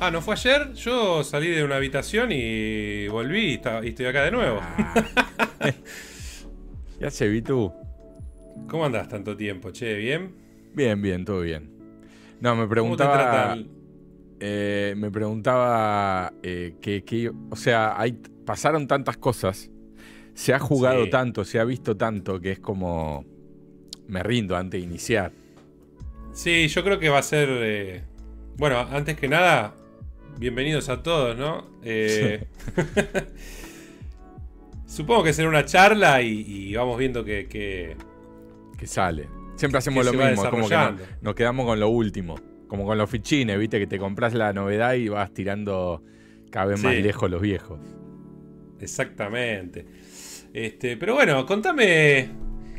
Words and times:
Ah, 0.00 0.10
¿no 0.10 0.20
fue 0.20 0.34
ayer? 0.34 0.72
Yo 0.74 1.22
salí 1.24 1.48
de 1.48 1.64
una 1.64 1.76
habitación 1.76 2.30
y 2.32 3.08
volví 3.08 3.52
y, 3.52 3.54
está- 3.54 3.84
y 3.84 3.88
estoy 3.88 4.06
acá 4.06 4.22
de 4.24 4.30
nuevo. 4.30 4.60
Ya 7.00 7.10
se 7.10 7.28
vi 7.28 7.42
tú. 7.42 7.70
¿Cómo 8.68 8.86
andás 8.86 9.08
tanto 9.08 9.36
tiempo? 9.36 9.70
Che, 9.72 9.94
¿bien? 9.94 10.34
Bien, 10.74 11.02
bien, 11.02 11.24
todo 11.24 11.40
bien. 11.40 11.68
No, 12.40 12.54
me 12.54 12.62
¿Cómo 12.62 12.68
te 12.68 12.70
preguntaba. 13.04 13.58
eh, 14.40 14.94
me 14.96 15.10
preguntaba 15.10 16.32
eh, 16.42 16.76
que, 16.80 17.04
que- 17.04 17.30
o 17.50 17.56
sea, 17.56 18.00
hay, 18.00 18.12
pasaron 18.46 18.86
tantas 18.86 19.16
cosas, 19.18 19.70
se 20.34 20.54
ha 20.54 20.58
jugado 20.60 21.04
Sí. 21.04 21.10
tanto, 21.10 21.44
se 21.44 21.58
ha 21.58 21.64
visto 21.64 21.96
tanto 21.96 22.40
que 22.40 22.52
es 22.52 22.60
como 22.60 23.24
me 24.08 24.22
rindo 24.22 24.56
antes 24.56 24.80
de 24.80 24.86
iniciar. 24.86 25.32
Sí, 26.32 26.68
yo 26.68 26.82
creo 26.84 26.98
que 26.98 27.08
va 27.08 27.18
a 27.18 27.22
ser. 27.22 27.48
eh, 27.50 28.02
Bueno, 28.56 28.78
antes 28.80 29.16
que 29.16 29.28
nada, 29.28 29.74
bienvenidos 30.38 30.88
a 30.88 31.02
todos, 31.02 31.36
¿no? 31.36 31.66
Eh, 31.82 32.44
Supongo 34.86 35.24
que 35.24 35.32
será 35.32 35.48
una 35.48 35.64
charla 35.64 36.22
y, 36.22 36.44
y 36.70 36.74
vamos 36.74 36.98
viendo 36.98 37.24
que, 37.24 37.46
que- 37.48 37.96
Que 38.78 38.86
sale. 38.86 39.28
Siempre 39.56 39.78
hacemos 39.78 40.04
lo 40.04 40.12
mismo, 40.12 40.36
como 40.36 40.50
que 40.50 40.56
no- 40.58 40.62
desarrollando. 40.68 41.04
nos 41.22 41.34
quedamos 41.34 41.66
con 41.66 41.80
lo 41.80 41.88
último. 41.88 42.36
Como 42.68 42.84
con 42.84 42.98
los 42.98 43.08
fichines, 43.08 43.58
viste, 43.58 43.78
que 43.78 43.86
te 43.86 43.98
compras 43.98 44.34
la 44.34 44.52
novedad 44.52 44.94
y 44.94 45.08
vas 45.08 45.32
tirando 45.32 46.02
cada 46.50 46.66
vez 46.66 46.82
más 46.82 46.94
lejos 46.96 47.30
los 47.30 47.40
viejos. 47.40 47.78
Exactamente. 48.80 49.86
Este, 50.52 50.96
pero 50.96 51.14
bueno, 51.14 51.46
contame. 51.46 52.28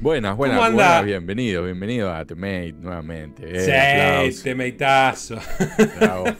Buenas, 0.01 0.35
buenas, 0.37 0.57
¿Cómo 0.57 0.65
anda? 0.67 0.85
buenas, 0.87 1.05
bienvenido, 1.05 1.63
bienvenido 1.63 2.13
a 2.13 2.25
Temate 2.25 2.73
nuevamente. 2.73 3.43
Eh, 3.47 3.59
Sí, 3.59 3.71
aplausos, 3.71 4.43
te 4.43 4.55
meitazo. 4.55 5.35
bravo. 5.99 6.25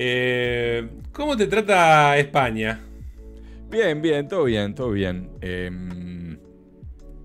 Eh, 0.00 0.88
¿Cómo 1.10 1.36
te 1.36 1.48
trata 1.48 2.16
España? 2.18 2.80
Bien, 3.68 4.00
bien, 4.00 4.28
todo 4.28 4.44
bien, 4.44 4.72
todo 4.72 4.92
bien. 4.92 5.28
Em, 5.40 6.38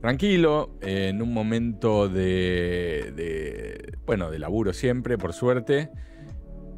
tranquilo, 0.01 0.71
en 0.81 1.21
un 1.21 1.31
momento 1.31 2.09
de, 2.09 3.13
de, 3.15 3.93
bueno, 4.07 4.31
de 4.31 4.39
laburo 4.39 4.73
siempre, 4.73 5.19
por 5.19 5.33
suerte, 5.33 5.91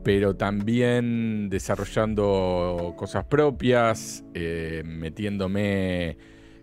pero 0.04 0.36
también 0.36 1.48
desarrollando 1.50 2.94
cosas 2.98 3.24
propias, 3.24 4.26
eh, 4.34 4.84
metiéndome 4.86 6.18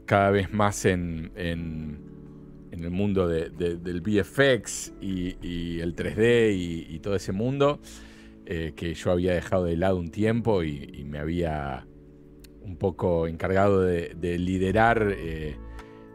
cada 0.07 0.31
vez 0.31 0.53
más 0.53 0.85
en, 0.85 1.33
en- 1.37 2.01
en 2.71 2.85
el 2.85 2.91
mundo 2.91 3.29
de- 3.29 3.51
de- 3.51 3.77
del 3.77 4.01
VFX 4.01 4.95
y, 5.01 5.37
y 5.47 5.81
el 5.81 5.95
3D 5.95 6.55
y, 6.55 6.87
y 6.95 6.99
todo 7.01 7.15
ese 7.17 7.33
mundo 7.33 7.81
eh, 8.47 8.73
que 8.75 8.95
yo 8.95 9.11
había 9.13 9.35
dejado 9.35 9.65
de 9.65 9.77
lado 9.77 9.97
un 9.99 10.11
tiempo 10.11 10.63
y, 10.65 10.91
y 10.95 11.05
me 11.05 11.19
había 11.19 11.87
un 12.63 12.77
poco 12.77 13.27
encargado 13.27 13.83
de, 13.83 14.15
de 14.17 14.39
liderar 14.39 15.15
eh, 15.17 15.57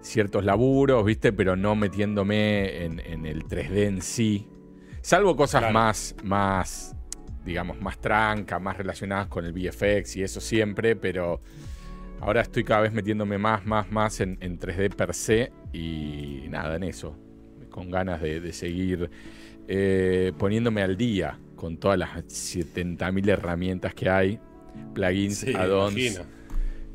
ciertos 0.01 0.43
laburos, 0.45 1.05
¿viste? 1.05 1.31
Pero 1.33 1.55
no 1.55 1.75
metiéndome 1.75 2.83
en, 2.85 2.99
en 3.01 3.25
el 3.25 3.43
3D 3.43 3.85
en 3.87 4.01
sí. 4.01 4.47
Salvo 5.01 5.35
cosas 5.35 5.61
Claro. 5.61 5.73
más, 5.73 6.15
más, 6.23 6.95
digamos, 7.45 7.79
más 7.81 7.99
tranca, 7.99 8.59
más 8.59 8.77
relacionadas 8.77 9.27
con 9.27 9.45
el 9.45 9.53
VFX 9.53 10.17
y 10.17 10.23
eso 10.23 10.41
siempre, 10.41 10.95
pero 10.95 11.41
ahora 12.21 12.41
estoy 12.41 12.63
cada 12.63 12.81
vez 12.81 12.93
metiéndome 12.93 13.37
más, 13.37 13.65
más, 13.65 13.91
más 13.91 14.19
en, 14.21 14.37
en 14.41 14.59
3D 14.59 14.93
per 14.95 15.13
se 15.13 15.51
y 15.73 16.45
nada, 16.49 16.75
en 16.75 16.83
eso. 16.83 17.17
Con 17.69 17.91
ganas 17.91 18.21
de, 18.21 18.39
de 18.39 18.53
seguir 18.53 19.09
eh, 19.67 20.31
poniéndome 20.37 20.81
al 20.81 20.95
día 20.95 21.37
con 21.55 21.77
todas 21.77 21.97
las 21.97 22.09
70.000 22.27 23.29
herramientas 23.29 23.93
que 23.93 24.09
hay, 24.09 24.39
plugins, 24.93 25.39
Sí, 25.39 25.53
add-ons 25.53 26.21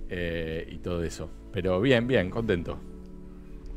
eh, 0.08 0.68
y 0.70 0.78
todo 0.78 1.02
eso. 1.04 1.30
Pero 1.52 1.80
bien, 1.80 2.06
bien, 2.06 2.30
contento. 2.30 2.80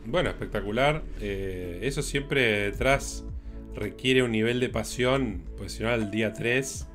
Bueno, 0.06 0.30
espectacular. 0.30 1.04
Eh, 1.20 1.80
eso 1.82 2.02
siempre 2.02 2.70
detrás 2.72 3.26
requiere 3.74 4.24
un 4.24 4.32
nivel 4.32 4.60
de 4.60 4.70
pasión, 4.70 5.44
pues 5.58 5.74
si 5.74 5.84
no 5.84 5.90
al 5.90 6.12
día 6.12 6.32
3 6.32 6.88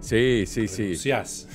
Sí, 0.00 0.44
sí, 0.46 0.68
sí, 0.68 0.82
renunciás. 0.82 1.48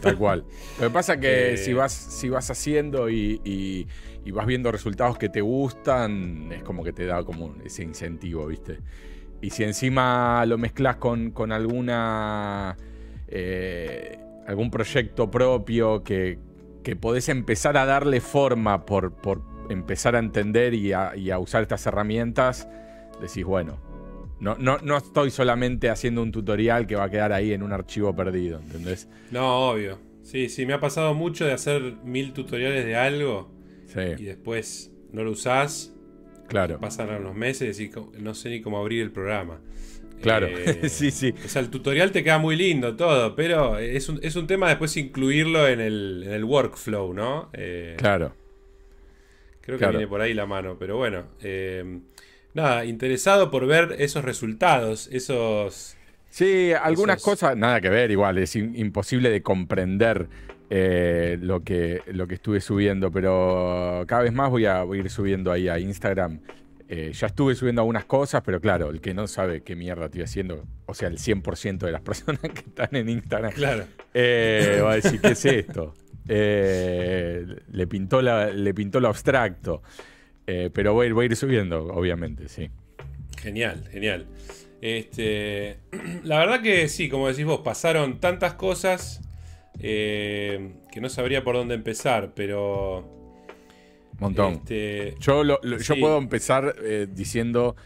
tal 0.00 0.16
cual. 0.16 0.44
Lo 0.80 0.88
que 0.88 0.90
pasa 0.90 1.18
que 1.18 1.54
Eh, 1.54 1.56
si, 1.56 1.72
vas, 1.72 1.92
si 1.92 2.28
vas 2.28 2.50
haciendo 2.50 3.08
y, 3.10 3.40
y- 3.44 3.86
y 4.24 4.30
vas 4.32 4.46
viendo 4.46 4.70
resultados 4.72 5.18
que 5.18 5.28
te 5.28 5.40
gustan, 5.40 6.50
es 6.52 6.62
como 6.62 6.82
que 6.84 6.92
te 6.92 7.06
da 7.06 7.22
como 7.24 7.46
un- 7.46 7.62
ese 7.64 7.82
incentivo, 7.84 8.46
¿viste? 8.46 8.78
Y 9.40 9.50
si 9.50 9.64
encima 9.64 10.44
lo 10.46 10.58
mezclas 10.58 10.96
con, 10.96 11.30
con 11.30 11.52
alguna 11.52 12.76
eh, 13.28 14.18
algún 14.46 14.70
proyecto 14.70 15.30
propio 15.30 16.02
que, 16.04 16.38
que 16.82 16.96
podés 16.96 17.28
empezar 17.28 17.76
a 17.76 17.84
darle 17.86 18.20
forma 18.20 18.84
por, 18.86 19.12
por 19.12 19.42
empezar 19.68 20.14
a 20.16 20.20
entender 20.20 20.74
y 20.74 20.92
a, 20.92 21.16
y 21.16 21.30
a 21.30 21.38
usar 21.38 21.62
estas 21.62 21.84
herramientas, 21.86 22.68
decís, 23.20 23.44
bueno, 23.44 23.78
no, 24.40 24.56
no, 24.58 24.78
no 24.78 24.96
estoy 24.96 25.30
solamente 25.30 25.88
haciendo 25.90 26.22
un 26.22 26.32
tutorial 26.32 26.86
que 26.86 26.96
va 26.96 27.04
a 27.04 27.10
quedar 27.10 27.32
ahí 27.32 27.52
en 27.52 27.62
un 27.62 27.72
archivo 27.72 28.14
perdido, 28.14 28.60
¿entendés? 28.60 29.08
No, 29.30 29.70
obvio. 29.70 29.98
Sí, 30.22 30.48
sí, 30.48 30.66
me 30.66 30.72
ha 30.74 30.80
pasado 30.80 31.14
mucho 31.14 31.44
de 31.46 31.52
hacer 31.52 31.96
mil 32.04 32.32
tutoriales 32.32 32.84
de 32.84 32.96
algo 32.96 33.50
y 33.86 33.88
Sí, 33.92 34.24
después 34.24 34.92
no 35.12 35.22
lo 35.24 35.30
usás, 35.30 35.94
claro. 36.48 36.80
pasan 36.80 37.10
unos 37.10 37.34
meses 37.34 37.78
y 37.80 37.90
no 38.20 38.34
sé 38.34 38.50
ni 38.50 38.60
cómo 38.60 38.78
abrir 38.78 39.02
el 39.02 39.12
programa. 39.12 39.60
Claro, 40.20 40.48
Eh, 40.48 40.88
sí, 40.88 41.10
sí. 41.10 41.34
O 41.44 41.48
sea, 41.48 41.62
el 41.62 41.70
tutorial 41.70 42.10
te 42.10 42.24
queda 42.24 42.38
muy 42.38 42.56
lindo 42.56 42.96
todo, 42.96 43.36
pero 43.36 43.78
es 43.78 44.08
un, 44.08 44.18
es 44.22 44.34
un 44.36 44.46
tema 44.46 44.68
después 44.68 44.96
incluirlo 44.96 45.68
en 45.68 45.80
el, 45.80 46.24
en 46.26 46.32
el 46.32 46.44
workflow, 46.44 47.12
¿no? 47.14 47.50
Eh, 47.52 47.94
Claro. 47.98 48.32
Creo 49.60 49.78
que 49.78 49.80
claro. 49.84 49.98
viene 49.98 50.08
por 50.08 50.20
ahí 50.20 50.32
la 50.34 50.46
mano, 50.46 50.76
pero 50.78 50.96
bueno. 50.96 51.26
eh, 51.42 52.00
nada, 52.56 52.84
interesado 52.84 53.50
por 53.50 53.66
ver 53.66 53.94
esos 53.98 54.24
resultados, 54.24 55.08
esos... 55.12 55.96
Sí, 56.30 56.72
algunas 56.72 57.18
Esos- 57.18 57.24
cosas, 57.24 57.56
nada 57.56 57.80
que 57.80 57.88
ver, 57.88 58.10
igual, 58.10 58.36
es 58.38 58.56
in- 58.56 58.74
imposible 58.76 59.30
de 59.30 59.40
comprender 59.42 60.26
eh, 60.68 61.38
lo, 61.40 61.62
que, 61.62 62.02
lo 62.08 62.26
que 62.26 62.34
estuve 62.34 62.60
subiendo, 62.60 63.10
pero 63.12 64.04
cada 64.06 64.22
vez 64.22 64.32
más 64.32 64.50
voy 64.50 64.66
a, 64.66 64.82
voy 64.82 64.98
a 64.98 65.00
ir 65.02 65.10
subiendo 65.10 65.50
ahí 65.52 65.68
a 65.68 65.78
Instagram. 65.78 66.40
Eh, 66.88 67.12
ya 67.14 67.28
estuve 67.28 67.54
subiendo 67.54 67.80
algunas 67.82 68.04
cosas, 68.04 68.42
pero 68.44 68.60
claro, 68.60 68.90
el 68.90 69.00
que 69.00 69.14
no 69.14 69.26
sabe 69.26 69.62
qué 69.62 69.74
mierda 69.76 70.06
estoy 70.06 70.22
haciendo, 70.22 70.64
o 70.86 70.94
sea, 70.94 71.08
el 71.08 71.18
100% 71.18 71.78
de 71.78 71.92
las 71.92 72.00
personas 72.02 72.40
que 72.40 72.60
están 72.60 72.88
en 72.92 73.08
Instagram, 73.08 73.52
Claro. 73.52 73.84
eh, 74.12 74.80
va 74.84 74.92
a 74.92 74.94
decir, 74.96 75.20
¿qué 75.22 75.28
es 75.28 75.44
esto? 75.46 75.94
Le, 77.72 77.86
pintó 77.86 78.20
la, 78.22 78.50
le 78.50 78.74
pintó 78.74 79.00
lo 79.00 79.08
abstracto. 79.08 79.82
Eh, 80.46 80.70
pero 80.72 80.92
voy, 80.94 81.06
a 81.06 81.08
ir- 81.10 81.14
voy 81.14 81.24
a 81.24 81.26
ir 81.26 81.36
subiendo, 81.36 81.86
obviamente, 81.88 82.48
sí. 82.48 82.70
Genial, 83.38 83.84
genial. 83.90 84.26
Este, 84.80 85.78
la 86.24 86.38
verdad 86.38 86.62
que 86.62 86.88
sí, 86.88 87.08
como 87.08 87.28
decís 87.28 87.44
vos, 87.44 87.60
pasaron 87.60 88.20
tantas 88.20 88.54
cosas 88.54 89.20
eh, 89.80 90.72
que 90.92 91.00
no 91.00 91.08
sabría 91.08 91.42
por 91.44 91.56
dónde 91.56 91.74
empezar, 91.74 92.32
pero... 92.34 93.12
Montón. 94.18 94.54
este, 94.54 95.14
Yo, 95.20 95.44
lo- 95.44 95.58
lo- 95.62 95.76
yo 95.78 95.94
Sí. 95.94 96.00
puedo 96.00 96.16
empezar 96.16 96.74
eh, 96.82 97.06
diciendo 97.10 97.76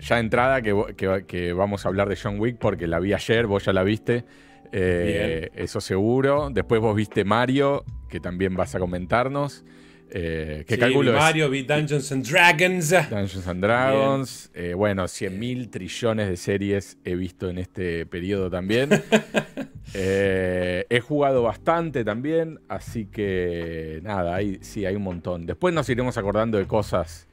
ya 0.00 0.18
entrada 0.18 0.60
que, 0.62 0.74
vo- 0.74 0.94
que- 0.96 1.24
que 1.26 1.52
vamos 1.52 1.84
a 1.84 1.88
hablar 1.88 2.08
de 2.08 2.16
John 2.20 2.40
Wick 2.40 2.58
porque 2.58 2.86
la 2.88 2.98
vi 2.98 3.12
ayer, 3.12 3.46
vos 3.46 3.64
ya 3.64 3.72
la 3.72 3.82
viste. 3.84 4.24
eh, 4.72 5.50
eso 5.54 5.80
seguro. 5.80 6.50
Después 6.50 6.80
vos 6.80 6.94
viste 6.96 7.24
Mario, 7.24 7.84
que 8.10 8.20
también 8.20 8.54
vas 8.54 8.74
a 8.74 8.78
comentarnos. 8.80 9.64
Eh, 10.10 10.64
que 10.66 10.74
sí, 10.76 10.80
calculo 10.80 11.10
vi 11.12 11.16
es 11.18 11.22
Mario, 11.22 11.50
vi 11.50 11.62
Dungeons 11.62 12.12
and 12.12 12.26
Dragons. 12.26 12.90
Dungeons 13.10 13.46
and 13.46 13.62
Dragons. 13.62 14.50
Eh, 14.54 14.72
bueno, 14.74 15.06
100 15.06 15.38
mil 15.38 15.68
trillones 15.68 16.28
de 16.28 16.36
series 16.36 16.96
he 17.04 17.14
visto 17.14 17.50
en 17.50 17.58
este 17.58 18.06
periodo 18.06 18.50
también. 18.50 18.88
Eh, 19.94 20.84
he 20.90 21.00
jugado 21.00 21.42
bastante 21.42 22.04
también, 22.04 22.60
así 22.68 23.06
que 23.06 24.00
nada, 24.02 24.34
hay, 24.34 24.58
sí, 24.60 24.84
hay 24.84 24.94
un 24.96 25.02
montón. 25.02 25.46
Después 25.46 25.72
nos 25.72 25.88
iremos 25.88 26.18
acordando 26.18 26.58
de 26.58 26.66
cosas, 26.66 27.26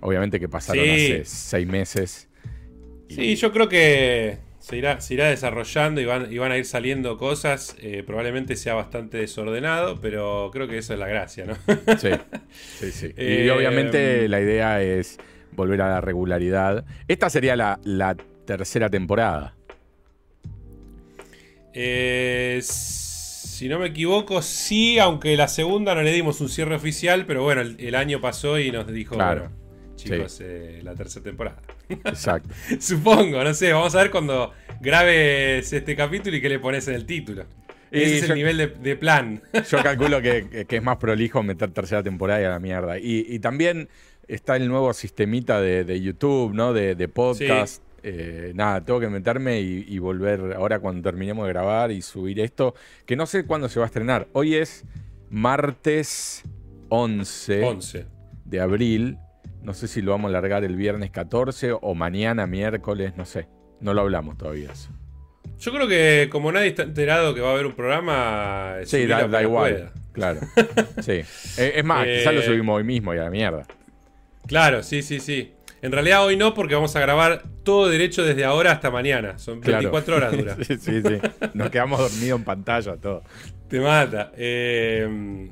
obviamente 0.00 0.38
que 0.38 0.46
pasaron 0.46 0.84
Sí. 0.84 0.90
hace 0.90 1.24
seis 1.24 1.66
meses. 1.66 2.28
Y- 3.08 3.14
Sí, 3.14 3.36
yo 3.36 3.50
creo 3.50 3.66
que 3.68 4.36
se 4.66 4.76
irá, 4.76 5.00
se 5.00 5.14
irá 5.14 5.26
desarrollando 5.28 6.00
y 6.00 6.04
van, 6.06 6.32
y 6.32 6.38
van 6.38 6.50
a 6.50 6.56
ir 6.58 6.64
saliendo 6.64 7.16
cosas. 7.18 7.76
eh, 7.80 8.02
probablemente 8.04 8.56
sea 8.56 8.74
bastante 8.74 9.18
desordenado, 9.18 10.00
pero 10.00 10.50
creo 10.52 10.66
que 10.66 10.78
eso 10.78 10.92
es 10.94 10.98
la 10.98 11.06
gracia, 11.06 11.46
¿no? 11.46 11.56
Sí, 11.96 12.10
sí, 12.74 12.90
sí. 12.90 13.06
y 13.16 13.48
Eh, 13.48 13.50
obviamente 13.50 14.28
la 14.28 14.40
idea 14.40 14.82
es 14.82 15.18
volver 15.52 15.80
a 15.82 15.88
la 15.88 16.00
regularidad. 16.00 16.84
Esta 17.06 17.30
sería 17.30 17.54
la, 17.56 17.78
la 17.84 18.16
tercera 18.44 18.90
temporada. 18.90 19.54
Eh, 21.72 22.60
si 22.62 23.68
no 23.68 23.78
me 23.78 23.86
equivoco, 23.88 24.42
sí, 24.42 24.98
aunque 24.98 25.36
la 25.36 25.48
segunda 25.48 25.94
no 25.94 26.02
le 26.02 26.12
dimos 26.12 26.40
un 26.40 26.48
cierre 26.48 26.74
oficial, 26.76 27.26
pero 27.26 27.42
bueno, 27.42 27.60
el, 27.60 27.76
el 27.80 27.94
año 27.94 28.20
pasó 28.20 28.58
y 28.58 28.70
nos 28.70 28.86
dijo, 28.90 29.14
Claro. 29.14 29.50
bueno, 29.50 29.52
eh, 30.10 30.80
la 30.82 30.94
tercera 30.94 31.24
temporada. 31.24 31.60
Exacto. 31.88 32.48
Supongo, 32.80 33.42
no 33.42 33.54
sé, 33.54 33.72
vamos 33.72 33.94
a 33.94 34.02
ver 34.02 34.10
cuando 34.10 34.52
grabes 34.80 35.72
este 35.72 35.96
capítulo 35.96 36.36
y 36.36 36.40
qué 36.40 36.48
le 36.48 36.58
pones 36.58 36.86
en 36.88 36.94
el 36.94 37.06
título. 37.06 37.46
Ese 37.90 38.18
es 38.18 38.30
el 38.30 38.34
nivel 38.34 38.74
de, 38.80 38.96
plan. 38.96 39.42
Yo 39.70 39.82
calculo 39.82 40.20
que, 40.22 40.66
es 40.68 40.82
más 40.82 40.96
prolijo 40.96 41.42
meter 41.42 41.70
tercera 41.70 42.02
temporada 42.02 42.40
y 42.40 42.44
a 42.44 42.50
la 42.50 42.58
mierda. 42.58 42.98
Y, 42.98 43.38
también 43.38 43.88
está 44.28 44.56
el 44.56 44.68
nuevo 44.68 44.92
sistemita 44.92 45.60
de, 45.60 46.00
YouTube, 46.00 46.52
¿no? 46.52 46.72
De, 46.72 47.08
podcast. 47.08 47.82
Eh, 48.02 48.52
nada, 48.54 48.84
tengo 48.84 49.00
que 49.00 49.08
meterme 49.08 49.60
y, 49.60 49.98
volver 49.98 50.54
ahora 50.54 50.78
cuando 50.78 51.02
terminemos 51.02 51.46
de 51.46 51.52
grabar 51.52 51.90
y 51.90 52.02
subir 52.02 52.40
esto, 52.40 52.74
que 53.04 53.16
no 53.16 53.26
sé 53.26 53.44
cuándo 53.44 53.68
se 53.68 53.78
va 53.78 53.86
a 53.86 53.88
estrenar. 53.88 54.28
Hoy 54.32 54.54
es 54.54 54.84
martes 55.30 56.42
11, 56.88 58.06
de 58.44 58.60
abril. 58.60 59.18
No 59.66 59.74
sé 59.74 59.88
si 59.88 60.00
lo 60.00 60.12
vamos 60.12 60.28
a 60.28 60.32
largar 60.32 60.62
el 60.62 60.76
viernes 60.76 61.10
14 61.10 61.72
o 61.72 61.94
mañana, 61.96 62.46
miércoles, 62.46 63.14
no 63.16 63.24
sé. 63.24 63.48
No 63.80 63.94
lo 63.94 64.02
hablamos 64.02 64.38
todavía. 64.38 64.70
Yo 65.58 65.72
creo 65.72 65.88
que 65.88 66.28
como 66.30 66.52
nadie 66.52 66.68
está 66.68 66.84
enterado 66.84 67.34
que 67.34 67.40
va 67.40 67.48
a 67.48 67.54
haber 67.54 67.66
un 67.66 67.72
programa, 67.72 68.76
sí, 68.84 69.06
da, 69.06 69.42
igual. 69.42 69.90
Claro. 70.12 70.38
sí. 71.00 71.22
Es 71.58 71.84
más, 71.84 72.06
quizás 72.06 72.32
lo 72.32 72.42
eh, 72.42 72.44
subimos 72.44 72.76
hoy 72.76 72.84
mismo 72.84 73.12
y 73.12 73.18
a 73.18 73.24
la 73.24 73.30
mierda. 73.30 73.66
Claro, 74.46 74.84
sí, 74.84 75.02
sí, 75.02 75.18
sí. 75.18 75.52
En 75.82 75.90
realidad 75.90 76.24
hoy 76.24 76.36
no, 76.36 76.54
porque 76.54 76.76
vamos 76.76 76.94
a 76.94 77.00
grabar 77.00 77.42
todo 77.64 77.88
derecho 77.88 78.22
desde 78.22 78.44
ahora 78.44 78.70
hasta 78.70 78.92
mañana. 78.92 79.36
Son 79.36 79.60
24 79.60 80.14
horas 80.14 80.30
dura. 80.30 80.56
sí, 80.62 80.76
sí, 80.78 81.02
sí. 81.02 81.18
Nos 81.54 81.70
quedamos 81.70 81.98
dormidos 81.98 82.38
en 82.38 82.44
pantalla, 82.44 82.96
todo. 82.98 83.24
Te 83.68 83.80
mata. 83.80 84.30
Eh, 84.36 85.50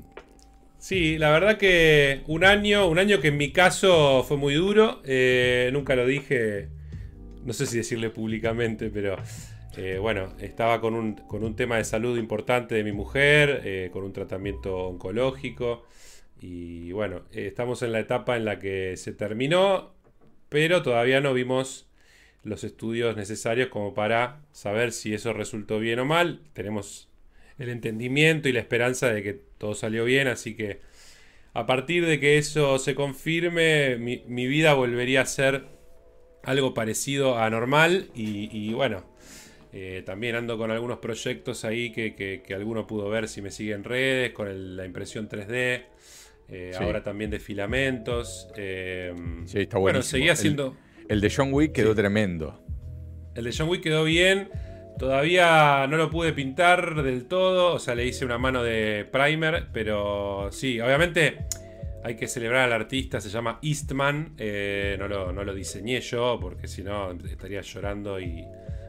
sí, 0.84 1.16
la 1.16 1.31
verdad 1.31 1.56
que 1.56 2.22
un 2.26 2.44
año, 2.44 2.86
un 2.88 2.98
año 2.98 3.19
que 3.20 3.28
en 3.28 3.38
mi 3.38 3.52
caso 3.52 4.22
fue 4.22 4.36
muy 4.36 4.54
duro. 4.54 5.00
Eh, 5.04 5.70
nunca 5.72 5.96
lo 5.96 6.06
dije, 6.06 6.69
no 7.42 7.54
sé 7.54 7.64
si 7.64 7.78
decirle 7.78 8.10
públicamente, 8.10 8.90
pero 8.90 9.16
eh, 9.78 9.96
bueno, 9.98 10.34
estaba 10.38 10.82
con 10.82 10.94
un, 10.94 11.14
con 11.14 11.42
un, 11.42 11.56
tema 11.56 11.78
de 11.78 11.84
salud 11.84 12.19
importante 12.19 12.75
de 12.75 12.84
mi 12.84 12.92
mujer, 12.92 13.90
con 13.92 14.04
un 14.04 14.12
tratamiento 14.12 14.76
oncológico. 14.88 15.86
Y 16.38 16.92
bueno, 16.92 17.22
estamos 17.32 17.82
en 17.82 17.92
la 17.92 18.00
etapa 18.00 18.37
en 18.37 18.44
la 18.44 18.58
que 18.58 18.98
se 18.98 19.12
terminó, 19.12 19.94
pero 20.50 20.82
todavía 20.82 21.22
no 21.22 21.32
vimos 21.32 21.88
los 22.42 22.62
estudios 22.62 23.16
necesarios 23.16 23.69
como 23.69 23.94
para 23.94 24.42
saber 24.52 24.92
si 24.92 25.14
eso 25.14 25.32
resultó 25.32 25.78
bien 25.78 25.98
o 26.00 26.04
mal. 26.04 26.42
Tenemos 26.52 27.08
el 27.58 27.69
entendimiento 27.70 28.48
y 28.48 28.52
la 28.52 28.60
esperanza 28.60 29.08
de 29.12 29.22
que 29.22 29.40
todo 29.64 29.75
salió 29.75 30.05
bien, 30.05 30.28
así 30.28 30.55
que 30.55 30.81
a 31.55 31.64
partir 31.64 32.05
de 32.05 32.20
que 32.20 32.37
eso 32.37 32.78
se 32.78 32.94
confirme, 32.94 33.96
mi, 33.96 34.46
vida 34.46 34.75
volvería 34.75 35.22
a 35.22 35.25
ser 35.25 35.64
algo 36.43 36.75
parecido 36.75 37.38
a 37.38 37.49
normal 37.49 38.11
y, 38.14 38.75
bueno, 38.75 39.06
eh, 39.72 40.02
también 40.05 40.34
ando 40.34 40.58
con 40.58 40.70
algunos 40.70 40.99
proyectos 40.99 41.64
ahí 41.64 41.93
que, 41.93 42.43
alguno 42.55 42.87
pudo 42.87 43.08
ver 43.08 43.26
si 43.26 43.40
me 43.40 43.50
sigue 43.50 43.72
en 43.72 43.84
redes, 43.84 44.32
con 44.32 44.76
la 44.76 44.84
impresión 44.84 45.31
3D, 45.31 45.87
eh, 46.50 46.72
ahora 46.78 47.02
también 47.02 47.31
de 47.31 47.40
filamentos. 47.40 48.50
Eh, 48.58 49.14
sí, 49.46 49.61
está 49.61 49.78
bueno. 49.78 50.02
seguía 50.02 50.32
haciendo... 50.32 50.76
El, 51.08 51.22
de 51.22 51.32
John 51.34 51.55
Wick 51.55 51.72
quedó 51.72 51.94
tremendo. 51.94 52.62
El 53.34 53.44
de 53.44 53.55
John 53.56 53.70
Wick 53.70 53.82
quedó 53.82 54.05
bien. 54.05 54.50
Todavía 54.99 55.87
no 55.88 55.96
lo 55.96 56.11
pude 56.11 56.32
pintar 56.32 57.02
del 57.02 57.26
todo, 57.26 57.75
o 57.75 57.79
sea, 57.79 57.94
le 57.94 58.06
hice 58.06 58.25
una 58.25 58.38
mano 58.38 58.62
de 58.62 59.06
primer, 59.11 59.69
pero 59.73 60.50
sí, 60.52 60.81
obviamente 60.81 61.46
hay 62.05 62.17
que 62.17 62.29
celebrar 62.29 62.64
al 62.64 62.73
artista, 62.73 63.20
se 63.20 63.29
llama 63.29 63.58
Eastman, 63.62 64.35
eh, 64.38 64.96
no, 64.99 65.08
lo, 65.08 65.32
no, 65.32 65.43
lo, 65.43 65.55
diseñé 65.55 66.00
yo, 66.00 66.38
porque 66.41 66.69
si 66.69 66.82
no 66.85 67.11
estaría 67.11 67.61
llorando 67.62 68.20
y 68.20 68.44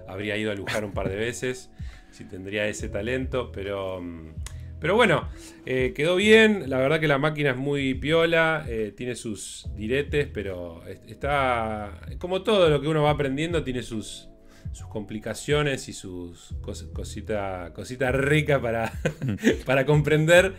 habría 0.08 0.38
ido 0.38 0.52
a 0.52 0.56
lujar 0.56 0.86
un 0.86 0.94
par 0.94 1.10
de 1.10 1.16
veces, 1.16 1.72
si 2.12 2.26
tendría 2.26 2.68
ese 2.68 2.90
talento, 2.90 3.52
pero... 3.52 4.02
Mm, 4.02 4.34
pero 4.78 4.96
bueno, 4.96 5.30
eh, 5.66 5.94
quedó 5.96 6.18
bien, 6.18 6.70
la 6.70 6.78
verdad 6.78 7.00
que 7.00 7.08
la 7.08 7.18
máquina 7.18 7.52
es 7.52 7.58
muy 7.58 7.96
piola, 7.96 8.66
eh, 8.68 8.94
tiene 8.96 9.16
sus 9.16 9.68
diretes, 9.76 10.28
pero 10.32 10.84
está... 11.08 12.02
Como 12.20 12.44
todo 12.44 12.70
lo 12.70 12.82
que 12.82 12.90
uno 12.90 13.02
va 13.02 13.12
aprendiendo, 13.12 13.64
tiene 13.64 13.82
sus, 13.82 14.30
sus 14.76 14.88
complicaciones 14.88 15.88
y 15.88 15.94
sus 15.94 16.54
cositas 16.94 17.72
cosita 17.72 18.12
rica 18.12 18.62
para, 18.62 18.92
para 19.66 19.86
comprender. 19.86 20.54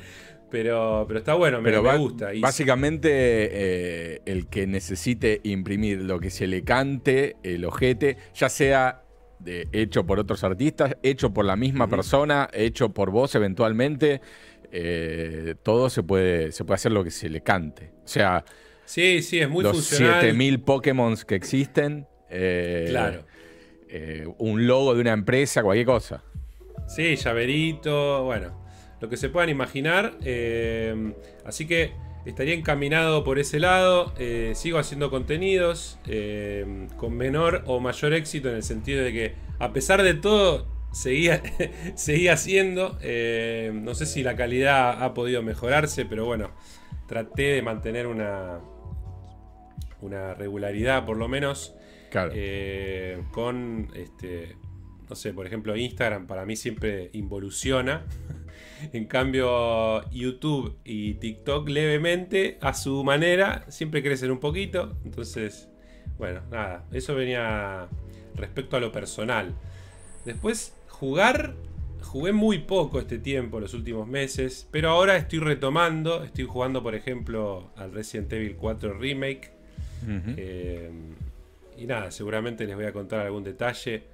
Pero, 0.49 1.05
pero 1.09 1.19
está 1.19 1.35
bueno, 1.35 1.61
me, 1.61 1.77
gusta. 1.99 2.31
básicamente, 2.41 3.11
eh, 3.11 4.23
el 4.27 4.47
que 4.47 4.69
necesite 4.69 5.41
imprimir 5.43 6.03
lo 6.03 6.21
que 6.21 6.31
se 6.31 6.47
le 6.47 6.63
cante, 6.63 7.37
el 7.43 7.65
ojete, 7.65 8.17
ya 8.33 8.49
sea 8.49 9.03
de, 9.41 9.67
hecho 9.73 10.07
por 10.07 10.21
otros 10.21 10.45
artistas, 10.45 10.97
hecho 11.03 11.35
por 11.35 11.45
la 11.45 11.57
misma 11.57 11.89
persona, 11.89 12.49
hecho 12.53 12.91
por 12.91 13.11
vos 13.11 13.35
eventualmente, 13.35 14.21
eh, 14.71 15.57
todo 15.65 15.91
se 15.91 16.05
puede, 16.05 16.53
se 16.53 16.65
puede 16.65 16.77
hacer 16.77 16.93
lo 16.93 17.03
que 17.03 17.11
se 17.11 17.29
le 17.29 17.41
cante. 17.41 17.91
O 18.05 18.09
sea, 18.09 18.45
sí, 18.85 19.23
sí, 19.23 19.41
es 19.41 19.51
muy 19.51 19.65
los 19.65 19.85
7000 19.85 20.61
Pokémon 20.61 21.17
que 21.27 21.35
existen. 21.35 22.07
Eh, 22.31 22.87
claro 22.89 23.25
eh, 23.89 24.27
un 24.39 24.67
logo 24.67 24.95
de 24.95 25.01
una 25.01 25.13
empresa, 25.13 25.63
cualquier 25.63 25.87
cosa. 25.87 26.23
Sí, 26.89 27.17
llaverito, 27.17 28.25
bueno, 28.25 28.59
lo 29.01 29.09
que 29.09 29.17
se 29.17 29.29
puedan 29.29 29.49
imaginar. 29.49 30.17
Eh, 30.25 31.13
así 31.45 31.67
que 31.67 31.93
estaría 32.25 32.55
encaminado 32.55 33.25
por 33.25 33.39
ese 33.39 33.61
lado. 33.61 34.13
Eh, 34.19 34.53
sigo 34.55 34.79
haciendo 34.79 35.11
contenidos 35.11 35.99
con 36.97 37.17
menor 37.17 37.63
o 37.67 37.81
mayor 37.81 38.13
éxito 38.13 38.49
en 38.49 38.57
el 38.57 38.63
sentido 38.63 39.03
de 39.05 39.13
que 39.13 39.35
a 39.59 39.73
pesar 39.73 40.03
de 40.03 40.15
todo 40.15 40.67
seguía, 40.93 41.43
seguía 41.95 42.33
haciendo. 42.35 42.99
no 43.73 43.95
sé 43.95 44.07
si 44.07 44.23
la 44.23 44.37
calidad 44.37 45.03
ha 45.03 45.15
podido 45.15 45.43
mejorarse, 45.43 46.05
pero 46.05 46.25
bueno, 46.25 46.51
traté 47.07 47.55
de 47.55 47.63
mantener 47.63 48.07
una, 48.07 48.61
una 50.01 50.35
regularidad 50.35 51.05
por 51.05 51.17
lo 51.17 51.29
menos. 51.29 51.77
Eh, 52.35 53.23
con, 53.33 53.89
este, 53.95 54.57
no 55.09 55.17
sé, 55.17 55.33
por 55.33 55.47
ejemplo, 55.47 55.77
Instagram 55.77 56.27
para 56.27 56.45
mí 56.47 56.57
siempre 56.57 57.11
involuciona. 57.13 58.05
en 58.93 59.07
cambio, 59.07 60.09
YouTube 60.11 60.77
y 60.85 61.15
TikTok 61.15 61.69
levemente, 61.69 62.59
a 62.61 62.75
su 62.75 63.05
manera, 63.05 63.65
siempre 63.69 64.03
crecen 64.03 64.31
un 64.31 64.41
poquito. 64.41 64.97
Entonces, 65.05 65.69
bueno, 66.19 66.41
nada, 66.51 66.87
eso 66.93 67.15
venía 67.15 67.89
respecto 68.35 68.77
a 68.77 68.81
lo 68.81 68.93
personal. 68.93 69.55
Después, 70.25 70.75
jugar, 70.89 71.55
jugué 72.03 72.33
muy 72.33 72.59
poco 72.59 72.99
este 72.99 73.19
tiempo, 73.19 73.61
los 73.61 73.75
últimos 73.75 74.09
meses, 74.09 74.69
pero 74.71 74.91
ahora 74.91 75.17
estoy 75.17 75.39
retomando, 75.39 76.25
estoy 76.25 76.45
jugando, 76.45 76.83
por 76.83 76.95
ejemplo, 76.95 77.73
al 77.77 77.93
Resident 77.93 78.33
Evil 78.33 78.57
4 78.57 78.95
Remake. 78.95 79.53
Y 81.77 81.87
nada, 81.87 82.11
seguramente 82.11 82.67
les 82.67 82.77
voy 82.77 82.87
a 82.87 82.93
contar 82.93 83.21
algún 83.21 83.45
detalle. 83.45 84.05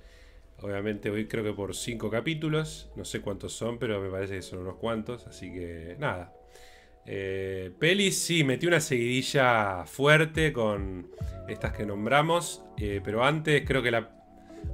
Obviamente 0.61 1.11
hoy 1.11 1.27
creo 1.27 1.45
que 1.45 1.53
por 1.53 1.75
cinco 1.75 2.11
capítulos. 2.11 2.91
No 2.97 3.05
sé 3.05 3.21
cuántos 3.21 3.53
son, 3.53 3.79
pero 3.79 4.01
me 4.01 4.11
parece 4.11 4.37
que 4.37 4.43
son 4.43 4.61
unos 4.61 4.77
cuantos. 4.77 5.27
Así 5.27 5.53
que 5.53 5.97
nada. 5.99 6.33
Eh, 7.05 7.73
pelis, 7.79 8.23
sí, 8.23 8.45
metí 8.45 8.67
una 8.67 8.79
seguidilla 8.81 9.85
fuerte 9.87 10.53
con 10.53 11.11
estas 11.49 11.73
que 11.73 11.85
nombramos. 11.85 12.65
Eh, 12.79 13.01
pero 13.05 13.25
antes 13.25 13.65
creo 13.67 13.83
que 13.83 13.91
la 13.91 14.11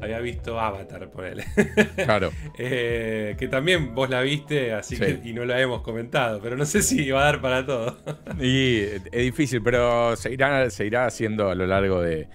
había 0.00 0.21
visto 0.21 0.61
Avatar, 0.61 1.11
ponele. 1.11 1.45
Claro. 1.97 2.30
Eh, 2.59 3.35
que 3.38 3.49
también 3.49 3.95
vos 3.95 4.11
la 4.11 4.21
viste, 4.21 4.73
así 4.73 4.99
que 4.99 5.21
y 5.25 5.33
no 5.33 5.45
la 5.45 5.61
hemos 5.61 5.83
comentado. 5.83 6.40
Pero 6.42 6.57
no 6.57 6.66
sé 6.66 6.83
si 6.83 7.11
va 7.11 7.23
a 7.23 7.25
dar 7.25 7.40
para 7.40 7.64
todo. 7.64 7.99
y 8.40 8.80
es 8.80 9.11
difícil, 9.11 9.62
pero 9.62 10.14
se 10.16 10.33
irá, 10.33 10.68
se 10.71 10.87
irá 10.87 11.07
haciendo 11.07 11.50
a 11.50 11.54
lo 11.54 11.66
largo 11.66 12.02
de 12.02 12.28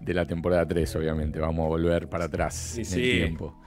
de 0.00 0.14
la 0.14 0.26
temporada 0.26 0.66
3, 0.66 0.96
obviamente. 0.96 1.38
Vamos 1.38 1.64
a 1.64 1.68
volver 1.68 2.08
para 2.08 2.24
atrás 2.24 2.78
en 2.78 2.84
el 2.84 3.02
tiempo. 3.02 3.60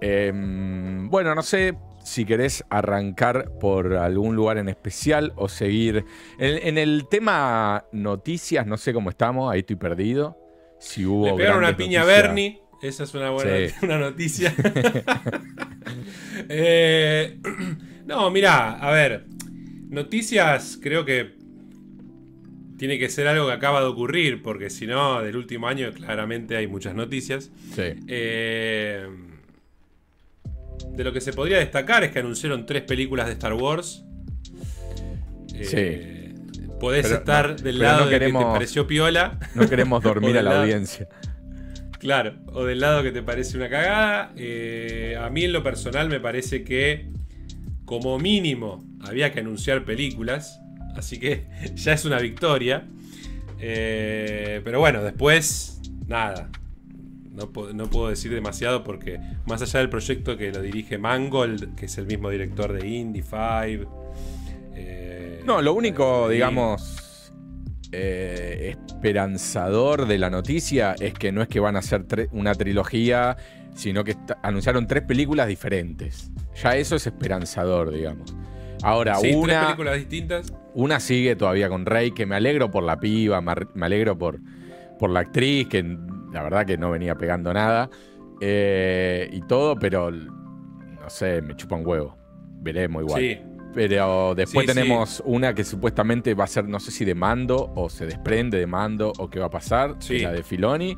Em, 0.00 1.08
bueno, 1.08 1.34
no 1.34 1.42
sé 1.42 1.76
si 2.04 2.24
querés 2.24 2.64
arrancar 2.70 3.58
por 3.58 3.94
algún 3.94 4.36
lugar 4.36 4.58
en 4.58 4.68
especial 4.68 5.32
o 5.36 5.48
seguir. 5.48 6.04
En, 6.38 6.78
el 6.78 7.06
tema 7.10 7.84
noticias, 7.92 8.66
no 8.66 8.76
sé 8.76 8.92
cómo 8.92 9.10
estamos, 9.10 9.52
ahí 9.52 9.60
estoy 9.60 9.76
perdido. 9.76 10.38
Si 10.78 11.04
hubo. 11.04 11.26
Le 11.26 11.34
pegaron 11.34 11.58
una 11.58 11.76
piña 11.76 12.02
a 12.02 12.04
Bernie. 12.04 12.62
Esa 12.82 13.04
es 13.04 13.14
una 13.14 13.30
buena 13.30 13.72
una 13.82 13.98
noticia. 13.98 14.54
Eh, 16.48 17.40
no, 18.06 18.30
mira, 18.30 18.72
a 18.72 18.90
ver. 18.90 19.26
Noticias, 19.88 20.78
creo 20.82 21.04
que 21.04 21.35
tiene 22.78 22.98
que 22.98 23.08
ser 23.08 23.26
algo 23.26 23.46
que 23.46 23.52
acaba 23.52 23.80
de 23.80 23.86
ocurrir, 23.86 24.42
porque 24.42 24.70
si 24.70 24.86
no, 24.86 25.22
del 25.22 25.36
último 25.36 25.66
año 25.68 25.90
claramente 25.92 26.56
hay 26.56 26.66
muchas 26.66 26.94
noticias. 26.94 27.50
Sí. 27.74 27.82
Eh, 28.08 29.06
de 30.90 31.04
lo 31.04 31.12
que 31.12 31.20
se 31.20 31.32
podría 31.32 31.58
destacar 31.58 32.04
es 32.04 32.10
que 32.12 32.18
anunciaron 32.18 32.66
tres 32.66 32.82
películas 32.82 33.26
de 33.26 33.32
Star 33.32 33.54
Wars. 33.54 34.04
Eh, 35.54 36.34
sí. 36.34 36.70
podés 36.80 37.04
Pero 37.06 37.16
estar 37.16 37.48
no- 37.50 37.54
del 37.56 37.78
lado 37.78 38.00
no 38.00 38.04
de 38.06 38.10
que 38.10 38.18
queremos- 38.18 38.44
te 38.44 38.50
pareció 38.50 38.86
piola. 38.86 39.38
No 39.54 39.68
queremos 39.68 40.02
dormir 40.02 40.30
a 40.38 40.42
la 40.42 40.50
lado- 40.50 40.62
audiencia. 40.62 41.08
Claro, 41.98 42.34
o 42.52 42.64
del 42.64 42.80
lado 42.80 43.02
que 43.02 43.10
te 43.10 43.22
parece 43.22 43.56
una 43.56 43.70
cagada. 43.70 44.32
Eh, 44.36 45.16
a 45.18 45.30
mí 45.30 45.44
en 45.44 45.52
lo 45.52 45.62
personal 45.62 46.08
me 46.10 46.20
parece 46.20 46.62
que 46.62 47.08
como 47.86 48.18
mínimo 48.18 48.84
había 49.00 49.32
que 49.32 49.40
anunciar 49.40 49.84
películas. 49.84 50.60
Así 50.96 51.18
que 51.18 51.46
ya 51.74 51.92
es 51.92 52.04
una 52.04 52.18
victoria. 52.18 52.86
Eh, 53.58 54.60
pero 54.64 54.80
bueno, 54.80 55.02
después, 55.02 55.80
nada. 56.06 56.50
No, 57.32 57.50
no 57.74 57.90
puedo 57.90 58.08
decir 58.08 58.32
demasiado 58.32 58.82
porque 58.82 59.20
más 59.46 59.60
allá 59.60 59.80
del 59.80 59.90
proyecto 59.90 60.38
que 60.38 60.50
lo 60.50 60.62
dirige 60.62 60.96
Mangold, 60.96 61.74
que 61.74 61.84
es 61.84 61.98
el 61.98 62.06
mismo 62.06 62.30
director 62.30 62.72
de 62.72 62.88
Indie 62.88 63.22
5. 63.22 64.12
eh, 64.74 65.42
No, 65.44 65.60
lo 65.60 65.74
único, 65.74 66.30
digamos, 66.30 67.32
eh, 67.92 68.74
esperanzador 68.74 70.06
de 70.06 70.16
la 70.18 70.30
noticia 70.30 70.94
es 70.98 71.12
que 71.12 71.30
no 71.30 71.42
es 71.42 71.48
que 71.48 71.60
van 71.60 71.76
a 71.76 71.80
hacer 71.80 72.06
una 72.32 72.54
trilogía, 72.54 73.36
sino 73.74 74.02
que 74.02 74.16
anunciaron 74.42 74.86
tres 74.86 75.02
películas 75.02 75.46
diferentes. 75.46 76.30
Ya 76.62 76.76
eso 76.76 76.96
es 76.96 77.06
esperanzador, 77.06 77.92
digamos. 77.92 78.34
Ahora, 78.82 79.16
Sí, 79.16 79.28
tres 79.28 79.36
una, 79.36 79.64
películas 79.66 79.96
distintas. 79.98 80.52
Una 80.76 81.00
sigue 81.00 81.34
todavía 81.36 81.68
con 81.68 81.86
Rey, 81.86 82.12
que 82.12 82.26
me 82.26 82.36
alegro 82.36 82.70
por 82.70 82.82
la 82.84 83.00
piba, 83.00 83.40
me 83.40 83.86
alegro 83.86 84.16
por, 84.16 84.38
por 84.98 85.10
la 85.10 85.20
actriz, 85.20 85.68
que 85.68 85.82
la 86.32 86.42
verdad 86.42 86.66
que 86.66 86.76
no 86.76 86.90
venía 86.90 87.14
pegando 87.16 87.52
nada, 87.52 87.88
eh, 88.40 89.28
y 89.32 89.40
todo, 89.42 89.76
pero 89.76 90.10
no 90.10 91.08
sé, 91.08 91.40
me 91.42 91.56
chupa 91.56 91.76
un 91.76 91.86
huevo. 91.86 92.16
Veremos 92.60 93.02
igual. 93.04 93.20
Sí, 93.20 93.38
Pero 93.74 94.34
después 94.34 94.66
Sí, 94.66 94.72
sí. 94.72 94.78
tenemos 94.78 95.22
una 95.26 95.54
que 95.54 95.62
supuestamente 95.64 96.34
va 96.34 96.44
a 96.44 96.46
ser, 96.46 96.66
no 96.68 96.78
sé 96.80 96.90
si 96.90 97.04
de 97.04 97.14
mando 97.14 97.72
o 97.74 97.88
se 97.88 98.06
desprende 98.06 98.58
de 98.58 98.66
mando 98.66 99.12
o 99.18 99.28
qué 99.30 99.38
va 99.38 99.46
a 99.46 99.50
pasar, 99.50 99.96
Sí. 99.98 100.08
que 100.08 100.16
es 100.16 100.22
la 100.24 100.32
de 100.32 100.42
Filoni. 100.42 100.96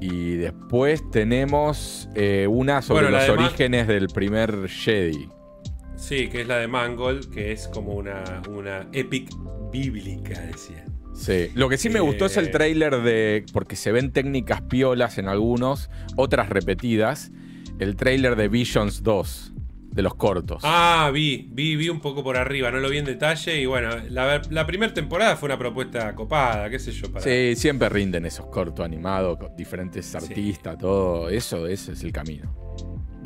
Y 0.00 0.36
después 0.36 1.02
tenemos 1.10 2.08
eh, 2.14 2.46
una 2.48 2.80
sobre 2.80 3.02
Bueno, 3.04 3.18
los 3.18 3.26
de 3.26 3.32
orígenes 3.32 3.86
del 3.86 4.06
primer 4.08 4.66
Jedi. 4.68 5.28
Sí, 6.00 6.28
que 6.28 6.40
es 6.40 6.48
la 6.48 6.56
de 6.56 6.66
Mangold, 6.66 7.30
que 7.32 7.52
es 7.52 7.68
como 7.68 7.92
una, 7.92 8.42
una 8.48 8.88
epic 8.92 9.30
bíblica, 9.70 10.40
decía. 10.40 10.84
Sí. 11.14 11.48
Lo 11.54 11.68
que 11.68 11.76
sí 11.76 11.90
me 11.90 12.00
gustó 12.00 12.26
es 12.26 12.36
el 12.36 12.46
Eh. 12.46 12.50
tráiler 12.50 13.02
de. 13.02 13.44
porque 13.52 13.76
se 13.76 13.92
ven 13.92 14.10
técnicas 14.12 14.62
piolas 14.62 15.18
en 15.18 15.28
algunos, 15.28 15.90
otras 16.16 16.48
repetidas. 16.48 17.30
El 17.78 17.96
tráiler 17.96 18.36
de 18.36 18.48
Visions 18.48 19.02
2, 19.02 19.52
de 19.92 20.02
los 20.02 20.14
cortos. 20.14 20.62
Ah, 20.64 21.10
vi, 21.12 21.48
vi, 21.52 21.76
vi 21.76 21.88
un 21.88 22.00
poco 22.00 22.22
por 22.22 22.36
arriba, 22.36 22.70
no 22.70 22.78
lo 22.78 22.88
vi 22.90 22.98
en 22.98 23.04
detalle. 23.06 23.60
Y 23.60 23.66
bueno, 23.66 23.90
la, 24.08 24.40
la 24.50 24.66
primera 24.66 24.92
temporada 24.94 25.36
fue 25.36 25.46
una 25.48 25.58
propuesta 25.58 26.14
copada, 26.14 26.68
qué 26.70 26.78
sé 26.78 26.92
yo, 26.92 27.10
para. 27.12 27.24
Sí, 27.24 27.54
siempre 27.56 27.88
rinden 27.88 28.24
esos 28.26 28.46
cortos 28.46 28.84
animados 28.84 29.38
con 29.38 29.54
diferentes 29.56 30.14
artistas, 30.14 30.78
todo. 30.78 31.28
Eso, 31.28 31.66
ese 31.66 31.92
es 31.92 32.02
el 32.04 32.12
camino. 32.12 32.54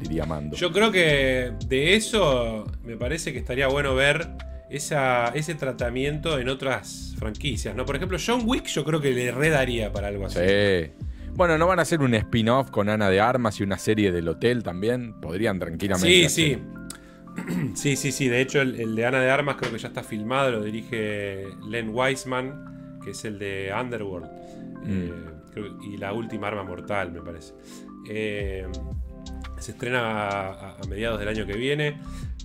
Diría 0.05 0.25
Mando. 0.27 0.57
Yo 0.57 0.71
creo 0.71 0.93
que 0.93 1.53
de 1.67 1.97
eso 1.97 2.65
me 2.85 2.97
parece 2.97 3.33
que 3.33 3.39
estaría 3.39 3.67
bueno 3.69 3.95
ver 3.95 4.29
esa, 4.71 5.29
ese 5.29 5.55
tratamiento 5.55 6.39
en 6.39 6.49
otras 6.49 7.15
franquicias, 7.19 7.75
¿no? 7.75 7.85
Por 7.85 7.97
ejemplo, 7.97 8.19
John 8.25 8.43
Wick 8.45 8.67
yo 8.67 8.85
creo 8.85 9.01
que 9.01 9.13
le 9.13 9.31
redaría 9.33 9.93
para 9.93 10.09
algo 10.09 10.27
así. 10.27 10.39
Sí. 10.39 10.93
Bueno, 11.35 11.59
¿no 11.59 11.67
van 11.67 11.79
a 11.81 11.83
hacer 11.83 12.01
un 12.01 12.15
spin-off 12.15 12.71
con 12.71 12.89
Ana 12.89 13.09
de 13.11 13.21
Armas 13.21 13.59
y 13.59 13.65
una 13.65 13.79
serie 13.79 14.13
del 14.13 14.29
hotel 14.29 14.63
también? 14.63 15.21
Podrían 15.21 15.59
tranquilamente. 15.59 16.09
Sí, 16.09 16.25
hacer. 16.25 16.59
sí. 16.59 16.63
Sí, 17.75 17.97
sí, 17.97 18.13
sí. 18.13 18.29
De 18.29 18.41
hecho, 18.41 18.61
el, 18.61 18.79
el 18.81 18.95
de 18.95 19.07
Ana 19.07 19.21
de 19.21 19.29
Armas 19.31 19.57
creo 19.57 19.73
que 19.73 19.79
ya 19.79 19.89
está 19.89 20.05
filmado. 20.05 20.53
Lo 20.53 20.63
dirige 20.63 21.47
Len 21.69 21.91
Wiseman, 21.93 23.01
que 23.03 23.11
es 23.11 23.25
el 23.25 23.41
de 23.41 23.73
Underworld. 23.77 24.27
Mm. 24.85 24.87
Eh, 24.89 25.13
creo- 25.53 25.77
y 25.83 25.97
la 25.97 26.13
última 26.13 26.47
arma 26.47 26.63
mortal, 26.63 27.11
me 27.11 27.21
parece. 27.23 27.55
Eh, 28.09 28.69
se 29.65 29.73
estrena 29.73 30.49
a, 30.49 30.77
mediados 30.89 31.19
del 31.19 31.29
año 31.29 31.47
que 31.47 31.55
viene. 31.55 31.99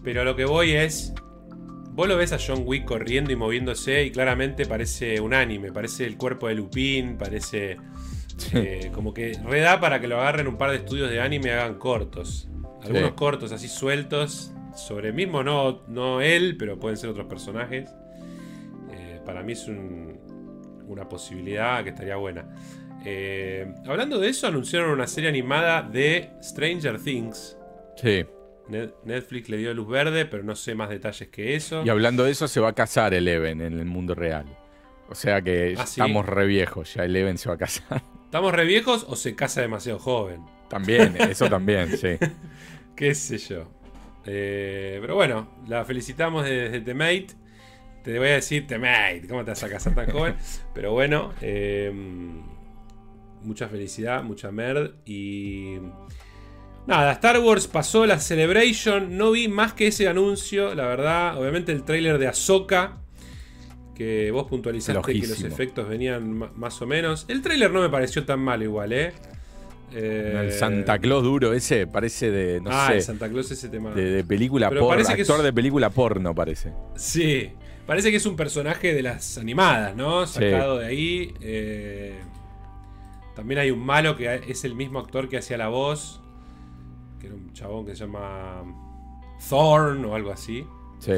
Pero 0.04 0.22
a 0.22 0.24
lo 0.24 0.36
que 0.36 0.46
voy 0.46 0.72
es. 0.74 1.14
Vos 1.92 2.08
lo 2.08 2.16
ves 2.16 2.32
a 2.32 2.38
John 2.40 2.64
Wick 2.66 2.86
corriendo 2.86 3.32
y 3.32 3.36
moviéndose 3.36 4.06
y 4.06 4.12
claramente 4.12 4.66
parece 4.66 5.20
un 5.20 5.34
anime. 5.34 5.72
Parece 5.74 6.06
el 6.06 6.16
cuerpo 6.18 6.48
de 6.48 6.56
Lupin, 6.56 7.18
parece. 7.18 7.78
eh, 8.54 8.90
como 8.94 9.14
que 9.14 9.38
reda 9.46 9.82
para 9.82 10.00
que 10.00 10.08
lo 10.08 10.18
agarren 10.22 10.48
un 10.48 10.58
par 10.58 10.72
de 10.72 10.78
estudios 10.78 11.10
de 11.12 11.20
anime 11.20 11.50
y 11.50 11.52
hagan 11.52 11.76
cortos. 11.78 12.48
Algunos 12.84 13.10
Sí. 13.10 13.16
cortos 13.16 13.52
así 13.52 13.68
sueltos. 13.68 14.54
Sobre 14.78 15.12
mismo, 15.12 15.44
no, 15.44 15.82
no 15.90 16.22
él, 16.22 16.56
pero 16.58 16.80
pueden 16.80 16.96
ser 16.96 17.10
otros 17.10 17.28
personajes. 17.28 17.90
Eh, 18.94 19.20
para 19.26 19.44
mí 19.44 19.52
es 19.54 19.68
un- 19.68 20.18
una 20.88 21.10
posibilidad 21.10 21.84
que 21.84 21.90
estaría 21.90 22.16
buena. 22.16 22.48
Eh, 23.06 23.74
hablando 23.88 24.20
de 24.20 24.30
eso, 24.30 24.48
anunciaron 24.48 24.92
una 24.92 25.08
serie 25.08 25.30
animada 25.30 25.82
de 25.82 26.32
Stranger 26.44 27.00
Things. 27.00 27.58
Sí. 27.96 28.26
Ne- 28.68 28.92
Netflix 29.04 29.50
le 29.50 29.58
dio 29.58 29.74
luz 29.74 29.88
verde, 29.88 30.26
pero 30.26 30.44
no 30.44 30.56
sé 30.56 30.76
más 30.76 30.90
detalles 30.90 31.30
que 31.30 31.56
eso. 31.56 31.84
Y 31.86 31.90
hablando 31.90 32.24
de 32.24 32.32
eso, 32.32 32.48
se 32.48 32.60
va 32.60 32.70
a 32.70 32.74
casar 32.74 33.14
Eleven 33.14 33.62
en 33.62 33.80
el 33.80 33.86
mundo 33.86 34.16
real. 34.16 34.46
O 35.08 35.16
sea 35.16 35.42
que 35.42 35.76
¿Ah, 35.78 35.86
sí? 35.88 36.02
estamos 36.02 36.26
re 36.26 36.46
viejos, 36.46 36.94
ya 36.94 37.04
Eleven 37.04 37.38
se 37.38 37.50
va 37.50 37.56
a 37.56 37.58
casar. 37.58 38.02
¿Estamos 38.26 38.54
re 38.54 38.66
viejos 38.66 39.06
o 39.10 39.16
se 39.16 39.36
casa 39.36 39.62
demasiado 39.62 39.98
joven? 39.98 40.42
También, 40.70 41.16
eso 41.20 41.50
también, 41.50 41.98
sí. 41.98 42.18
qué 42.96 43.16
sé 43.16 43.40
yo. 43.40 43.72
Eh, 44.26 45.00
pero 45.02 45.16
bueno, 45.16 45.50
la 45.68 45.84
felicitamos 45.84 46.46
desde 46.46 46.82
The 46.82 46.94
Mate. 46.94 47.28
Te 48.04 48.20
voy 48.20 48.28
a 48.28 48.34
decir 48.34 48.68
The 48.68 48.78
Mate, 48.78 49.24
¿cómo 49.28 49.44
te 49.44 49.52
vas 49.52 49.64
a 49.64 49.70
casar 49.70 49.96
tan 49.96 50.10
joven? 50.12 50.36
Pero 50.74 50.94
bueno, 50.94 51.34
eh, 51.42 51.92
mucha 53.44 53.68
felicidad, 53.68 54.24
mucha 54.24 54.52
merd. 54.52 54.92
Y 55.06 55.78
nada, 56.88 57.12
Star 57.14 57.40
Wars 57.40 57.68
pasó 57.68 58.06
la 58.06 58.20
Celebration. 58.20 59.18
No 59.18 59.32
vi 59.32 59.48
más 59.48 59.74
que 59.74 59.88
ese 59.88 60.08
anuncio, 60.08 60.76
la 60.76 60.86
verdad. 60.88 61.38
Obviamente 61.38 61.72
el 61.72 61.84
tráiler 61.84 62.18
de 62.18 62.28
Ahsoka. 62.28 62.98
Que 63.96 64.32
vos 64.32 64.48
puntualizaste 64.48 65.12
que 65.12 65.28
los 65.28 65.44
efectos 65.44 65.90
venían 65.90 66.30
más 66.56 66.82
o 66.82 66.88
menos. 66.88 67.26
El 67.28 67.42
tráiler 67.42 67.70
no 67.70 67.82
me 67.82 67.90
pareció 67.90 68.24
tan 68.26 68.40
mal 68.40 68.64
igual, 68.64 68.94
¿eh? 68.94 69.12
Eh, 69.94 70.40
El 70.46 70.52
Santa 70.54 71.00
Claus 71.00 71.22
duro 71.24 71.52
ese 71.52 71.86
parece 71.88 72.30
de, 72.32 72.62
no 72.62 72.70
ah, 72.72 72.88
sé, 72.90 72.98
el 72.98 73.02
Santa 73.02 73.28
Claus 73.28 73.50
ese 73.52 73.68
tema. 73.70 73.92
de, 73.92 74.04
de 74.04 74.24
película 74.24 74.70
Pero 74.70 74.82
porno, 74.82 75.04
que 75.04 75.22
es- 75.22 75.30
actor 75.30 75.44
de 75.44 75.52
película 75.52 75.90
porno 75.90 76.34
parece. 76.34 76.72
Sí, 76.96 77.50
parece 77.88 78.12
que 78.12 78.18
es 78.18 78.26
un 78.26 78.36
personaje 78.38 78.94
de 78.94 79.02
las 79.02 79.38
animadas, 79.38 79.96
¿no? 79.98 80.26
Sí. 80.28 80.36
Sacado 80.36 80.78
de 80.78 80.86
ahí. 80.86 81.34
eh, 81.42 82.14
También 83.40 83.60
hay 83.62 83.72
un 83.72 83.80
malo 83.86 84.18
que 84.18 84.42
es 84.48 84.66
el 84.66 84.76
mismo 84.76 85.00
actor 85.00 85.30
que 85.30 85.38
hacía 85.38 85.58
la 85.58 85.70
voz. 85.70 86.22
Que 87.22 87.28
era 87.28 87.36
un 87.38 87.54
chabón 87.54 87.86
que 87.86 87.96
se 87.96 88.04
llama 88.06 88.64
Thorn 89.50 90.04
o 90.04 90.14
algo 90.14 90.32
así. 90.32 90.66
Sí, 91.00 91.12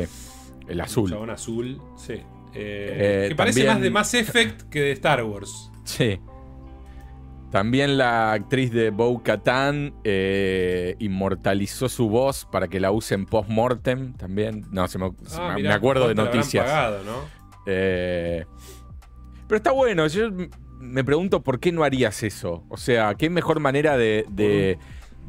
el 0.68 0.76
Un 0.76 0.82
azul. 0.82 1.10
chabón 1.10 1.30
azul, 1.32 1.82
sí. 1.98 2.14
Eh, 2.14 2.24
Eh, 2.54 3.26
que 3.30 3.36
parece 3.36 3.62
también- 3.62 3.74
más 3.74 3.82
de 3.82 3.90
Mass 3.90 4.14
Effect 4.14 4.62
que 4.70 4.82
de 4.82 4.92
Star 4.92 5.24
Wars. 5.24 5.72
Sí. 5.84 6.20
También 7.50 7.98
la 7.98 8.32
actriz 8.34 8.72
de 8.72 8.92
Bo 8.92 9.24
Katan 9.24 9.94
eh, 10.04 10.96
inmortalizó 11.00 11.90
su 11.90 12.08
voz 12.08 12.46
para 12.52 12.68
que 12.68 12.80
la 12.80 12.92
usen 12.92 13.26
post-mortem 13.26 14.14
también. 14.14 14.64
No, 14.72 14.88
se 14.88 15.00
me, 15.00 15.10
se 15.26 15.42
Ah, 15.42 15.50
me- 15.50 15.56
mirá, 15.56 15.70
me 15.70 15.76
acuerdo 15.76 16.08
de 16.08 16.14
¿cuánto 16.14 16.22
le 16.24 16.28
habrán 16.30 16.38
noticias. 16.38 16.66
pagado, 16.66 17.04
¿no? 17.04 17.16
Eh, 17.66 18.46
pero 19.48 19.58
está 19.58 19.72
bueno, 19.72 20.06
yo 20.08 20.30
me 20.82 21.04
pregunto 21.04 21.44
por 21.44 21.60
qué 21.60 21.72
no 21.72 21.84
harías 21.84 22.24
eso. 22.24 22.64
O 22.70 22.78
sea, 22.78 23.16
qué 23.16 23.30
mejor 23.30 23.60
manera 23.60 23.98
de, 23.98 24.26
de, 24.30 24.78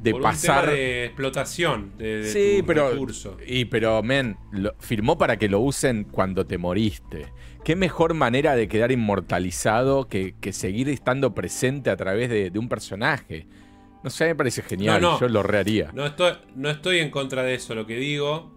de 0.02 0.10
Por 0.10 0.20
un 0.20 0.24
pasar. 0.24 0.62
tema 0.64 0.72
de 0.76 1.04
explotación 1.06 1.92
de, 1.98 2.18
de 2.22 2.28
sí, 2.32 2.56
tu 2.60 2.66
pero. 2.66 2.90
recurso. 2.90 3.36
Y 3.46 3.66
pero, 3.66 4.02
men, 4.02 4.36
lo- 4.50 4.74
firmó 4.80 5.16
para 5.18 5.36
que 5.36 5.48
lo 5.48 5.60
usen 5.60 6.04
cuando 6.04 6.46
te 6.46 6.58
moriste. 6.58 7.26
Qué 7.64 7.76
mejor 7.76 8.14
manera 8.14 8.56
de 8.56 8.66
quedar 8.66 8.90
inmortalizado 8.90 10.08
que, 10.08 10.34
que 10.40 10.52
seguir 10.52 10.88
estando 10.88 11.34
presente 11.34 11.90
a 11.90 11.96
través 11.96 12.28
de, 12.28 12.50
de 12.50 12.58
un 12.58 12.68
personaje. 12.68 13.46
No 14.02 14.10
sé, 14.10 14.26
me 14.26 14.34
parece 14.34 14.62
genial. 14.62 15.00
No, 15.00 15.12
no. 15.12 15.20
Yo 15.20 15.28
lo 15.28 15.44
reharía. 15.44 15.92
No 15.94 16.04
estoy, 16.04 16.32
no 16.56 16.68
estoy 16.70 16.98
en 16.98 17.10
contra 17.10 17.44
de 17.44 17.54
eso. 17.54 17.74
Lo 17.76 17.86
que 17.86 17.94
digo, 17.96 18.52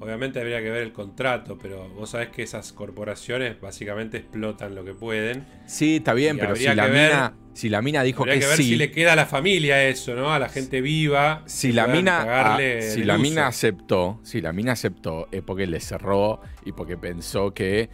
obviamente 0.00 0.40
habría 0.40 0.60
que 0.62 0.70
ver 0.70 0.82
el 0.82 0.92
contrato, 0.92 1.58
pero 1.60 1.88
vos 1.90 2.10
sabés 2.10 2.28
que 2.28 2.42
esas 2.42 2.72
corporaciones 2.72 3.60
básicamente 3.60 4.18
explotan 4.18 4.74
lo 4.74 4.84
que 4.84 4.94
pueden. 4.94 5.46
Sí, 5.66 5.96
está 5.96 6.14
bien, 6.14 6.38
pero 6.38 6.54
si 6.56 6.64
la, 6.64 6.86
ver- 6.86 6.92
mina, 7.10 7.34
si 7.54 7.68
la 7.68 7.82
mina 7.82 8.02
dijo 8.02 8.22
Habría 8.22 8.34
que, 8.34 8.40
que 8.40 8.46
ver 8.46 8.56
sí. 8.56 8.62
si 8.64 8.76
le 8.76 8.90
queda 8.90 9.14
a 9.14 9.16
la 9.16 9.26
familia 9.26 9.82
eso, 9.88 10.14
¿no? 10.14 10.32
A 10.32 10.38
la 10.38 10.48
gente 10.48 10.80
viva. 10.80 11.42
Si 11.46 11.72
la 11.72 11.86
mina, 11.86 12.26
ah, 12.56 12.58
si 12.80 13.04
la 13.04 13.14
uso. 13.14 13.22
mina 13.22 13.46
aceptó, 13.46 14.20
si 14.22 14.40
la 14.40 14.52
mina 14.52 14.72
aceptó, 14.72 15.28
es 15.32 15.42
porque 15.42 15.66
le 15.66 15.80
cerró 15.80 16.40
y 16.64 16.72
porque 16.72 16.96
pensó 16.96 17.54
que 17.54 17.88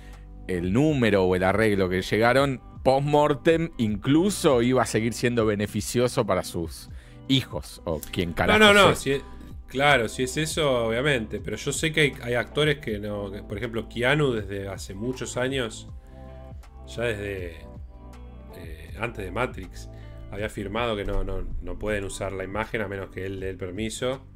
el 0.48 0.72
número 0.72 1.24
o 1.24 1.36
el 1.36 1.44
arreglo 1.44 1.88
que 1.88 2.02
llegaron 2.02 2.60
post-mortem 2.82 3.70
incluso 3.78 4.60
iba 4.60 4.82
a 4.82 4.86
seguir 4.86 5.12
siendo 5.12 5.46
beneficioso 5.46 6.26
para 6.26 6.42
sus 6.42 6.90
hijos 7.28 7.80
o 7.84 8.00
quien 8.00 8.30
No, 8.30 8.34
carajo 8.34 8.58
no, 8.58 8.74
no. 8.74 8.94
si- 8.96 9.20
Claro, 9.72 10.06
si 10.06 10.24
es 10.24 10.36
eso, 10.36 10.84
obviamente. 10.88 11.40
Pero 11.40 11.56
yo 11.56 11.72
sé 11.72 11.92
que 11.92 12.14
hay, 12.22 12.34
actores 12.34 12.78
que 12.78 12.98
no. 12.98 13.32
por 13.48 13.56
ejemplo, 13.56 13.88
Keanu 13.88 14.32
desde 14.32 14.68
hace 14.68 14.92
muchos 14.92 15.38
años, 15.38 15.88
ya 16.86 17.04
desde 17.04 17.52
eh, 18.58 18.94
antes 18.98 19.24
de 19.24 19.30
Matrix, 19.30 19.88
había 20.30 20.44
afirmado 20.44 20.94
que 20.94 21.06
no, 21.06 21.24
no, 21.24 21.78
pueden 21.78 22.04
usar 22.04 22.32
la 22.32 22.44
imagen 22.44 22.82
a 22.82 22.88
menos 22.88 23.08
que 23.08 23.24
él 23.24 23.40
dé 23.40 23.48
el 23.48 23.56
permiso. 23.56 24.26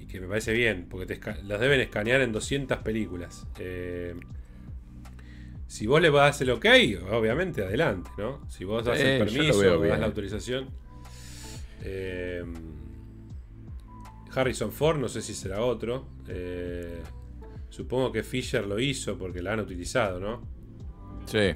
Y 0.00 0.06
que 0.06 0.18
me 0.18 0.28
parece 0.28 0.54
bien, 0.54 0.86
porque 0.88 1.14
te 1.14 1.42
los 1.42 1.60
deben 1.60 1.80
escanear 1.80 2.22
en 2.22 2.32
200 2.32 2.78
películas. 2.78 3.46
Eh, 3.58 4.14
si 5.66 5.86
vos 5.86 6.00
le 6.00 6.10
das 6.10 6.40
el 6.40 6.50
ok, 6.50 6.66
obviamente, 7.10 7.62
adelante, 7.62 8.10
¿no? 8.16 8.48
Si 8.48 8.64
vos 8.64 8.82
das 8.82 8.98
el 8.98 9.26
permiso, 9.26 9.78
das 9.80 10.00
la 10.00 10.06
autorización. 10.06 10.70
Eh, 11.82 12.44
Harrison 14.34 14.72
Ford, 14.72 14.98
no 14.98 15.08
sé 15.08 15.22
si 15.22 15.34
será 15.34 15.60
otro. 15.60 16.06
Eh, 16.28 17.02
supongo 17.68 18.10
que 18.12 18.22
Fisher 18.22 18.66
lo 18.66 18.78
hizo 18.78 19.16
porque 19.16 19.42
la 19.42 19.52
han 19.52 19.60
utilizado, 19.60 20.18
¿no? 20.20 20.42
Sí. 21.26 21.52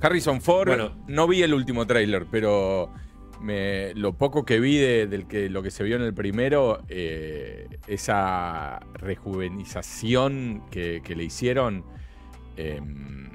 Harrison 0.00 0.40
Ford, 0.40 0.70
no 1.06 1.28
vi 1.28 1.42
el 1.42 1.54
último 1.54 1.86
tráiler, 1.86 2.26
pero 2.30 2.92
lo 3.94 4.12
poco 4.16 4.44
que 4.44 4.60
vi 4.60 4.76
de, 4.76 5.06
del 5.06 5.26
que, 5.26 5.48
lo 5.50 5.62
que 5.62 5.70
se 5.70 5.82
vio 5.84 5.96
en 5.96 6.02
el 6.02 6.14
primero, 6.14 6.82
eh, 6.88 7.66
esa 7.86 8.80
rejuvenización 8.94 10.62
que, 10.70 11.02
le 11.04 11.24
hicieron, 11.24 11.84
em, 12.56 13.28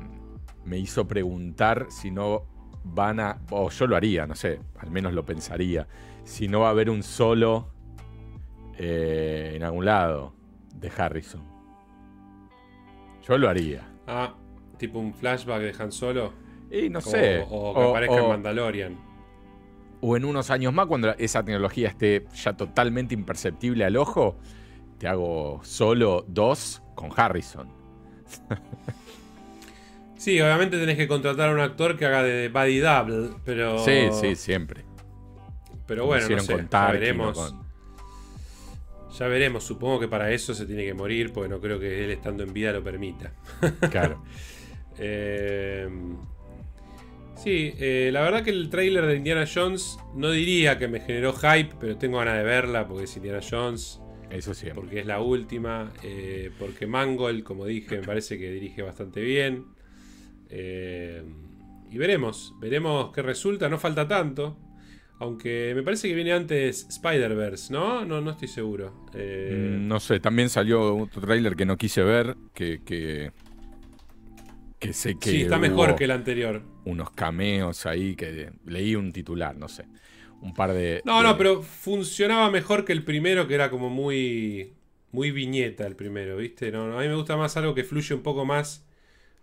me 0.66 0.78
hizo 0.78 1.08
preguntar 1.08 1.88
si 1.90 2.12
no 2.12 2.46
van 2.84 3.20
a, 3.20 3.42
o 3.50 3.70
yo 3.70 3.88
lo 3.88 3.96
haría, 3.96 4.26
no 4.28 4.36
sé, 4.36 4.60
al 4.80 4.92
menos 4.92 5.14
lo 5.14 5.26
pensaría, 5.26 5.88
si 6.24 6.48
no 6.48 6.62
va 6.62 6.68
a 6.68 6.72
haber 6.72 6.90
un 6.90 7.04
solo 7.04 7.68
eh, 8.78 9.54
en 9.56 9.64
algún 9.64 9.86
lado 9.86 10.34
de 10.76 10.92
Harrison. 10.96 11.44
Yo 13.28 13.38
lo 13.38 13.50
haría. 13.50 13.88
Ah, 14.06 14.36
tipo 14.78 15.00
un 15.00 15.14
flashback 15.14 15.62
de 15.62 15.76
Han 15.80 15.92
Solo. 15.92 16.34
Y 16.72 16.90
no 16.90 17.02
sé. 17.02 17.46
O, 17.50 17.74
que 17.74 17.84
aparezca 17.84 18.18
en 18.18 18.30
Mandalorian. 18.30 18.98
O 20.02 20.16
en 20.16 20.26
unos 20.26 20.52
años 20.52 20.74
más, 20.74 20.86
cuando 20.86 21.10
esa 21.18 21.44
tecnología 21.44 21.90
esté 21.90 22.26
ya 22.36 22.54
totalmente 22.54 23.14
imperceptible 23.14 23.84
al 23.84 23.98
ojo, 23.98 24.38
te 25.00 25.08
hago 25.08 25.60
solo 25.64 26.24
dos 26.28 26.84
con 26.96 27.10
Harrison. 27.16 27.70
sí, 30.18 30.40
obviamente 30.40 30.78
tenés 30.78 30.98
que 30.98 31.08
contratar 31.08 31.50
a 31.50 31.54
un 31.54 31.60
actor 31.60 31.98
que 31.98 32.06
haga 32.06 32.24
de 32.24 32.50
body 32.50 32.80
double, 32.80 33.30
pero. 33.44 33.80
Sí, 33.80 34.10
sí, 34.12 34.36
siempre. 34.36 34.86
Pero 35.88 36.06
bueno, 36.06 36.28
no 36.30 36.40
sé, 36.40 36.68
veremos. 36.92 37.56
Ya 39.18 39.28
veremos, 39.28 39.64
supongo 39.64 40.00
que 40.00 40.08
para 40.08 40.32
eso 40.32 40.54
se 40.54 40.68
tiene 40.68 40.86
que 40.86 40.94
morir, 40.94 41.34
porque 41.34 41.50
no 41.50 41.60
creo 41.60 41.80
que 41.80 42.04
él 42.04 42.12
estando 42.12 42.44
en 42.44 42.54
vida 42.54 42.72
lo 42.72 42.84
permita. 42.84 43.34
Claro. 43.90 44.24
Eh, 45.00 45.88
sí, 47.36 47.74
eh, 47.80 48.10
la 48.12 48.22
verdad 48.22 48.44
que 48.44 48.52
el 48.52 48.70
tráiler 48.70 49.06
de 49.08 49.16
Indiana 49.16 49.46
Jones 49.52 49.98
no 50.14 50.30
diría 50.30 50.78
que 50.78 50.88
me 50.88 51.00
generó 51.00 51.34
hype, 51.34 51.76
pero 51.80 51.98
tengo 51.98 52.20
ganas 52.20 52.38
de 52.38 52.44
verla 52.44 52.88
porque 52.88 53.06
es 53.06 53.18
Indiana 53.18 53.40
Jones. 53.48 54.00
Eso 54.30 54.54
sí. 54.54 54.68
Porque 54.76 55.00
es 55.00 55.06
la 55.08 55.20
última. 55.20 55.92
Eh, 56.04 56.52
porque 56.60 56.86
Mangold, 56.86 57.44
como 57.44 57.66
dije, 57.66 58.00
me 58.00 58.06
parece 58.06 58.38
que 58.38 58.52
dirige 58.52 58.84
bastante 58.84 59.22
bien. 59.22 59.66
y 60.52 61.98
veremos, 61.98 62.54
veremos 62.60 63.12
qué 63.14 63.24
resulta. 63.24 63.68
No 63.68 63.80
falta 63.80 64.08
tanto. 64.08 64.58
Aunque 65.20 65.74
me 65.76 65.82
parece 65.82 66.08
que 66.08 66.14
viene 66.14 66.32
antes 66.32 66.86
Spider-Verse, 66.90 67.74
¿no? 67.74 68.06
¿no? 68.06 68.22
No 68.22 68.32
estoy 68.32 68.48
seguro. 68.48 69.08
Eh, 69.16 69.78
mm, 69.80 69.88
no 69.88 70.00
sé, 70.00 70.20
también 70.20 70.50
salió 70.50 70.96
otro 70.96 71.22
tráiler 71.22 71.56
que 71.56 71.66
no 71.66 71.76
quise 71.76 72.04
ver, 72.04 72.36
que, 72.54 72.82
que, 72.86 73.32
sé 74.94 75.18
que... 75.18 75.30
Sí, 75.32 75.42
está 75.42 75.58
mejor 75.58 75.96
que 75.96 76.04
el 76.04 76.12
anterior. 76.12 76.62
Unos 76.86 77.12
cameos 77.12 77.88
ahí, 77.88 78.16
que 78.16 78.52
leí 78.66 78.96
un 78.96 79.12
titular, 79.12 79.58
no 79.58 79.68
sé. 79.68 79.86
Un 80.42 80.54
par 80.54 80.74
de... 80.74 81.02
No, 81.04 81.24
no, 81.24 81.36
pero 81.36 81.64
funcionaba 81.64 82.52
mejor 82.52 82.86
que 82.86 82.94
el 82.94 83.04
primero, 83.04 83.48
que 83.48 83.56
era 83.56 83.72
como 83.72 83.90
muy... 83.90 84.74
Muy 85.12 85.32
viñeta 85.32 85.88
el 85.88 85.96
primero, 85.96 86.36
¿viste? 86.36 86.70
No, 86.70 86.96
a 86.96 87.02
mí 87.02 87.08
me 87.08 87.16
gusta 87.16 87.38
más 87.38 87.56
algo 87.58 87.74
que 87.74 87.86
fluye 87.86 88.14
un 88.14 88.22
poco 88.22 88.46
más 88.46 88.86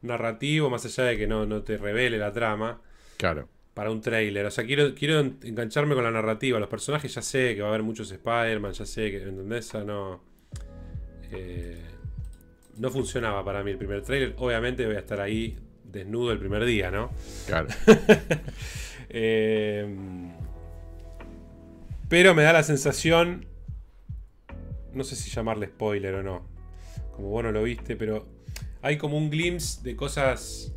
narrativo, 0.03 0.69
más 0.69 0.85
allá 0.85 1.05
de 1.05 1.17
que 1.17 1.27
no, 1.27 1.47
no 1.47 1.63
te 1.63 1.79
revele 1.79 2.19
la 2.19 2.33
trama. 2.33 2.83
Claro 3.17 3.49
para 3.75 3.91
un 3.91 4.01
trailer. 4.01 4.47
O 4.47 4.51
sea, 4.51 4.65
quiero, 4.65 4.95
quiero 4.95 5.21
engancharme 5.21 5.95
con 5.95 6.05
la 6.05 6.11
narrativa. 6.11 6.59
Los 6.61 6.69
personajes 6.69 7.13
ya 7.13 7.23
sé 7.23 7.55
que 7.55 7.61
va 7.61 7.67
a 7.67 7.71
haber 7.71 7.83
muchos 7.83 8.11
Spider-Man, 8.11 8.73
ya 8.73 8.87
sé 8.87 9.11
que, 9.11 9.17
¿entendés? 9.19 9.75
no. 9.85 10.23
Eh, 11.33 11.83
no 12.77 12.91
funcionaba 12.91 13.45
para 13.45 13.63
mí 13.63 13.73
el 13.73 13.79
primer 13.79 14.03
trailer. 14.03 14.35
Obviamente 14.39 14.87
voy 14.87 14.97
a 14.97 15.01
estar 15.01 15.21
ahí 15.21 15.59
desnudo 15.85 16.33
el 16.33 16.39
primer 16.39 16.65
día, 16.65 16.91
¿no? 16.91 17.11
Claro. 17.47 17.69
Eh, 19.17 19.87
pero 22.09 22.35
me 22.35 22.43
da 22.43 22.53
la 22.53 22.65
sensación. 22.65 23.47
No 24.93 25.05
sé 25.05 25.15
si 25.15 25.31
llamarle 25.31 25.67
spoiler 25.69 26.17
o 26.17 26.23
no. 26.25 26.49
Como 27.15 27.29
vos 27.29 27.45
no 27.45 27.53
lo 27.53 27.63
viste, 27.63 27.95
pero 27.95 28.27
hay 28.83 28.99
como 28.99 29.17
un 29.17 29.31
glimpse 29.31 29.83
de 29.85 29.95
cosas 29.95 30.75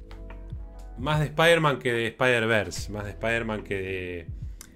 más 0.98 1.20
de 1.20 1.26
Spider-Man 1.26 1.80
que 1.80 1.94
de 1.94 2.08
Spider-Verse. 2.08 2.92
Más 2.92 3.06
de 3.06 3.12
Spider-Man 3.12 3.64
que 3.64 3.76
de. 3.76 4.28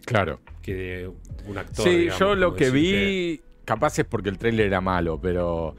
Claro. 0.06 0.40
Que 0.62 0.76
de 0.76 1.12
un 1.48 1.58
actor. 1.58 1.86
Sí, 1.86 2.10
yo 2.18 2.36
lo 2.36 2.56
que 2.56 2.70
vi. 2.70 3.42
Capaz 3.66 4.00
es 4.00 4.06
porque 4.06 4.30
el 4.30 4.38
trailer 4.38 4.68
era 4.68 4.82
malo, 4.82 5.20
pero. 5.22 5.76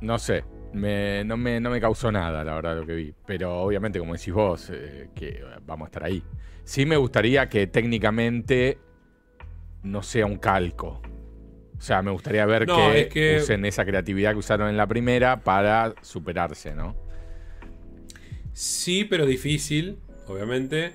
No 0.00 0.18
sé. 0.18 0.44
no, 0.72 1.36
me, 1.36 1.60
no, 1.60 1.70
me, 1.70 1.80
causó 1.80 2.10
nada, 2.10 2.42
la 2.44 2.54
verdad, 2.54 2.76
lo 2.76 2.86
que 2.86 2.94
vi. 2.94 3.14
Pero 3.26 3.60
obviamente, 3.60 3.98
como 3.98 4.14
decís 4.14 4.32
vos, 4.32 4.70
eh, 4.72 5.08
que 5.14 5.44
vamos 5.66 5.86
a 5.86 5.88
estar 5.88 6.04
ahí. 6.04 6.22
Sí 6.64 6.86
me 6.86 6.96
gustaría 6.96 7.48
que 7.48 7.66
técnicamente 7.66 8.78
no 9.82 10.02
sea 10.02 10.26
un 10.26 10.36
calco. 10.36 11.02
O 11.76 11.82
sea, 11.82 12.02
me 12.02 12.10
gustaría 12.10 12.44
ver 12.44 12.66
que 12.66 13.38
usen 13.40 13.64
esa 13.64 13.86
creatividad 13.86 14.32
que 14.32 14.38
usaron 14.38 14.68
en 14.68 14.76
la 14.76 14.86
primera 14.86 15.40
para 15.40 15.94
superarse, 16.02 16.74
¿no? 16.74 16.94
Sí, 18.60 19.04
pero 19.04 19.24
difícil, 19.24 19.96
obviamente. 20.26 20.92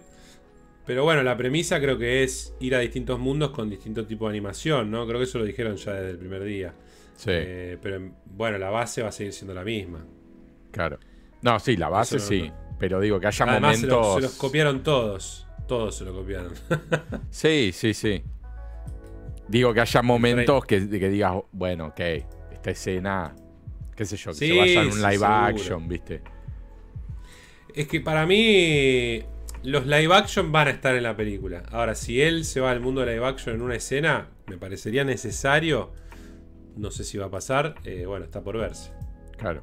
Pero 0.86 1.04
bueno, 1.04 1.24
la 1.24 1.36
premisa 1.36 1.80
creo 1.80 1.98
que 1.98 2.22
es 2.22 2.54
ir 2.60 2.76
a 2.76 2.80
distintos 2.80 3.18
mundos 3.18 3.50
con 3.50 3.72
distintos 3.72 4.06
tipos 4.06 4.28
de 4.28 4.38
animación, 4.38 4.92
¿no? 4.92 5.08
Creo 5.08 5.18
que 5.18 5.24
eso 5.24 5.40
lo 5.40 5.46
dijeron 5.46 5.76
ya 5.76 5.94
desde 5.94 6.12
el 6.12 6.20
primer 6.20 6.44
día. 6.44 6.76
Sí. 7.16 7.32
Eh, 7.32 7.80
pero 7.82 8.12
bueno, 8.28 8.60
la 8.60 8.70
base 8.70 9.02
va 9.02 9.10
a 9.10 9.12
seguir 9.12 9.34
siendo 9.34 9.56
la 9.56 9.64
misma. 9.64 10.06
Claro. 10.70 11.00
No, 11.42 11.60
sí, 11.60 11.76
la 11.76 11.90
base 11.90 12.20
sí. 12.20 12.52
Pero 12.78 13.00
digo 13.00 13.20
que 13.20 13.26
haya 13.26 13.46
momentos. 13.48 14.16
Se, 14.18 14.22
los 14.22 14.34
copiaron 14.36 14.84
todos. 14.84 15.48
Todos 15.68 15.98
se 15.98 16.06
lo 16.06 16.14
copiaron. 16.14 16.54
sí, 17.32 17.72
sí, 17.74 17.96
sí. 17.96 18.22
Digo 19.48 19.74
que 19.74 19.82
haya 19.82 20.04
momentos 20.04 20.64
que, 20.66 20.88
que 20.88 21.10
digas, 21.10 21.34
bueno, 21.52 21.88
ok, 21.88 22.00
esta 22.52 22.70
escena, 22.70 23.36
qué 23.96 24.06
sé 24.06 24.18
yo, 24.18 24.30
que 24.34 24.38
se 24.38 24.56
vaya 24.56 24.84
en 24.84 24.92
un 24.92 25.02
live 25.02 25.26
action, 25.26 25.88
¿viste? 25.88 26.35
Es 27.76 27.90
que 27.90 28.00
para 28.00 28.26
mí 28.26 29.22
los 29.64 29.86
live 29.86 30.14
action 30.14 30.52
van 30.52 30.70
a 30.70 30.72
estar 30.72 30.96
en 30.96 31.04
la 31.04 31.16
película. 31.16 31.64
Ahora, 31.72 31.94
si 31.94 32.22
él 32.22 32.46
se 32.46 32.62
va 32.62 32.72
al 32.72 32.80
mundo 32.80 33.02
de 33.02 33.14
live 33.14 33.26
action 33.26 33.56
en 33.56 33.62
una 33.62 33.76
escena, 33.76 34.30
me 34.48 34.58
parecería 34.58 35.04
necesario. 35.04 35.92
No 36.78 36.90
sé 36.90 37.04
si 37.04 37.18
va 37.18 37.26
a 37.26 37.30
pasar. 37.30 37.76
Eh, 37.84 38.06
bueno, 38.06 38.24
está 38.24 38.42
por 38.42 38.58
verse. 38.58 38.92
Claro. 39.38 39.62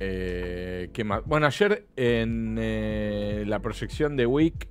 Eh, 0.00 0.90
¿Qué 0.92 1.02
más? 1.02 1.24
Bueno, 1.24 1.46
ayer 1.46 1.86
en 1.96 2.56
eh, 2.60 3.44
la 3.46 3.60
proyección 3.60 4.16
de 4.16 4.26
Week 4.26 4.68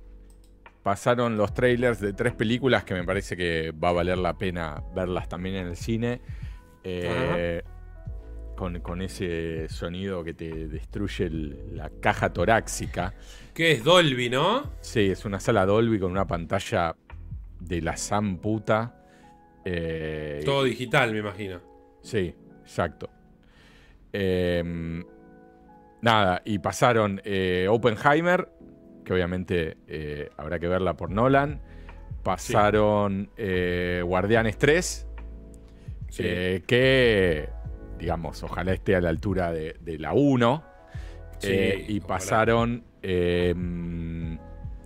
pasaron 0.84 1.36
los 1.36 1.54
trailers 1.54 2.00
de 2.00 2.12
tres 2.12 2.34
películas 2.34 2.84
que 2.84 2.94
me 2.94 3.02
parece 3.02 3.36
que 3.36 3.72
va 3.72 3.88
a 3.88 3.92
valer 3.92 4.16
la 4.16 4.38
pena 4.38 4.84
verlas 4.94 5.28
también 5.28 5.56
en 5.56 5.66
el 5.66 5.76
cine 5.76 6.20
con, 8.58 9.02
ese 9.02 9.68
sonido 9.68 10.24
que 10.24 10.34
te 10.34 10.66
destruye 10.66 11.30
la 11.30 11.90
caja 12.00 12.32
torácica. 12.32 13.14
Que 13.54 13.70
es 13.72 13.84
Dolby, 13.84 14.28
¿no? 14.28 14.72
Sí, 14.80 15.10
es 15.10 15.24
una 15.24 15.38
sala 15.38 15.64
Dolby 15.64 16.00
con 16.00 16.10
una 16.10 16.26
pantalla 16.26 16.96
de 17.60 17.80
la 17.80 17.96
Sam 17.96 18.38
puta. 18.38 19.04
Eh, 19.64 20.42
Todo 20.44 20.64
digital, 20.64 21.12
me 21.12 21.18
imagino. 21.18 21.60
Sí, 22.02 22.34
exacto. 22.62 23.08
Em, 24.12 25.04
nada, 26.02 26.42
y 26.44 26.58
pasaron 26.58 27.20
eh, 27.24 27.68
Oppenheimer, 27.70 28.48
que 29.04 29.12
obviamente 29.12 29.76
eh, 29.86 30.30
habrá 30.36 30.58
que 30.58 30.66
verla 30.66 30.96
por 30.96 31.10
Nolan. 31.10 31.62
Pasaron 32.24 33.30
Guardianes 33.36 34.58
3, 34.58 35.06
que 36.66 37.48
digamos, 37.98 38.42
ojalá 38.42 38.72
esté 38.72 38.94
a 38.96 39.00
la 39.00 39.08
altura 39.08 39.52
de, 39.52 39.98
la 39.98 40.12
1. 40.12 40.64
Eh, 41.42 41.84
y 41.88 42.00
pasaron 42.00 42.82
em, 43.02 44.38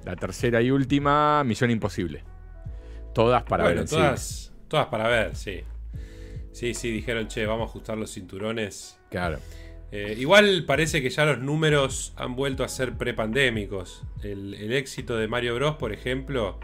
la 0.05 0.17
tercera 0.17 0.61
y 0.61 0.71
última, 0.71 1.43
Misión 1.45 1.71
Imposible. 1.71 2.25
Todas 3.15 3.43
para 3.45 3.65
Bueno, 3.65 3.81
ver 3.81 3.89
todas, 3.89 4.53
todas 4.69 4.87
para 4.87 5.09
ver, 5.09 5.37
sí. 5.37 5.61
Sí, 6.53 6.75
sí, 6.75 6.91
dijeron, 6.91 7.29
che, 7.29 7.47
vamos 7.47 7.69
a 7.69 7.71
ajustar 7.71 7.97
los 7.97 8.13
cinturones. 8.13 8.99
Claro. 9.11 9.39
Eh, 9.91 10.17
igual 10.19 10.65
parece 10.67 11.03
que 11.03 11.11
ya 11.11 11.25
los 11.25 11.39
números 11.39 12.13
han 12.17 12.35
vuelto 12.35 12.65
a 12.65 12.69
ser 12.69 12.95
prepandémicos. 12.95 14.03
El, 14.23 14.55
el 14.55 14.73
éxito 14.73 15.17
de 15.17 15.29
Mario 15.29 15.55
Bros, 15.55 15.77
por 15.77 15.93
ejemplo, 15.93 16.59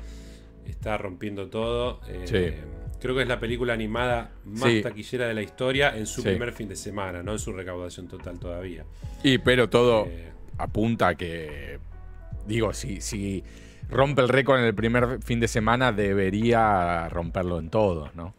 está 0.66 0.96
rompiendo 0.98 1.48
todo. 1.48 2.00
Eh, 2.08 2.22
Sí. 2.24 2.54
Creo 3.00 3.14
que 3.14 3.22
es 3.22 3.28
la 3.28 3.38
película 3.38 3.72
animada 3.74 4.32
más 4.44 4.70
Sí. 4.70 4.82
taquillera 4.82 5.28
de 5.28 5.34
la 5.34 5.42
historia 5.42 5.96
en 5.96 6.06
su 6.06 6.22
Sí. 6.22 6.28
primer 6.30 6.52
fin 6.52 6.68
de 6.68 6.76
semana, 6.76 7.22
no 7.22 7.32
en 7.32 7.38
su 7.38 7.52
recaudación 7.52 8.08
total 8.08 8.38
todavía. 8.40 8.84
Y 9.22 9.38
pero 9.38 9.68
todo 9.68 10.06
Eh, 10.06 10.30
apunta 10.58 11.08
a 11.08 11.14
que. 11.14 11.78
Digo, 12.46 12.72
si, 12.72 13.00
si 13.00 13.44
rompe 13.90 14.22
el 14.22 14.28
récord 14.28 14.58
en 14.58 14.64
el 14.66 14.74
primer 14.74 15.22
fin 15.22 15.38
de 15.38 15.48
semana, 15.48 15.92
debería 15.92 17.08
romperlo 17.08 17.58
en 17.58 17.70
todos, 17.70 18.14
¿no? 18.14 18.34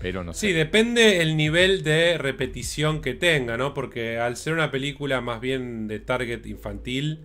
Pero 0.00 0.24
no 0.24 0.34
sé. 0.34 0.48
Sí, 0.48 0.52
depende 0.52 1.22
el 1.22 1.36
nivel 1.36 1.82
de 1.84 2.18
repetición 2.18 3.00
que 3.00 3.14
tenga, 3.14 3.56
¿no? 3.56 3.72
Porque 3.74 4.18
al 4.18 4.36
ser 4.36 4.52
una 4.52 4.70
película 4.70 5.20
más 5.20 5.40
bien 5.40 5.86
de 5.86 6.00
target 6.00 6.44
infantil, 6.46 7.20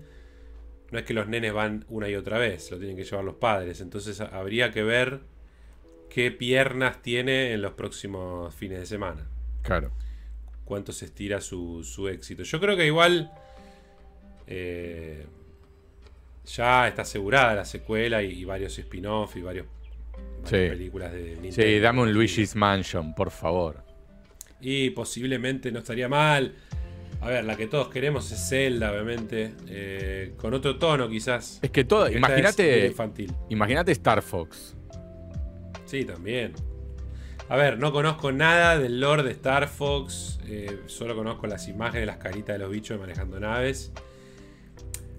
no 0.92 1.00
es 1.00 1.06
que 1.06 1.14
los 1.14 1.28
nenes 1.28 1.52
van 1.52 1.84
una 1.90 2.08
y 2.08 2.16
otra 2.16 2.38
vez, 2.38 2.70
lo 2.72 2.78
tienen 2.78 2.96
que 2.96 3.04
llevar 3.04 3.26
los 3.26 3.36
padres. 3.36 3.82
Entonces 3.82 4.22
habría 4.22 4.72
que 4.72 4.84
ver 4.84 5.22
qué 6.10 6.32
piernas 6.32 7.02
tiene 7.02 7.54
en 7.54 7.62
los 7.62 7.74
próximos 7.74 8.54
fines 8.56 8.80
de 8.80 8.86
semana. 8.86 9.28
Claro. 9.62 9.92
Cuánto 10.66 10.92
se 10.92 11.06
estira 11.06 11.42
su, 11.42 11.84
su 11.84 12.08
éxito. 12.08 12.44
Yo 12.44 12.60
creo 12.60 12.76
que 12.78 12.86
igual 12.86 13.32
eh, 14.48 15.26
ya 16.46 16.88
está 16.88 17.04
asegurada 17.04 17.56
la 17.56 17.66
secuela 17.66 18.22
y, 18.24 18.40
y 18.40 18.46
varios 18.46 18.78
spin-off 18.78 19.36
y 19.38 19.42
varios, 19.42 19.68
varias 20.44 20.50
Sí. 20.50 20.70
películas 20.70 21.12
de 21.14 21.24
Nintendo. 21.42 21.56
Sí, 21.56 21.80
dame 21.80 22.02
un 22.02 22.14
Luigi's 22.14 22.56
Mansion, 22.56 23.14
por 23.16 23.32
favor. 23.32 23.84
Y 24.62 24.90
posiblemente 24.92 25.72
no 25.72 25.80
estaría 25.80 26.08
mal. 26.10 26.54
A 27.22 27.28
ver, 27.28 27.44
la 27.46 27.56
que 27.58 27.68
todos 27.68 27.90
queremos 27.90 28.32
es 28.32 28.50
Zelda, 28.50 28.92
obviamente. 28.92 29.54
eh, 29.68 30.34
con 30.38 30.54
otro 30.54 30.78
tono, 30.78 31.10
quizás. 31.10 31.60
Es 31.62 31.70
que 31.72 31.84
todo. 31.84 32.08
Es 32.08 32.16
Imagínate. 32.16 32.88
infantil. 32.88 33.34
Imagínate 33.50 33.92
Star 33.92 34.22
Fox. 34.22 34.76
Sí, 35.90 36.06
también. 36.06 36.54
A 37.50 37.58
ver, 37.58 37.80
no 37.80 37.92
conozco 37.92 38.32
nada 38.32 38.78
del 38.78 39.00
lore 39.00 39.24
de 39.24 39.32
Star 39.32 39.68
Fox. 39.68 40.40
eh, 40.46 40.82
solo 40.86 41.16
conozco 41.16 41.48
las 41.48 41.68
imágenes, 41.68 42.06
las 42.06 42.18
caritas 42.18 42.54
de 42.54 42.60
los 42.60 42.70
bichos 42.70 43.00
manejando 43.00 43.40
naves. 43.40 43.92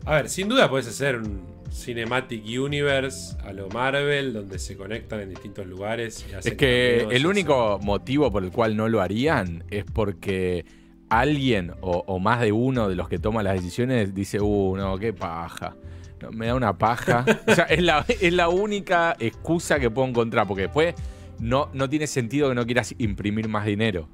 A 0.05 0.15
ver, 0.15 0.29
sin 0.29 0.49
duda 0.49 0.71
puedes 0.71 0.87
hacer 0.87 1.17
un 1.17 1.45
Cinematic 1.73 2.45
Universe 2.45 3.37
a 3.45 3.53
lo 3.53 3.69
Marvel, 3.69 4.33
donde 4.33 4.61
se 4.61 4.77
conectan 4.77 5.21
en 5.21 5.31
distintos 5.31 5.67
lugares. 5.67 6.25
y 6.31 6.35
hacen 6.35 6.53
Es 6.53 6.57
que 6.57 7.01
el 7.11 7.27
único 7.27 7.81
motivo 7.83 8.31
por 8.31 8.45
el 8.45 8.53
cual 8.53 8.77
no 8.77 8.89
lo 8.89 9.01
harían 9.01 9.65
es 9.71 9.85
porque 9.85 10.65
alguien 11.09 11.73
o, 11.81 12.05
o 12.07 12.21
más 12.21 12.41
de 12.41 12.53
uno 12.53 12.89
de 12.89 12.95
los 12.95 13.09
que 13.09 13.19
toma 13.19 13.43
las 13.43 13.55
decisiones 13.55 14.15
dice, 14.15 14.41
uh, 14.41 14.77
no, 14.77 14.99
qué 14.99 15.13
paja. 15.13 15.75
No, 16.21 16.31
me 16.33 16.47
da 16.47 16.55
una 16.55 16.77
paja. 16.77 17.25
o 17.47 17.55
sea, 17.55 17.65
es 17.65 17.83
la, 17.83 18.05
es 18.09 18.33
la 18.33 18.49
única 18.49 19.17
excusa 19.19 19.79
que 19.81 19.91
puedo 19.91 20.07
encontrar, 20.09 20.47
porque 20.47 20.63
después 20.63 20.95
no, 21.39 21.71
no 21.73 21.89
tiene 21.89 22.07
sentido 22.07 22.49
que 22.51 22.55
no 22.55 22.67
quieras 22.67 22.95
imprimir 22.99 23.49
más 23.49 23.65
dinero. 23.67 24.09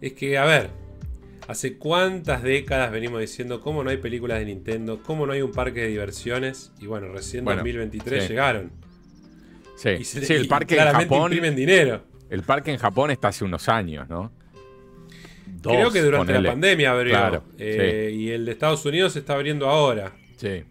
Es 0.00 0.14
que, 0.14 0.38
a 0.38 0.44
ver, 0.44 0.70
hace 1.46 1.76
cuántas 1.76 2.42
décadas 2.42 2.90
venimos 2.90 3.20
diciendo 3.20 3.60
cómo 3.60 3.84
no 3.84 3.90
hay 3.90 3.98
películas 3.98 4.38
de 4.38 4.46
Nintendo, 4.46 5.00
cómo 5.02 5.26
no 5.26 5.32
hay 5.32 5.42
un 5.42 5.52
parque 5.52 5.80
de 5.82 5.88
diversiones. 5.88 6.72
Y 6.80 6.86
bueno, 6.86 7.08
recién 7.08 7.40
en 7.40 7.44
Bueno, 7.44 7.60
2023 7.60 8.22
sí. 8.24 8.28
llegaron. 8.30 8.72
Sí, 9.76 9.90
Y, 10.00 10.04
se- 10.04 10.24
sí, 10.24 10.32
el 10.34 10.44
y 10.44 10.48
parque 10.48 10.74
en 10.74 10.80
claramente 10.80 11.14
Japón. 11.14 11.32
imprimen 11.32 11.56
dinero. 11.56 12.02
El 12.28 12.42
parque 12.42 12.70
en 12.70 12.78
Japón 12.78 13.10
está 13.10 13.28
hace 13.28 13.44
unos 13.44 13.68
años, 13.68 14.08
¿no? 14.08 14.30
Dos, 15.46 15.72
Creo 15.74 15.90
que 15.90 16.00
durante 16.00 16.26
ponele. 16.32 16.42
la 16.48 16.52
pandemia 16.52 16.90
abrió. 16.92 17.10
Claro, 17.12 17.44
Eh, 17.58 18.12
Y 18.14 18.30
el 18.30 18.44
de 18.46 18.52
Estados 18.52 18.84
Unidos 18.86 19.12
se 19.12 19.18
está 19.18 19.34
abriendo 19.34 19.68
ahora. 19.68 20.12
Sí. 20.36 20.62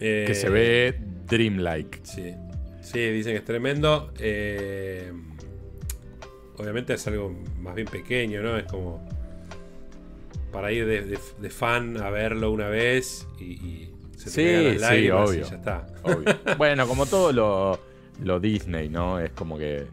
Eh, 0.00 0.24
Que 0.26 0.34
se 0.34 0.48
ve 0.48 0.98
dreamlike. 1.28 2.00
Sí. 2.02 2.34
Sí, 2.80 2.98
dicen 3.10 3.32
que 3.34 3.38
es 3.38 3.44
tremendo. 3.44 4.12
Eh, 4.18 5.12
obviamente 6.56 6.94
es 6.94 7.06
algo 7.06 7.30
más 7.58 7.74
bien 7.74 7.86
pequeño, 7.88 8.42
¿no? 8.42 8.56
Es 8.56 8.64
como 8.64 9.06
para 10.52 10.72
ir 10.72 10.86
de, 10.86 11.02
de- 11.02 11.18
de 11.38 11.50
fan 11.50 11.96
a 11.98 12.10
verlo 12.10 12.50
una 12.50 12.68
vez 12.68 13.26
y, 13.38 13.44
y 13.44 13.94
se 14.16 14.24
te 14.24 14.30
Sí, 14.30 14.64
las 14.64 14.72
sí, 14.74 14.78
lágrimas 14.80 15.28
y 15.30 15.32
obvio. 15.32 15.46
ya 15.50 15.56
está. 15.56 15.86
Obvio. 16.02 16.38
bueno, 16.58 16.88
como 16.88 17.06
todo 17.06 17.32
lo, 17.32 17.78
lo 18.22 18.40
Disney, 18.40 18.88
¿no? 18.88 19.20
Es 19.20 19.30
como 19.30 19.56
que. 19.58 19.86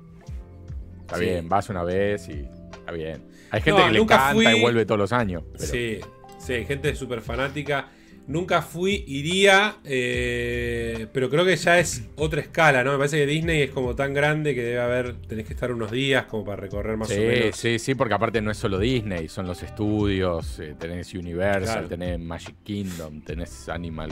Está 1.02 1.18
Sí. 1.18 1.26
bien, 1.26 1.48
vas 1.50 1.70
una 1.70 1.84
vez 1.84 2.28
y. 2.30 2.48
Está 2.72 2.92
bien. 2.92 3.24
Hay 3.52 3.62
gente 3.62 3.80
No, 3.80 3.88
que 3.88 3.94
le 3.94 4.00
encanta 4.00 4.34
fui- 4.34 4.48
y 4.48 4.62
vuelve 4.62 4.86
todos 4.86 5.00
los 5.00 5.14
años. 5.14 5.44
pero- 5.54 5.66
Sí, 5.66 6.00
sí, 6.40 6.54
hay 6.54 6.66
gente 6.66 6.96
súper 6.96 7.22
fanática. 7.22 7.90
Nunca 8.28 8.62
fui, 8.62 9.06
iría, 9.08 9.78
eh, 9.86 11.08
pero 11.14 11.30
creo 11.30 11.46
que 11.46 11.56
ya 11.56 11.80
es 11.80 12.04
otra 12.18 12.42
escala, 12.42 12.84
¿no? 12.84 12.92
Me 12.92 12.98
parece 12.98 13.18
que 13.20 13.26
Disney 13.26 13.62
es 13.62 13.72
como 13.72 13.96
tan 13.96 14.14
grande 14.14 14.54
que 14.54 14.62
debe 14.64 14.80
haber, 14.82 15.14
tenés 15.22 15.46
que 15.48 15.54
estar 15.54 15.72
unos 15.72 15.92
días 15.92 16.26
como 16.26 16.44
para 16.44 16.58
recorrer 16.58 16.98
más 16.98 17.08
Sí, 17.08 17.16
o 17.20 17.22
menos. 17.28 17.56
sí, 17.56 17.80
sí, 17.80 17.96
porque 17.96 18.14
aparte 18.14 18.42
no 18.42 18.52
es 18.52 18.58
solo 18.58 18.80
Disney, 18.80 19.30
son 19.30 19.48
los 19.48 19.64
estudios, 19.64 20.60
eh, 20.60 20.76
tenés 20.78 21.14
Universal, 21.14 21.64
Claro. 21.64 21.88
tenés 21.88 22.20
Magic 22.20 22.56
Kingdom, 22.64 23.22
tenés 23.22 23.70
Animal 23.70 24.12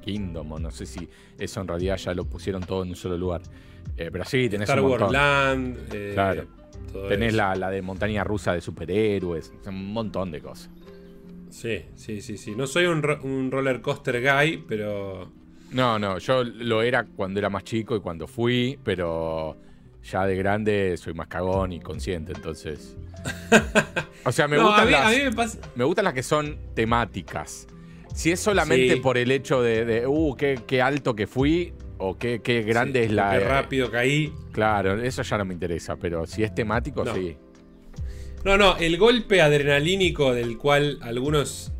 Kingdom, 0.00 0.52
o 0.52 0.58
no 0.60 0.70
sé 0.70 0.86
si 0.86 1.08
eso 1.38 1.60
en 1.60 1.66
realidad 1.68 1.96
ya 1.96 2.14
lo 2.14 2.24
pusieron 2.26 2.62
todo 2.62 2.84
en 2.84 2.90
un 2.90 2.96
solo 2.96 3.18
lugar. 3.18 3.42
Eh, 3.96 4.10
pero 4.12 4.24
sí, 4.24 4.48
tenés 4.48 4.68
Star 4.68 4.80
Wars. 4.80 5.10
Land, 5.12 5.76
eh, 5.92 6.10
Claro. 6.14 6.46
Tenés 7.08 7.34
la, 7.34 7.54
la 7.54 7.70
de 7.70 7.82
montaña 7.82 8.24
rusa 8.24 8.52
de 8.52 8.60
superhéroes, 8.60 9.52
un 9.66 9.92
montón 9.92 10.32
de 10.32 10.40
cosas. 10.40 10.70
Sí, 11.50 11.84
sí, 11.96 12.20
sí, 12.20 12.36
sí. 12.38 12.54
No 12.54 12.66
soy 12.66 12.86
un, 12.86 13.02
ro- 13.02 13.20
un 13.22 13.50
roller 13.50 13.80
coaster 13.80 14.20
guy, 14.22 14.64
pero. 14.68 15.30
No, 15.72 15.98
no, 15.98 16.18
yo 16.18 16.42
lo 16.44 16.82
era 16.82 17.04
cuando 17.04 17.38
era 17.38 17.48
más 17.50 17.64
chico 17.64 17.94
y 17.96 18.00
cuando 18.00 18.26
fui, 18.26 18.78
pero 18.82 19.56
ya 20.02 20.26
de 20.26 20.36
grande 20.36 20.96
soy 20.96 21.14
más 21.14 21.26
cagón 21.28 21.72
y 21.72 21.80
consciente, 21.80 22.32
entonces. 22.34 22.96
O 24.24 24.32
sea, 24.32 24.46
me 24.48 24.56
No, 24.56 24.64
a 24.64 24.66
gustan 24.66 24.86
mí, 24.86 24.92
las. 24.92 25.06
a 25.06 25.10
mí 25.16 25.24
me 25.24 25.32
pasa. 25.32 25.58
Me 25.76 25.84
gustan 25.84 26.04
las 26.04 26.12
que 26.14 26.22
son 26.22 26.58
temáticas. 26.74 27.66
Si 28.14 28.30
es 28.30 28.38
solamente 28.40 28.94
Sí. 28.94 29.00
por 29.00 29.16
el 29.16 29.30
hecho 29.30 29.62
de, 29.62 29.84
de, 29.86 30.06
uh, 30.06 30.34
qué, 30.36 30.60
qué 30.66 30.82
alto 30.82 31.14
que 31.16 31.26
fui 31.26 31.72
o 31.96 32.18
qué, 32.18 32.40
qué 32.42 32.62
grande 32.62 33.00
sí, 33.00 33.06
es 33.06 33.12
la. 33.12 33.30
Qué 33.38 33.40
rápido 33.44 33.90
caí. 33.90 34.32
Claro, 34.52 35.00
eso 35.02 35.22
ya 35.22 35.38
no 35.38 35.44
me 35.46 35.54
interesa, 35.54 35.96
pero 35.96 36.26
si 36.26 36.42
es 36.44 36.54
temático, 36.54 37.02
No. 37.04 37.14
sí. 37.14 37.36
No, 38.44 38.56
no, 38.56 38.76
el 38.78 38.96
golpe 38.96 39.40
adrenalínico 39.42 40.34
del 40.34 40.56
cual 40.58 40.98
algunos. 41.02 41.72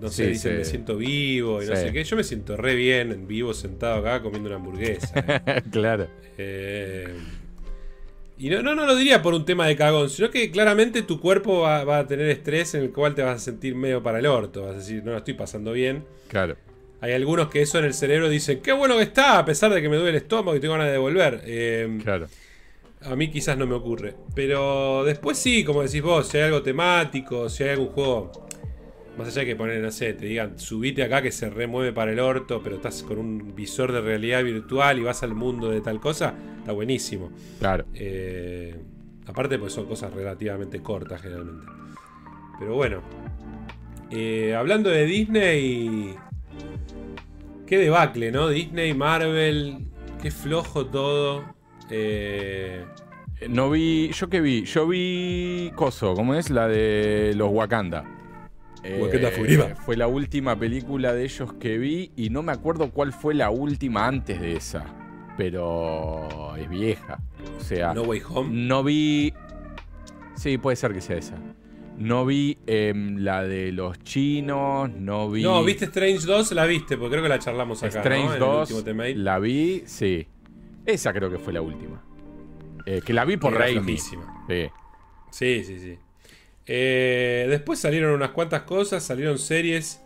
No 0.00 0.08
sé, 0.08 0.24
Sí, 0.24 0.30
dicen 0.32 0.52
sí. 0.52 0.58
me 0.58 0.64
siento 0.64 0.96
vivo 0.96 1.62
y 1.62 1.66
no 1.66 1.76
sé 1.76 1.92
qué. 1.92 2.04
Yo 2.04 2.16
me 2.16 2.24
siento 2.24 2.56
re 2.56 2.74
bien 2.74 3.10
en 3.12 3.26
vivo 3.26 3.54
sentado 3.54 3.96
acá 3.96 4.20
comiendo 4.22 4.48
una 4.48 4.56
hamburguesa. 4.56 5.12
¿eh? 5.46 5.62
claro. 5.72 6.08
Eh, 6.36 7.08
y 8.36 8.50
no, 8.50 8.62
no, 8.62 8.74
no 8.74 8.84
lo 8.86 8.96
diría 8.96 9.22
por 9.22 9.32
un 9.34 9.44
tema 9.44 9.66
de 9.66 9.76
cagón, 9.76 10.10
sino 10.10 10.28
que 10.30 10.50
claramente 10.50 11.02
tu 11.02 11.20
cuerpo 11.20 11.60
va, 11.60 11.84
va 11.84 12.00
a 12.00 12.06
tener 12.06 12.28
estrés 12.28 12.74
en 12.74 12.82
el 12.82 12.90
cual 12.90 13.14
te 13.14 13.22
vas 13.22 13.36
a 13.36 13.38
sentir 13.38 13.74
medio 13.76 14.02
para 14.02 14.18
el 14.18 14.26
orto. 14.26 14.62
Vas 14.62 14.74
a 14.74 14.78
decir, 14.78 15.02
no 15.04 15.12
lo 15.12 15.18
estoy 15.18 15.34
pasando 15.34 15.72
bien. 15.72 16.04
Claro. 16.28 16.56
Hay 17.00 17.12
algunos 17.12 17.48
que 17.48 17.62
eso 17.62 17.78
en 17.78 17.84
el 17.84 17.94
cerebro 17.94 18.28
dicen, 18.28 18.60
qué 18.60 18.72
bueno 18.72 18.96
que 18.96 19.02
está, 19.04 19.38
a 19.38 19.44
pesar 19.44 19.72
de 19.72 19.80
que 19.80 19.88
me 19.88 19.96
duele 19.96 20.10
el 20.10 20.16
estómago 20.16 20.56
y 20.56 20.60
tengo 20.60 20.74
ganas 20.74 20.90
de 20.90 20.98
volver. 20.98 21.42
Eh, 21.44 21.98
Claro. 22.02 22.26
A 23.04 23.16
mí 23.16 23.30
quizás 23.30 23.56
no 23.56 23.66
me 23.66 23.74
ocurre. 23.74 24.14
Pero 24.34 25.04
después 25.04 25.38
sí, 25.38 25.64
como 25.64 25.82
decís 25.82 26.02
vos, 26.02 26.28
si 26.28 26.38
hay 26.38 26.44
algo 26.44 26.62
temático, 26.62 27.48
si 27.48 27.64
hay 27.64 27.70
algún 27.70 27.88
juego. 27.88 28.32
Más 29.18 29.28
allá 29.28 29.40
de 29.40 29.46
que 29.46 29.56
poner, 29.56 29.80
no 29.80 29.92
sé, 29.92 30.12
te 30.14 30.26
digan, 30.26 30.58
subite 30.58 31.04
acá 31.04 31.22
que 31.22 31.30
se 31.30 31.48
remueve 31.48 31.92
para 31.92 32.10
el 32.10 32.18
orto, 32.18 32.60
pero 32.64 32.76
estás 32.76 33.04
con 33.04 33.18
un 33.18 33.54
visor 33.54 33.92
de 33.92 34.00
realidad 34.00 34.42
virtual 34.42 34.98
y 34.98 35.02
vas 35.02 35.22
al 35.22 35.36
mundo 35.36 35.70
de 35.70 35.80
tal 35.80 36.00
cosa, 36.00 36.34
está 36.58 36.72
buenísimo. 36.72 37.30
Claro. 37.60 37.84
Eh, 37.94 38.74
aparte, 39.26 39.56
pues 39.58 39.72
son 39.72 39.86
cosas 39.86 40.12
relativamente 40.12 40.82
cortas 40.82 41.22
generalmente. 41.22 41.66
Pero 42.58 42.74
bueno. 42.74 43.02
Eh, 44.10 44.54
hablando 44.54 44.90
de 44.90 45.06
Disney. 45.06 46.14
Qué 47.66 47.78
debacle, 47.78 48.32
¿no? 48.32 48.48
Disney, 48.48 48.94
Marvel. 48.94 49.86
Qué 50.20 50.30
flojo 50.30 50.86
todo. 50.86 51.54
Eh, 51.90 52.84
No 53.48 53.70
vi. 53.70 54.10
¿Yo 54.12 54.28
qué 54.28 54.40
vi? 54.40 54.64
Yo 54.64 54.86
vi. 54.86 55.70
Coso, 55.74 56.14
¿cómo 56.14 56.34
es? 56.34 56.50
La 56.50 56.68
de 56.68 57.32
los 57.36 57.50
Wakanda. 57.52 58.04
Eh, 58.82 58.98
Wakanda 59.02 59.30
Forever. 59.30 59.76
Fue 59.76 59.96
la 59.96 60.06
última 60.06 60.56
película 60.58 61.12
de 61.14 61.24
ellos 61.24 61.52
que 61.54 61.78
vi 61.78 62.12
y 62.16 62.30
no 62.30 62.42
me 62.42 62.52
acuerdo 62.52 62.90
cuál 62.90 63.12
fue 63.12 63.34
la 63.34 63.50
última 63.50 64.06
antes 64.06 64.40
de 64.40 64.56
esa. 64.56 64.84
Pero 65.36 66.54
es 66.56 66.68
vieja. 66.68 67.18
O 67.58 67.60
sea, 67.60 67.92
no 67.92 68.02
Way 68.02 68.22
Home. 68.30 68.50
no 68.52 68.84
vi. 68.84 69.32
Sí, 70.36 70.58
puede 70.58 70.76
ser 70.76 70.92
que 70.92 71.00
sea 71.00 71.16
esa. 71.16 71.36
No 71.98 72.26
vi 72.26 72.58
em, 72.66 73.18
la 73.18 73.42
de 73.44 73.70
los 73.72 73.98
chinos, 74.02 74.90
no 74.90 75.30
vi. 75.30 75.42
No, 75.42 75.62
¿viste 75.62 75.84
Strange 75.86 76.26
2? 76.26 76.52
La 76.52 76.66
viste, 76.66 76.96
porque 76.96 77.12
creo 77.12 77.22
que 77.22 77.28
la 77.28 77.38
charlamos 77.38 77.82
acá. 77.84 77.98
Strange 78.00 78.24
¿no? 78.24 78.28
En 78.28 78.34
el 78.34 78.40
2, 78.40 78.60
último 78.70 78.82
Temail. 78.84 79.24
la 79.24 79.38
vi, 79.38 79.82
sí. 79.86 80.26
Esa 80.86 81.12
creo 81.12 81.30
que 81.30 81.38
fue 81.38 81.52
la 81.52 81.62
última. 81.62 82.02
Eh, 82.86 83.00
que 83.04 83.12
la 83.12 83.24
vi 83.24 83.36
por 83.36 83.54
Raimi. 83.54 83.96
Sí. 83.98 84.16
Sí, 85.30 85.64
sí, 85.64 85.80
sí. 85.80 85.98
Eh, 86.66 87.46
después 87.48 87.78
salieron 87.78 88.12
unas 88.12 88.30
cuantas 88.30 88.62
cosas, 88.62 89.02
salieron 89.02 89.38
series. 89.38 90.00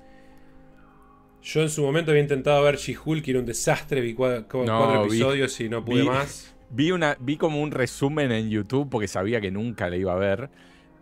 Yo 1.43 1.63
en 1.63 1.71
su 1.71 1.83
momento 1.83 2.11
había 2.11 2.23
intentado 2.23 2.63
ver 2.63 2.77
She-Hulk, 2.77 3.25
que 3.25 3.31
era 3.31 3.41
un 3.41 3.47
desastre, 3.47 4.01
vi 4.01 4.13
No, 4.13 4.19
cuatro 4.19 5.03
vi- 5.05 5.09
episodios 5.09 5.61
y 5.61 5.69
no 5.69 5.85
pude 5.85 6.03
vi- 6.03 6.09
más. 6.09 6.55
Vi, 6.71 6.91
una, 6.93 7.17
vi 7.21 7.37
como 7.39 7.63
un 7.63 7.71
resumen 7.71 8.31
en 8.33 8.51
YouTube 8.51 8.89
porque 8.91 9.09
sabía 9.09 9.41
que 9.41 9.51
nunca 9.51 9.89
le 9.89 9.99
iba 9.99 10.13
a 10.13 10.17
ver. 10.17 10.51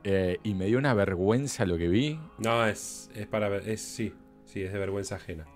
eh, 0.09 0.39
y 0.45 0.55
me 0.55 0.67
dio 0.67 0.79
una 0.79 0.95
vergüenza 0.95 1.67
lo 1.67 1.77
que 1.79 1.89
vi. 1.89 2.21
No, 2.39 2.65
es, 2.65 3.11
es 3.17 3.27
para 3.27 3.49
ver, 3.49 3.69
es, 3.69 3.81
sí, 3.81 4.15
sí, 4.45 4.63
es 4.63 4.73
de 4.73 4.79
vergüenza 4.79 5.17
ajena. 5.17 5.47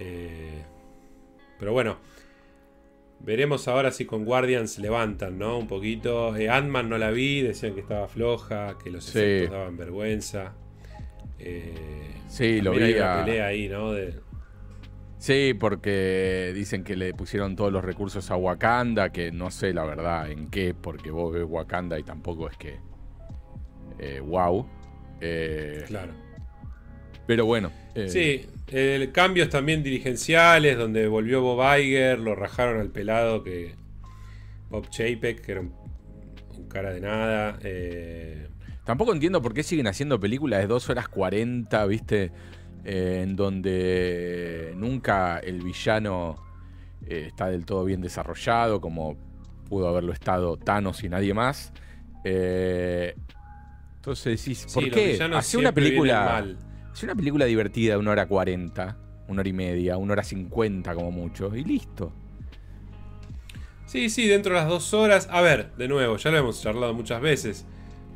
Eh, 0.00 0.64
pero 1.58 1.72
bueno, 1.72 1.98
veremos 3.20 3.68
ahora 3.68 3.90
si 3.92 4.04
con 4.06 4.24
Guardians 4.24 4.78
levantan, 4.78 5.38
¿no? 5.38 5.58
Un 5.58 5.66
poquito. 5.68 6.36
Eh, 6.36 6.48
Ant-Man 6.48 6.88
no 6.88 6.98
la 6.98 7.10
vi, 7.10 7.42
decían 7.42 7.74
que 7.74 7.80
estaba 7.80 8.08
floja, 8.08 8.76
que 8.82 8.90
los 8.90 9.04
Sí. 9.04 9.18
efectos 9.18 9.52
daban 9.58 9.76
vergüenza. 9.76 10.54
Eh, 11.38 11.74
Sí, 12.28 12.60
lo 12.60 12.72
vi 12.72 12.82
hay 12.82 12.94
una 12.94 13.20
a- 13.22 13.24
pelea 13.24 13.46
ahí, 13.46 13.68
¿no? 13.68 13.92
De, 13.92 14.14
Sí, 15.18 15.52
porque 15.58 16.52
dicen 16.54 16.82
que 16.82 16.96
le 16.96 17.12
pusieron 17.12 17.54
todos 17.54 17.70
los 17.70 17.84
recursos 17.84 18.30
a 18.30 18.36
Wakanda, 18.36 19.10
que 19.12 19.30
no 19.32 19.50
sé 19.50 19.74
la 19.74 19.84
verdad 19.84 20.30
en 20.30 20.48
qué, 20.48 20.72
porque 20.72 21.10
vos 21.10 21.34
ves 21.34 21.44
Wakanda 21.46 21.98
y 21.98 22.02
tampoco 22.02 22.48
es 22.48 22.56
que. 22.56 22.78
Eh, 23.98 24.20
wow. 24.20 24.66
Eh, 25.20 25.84
claro. 25.86 26.12
pero 27.26 27.44
bueno. 27.44 27.70
eh, 27.94 28.08
Sí, 28.08 28.46
el 28.72 29.12
cambios 29.12 29.48
también 29.50 29.82
dirigenciales, 29.82 30.78
donde 30.78 31.06
volvió 31.08 31.42
Bob 31.42 31.60
Iger, 31.78 32.18
lo 32.18 32.34
rajaron 32.34 32.80
al 32.80 32.90
pelado 32.90 33.42
que. 33.42 33.74
Bob 34.70 34.88
Chapek, 34.88 35.40
que 35.40 35.52
era 35.52 35.60
un, 35.62 35.74
un 36.56 36.68
cara 36.68 36.92
de 36.92 37.00
nada. 37.00 37.58
eh, 37.62 38.48
Tampoco 38.84 39.12
entiendo 39.12 39.42
por 39.42 39.52
qué 39.52 39.62
siguen 39.62 39.86
haciendo 39.88 40.18
películas 40.20 40.60
de 40.60 40.66
2 40.68 40.90
horas 40.90 41.08
40, 41.08 41.86
¿viste? 41.86 42.32
Eh, 42.84 43.20
en 43.22 43.36
donde 43.36 44.72
nunca 44.76 45.38
el 45.38 45.60
villano 45.62 46.36
eh, 47.06 47.24
está 47.28 47.48
del 47.48 47.66
todo 47.66 47.84
bien 47.84 48.00
desarrollado, 48.00 48.80
como 48.80 49.16
pudo 49.68 49.88
haberlo 49.88 50.12
estado 50.12 50.56
Thanos 50.56 51.02
y 51.04 51.08
nadie 51.08 51.34
más. 51.34 51.72
Eh, 52.24 53.14
entonces 53.96 54.38
decís, 54.40 54.66
¿por 54.72 54.84
sí, 54.84 54.90
qué? 54.90 55.18
Hace 55.34 55.58
una 55.58 55.72
película. 55.72 56.44
Hace 56.92 57.06
una 57.06 57.14
película 57.14 57.44
divertida 57.44 57.94
de 57.94 57.98
una 57.98 58.10
hora 58.12 58.26
40, 58.26 58.96
una 59.28 59.40
hora 59.40 59.48
y 59.48 59.52
media, 59.52 59.96
una 59.96 60.12
hora 60.14 60.22
50 60.24 60.94
como 60.94 61.10
mucho, 61.10 61.54
y 61.54 61.64
listo. 61.64 62.12
Sí, 63.86 64.08
sí, 64.10 64.26
dentro 64.28 64.54
de 64.54 64.60
las 64.60 64.68
dos 64.68 64.92
horas. 64.94 65.28
A 65.30 65.40
ver, 65.40 65.72
de 65.76 65.88
nuevo, 65.88 66.16
ya 66.16 66.30
lo 66.30 66.38
hemos 66.38 66.62
charlado 66.62 66.94
muchas 66.94 67.20
veces. 67.20 67.66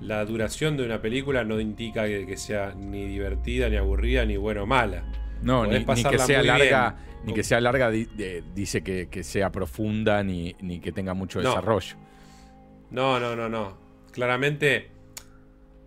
La 0.01 0.25
duración 0.25 0.77
de 0.77 0.85
una 0.85 1.01
película 1.01 1.45
no 1.45 1.59
indica 1.61 2.05
que, 2.07 2.27
que 2.27 2.37
sea 2.37 2.75
ni 2.77 3.07
divertida, 3.07 3.69
ni 3.69 3.77
aburrida, 3.77 4.25
ni 4.25 4.37
buena 4.37 4.63
o 4.63 4.67
mala. 4.67 5.05
No, 5.43 5.67
ni, 5.67 5.79
ni 5.79 5.85
que 6.05 6.19
sea 6.19 6.43
larga, 6.43 6.97
ni 7.25 7.33
que 7.35 7.43
sea 7.43 7.61
larga 7.61 7.91
di- 7.91 8.05
de- 8.07 8.43
dice 8.55 8.83
que, 8.83 9.09
que 9.09 9.23
sea 9.23 9.51
profunda, 9.51 10.23
ni, 10.23 10.55
ni 10.61 10.81
que 10.81 10.93
tenga 10.93 11.15
mucho 11.15 11.41
No. 11.43 11.49
desarrollo. 11.51 11.97
No, 12.91 13.19
no, 13.19 13.35
no, 13.35 13.49
no. 13.49 13.77
Claramente 14.13 14.91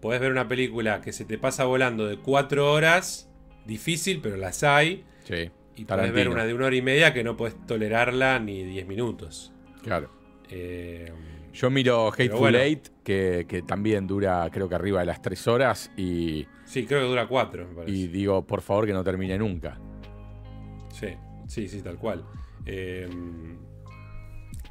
podés 0.01 0.19
ver 0.21 0.31
una 0.31 0.47
película 0.47 1.01
que 1.01 1.12
se 1.13 1.25
te 1.25 1.38
pasa 1.38 1.65
volando 1.65 2.05
de 2.07 2.17
cuatro 2.17 2.71
horas, 2.71 3.29
difícil, 3.65 4.19
pero 4.21 4.38
las 4.38 4.63
hay. 4.63 5.05
Sí, 5.23 5.33
Y 5.75 5.86
podés 5.86 5.88
Tarantino. 5.88 6.13
ver 6.15 6.29
una 6.29 6.45
de 6.45 6.53
una 6.53 6.65
hora 6.67 6.75
y 6.75 6.81
media 6.81 7.13
que 7.13 7.23
no 7.23 7.36
podés 7.38 7.55
tolerarla 7.65 8.39
ni 8.39 8.63
10 8.63 8.88
minutos. 8.88 9.53
claro. 9.83 10.10
Eh, 10.49 11.12
Yo 11.53 11.69
miro 11.69 12.07
Hateful 12.07 12.39
bueno. 12.39 12.57
Eight, 12.60 12.88
que, 13.03 13.45
que 13.49 13.62
también 13.63 14.07
dura 14.07 14.47
creo 14.51 14.69
que 14.69 14.75
arriba 14.75 15.01
de 15.01 15.05
las 15.07 15.21
tres 15.21 15.45
horas, 15.47 15.91
y, 15.97 16.47
sí, 16.65 16.86
creo 16.86 17.01
que 17.01 17.07
dura 17.07 17.27
cuatro, 17.27 17.67
me 17.67 17.75
parece. 17.75 17.97
y 17.97 18.07
digo, 18.07 18.45
por 18.47 18.62
favor 18.62 18.86
que 18.86 18.93
no 18.93 19.03
termine 19.03 19.38
nunca. 19.38 19.77
Sí, 20.93 21.07
sí, 21.47 21.67
sí, 21.67 21.81
tal 21.81 21.97
cual. 21.97 22.23
Eh, 22.65 23.10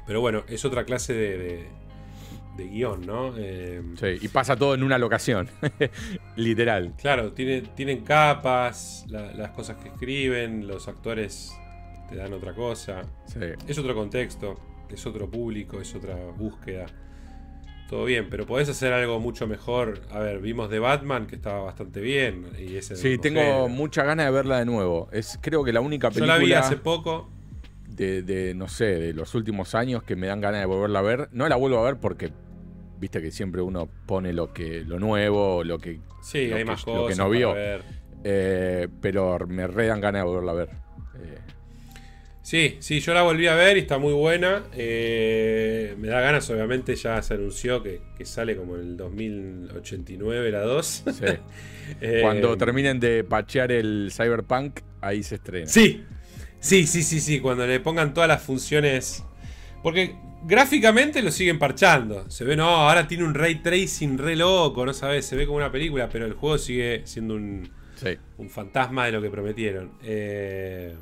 pero 0.07 0.21
bueno, 0.21 0.43
es 0.47 0.63
otra 0.65 0.83
clase 0.85 1.13
de, 1.13 1.37
de- 1.37 1.67
de 2.57 2.67
guion, 2.67 3.05
¿no? 3.05 3.33
Eh, 3.37 3.81
Sí, 3.99 4.07
y 4.21 4.27
pasa 4.29 4.55
todo 4.55 4.73
en 4.73 4.83
una 4.83 4.97
locación, 4.97 5.47
literal. 6.35 6.93
Claro, 6.97 7.31
tiene, 7.33 7.61
tienen 7.61 8.03
capas, 8.03 9.05
la- 9.09 9.31
las 9.33 9.51
cosas 9.51 9.77
que 9.77 9.89
escriben, 9.89 10.67
los 10.67 10.87
actores 10.87 11.53
te 12.09 12.15
dan 12.15 12.33
otra 12.33 12.53
cosa. 12.53 13.03
Sí. 13.25 13.39
Es 13.67 13.77
otro 13.77 13.93
contexto, 13.95 14.59
es 14.89 15.05
otro 15.05 15.29
público, 15.29 15.79
es 15.79 15.93
otra 15.95 16.15
búsqueda. 16.35 16.85
Todo 17.89 18.03
bien, 18.03 18.27
pero 18.29 18.45
podés 18.45 18.67
hacer 18.67 18.91
algo 18.91 19.19
mucho 19.21 19.47
mejor. 19.47 20.01
A 20.11 20.19
ver, 20.19 20.39
vimos 20.39 20.69
de 20.69 20.79
Batman 20.79 21.25
que 21.25 21.35
estaba 21.37 21.59
bastante 21.61 22.01
bien. 22.01 22.47
Y 22.59 22.75
ese 22.75 22.97
Sí, 22.97 23.17
tengo 23.17 23.39
género. 23.39 23.67
muchas 23.69 24.05
ganas 24.05 24.25
de 24.25 24.31
verla 24.33 24.59
de 24.59 24.65
nuevo. 24.65 25.07
Es 25.13 25.39
creo 25.41 25.63
que 25.63 25.71
la 25.71 25.79
única 25.79 26.09
Yo 26.09 26.15
película 26.15 26.37
la 26.37 26.43
vi 26.43 26.51
hace 26.53 26.75
poco. 26.75 27.29
de, 27.87 28.23
de, 28.23 28.53
no 28.55 28.67
sé, 28.67 28.85
de 28.85 29.13
los 29.13 29.33
últimos 29.35 29.73
años 29.73 30.03
que 30.03 30.17
me 30.17 30.27
dan 30.27 30.41
ganas 30.41 30.59
de 30.59 30.65
volverla 30.65 30.99
a 30.99 31.01
ver. 31.01 31.29
No 31.31 31.47
la 31.47 31.55
vuelvo 31.55 31.79
a 31.79 31.83
ver 31.85 31.95
porque 31.97 32.29
viste 32.99 33.21
que 33.21 33.31
siempre 33.31 33.61
uno 33.61 33.87
pone 34.05 34.33
lo 34.33 34.51
que 34.53 34.81
lo 34.85 34.99
nuevo, 34.99 35.63
lo 35.63 35.79
que 35.79 35.99
Sí, 36.21 36.47
Lo 36.47 36.55
hay 36.57 36.63
que- 36.63 36.65
más 36.71 36.85
lo 36.85 36.93
que 36.93 36.99
cosas. 36.99 37.17
no 37.19 37.29
vio. 37.29 37.53
eh, 38.23 38.87
pero 39.01 39.37
me 39.47 39.65
re 39.67 39.87
dan 39.87 40.01
ganas 40.01 40.21
de 40.21 40.25
volverla 40.27 40.51
a 40.51 40.55
ver. 40.55 40.69
Eh, 41.23 41.37
Sí, 42.41 42.77
sí, 42.79 43.01
yo 43.01 43.13
la 43.13 43.23
volví 43.23 43.45
a 43.47 43.55
ver 43.55 43.75
y 43.75 43.81
está 43.81 43.97
muy 43.97 44.13
buena. 44.13 44.63
Eh, 44.73 45.95
me 45.99 46.07
da 46.07 46.21
ganas, 46.21 46.49
obviamente, 46.49 46.95
ya 46.95 47.21
se 47.21 47.33
anunció 47.33 47.83
que, 47.83 47.99
que 48.17 48.23
sale 48.23 48.55
como 48.55 48.75
en 48.75 48.81
el 48.81 48.97
2089 48.97 50.51
la 50.51 50.61
2. 50.61 51.03
sí. 51.11 51.25
Cuando 52.21 52.57
terminen 52.57 52.99
de 53.01 53.23
pachear 53.25 53.71
el 53.73 54.09
Cyberpunk, 54.11 54.79
ahí 55.01 55.23
se 55.23 55.35
estrena. 55.35 55.67
Sí, 55.67 56.05
sí, 56.59 56.87
sí, 56.87 57.03
sí, 57.03 57.19
sí, 57.19 57.39
cuando 57.41 57.67
le 57.67 57.79
pongan 57.81 58.13
todas 58.13 58.27
las 58.29 58.41
funciones. 58.41 59.23
Porque 59.83 60.15
gráficamente 60.43 61.21
lo 61.21 61.31
siguen 61.31 61.59
parchando. 61.59 62.29
Se 62.29 62.43
ve, 62.45 62.55
no, 62.55 62.65
ahora 62.67 63.07
tiene 63.07 63.23
un 63.23 63.33
ray 63.33 63.55
tracing 63.55 64.17
re 64.17 64.35
loco, 64.35 64.85
no 64.85 64.93
sabes, 64.93 65.25
se 65.25 65.35
ve 65.35 65.45
como 65.45 65.57
una 65.57 65.71
película, 65.71 66.09
pero 66.09 66.25
el 66.25 66.33
juego 66.33 66.57
sigue 66.57 67.01
siendo 67.05 67.35
un, 67.35 67.69
Sí. 67.95 68.17
un 68.37 68.49
fantasma 68.49 69.05
de 69.05 69.11
lo 69.11 69.21
que 69.21 69.29
prometieron. 69.29 69.91
Eh, 70.03 70.95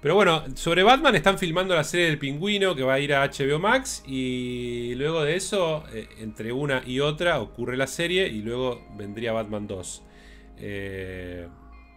pero 0.00 0.14
bueno, 0.14 0.44
sobre 0.54 0.82
Batman 0.82 1.14
están 1.16 1.38
filmando 1.38 1.74
la 1.74 1.82
serie 1.84 2.06
del 2.06 2.18
pingüino 2.18 2.74
que 2.76 2.82
va 2.82 2.94
a 2.94 3.00
ir 3.00 3.14
a 3.14 3.24
HBO 3.24 3.58
Max 3.58 4.02
y 4.06 4.94
luego 4.96 5.22
de 5.24 5.36
eso, 5.36 5.84
eh, 5.92 6.08
entre 6.20 6.52
una 6.52 6.82
y 6.86 7.00
otra, 7.00 7.40
ocurre 7.40 7.76
la 7.76 7.86
serie 7.86 8.28
y 8.28 8.42
luego 8.42 8.86
vendría 8.96 9.32
Batman 9.32 9.66
2. 9.66 10.02
Eh, 10.58 11.46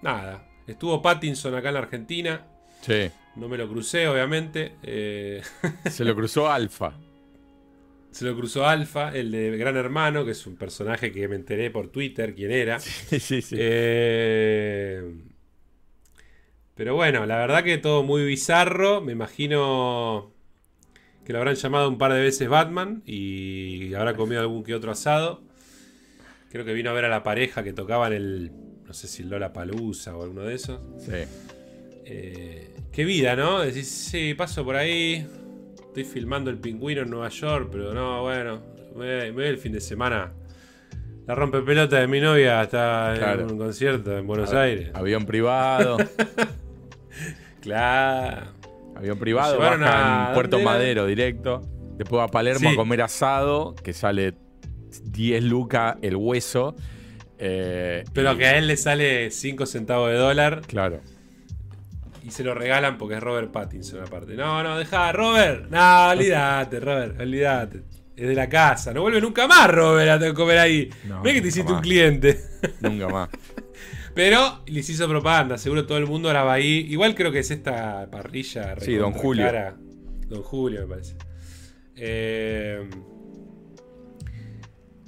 nada, 0.02 0.44
estuvo 0.68 1.02
Pattinson 1.02 1.54
acá 1.56 1.68
en 1.70 1.74
la 1.76 1.80
Argentina, 1.82 2.46
Sí. 2.82 3.10
No 3.36 3.48
me 3.48 3.58
lo 3.58 3.68
crucé 3.70 4.08
obviamente. 4.08 4.74
eh, 4.84 5.42
Se 5.90 6.04
lo 6.06 6.16
cruzó 6.16 6.50
Alfa. 6.52 6.94
se 8.12 8.26
lo 8.26 8.36
cruzó 8.36 8.66
Alpha, 8.68 9.12
el 9.16 9.32
de 9.32 9.56
Gran 9.58 9.78
Hermano, 9.78 10.26
que 10.26 10.32
es 10.32 10.46
un 10.48 10.56
personaje 10.58 11.12
que 11.12 11.28
me 11.28 11.36
enteré 11.36 11.70
por 11.72 11.88
Twitter 11.90 12.34
quién 12.36 12.52
era. 12.52 12.80
Sí, 13.10 13.20
sí, 13.20 13.42
sí. 13.42 13.56
Eh, 13.60 15.02
pero 16.76 16.96
bueno, 16.96 17.26
la 17.26 17.38
verdad 17.38 17.64
que 17.64 17.78
todo 17.78 18.04
muy 18.04 18.24
bizarro. 18.26 19.02
Me 19.02 19.12
imagino 19.12 20.32
que 21.26 21.34
lo 21.34 21.40
habrán 21.40 21.56
llamado 21.56 21.90
un 21.90 21.98
par 21.98 22.14
de 22.14 22.22
veces 22.22 22.48
Batman 22.48 23.04
y 23.06 23.94
habrá 23.94 24.16
comido 24.16 24.42
algún 24.42 24.64
que 24.64 24.74
otro 24.74 24.92
asado. 24.92 25.42
Creo 26.52 26.66
que 26.66 26.74
vino 26.74 26.90
a 26.90 26.94
ver 26.94 27.06
a 27.06 27.10
la 27.10 27.22
pareja 27.22 27.64
que 27.64 27.74
tocaban 27.74 28.14
el. 28.14 28.52
No 28.88 28.94
sé 28.94 29.08
si 29.08 29.24
Lola 29.24 29.54
Palusa 29.54 30.16
o 30.18 30.24
alguno 30.24 30.44
de 30.44 30.56
esos. 30.56 30.80
Sí. 30.98 31.12
Eh, 32.06 32.69
qué 32.92 33.06
vida, 33.06 33.36
¿no? 33.36 33.60
Decís, 33.62 33.88
sí, 33.88 34.34
paso 34.34 34.64
por 34.66 34.76
ahí. 34.76 35.28
Estoy 35.88 36.04
filmando 36.04 36.50
el 36.50 36.58
pingüino 36.58 37.02
en 37.02 37.10
Nueva 37.10 37.30
York, 37.30 37.70
pero 37.72 37.94
no, 37.94 38.22
bueno. 38.24 38.62
Me 38.96 39.32
voy, 39.32 39.46
el 39.46 39.58
fin 39.58 39.72
de 39.72 39.82
semana. 39.82 40.32
La 41.28 41.36
rompe 41.36 41.62
pelota 41.62 42.00
de 42.00 42.08
mi 42.08 42.20
novia 42.20 42.64
está 42.64 43.14
Claro. 43.18 43.44
en 43.44 43.52
un 43.52 43.58
concierto 43.58 44.18
en 44.18 44.26
Buenos 44.28 44.52
Aires. 44.54 44.90
Avión 44.94 45.26
privado. 45.26 45.98
Claro. 47.62 48.48
Avión 48.96 49.18
privado, 49.20 49.54
Nos 49.56 49.60
llevaron 49.64 49.82
baja 49.82 50.26
a- 50.26 50.28
en 50.30 50.34
Puerto. 50.34 50.60
Madero 50.60 51.06
directo. 51.06 51.62
Después 51.98 52.20
va 52.20 52.24
a 52.26 52.28
Palermo 52.30 52.70
Sí. 52.70 52.74
a 52.74 52.76
comer 52.76 53.02
asado, 53.02 53.76
que 53.76 53.94
sale 53.94 54.34
10 55.04 55.44
lucas 55.44 55.98
el 56.02 56.16
hueso. 56.16 56.76
Eh, 57.38 58.04
Pero 58.14 58.34
y- 58.34 58.38
que 58.38 58.46
a 58.46 58.58
él 58.58 58.68
le 58.68 58.78
sale 58.78 59.32
5 59.32 59.66
centavos 59.66 60.10
de 60.10 60.16
dólar 60.18 60.62
Claro. 60.68 61.02
Y 62.30 62.32
se 62.32 62.44
lo 62.44 62.54
regalan 62.54 62.98
porque 62.98 63.16
es 63.16 63.24
Robert 63.24 63.52
Pattinson 63.52 64.02
aparte. 64.02 64.36
No, 64.36 64.62
no, 64.62 64.78
deja, 64.78 65.12
Robert. 65.12 65.68
No, 65.70 66.10
olvídate, 66.10 66.80
Robert, 66.80 67.20
olvídate. 67.20 67.82
Es 68.16 68.28
de 68.28 68.36
la 68.36 68.48
casa. 68.48 68.94
No 68.94 69.02
vuelve 69.02 69.20
nunca 69.20 69.48
más, 69.48 69.70
Robert, 69.72 70.22
a 70.22 70.34
comer 70.36 70.60
ahí. 70.60 70.90
No, 71.06 71.24
Ve 71.24 71.34
que 71.34 71.42
te 71.42 71.48
hiciste 71.48 71.72
un 71.72 71.82
cliente. 71.82 72.40
Nunca 72.82 73.08
más. 73.08 73.30
Pero 74.14 74.62
les 74.68 74.88
hizo 74.90 75.08
propaganda, 75.08 75.58
seguro 75.58 75.86
todo 75.88 75.98
el 75.98 76.06
mundo 76.06 76.28
ahora 76.28 76.44
va 76.44 76.54
ahí. 76.54 76.86
Igual 76.90 77.16
creo 77.16 77.32
que 77.32 77.40
es 77.40 77.50
esta 77.50 78.08
parrilla. 78.12 78.76
Sí, 78.80 78.96
Don 78.96 79.14
Julio. 79.14 79.46
cara. 79.46 79.76
Don 80.28 80.44
Julio, 80.44 80.82
me 80.82 80.88
parece. 80.88 81.16
Eh, 81.96 82.88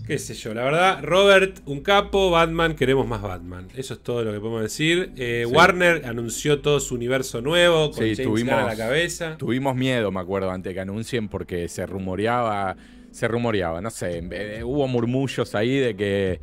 qué 0.05 0.17
sé 0.17 0.33
yo, 0.33 0.53
la 0.53 0.63
verdad, 0.63 1.03
Robert, 1.03 1.59
un 1.65 1.81
capo, 1.81 2.29
Batman, 2.31 2.75
queremos 2.75 3.07
más 3.07 3.21
Batman. 3.21 3.67
Eso 3.75 3.93
es 3.93 4.01
todo 4.01 4.23
lo 4.23 4.31
que 4.31 4.39
podemos 4.39 4.61
decir. 4.61 5.11
Eh, 5.15 5.45
Warner 5.49 6.05
anunció 6.05 6.61
todo 6.61 6.79
su 6.79 6.95
universo 6.95 7.41
nuevo, 7.41 7.91
con 7.91 7.99
James 7.99 8.25
Gunn 8.25 8.49
a 8.49 8.65
la 8.65 8.75
cabeza. 8.75 9.37
Tuvimos 9.37 9.75
miedo, 9.75 10.11
me 10.11 10.19
acuerdo, 10.19 10.51
antes 10.51 10.73
que 10.73 10.79
anuncien, 10.79 11.29
porque 11.29 11.67
se 11.67 11.85
rumoreaba, 11.85 12.75
se 13.11 13.27
rumoreaba, 13.27 13.81
no 13.81 13.89
sé, 13.89 14.23
eh, 14.31 14.63
hubo 14.63 14.87
murmullos 14.87 15.55
ahí 15.55 15.77
de 15.77 15.95
que, 15.95 16.39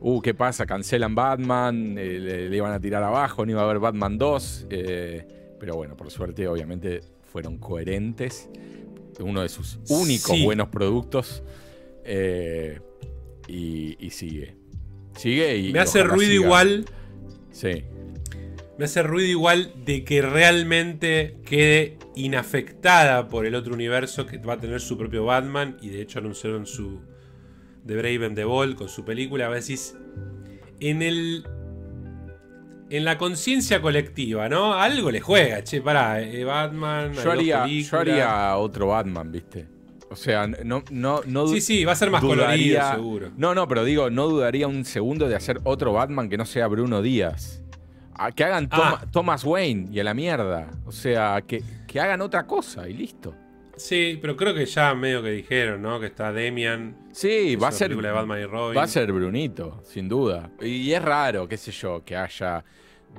uh, 0.00 0.20
¿qué 0.20 0.34
pasa? 0.34 0.66
Cancelan 0.66 1.14
Batman, 1.14 1.94
le, 1.94 2.54
iban 2.54 2.72
a 2.72 2.80
tirar 2.80 3.02
abajo, 3.02 3.44
no 3.44 3.52
iba 3.52 3.60
a 3.60 3.64
haber 3.64 3.78
Batman 3.78 4.18
2. 4.18 4.66
pero 5.60 5.76
bueno, 5.76 5.96
por 5.96 6.10
suerte, 6.10 6.46
obviamente, 6.48 7.00
fueron 7.34 7.58
coherentes. 7.58 8.48
Uno 9.20 9.42
de 9.42 9.48
sus 9.48 9.78
únicos 9.88 10.40
buenos 10.42 10.68
productos. 10.68 11.42
Eh, 12.04 12.80
y, 13.48 14.10
sigue. 14.10 14.56
Sigue 15.16 15.56
y. 15.58 15.72
Me 15.72 15.80
hace 15.80 16.02
ruido 16.02 16.32
igual. 16.32 16.86
Sí. 17.50 17.84
Me 18.78 18.86
hace 18.86 19.02
ruido 19.02 19.28
igual 19.28 19.72
de 19.84 20.04
que 20.04 20.20
realmente 20.22 21.36
quede 21.44 21.98
inafectada 22.16 23.28
por 23.28 23.46
el 23.46 23.54
otro 23.54 23.74
universo 23.74 24.26
que 24.26 24.38
va 24.38 24.54
a 24.54 24.58
tener 24.58 24.80
su 24.80 24.98
propio 24.98 25.24
Batman. 25.24 25.76
Y 25.80 25.90
de 25.90 26.02
hecho 26.02 26.18
anunciaron 26.18 26.66
su. 26.66 27.00
The 27.86 27.96
Brave 27.96 28.26
and 28.26 28.34
the 28.34 28.44
Bold 28.44 28.76
con 28.76 28.88
su 28.88 29.04
película. 29.04 29.48
A 29.48 29.60
si 29.60 29.76
En 30.80 31.02
el. 31.02 31.46
En 32.90 33.04
la 33.04 33.16
conciencia 33.18 33.80
colectiva, 33.80 34.48
¿no? 34.48 34.74
Algo 34.74 35.10
le 35.10 35.20
juega, 35.20 35.64
che, 35.64 35.80
pará, 35.80 36.20
eh, 36.20 36.44
Batman. 36.44 37.14
Yo 37.14 37.32
haría, 37.32 37.66
yo 37.66 37.98
haría 37.98 38.56
otro 38.56 38.88
Batman, 38.88 39.32
¿viste? 39.32 39.73
O 40.14 40.16
sea, 40.16 40.46
no, 40.46 40.84
no, 40.90 41.22
no 41.26 41.48
Sí, 41.48 41.60
sí, 41.60 41.84
va 41.84 41.92
a 41.92 41.96
ser 41.96 42.10
más 42.10 42.22
colorido, 42.22 42.80
seguro. 42.92 43.30
No, 43.36 43.54
no, 43.54 43.66
pero 43.66 43.84
digo, 43.84 44.10
no 44.10 44.28
dudaría 44.28 44.68
un 44.68 44.84
segundo 44.84 45.28
de 45.28 45.34
hacer 45.34 45.60
otro 45.64 45.92
Batman 45.92 46.28
que 46.28 46.38
no 46.38 46.46
sea 46.46 46.68
Bruno 46.68 47.02
Díaz. 47.02 47.62
que 48.36 48.44
hagan 48.44 48.68
ah. 48.70 49.04
Thomas 49.10 49.42
Wayne 49.44 49.88
y 49.92 49.98
a 49.98 50.04
la 50.04 50.14
mierda. 50.14 50.70
O 50.86 50.92
sea, 50.92 51.42
que, 51.46 51.62
que 51.88 52.00
hagan 52.00 52.20
otra 52.20 52.46
cosa 52.46 52.88
y 52.88 52.94
listo. 52.94 53.34
Sí, 53.76 54.18
pero 54.20 54.36
creo 54.36 54.54
que 54.54 54.66
ya 54.66 54.94
medio 54.94 55.20
que 55.20 55.30
dijeron, 55.30 55.82
¿no? 55.82 55.98
Que 55.98 56.06
está 56.06 56.32
Demian. 56.32 56.96
Sí, 57.12 57.56
va 57.56 57.68
a 57.68 57.72
ser. 57.72 57.96
Va 57.96 58.82
a 58.82 58.86
ser 58.86 59.12
Brunito, 59.12 59.82
sin 59.84 60.08
duda. 60.08 60.50
Y 60.60 60.92
es 60.92 61.02
raro, 61.02 61.48
qué 61.48 61.56
sé 61.56 61.72
yo, 61.72 62.04
que 62.04 62.16
haya 62.16 62.64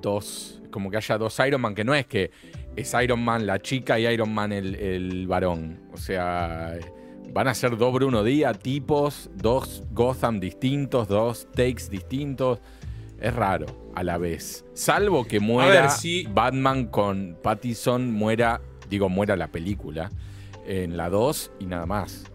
dos. 0.01 0.61
Como 0.71 0.89
que 0.89 0.97
haya 0.97 1.17
dos 1.17 1.37
Iron 1.45 1.59
Man, 1.59 1.75
que 1.75 1.83
no 1.83 1.93
es 1.93 2.05
que 2.05 2.31
es 2.75 2.93
Iron 3.01 3.23
Man 3.23 3.45
la 3.45 3.59
chica 3.59 3.99
y 3.99 4.07
Iron 4.07 4.33
Man 4.33 4.51
el, 4.51 5.25
varón. 5.27 5.81
O 5.93 5.97
sea, 5.97 6.77
van 7.31 7.47
a 7.47 7.53
ser 7.53 7.77
dos 7.77 7.93
Bruno 7.93 8.23
Díaz 8.23 8.59
tipos, 8.59 9.29
dos 9.35 9.83
Gotham 9.91 10.39
distintos, 10.39 11.07
dos 11.07 11.47
takes 11.51 11.89
distintos. 11.89 12.59
Es 13.19 13.33
raro 13.33 13.65
a 13.95 14.03
la 14.03 14.17
vez. 14.17 14.65
Salvo 14.73 15.25
que 15.25 15.39
muera 15.39 15.89
Batman 16.29 16.87
con 16.87 17.37
Pattison, 17.41 18.11
muera, 18.11 18.61
digo, 18.89 19.07
muera 19.07 19.35
la 19.35 19.47
película 19.47 20.11
en 20.65 20.97
la 20.97 21.09
2 21.09 21.51
y 21.59 21.65
nada 21.65 21.85
más. 21.85 22.25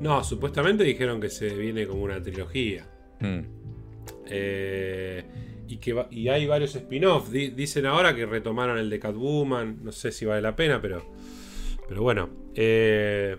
No, 0.00 0.22
supuestamente 0.22 0.84
dijeron 0.84 1.20
que 1.20 1.30
se 1.30 1.48
viene 1.54 1.86
como 1.86 2.02
una 2.02 2.22
trilogía. 2.22 2.86
Hmm. 3.20 3.40
Eh, 4.26 5.24
y 5.72 5.78
que 5.78 6.04
y 6.10 6.28
hay 6.28 6.46
varios 6.46 6.74
spin-offs. 6.74 7.30
dicen 7.30 7.86
ahora 7.86 8.14
que 8.14 8.26
retomaron 8.26 8.76
el 8.76 8.90
de 8.90 9.00
Catwoman. 9.00 9.78
No 9.82 9.90
sé 9.90 10.12
si 10.12 10.26
vale 10.26 10.42
la 10.42 10.54
pena, 10.54 10.82
pero. 10.82 11.02
Pero 11.88 12.02
bueno. 12.02 12.28
Eh, 12.54 13.38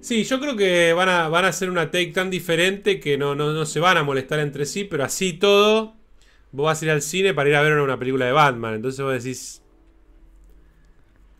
sí, 0.00 0.24
yo 0.24 0.38
creo 0.38 0.54
que 0.54 0.92
van 0.92 1.08
a, 1.08 1.28
van 1.28 1.46
a 1.46 1.48
hacer 1.48 1.70
una 1.70 1.90
take 1.90 2.08
tan 2.08 2.28
diferente 2.28 3.00
que 3.00 3.16
no, 3.16 3.34
no, 3.34 3.64
se 3.64 3.80
van 3.80 3.96
a 3.96 4.02
molestar 4.02 4.38
entre 4.40 4.66
sí, 4.66 4.84
pero 4.84 5.02
así 5.02 5.32
todo. 5.32 5.94
Vos 6.52 6.66
vas 6.66 6.82
a 6.82 6.84
ir 6.84 6.90
al 6.90 7.00
cine 7.00 7.32
para 7.32 7.48
ir 7.48 7.56
a 7.56 7.62
ver 7.62 7.72
una 7.78 7.98
película 7.98 8.26
de 8.26 8.32
Batman. 8.32 8.74
Entonces 8.74 9.02
vos 9.02 9.12
decís. 9.12 9.62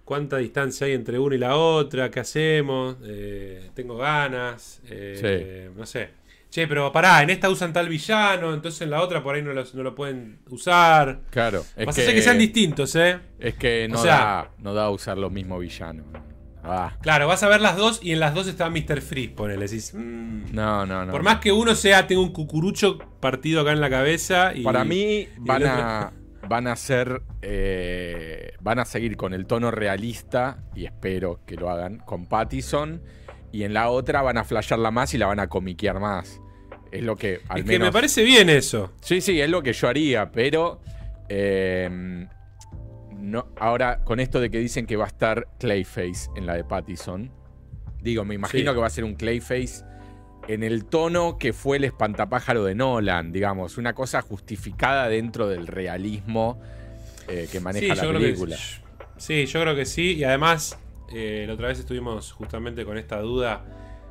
¿Cuánta 0.07 0.39
distancia 0.39 0.87
hay 0.87 0.95
entre 0.95 1.19
una 1.19 1.35
y 1.35 1.39
la 1.39 1.59
otra? 1.59 2.11
¿Qué 2.11 2.21
hacemos? 2.21 2.97
Eh, 3.05 3.69
tengo 3.75 3.99
ganas. 3.99 4.81
Eh, 4.89 5.69
no 5.77 5.85
sé. 5.85 6.18
Che, 6.51 6.67
pero 6.67 6.91
pará, 6.91 7.23
en 7.23 7.29
esta 7.29 7.51
usan 7.51 7.75
tal 7.75 7.89
villano, 7.89 8.55
entonces 8.55 8.81
en 8.81 8.91
la 8.91 9.03
otra 9.03 9.23
por 9.23 9.35
ahí 9.35 9.43
no, 9.43 9.53
lo 9.53 9.95
pueden 9.95 10.41
usar. 10.49 11.21
Claro. 11.31 11.63
Es 11.77 11.85
Pasa 11.85 12.07
que, 12.07 12.15
que 12.15 12.23
sean 12.23 12.39
distintos, 12.39 12.97
¿eh? 12.97 13.19
Es 13.39 13.55
que 13.55 13.87
no, 13.87 14.03
da, 14.03 14.51
no 14.59 14.73
da 14.73 14.85
a 14.85 14.91
usar 14.91 15.19
los 15.19 15.31
mismos 15.31 15.61
villanos. 15.61 16.07
Ah. 16.65 16.97
Claro, 17.03 17.29
vas 17.29 17.43
a 17.43 17.49
ver 17.49 17.61
las 17.61 17.77
dos 17.77 18.01
y 18.03 18.13
en 18.13 18.21
las 18.21 18.35
dos 18.35 18.47
está 18.47 18.71
Mr. 18.71 19.03
Freeze, 19.03 19.35
ponele. 19.35 19.67
Decís, 19.67 19.93
mm". 19.95 20.53
no, 20.53 20.87
no, 20.87 21.05
no. 21.05 21.13
Por 21.13 21.23
más 21.23 21.39
que 21.39 21.53
uno 21.53 21.75
sea, 21.75 22.07
tenga 22.07 22.23
un 22.23 22.33
cucurucho 22.33 22.99
partido 23.21 23.61
acá 23.61 23.73
en 23.73 23.81
la 23.81 23.91
cabeza. 23.91 24.55
Y, 24.55 24.63
Para 24.63 24.85
mí 24.85 25.29
van 25.39 25.67
a, 25.67 26.13
van 26.49 26.67
a 26.67 26.77
ser. 26.77 27.23
Eh, 27.43 28.53
van 28.61 28.79
a 28.79 28.87
seguir 28.87 29.17
con 29.19 29.35
el 29.35 29.47
tono 29.47 29.71
realista, 29.71 30.65
y 30.75 30.87
espero 30.87 31.41
que 31.47 31.57
lo 31.57 31.71
hagan, 31.71 31.99
con 31.99 32.27
Pattison 32.27 33.03
y 33.53 33.63
en 33.63 33.75
la 33.75 33.91
otra 33.91 34.23
van 34.23 34.39
a 34.39 34.45
flashearla 34.45 34.91
más 34.91 35.15
y 35.15 35.19
la 35.19 35.27
van 35.27 35.41
a 35.41 35.49
comiquear 35.49 36.01
más. 36.01 36.41
Es 36.91 37.03
lo 37.03 37.17
que 37.17 37.41
al 37.49 37.65
que 37.65 37.79
me 37.79 37.93
parece 37.93 38.23
bien 38.23 38.49
eso. 38.49 38.93
Sí, 39.01 39.21
sí, 39.21 39.41
es 39.41 39.51
lo 39.51 39.63
que 39.63 39.73
yo 39.73 39.89
haría, 39.89 40.31
pero. 40.31 40.81
Em, 41.29 42.29
no, 43.19 43.49
ahora, 43.59 44.03
con 44.05 44.21
esto 44.21 44.41
de 44.41 44.51
que 44.51 44.59
dicen 44.59 44.87
que 44.87 44.97
va 44.97 45.05
a 45.05 45.09
estar 45.09 45.49
Clayface 45.59 46.31
en 46.37 46.47
la 46.47 46.55
de 46.55 46.65
Pattison. 46.65 47.31
Digo, 48.01 48.25
me 48.25 48.35
imagino 48.35 48.73
que 48.73 48.81
va 48.81 48.87
a 48.87 48.91
ser 48.91 49.05
un 49.05 49.17
Clayface 49.17 49.85
en 50.47 50.63
el 50.63 50.87
tono 50.87 51.37
que 51.37 51.53
fue 51.53 51.77
el 51.77 51.85
espantapájaro 51.85 52.65
de 52.65 52.75
Nolan, 52.75 53.33
digamos. 53.33 53.77
Una 53.77 53.93
cosa 53.93 54.23
justificada 54.23 55.09
dentro 55.09 55.49
del 55.49 55.67
realismo 55.67 56.61
eh, 57.29 57.49
que 57.53 57.61
maneja 57.61 57.95
la 57.95 58.13
película. 58.13 58.57
sí, 59.19 59.45
yo 59.47 59.61
creo 59.61 59.77
que 59.77 59.85
sí. 59.85 60.15
Y 60.15 60.25
además, 60.25 60.79
eh, 61.11 61.45
la 61.47 61.55
otra 61.55 61.69
vez 61.69 61.79
estuvimos 61.79 62.33
justamente 62.33 62.85
con 62.85 62.99
esta 62.99 63.21
duda, 63.21 63.65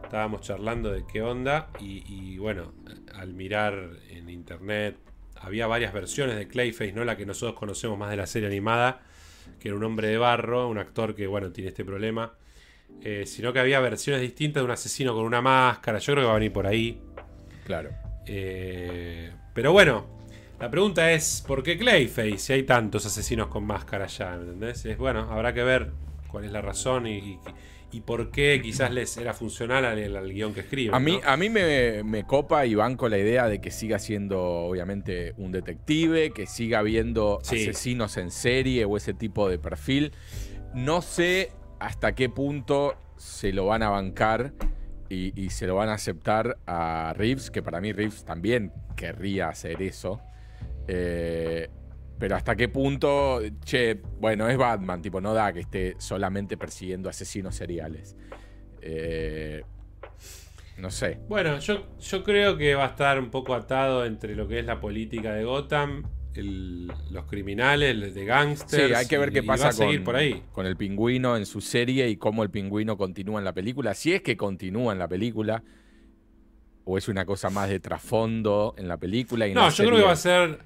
estábamos 0.04 0.42
charlando 0.42 0.92
de 0.92 1.06
qué 1.06 1.22
onda 1.22 1.70
y, 1.80 2.38
bueno, 2.38 2.74
al 3.14 3.34
mirar 3.34 3.90
en 4.10 4.30
internet 4.30 4.98
había 5.36 5.68
varias 5.68 5.94
versiones 5.94 6.36
de 6.36 6.48
Clayface, 6.48 6.94
no 6.94 7.04
la 7.06 7.16
que 7.16 7.26
nosotros 7.26 7.58
conocemos 7.58 7.98
más 7.98 8.10
de 8.10 8.18
la 8.18 8.26
serie 8.26 8.48
animada, 8.48 9.02
que 9.60 9.68
era 9.68 9.78
un 9.78 9.84
hombre 9.84 10.08
de 10.08 10.18
barro, 10.18 10.68
un 10.68 10.78
actor 10.78 11.14
que 11.14 11.28
bueno, 11.28 11.52
tiene 11.52 11.70
este 11.70 11.86
problema, 11.86 12.34
eh, 13.04 13.26
sino 13.26 13.54
que 13.54 13.60
había 13.60 13.80
versiones 13.80 14.22
distintas 14.22 14.62
de 14.62 14.66
un 14.66 14.72
asesino 14.72 15.14
con 15.14 15.26
una 15.26 15.42
máscara, 15.42 16.00
yo 16.00 16.14
creo 16.14 16.24
que 16.24 16.28
va 16.28 16.32
a 16.32 16.40
venir 16.40 16.54
por 16.54 16.66
ahí. 16.66 17.02
Claro. 17.66 17.92
Eh, 18.26 19.32
pero 19.54 19.72
bueno, 19.72 20.08
la 20.60 20.72
pregunta 20.72 21.12
es, 21.12 21.44
¿por 21.46 21.62
qué 21.62 21.78
Clayface 21.78 22.38
si 22.40 22.54
hay 22.54 22.64
tantos 22.64 23.06
asesinos 23.06 23.48
con 23.48 23.66
máscara 23.66 24.08
ya? 24.08 24.34
¿Entendés? 24.34 24.86
Es, 24.86 24.98
bueno, 24.98 25.32
habrá 25.32 25.54
que 25.54 25.64
ver 25.64 25.92
cuál 26.28 26.46
es 26.46 26.52
la 26.52 26.62
razón 26.62 27.08
y, 27.08 27.40
por 28.06 28.30
qué 28.30 28.60
quizás 28.62 28.92
les 28.92 29.18
era 29.18 29.34
funcional 29.34 29.84
al, 29.84 30.32
guion 30.32 30.54
que 30.54 30.60
escriben. 30.60 30.94
A 30.94 31.00
mí, 31.00 31.20
a 31.26 31.36
mí 31.36 31.50
me, 31.50 32.24
copa 32.28 32.66
y 32.68 32.76
banco 32.76 33.10
la 33.10 33.18
idea 33.18 33.48
de 33.48 33.60
que 33.60 33.72
siga 33.72 33.98
siendo, 33.98 34.40
obviamente, 34.40 35.34
un 35.38 35.52
detective, 35.52 36.30
que 36.32 36.46
siga 36.46 36.80
habiendo 36.80 37.40
asesinos 37.42 38.18
en 38.18 38.30
serie 38.30 38.86
o 38.86 38.98
ese 38.98 39.16
tipo 39.16 39.50
de 39.50 39.58
perfil. 39.58 40.12
No 40.76 41.02
sé 41.02 41.52
hasta 41.80 42.14
qué 42.14 42.30
punto 42.30 42.96
se 43.18 43.52
lo 43.52 43.66
van 43.66 43.82
a 43.82 43.90
bancar 43.90 44.54
y, 45.10 45.50
se 45.50 45.68
lo 45.68 45.76
van 45.76 45.90
a 45.90 45.94
aceptar 45.94 46.58
a 46.66 47.14
Reeves, 47.16 47.50
que 47.50 47.64
para 47.64 47.80
mí 47.80 47.94
Reeves 47.94 48.26
también 48.26 48.74
querría 48.96 49.50
hacer 49.50 49.82
eso. 49.82 50.22
Eh, 50.88 51.70
pero 52.20 52.36
hasta 52.36 52.56
qué 52.56 52.68
punto, 52.68 53.42
che, 53.64 54.02
bueno, 54.20 54.50
es 54.50 54.58
Batman, 54.58 55.02
tipo, 55.02 55.22
no 55.22 55.34
da 55.34 55.54
que 55.54 55.62
esté 55.62 55.96
solamente 56.00 56.58
persiguiendo 56.58 57.10
asesinos 57.10 57.56
seriales. 57.56 58.16
Eh, 58.82 59.64
no 60.78 60.92
sé. 60.92 61.20
Bueno, 61.28 61.60
yo, 61.60 61.98
yo 62.00 62.24
creo 62.24 62.58
que 62.58 62.76
va 62.76 62.86
a 62.86 62.90
estar 62.90 63.20
un 63.20 63.30
poco 63.30 63.54
atado 63.54 64.06
entre 64.06 64.36
lo 64.36 64.48
que 64.48 64.60
es 64.60 64.66
la 64.66 64.80
política 64.80 65.34
de 65.34 65.44
Gotham, 65.44 66.04
los 66.36 67.26
criminales, 67.26 68.14
de 68.14 68.26
gangsters. 68.26 68.88
Sí, 68.88 68.94
hay 68.94 69.08
que 69.08 69.18
ver 69.18 69.32
qué 69.32 69.42
pasa 69.42 69.72
con, 69.74 70.04
por 70.04 70.16
ahí. 70.16 70.44
con 70.52 70.66
el 70.66 70.78
pingüino 70.78 71.36
en 71.36 71.46
su 71.46 71.62
serie 71.62 72.10
y 72.10 72.18
cómo 72.18 72.44
el 72.44 72.52
pingüino 72.52 72.98
continúa 72.98 73.40
en 73.40 73.46
la 73.46 73.54
película. 73.54 73.94
Si 73.96 74.14
es 74.14 74.22
que 74.22 74.38
continúa 74.38 74.94
en 74.94 75.00
la 75.00 75.08
película, 75.08 75.64
o 76.84 76.98
es 76.98 77.08
una 77.08 77.26
cosa 77.26 77.50
más 77.50 77.70
de 77.70 77.80
trasfondo 77.80 78.76
en 78.78 78.88
la 78.88 78.98
película. 78.98 79.48
Y 79.48 79.54
no, 79.54 79.70
yo 79.70 79.86
creo 79.86 79.98
que 79.98 80.04
va 80.04 80.12
a 80.12 80.16
ser 80.16 80.60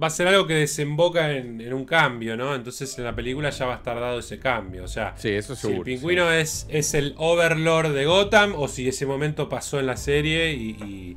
va 0.00 0.08
a 0.08 0.10
ser 0.10 0.28
algo 0.28 0.46
que 0.46 0.54
desemboca 0.54 1.32
en, 1.32 1.72
un 1.72 1.84
cambio, 1.84 2.36
¿no? 2.36 2.54
Entonces 2.54 2.96
en 2.98 3.04
la 3.04 3.14
película 3.14 3.50
ya 3.50 3.66
va 3.66 3.74
a 3.74 3.76
estar 3.78 3.98
dado 3.98 4.18
ese 4.18 4.38
cambio. 4.38 4.84
O 4.84 4.88
sea, 4.88 5.14
sí, 5.16 5.30
eso 5.30 5.56
seguro, 5.56 5.84
si 5.84 5.90
el 5.90 5.96
pingüino 5.96 6.30
es, 6.30 6.66
es 6.68 6.94
el 6.94 7.14
overlord 7.16 7.94
de 7.94 8.06
Gotham 8.06 8.54
o 8.56 8.68
si 8.68 8.88
ese 8.88 9.06
momento 9.06 9.48
pasó 9.48 9.80
en 9.80 9.86
la 9.86 9.96
serie 9.96 10.52
y, 10.52 10.70
y 10.70 11.16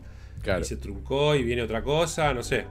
se 0.63 0.77
truncó 0.77 1.36
y 1.36 1.43
viene 1.43 1.61
otra 1.61 1.84
cosa, 1.84 2.34
no 2.34 2.43
sé. 2.43 2.65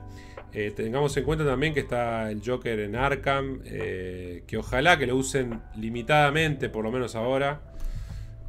Eh, 0.53 0.73
tengamos 0.75 1.15
en 1.15 1.23
cuenta 1.23 1.45
también 1.45 1.73
que 1.73 1.79
está 1.79 2.29
el 2.29 2.41
Joker 2.45 2.79
en 2.79 2.95
Arkham, 2.95 3.61
eh, 3.65 4.43
que 4.47 4.57
ojalá 4.57 4.97
que 4.97 5.07
lo 5.07 5.15
usen 5.15 5.61
limitadamente, 5.77 6.67
por 6.67 6.83
lo 6.83 6.91
menos 6.91 7.15
ahora. 7.15 7.61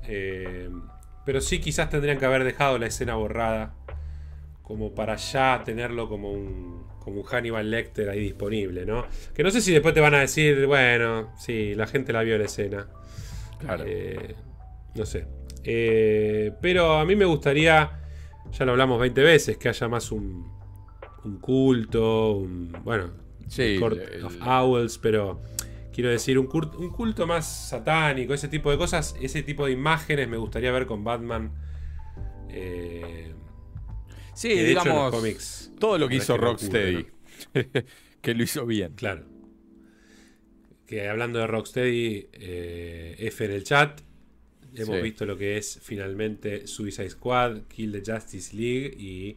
Eh, 0.09 0.69
pero 1.25 1.41
sí 1.41 1.61
quizás 1.61 1.91
tendrían 1.91 2.19
que 2.19 2.27
haber 2.27 2.43
dejado 2.43 2.79
la 2.79 2.87
escena 2.87 3.15
borrada, 3.15 3.75
como 4.65 4.95
para 4.95 5.15
ya 5.15 5.63
tenerlo 5.65 6.09
como 6.09 6.33
un, 6.33 6.85
como 7.03 7.21
un 7.21 7.27
Hannibal 7.27 7.71
Lecter 7.71 8.09
ahí 8.09 8.21
disponible, 8.21 8.87
¿no? 8.87 9.07
Que 9.35 9.43
no 9.43 9.51
sé 9.51 9.61
si 9.61 9.73
después 9.73 9.95
te 9.95 10.01
van 10.01 10.15
a 10.15 10.21
decir, 10.21 10.67
bueno, 10.67 11.33
sí, 11.39 11.75
la 11.75 11.87
gente 11.87 12.13
la 12.13 12.23
vio 12.23 12.39
la 12.39 12.45
escena. 12.45 12.87
Claro. 13.59 13.85
no 14.95 15.07
sé. 15.07 15.27
pero 16.61 16.99
a 16.99 17.05
mí 17.05 17.15
me 17.15 17.25
gustaría, 17.25 18.01
ya 18.51 18.65
lo 18.65 18.73
hablamos 18.73 19.01
20 19.01 19.23
veces, 19.23 19.57
que 19.57 19.69
haya 19.69 19.89
más 19.89 20.11
un, 20.11 20.51
un 21.25 21.39
culto, 21.39 22.33
un, 22.33 22.73
bueno, 22.85 23.11
sí, 23.49 23.79
of 24.23 24.37
Owls, 24.45 24.99
pero 24.99 25.41
quiero 25.93 26.11
decir, 26.11 26.39
un, 26.39 26.49
un, 26.79 26.91
culto 26.91 27.27
más 27.27 27.69
satánico, 27.69 28.35
ese 28.35 28.49
tipo 28.49 28.71
de 28.71 28.79
cosas, 28.79 29.15
ese 29.21 29.43
tipo 29.43 29.67
de 29.67 29.73
imágenes 29.73 30.29
me 30.29 30.37
gustaría 30.37 30.73
ver 30.73 30.87
con 30.87 31.05
Batman. 31.05 31.53
Eh, 32.49 33.33
sí, 34.35 34.49
digamos, 34.51 35.71
todo 35.79 35.99
lo 35.99 36.09
que 36.09 36.17
hizo 36.17 36.37
Rocksteady, 36.37 37.07
que 38.21 38.35
lo 38.35 38.43
hizo 38.43 38.67
bien. 38.67 38.95
Claro. 38.95 39.25
Que 40.87 41.09
hablando 41.09 41.39
de 41.39 41.47
Rocksteady, 41.47 42.29
eh, 42.33 43.17
F 43.19 43.45
en 43.45 43.51
el 43.51 43.65
chat, 43.65 44.01
hemos 44.75 45.03
visto 45.03 45.25
lo 45.25 45.37
que 45.37 45.57
es 45.57 45.81
finalmente 45.83 46.67
Suicide 46.67 47.11
Squad, 47.11 47.63
Kill 47.69 47.93
the 47.93 48.13
Justice 48.13 48.57
League 48.57 48.95
y 48.99 49.37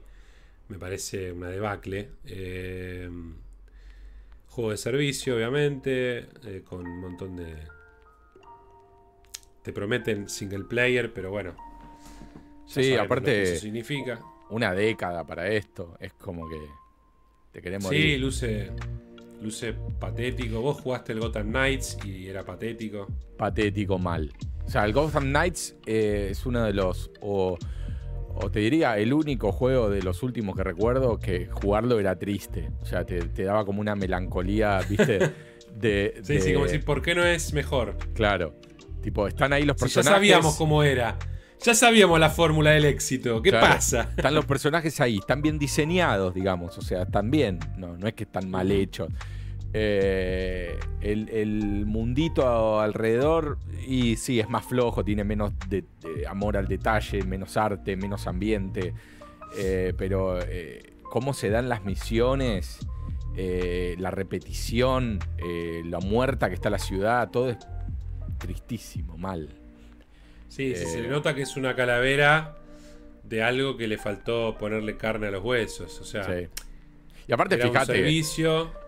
me 0.68 0.78
parece 0.78 1.32
una 1.32 1.50
debacle. 1.50 2.10
Eh, 2.26 3.10
juego 4.48 4.72
de 4.72 4.78
servicio, 4.78 5.36
obviamente, 5.36 6.28
eh, 6.46 6.62
con 6.64 6.88
un 6.88 7.00
montón 7.00 7.36
de... 7.36 7.56
Te 9.64 9.74
prometen 9.74 10.30
single 10.30 10.66
player, 10.66 11.12
pero 11.12 11.32
bueno. 11.32 11.56
Sí, 12.66 12.94
aparte... 12.94 13.44
Eso 13.44 13.62
significa. 13.62 14.22
Una 14.50 14.74
década 14.74 15.26
para 15.26 15.48
esto. 15.50 15.98
Es 16.00 16.14
como 16.14 16.48
que... 16.50 16.60
Te 17.52 17.62
queremos... 17.62 17.90
Sí, 17.90 18.18
luce... 18.18 18.72
Luce 19.42 19.74
patético. 20.00 20.62
Vos 20.62 20.82
jugaste 20.82 21.12
el 21.12 21.20
Gotham 21.20 21.50
Knights 21.50 21.98
y 22.06 22.28
era 22.28 22.44
patético. 22.44 23.08
Patético 23.38 24.00
mal. 24.00 24.32
O 24.66 24.70
sea, 24.70 24.86
el 24.86 24.94
Gotham 24.94 25.26
Knights 25.26 25.76
eh, 25.86 26.30
es 26.32 26.46
uno 26.46 26.64
de 26.64 26.74
los 26.74 27.12
o 28.38 28.52
te 28.52 28.60
diría, 28.60 28.98
el 28.98 29.14
único 29.14 29.52
juego 29.52 29.90
de 29.90 30.02
los 30.04 30.22
últimos 30.22 30.56
que 30.58 30.64
recuerdo 30.64 31.18
que 31.20 31.48
jugarlo 31.48 32.00
era 32.00 32.18
triste. 32.18 32.70
O 32.82 32.86
sea, 32.86 33.06
te, 33.06 33.22
daba 33.44 33.66
como 33.66 33.80
una 33.80 33.96
melancolía, 33.96 34.80
¿viste? 34.90 35.20
De, 35.76 36.22
sí, 36.24 36.40
sí, 36.40 36.54
como 36.54 36.66
decir, 36.66 36.86
¿por 36.86 37.02
qué 37.02 37.14
no 37.16 37.26
es 37.26 37.52
mejor? 37.52 37.98
Claro. 38.14 38.56
Tipo, 39.02 39.28
están 39.28 39.52
ahí 39.52 39.64
los 39.64 39.76
personajes. 39.76 40.10
ya 40.10 40.16
sabíamos 40.16 40.56
cómo 40.56 40.84
era. 40.84 41.18
Ya 41.64 41.74
sabíamos 41.74 42.20
la 42.20 42.30
fórmula 42.30 42.72
del 42.72 42.86
éxito. 42.86 43.42
¿Qué 43.42 43.52
pasa? 43.52 44.10
Están 44.16 44.36
los 44.36 44.46
personajes 44.48 45.02
ahí, 45.02 45.18
están 45.18 45.42
bien 45.42 45.58
diseñados, 45.58 46.34
digamos. 46.34 46.78
O 46.78 46.82
sea, 46.82 47.04
están 47.04 47.32
bien. 47.32 47.60
No, 47.78 47.98
no 47.98 48.08
es 48.08 48.14
que 48.14 48.24
están 48.24 48.50
mal 48.50 48.72
hechos. 48.72 49.10
Eh, 49.78 50.80
el, 51.02 51.86
mundito 51.86 52.80
alrededor, 52.80 53.58
y 53.86 54.16
sí, 54.16 54.40
es 54.40 54.48
más 54.48 54.64
flojo, 54.64 55.04
tiene 55.04 55.26
menos 55.26 55.52
de, 55.68 55.84
amor 56.30 56.56
al 56.56 56.70
detalle, 56.70 57.24
menos 57.24 57.58
arte, 57.58 57.98
menos 57.98 58.26
ambiente. 58.26 58.94
Eh, 59.58 59.94
pero 59.98 60.40
eh, 60.42 60.94
cómo 61.04 61.34
se 61.34 61.50
dan 61.50 61.68
las 61.68 61.84
misiones, 61.84 62.80
la 63.36 64.12
repetición, 64.12 65.20
la 65.84 66.00
muerta 66.00 66.48
que 66.48 66.56
está 66.56 66.70
la 66.70 66.80
ciudad, 66.80 67.30
todo 67.30 67.50
es 67.50 67.58
tristísimo, 68.38 69.18
mal. 69.18 69.50
Sí, 70.50 70.76
se 70.76 71.02
le 71.02 71.08
nota 71.08 71.36
que 71.36 71.42
es 71.42 71.58
una 71.58 71.76
calavera 71.76 72.58
de 73.24 73.44
algo 73.44 73.76
que 73.78 73.88
le 73.88 73.98
faltó 73.98 74.56
ponerle 74.58 74.98
carne 74.98 75.28
a 75.28 75.32
los 75.32 75.44
huesos. 75.44 76.00
O 76.00 76.06
sea, 76.06 76.28
y 77.28 77.34
aparte, 77.34 77.58
fíjate, 77.58 78.22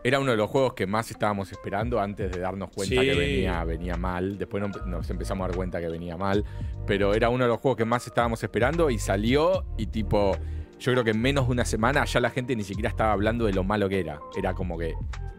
era 0.03 0.19
uno 0.19 0.31
de 0.31 0.37
los 0.37 0.49
juegos 0.49 0.73
que 0.73 0.85
más 0.85 1.09
estábamos 1.09 1.51
esperando 1.51 1.99
antes 1.99 2.31
de 2.31 2.39
darnos 2.39 2.69
cuenta 2.69 3.01
que 3.01 3.15
venía, 3.15 3.63
venía 3.63 3.97
mal. 3.97 4.37
Después 4.37 4.63
nos 4.85 5.09
empezamos 5.09 5.45
a 5.45 5.47
dar 5.47 5.57
cuenta 5.57 5.79
que 5.79 5.89
venía 5.89 6.17
mal. 6.17 6.45
Pero 6.85 7.15
era 7.15 7.29
uno 7.29 7.45
de 7.45 7.49
los 7.49 7.59
juegos 7.59 7.77
que 7.77 7.85
más 7.85 8.05
estábamos 8.05 8.43
esperando 8.43 8.91
y 8.91 8.99
salió 8.99 9.65
y 9.77 9.87
tipo, 9.87 10.37
yo 10.79 10.91
creo 10.91 11.03
que 11.03 11.11
en 11.11 11.21
menos 11.21 11.47
de 11.47 11.53
una 11.53 11.65
semana 11.65 12.05
ya 12.05 12.19
la 12.19 12.29
gente 12.29 12.55
ni 12.55 12.63
siquiera 12.63 12.89
estaba 12.89 13.11
hablando 13.11 13.45
de 13.45 13.53
lo 13.53 13.63
malo 13.63 13.89
que 13.89 13.99
era. 13.99 14.19
Era 14.37 14.53
como 14.53 14.77
que 14.77 14.93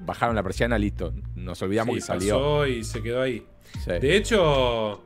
bajaron 0.04 0.34
la 0.34 0.42
persiana, 0.42 0.76
listo. 0.76 1.14
Nos 1.36 1.62
olvidamos 1.62 1.94
que 1.94 2.00
salió. 2.00 2.66
y 2.66 2.82
se 2.82 3.00
quedó 3.00 3.22
ahí. 3.22 3.46
De 3.86 4.16
hecho, 4.16 5.04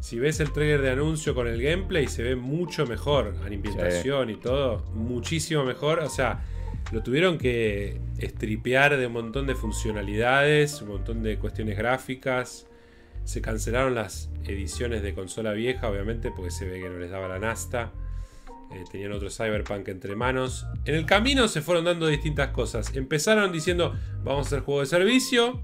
si 0.00 0.18
ves 0.18 0.40
el 0.40 0.52
trailer 0.52 0.82
de 0.82 0.90
anuncio 0.90 1.34
con 1.34 1.48
el 1.48 1.60
gameplay, 1.60 2.06
se 2.06 2.22
ve 2.22 2.36
mucho 2.36 2.86
mejor. 2.86 3.34
A 3.42 3.46
ambientación 3.46 4.30
y 4.30 4.36
todo. 4.36 4.84
Muchísimo 4.94 5.64
mejor. 5.64 6.00
O 6.00 6.08
sea 6.08 6.42
lo 6.92 7.04
tuvieron 7.04 7.38
que 7.38 8.00
estripear 8.18 8.96
de 8.96 9.06
un 9.06 9.12
montón 9.12 9.46
de 9.46 9.54
funcionalidades, 9.54 10.82
un 10.82 10.88
montón 10.88 11.22
de 11.22 11.38
cuestiones 11.38 11.78
gráficas. 11.78 12.66
Se 13.24 13.40
cancelaron 13.40 13.94
las 13.94 14.28
ediciones 14.44 15.02
de 15.02 15.14
consola 15.14 15.52
vieja, 15.52 15.88
obviamente, 15.88 16.32
porque 16.34 16.50
se 16.50 16.66
ve 16.66 16.80
que 16.80 16.88
no 16.88 16.98
les 16.98 17.10
daba 17.10 17.28
la 17.28 17.38
nasta. 17.38 17.92
Eh, 18.72 18.84
tenían 18.90 19.12
otro 19.12 19.30
Cyberpunk 19.30 19.86
entre 19.86 20.16
manos. 20.16 20.66
En 20.84 20.96
el 20.96 21.06
camino 21.06 21.46
se 21.46 21.60
fueron 21.60 21.84
dando 21.84 22.08
distintas 22.08 22.48
cosas. 22.48 22.94
Empezaron 22.96 23.52
diciendo, 23.52 23.94
vamos 24.24 24.46
a 24.46 24.48
hacer 24.48 24.60
juego 24.60 24.80
de 24.80 24.86
servicio. 24.86 25.62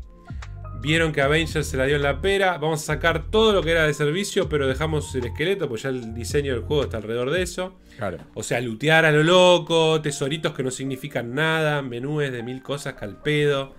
Vieron 0.80 1.12
que 1.12 1.20
Avengers 1.20 1.66
se 1.66 1.76
la 1.76 1.84
dio 1.84 1.96
en 1.96 2.02
la 2.02 2.20
pera. 2.20 2.58
Vamos 2.58 2.82
a 2.82 2.86
sacar 2.86 3.30
todo 3.30 3.52
lo 3.52 3.62
que 3.62 3.72
era 3.72 3.86
de 3.86 3.94
servicio, 3.94 4.48
pero 4.48 4.68
dejamos 4.68 5.14
el 5.14 5.26
esqueleto, 5.26 5.68
pues 5.68 5.82
ya 5.82 5.88
el 5.88 6.14
diseño 6.14 6.52
del 6.52 6.62
juego 6.62 6.84
está 6.84 6.98
alrededor 6.98 7.30
de 7.30 7.42
eso. 7.42 7.78
Claro. 7.96 8.18
O 8.34 8.42
sea, 8.42 8.60
lutear 8.60 9.04
a 9.04 9.12
lo 9.12 9.22
loco, 9.22 10.00
tesoritos 10.00 10.52
que 10.52 10.62
no 10.62 10.70
significan 10.70 11.34
nada, 11.34 11.82
menúes 11.82 12.30
de 12.30 12.42
mil 12.42 12.62
cosas 12.62 12.94
calpedo. 12.94 13.74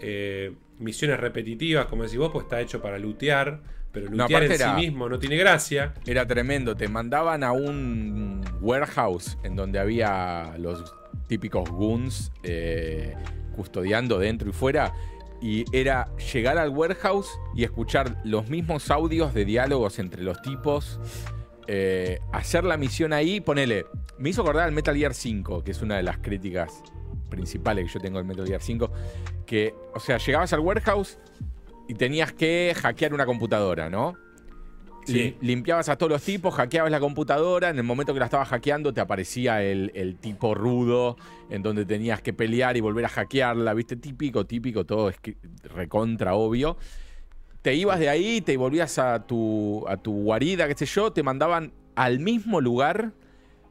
Eh, 0.00 0.52
misiones 0.78 1.20
repetitivas, 1.20 1.86
como 1.86 2.04
decís 2.04 2.18
vos, 2.18 2.30
pues 2.32 2.44
está 2.44 2.60
hecho 2.60 2.80
para 2.80 2.98
lutear. 2.98 3.60
Pero 3.92 4.08
lutear 4.08 4.44
en 4.44 4.56
sí 4.56 4.70
mismo 4.76 5.08
no 5.08 5.18
tiene 5.18 5.36
gracia. 5.36 5.94
Era 6.06 6.26
tremendo. 6.26 6.76
Te 6.76 6.88
mandaban 6.88 7.42
a 7.42 7.52
un 7.52 8.44
warehouse 8.60 9.36
en 9.42 9.56
donde 9.56 9.78
había 9.78 10.54
los 10.58 10.94
típicos 11.26 11.68
goons 11.70 12.32
eh, 12.42 13.14
custodiando 13.54 14.18
dentro 14.18 14.48
y 14.48 14.52
fuera 14.52 14.92
y 15.40 15.64
era 15.72 16.14
llegar 16.32 16.58
al 16.58 16.70
warehouse 16.70 17.28
y 17.54 17.64
escuchar 17.64 18.20
los 18.24 18.48
mismos 18.48 18.90
audios 18.90 19.32
de 19.34 19.44
diálogos 19.44 19.98
entre 19.98 20.22
los 20.22 20.40
tipos, 20.42 21.00
eh, 21.66 22.20
hacer 22.32 22.64
la 22.64 22.76
misión 22.76 23.12
ahí, 23.12 23.40
ponele, 23.40 23.86
me 24.18 24.30
hizo 24.30 24.42
acordar 24.42 24.64
al 24.64 24.72
Metal 24.72 24.96
Gear 24.96 25.14
5, 25.14 25.64
que 25.64 25.70
es 25.70 25.82
una 25.82 25.96
de 25.96 26.02
las 26.02 26.18
críticas 26.18 26.82
principales 27.30 27.86
que 27.86 27.94
yo 27.94 28.00
tengo 28.00 28.18
del 28.18 28.26
Metal 28.26 28.46
Gear 28.46 28.60
5, 28.60 28.90
que, 29.46 29.74
o 29.94 30.00
sea, 30.00 30.18
llegabas 30.18 30.52
al 30.52 30.60
warehouse 30.60 31.18
y 31.88 31.94
tenías 31.94 32.32
que 32.32 32.74
hackear 32.76 33.14
una 33.14 33.24
computadora, 33.24 33.88
¿no? 33.88 34.16
Limpiabas 35.06 35.88
a 35.88 35.96
todos 35.96 36.10
los 36.10 36.22
tipos, 36.22 36.54
hackeabas 36.54 36.90
la 36.90 37.00
computadora. 37.00 37.70
En 37.70 37.78
el 37.78 37.84
momento 37.84 38.12
que 38.12 38.20
la 38.20 38.26
estabas 38.26 38.48
hackeando, 38.48 38.92
te 38.92 39.00
aparecía 39.00 39.62
el, 39.62 40.16
tipo 40.20 40.54
rudo, 40.54 41.16
en 41.48 41.62
donde 41.62 41.84
tenías 41.84 42.22
que 42.22 42.32
pelear 42.32 42.76
y 42.76 42.80
volver 42.80 43.06
a 43.06 43.08
hackearla. 43.08 43.74
¿Viste? 43.74 43.96
Típico, 43.96 44.46
típico, 44.46 44.84
todo 44.84 45.12
recontra 45.62 46.34
obvio. 46.34 46.76
Te 47.62 47.74
ibas 47.74 47.98
de 47.98 48.08
ahí, 48.08 48.40
te 48.40 48.56
volvías 48.56 48.98
a 48.98 49.26
tu, 49.26 49.84
guarida, 50.04 50.66
qué 50.66 50.74
sé 50.74 50.86
yo, 50.86 51.12
te 51.12 51.22
mandaban 51.22 51.72
al 51.94 52.18
mismo 52.18 52.60
lugar. 52.60 53.12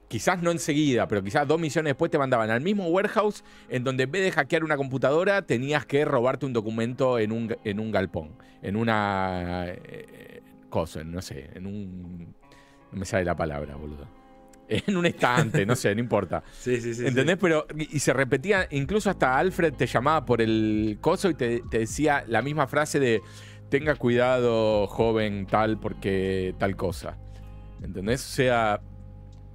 Quizás 0.08 0.42
no 0.42 0.50
enseguida, 0.50 1.08
pero 1.08 1.24
quizás 1.24 1.48
dos 1.48 1.60
misiones 1.60 1.92
después 1.92 2.10
te 2.10 2.18
mandaban 2.18 2.50
al 2.50 2.62
mismo 2.62 2.88
warehouse 2.88 3.44
en 3.70 3.84
donde 3.84 4.04
en 4.04 4.12
vez 4.12 4.24
de 4.24 4.32
hackear 4.32 4.64
una 4.64 4.76
computadora 4.76 5.44
tenías 5.44 5.86
que 5.86 6.04
robarte 6.04 6.48
un 6.48 6.54
documento 6.54 7.20
en 7.20 7.32
un, 7.32 7.92
galpón, 7.92 8.32
en 8.64 8.76
una 8.76 9.68
cosa, 10.70 11.04
no 11.04 11.22
sé, 11.22 11.50
en 11.54 11.66
un... 11.66 12.36
No 12.92 13.00
me 13.00 13.06
sale 13.06 13.26
la 13.26 13.36
palabra, 13.36 13.76
boludo. 13.76 14.08
En 14.70 14.98
un 14.98 15.06
estante, 15.08 15.66
no 15.66 15.76
sé, 15.76 15.96
no 15.96 16.02
importa. 16.02 16.44
Sí, 16.60 16.80
sí, 16.80 16.94
sí. 16.94 17.08
¿Entendés? 17.08 17.38
Pero, 17.42 17.66
y 17.76 18.00
se 18.00 18.14
repetía, 18.14 18.68
incluso 18.70 19.10
hasta 19.10 19.38
Alfred 19.38 19.74
te 19.74 19.88
llamaba 19.88 20.26
por 20.26 20.42
el 20.42 21.00
coso 21.02 21.30
y 21.30 21.34
te, 21.34 21.64
decía 21.70 22.24
la 22.28 22.44
misma 22.44 22.68
frase 22.68 23.00
de, 23.00 23.22
tenga 23.70 23.96
cuidado, 23.96 24.86
joven, 24.88 25.48
tal, 25.48 25.80
porque 25.80 26.54
tal 26.60 26.76
cosa. 26.76 27.18
¿Entendés? 27.82 28.24
O 28.24 28.32
sea, 28.36 28.82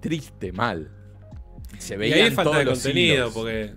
triste, 0.01 0.53
mal. 0.53 0.91
Se 1.79 1.97
veía 1.97 2.19
y 2.19 2.21
ahí 2.23 2.31
falta 2.31 2.59
de 2.59 2.65
contenido, 2.65 3.33
porque 3.33 3.75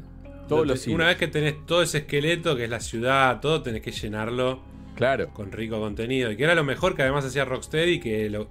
una 0.88 1.08
vez 1.08 1.18
que 1.18 1.28
tenés 1.28 1.66
todo 1.66 1.82
ese 1.82 2.00
esqueleto, 2.00 2.56
que 2.56 2.64
es 2.64 2.70
la 2.70 2.80
ciudad, 2.80 3.40
todo, 3.42 3.62
tenés 3.62 3.82
que 3.82 3.92
llenarlo 3.92 4.62
Claro. 4.98 5.30
Con 5.34 5.52
rico 5.52 5.80
contenido. 5.80 6.32
Y 6.32 6.38
que 6.38 6.44
era 6.44 6.56
lo 6.56 6.64
mejor 6.64 6.96
que 6.96 7.04
además 7.04 7.24
hacía 7.24 7.46
Rocksteady, 7.46 8.00
que 8.00 8.46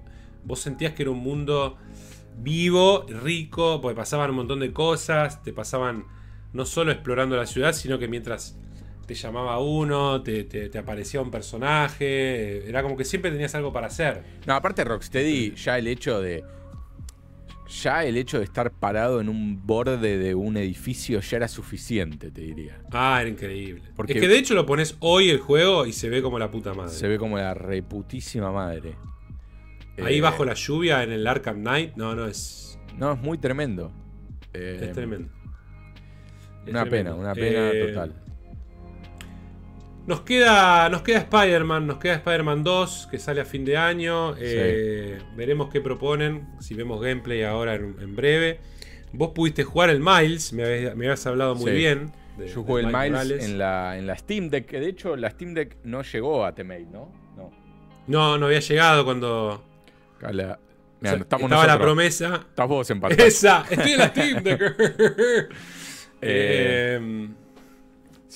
vos 0.44 0.60
sentías 0.60 0.94
que 0.94 1.02
era 1.02 1.10
un 1.10 1.18
mundo 1.18 1.76
vivo, 2.38 3.04
rico, 3.08 3.80
porque 3.80 3.96
pasaban 3.96 4.30
un 4.30 4.36
montón 4.36 4.60
de 4.60 4.72
cosas, 4.72 5.42
te 5.42 5.52
pasaban 5.52 6.04
no 6.52 6.64
solo 6.64 6.92
explorando 6.92 7.36
la 7.36 7.46
ciudad, 7.46 7.72
sino 7.72 7.98
que 7.98 8.08
mientras 8.08 8.56
te 9.06 9.14
llamaba 9.14 9.58
uno, 9.60 10.22
te, 10.22 10.44
te, 10.44 10.78
aparecía 10.78 11.20
un 11.20 11.30
personaje, 11.30 12.68
era 12.68 12.82
como 12.82 12.96
que 12.96 13.04
siempre 13.04 13.30
tenías 13.30 13.54
algo 13.54 13.72
para 13.72 13.86
hacer. 13.86 14.22
No, 14.46 14.54
aparte 14.54 14.84
Rocksteady, 14.84 15.54
ya 15.54 15.78
el 15.78 15.86
hecho 15.86 16.20
de... 16.20 16.44
Ya 17.68 18.04
el 18.04 18.16
hecho 18.16 18.38
de 18.38 18.44
estar 18.44 18.70
parado 18.70 19.20
en 19.20 19.28
un 19.28 19.66
borde 19.66 20.18
de 20.18 20.34
un 20.34 20.56
edificio 20.56 21.20
ya 21.20 21.36
era 21.36 21.48
suficiente, 21.48 22.30
te 22.30 22.40
diría. 22.40 22.80
Ah, 22.92 23.18
era 23.20 23.28
increíble. 23.28 23.82
Porque 23.96 24.14
es 24.14 24.20
que 24.20 24.28
de 24.28 24.38
hecho 24.38 24.54
lo 24.54 24.66
pones 24.66 24.96
hoy 25.00 25.30
el 25.30 25.38
juego 25.38 25.84
y 25.86 25.92
se 25.92 26.08
ve 26.08 26.22
como 26.22 26.38
la 26.38 26.50
puta 26.50 26.74
madre. 26.74 26.92
Se 26.92 27.08
ve 27.08 27.18
como 27.18 27.38
la 27.38 27.54
reputísima 27.54 28.52
madre. 28.52 28.94
Ahí 30.02 30.18
eh, 30.18 30.20
bajo 30.20 30.44
la 30.44 30.54
lluvia 30.54 31.02
en 31.02 31.12
el 31.12 31.26
Arkham 31.26 31.60
Knight, 31.60 31.96
no, 31.96 32.14
no 32.14 32.26
es. 32.26 32.78
No, 32.98 33.12
es 33.12 33.20
muy 33.20 33.38
tremendo. 33.38 33.90
es 34.52 34.82
eh, 34.82 34.90
tremendo. 34.94 35.30
una 36.68 36.84
pena, 36.84 37.14
una 37.14 37.34
pena 37.34 37.70
eh, 37.70 37.86
total. 37.86 38.25
Nos 40.06 40.20
queda, 40.20 40.88
nos 40.88 41.02
queda 41.02 41.18
Spider-Man, 41.18 41.86
nos 41.86 41.98
queda 41.98 42.14
Spider-Man 42.14 42.62
2 42.62 43.08
que 43.10 43.18
sale 43.18 43.40
a 43.40 43.44
fin 43.44 43.64
de 43.64 43.76
año. 43.76 44.34
Veremos 45.36 45.68
qué 45.70 45.80
proponen, 45.80 46.46
si 46.60 46.74
vemos 46.74 47.00
gameplay 47.00 47.42
ahora 47.42 47.74
en, 47.74 48.14
breve. 48.14 48.60
Vos 49.12 49.32
pudiste 49.34 49.64
jugar 49.64 49.90
el 49.90 50.00
Miles, 50.00 50.52
me 50.52 50.88
habías, 50.88 51.26
hablado 51.26 51.56
muy 51.56 51.72
bien. 51.72 52.12
Yo 52.38 52.62
jugué 52.62 52.82
el 52.82 52.92
Miles 52.92 53.44
en 53.44 53.58
la, 53.58 53.98
en 53.98 54.06
la 54.06 54.16
Steam 54.16 54.48
Deck, 54.48 54.66
que 54.66 54.78
de 54.78 54.88
hecho 54.88 55.16
la 55.16 55.30
Steam 55.30 55.54
Deck 55.54 55.78
no 55.84 56.02
llegó 56.02 56.44
a 56.44 56.54
Temate, 56.54 56.86
¿no? 56.86 57.10
No. 57.36 57.50
No, 58.06 58.38
no 58.38 58.46
había 58.46 58.60
llegado 58.60 59.04
cuando, 59.04 59.64
estaba 61.02 61.66
la 61.66 61.78
promesa. 61.78 62.46
Estás 62.48 62.68
vos 62.68 62.88
en 62.90 63.00
Esa, 63.18 63.64
estoy 63.68 63.92
en 63.92 63.98
la 63.98 64.08
Steam 64.08 64.42
eh, 66.20 66.94
em, 66.96 67.34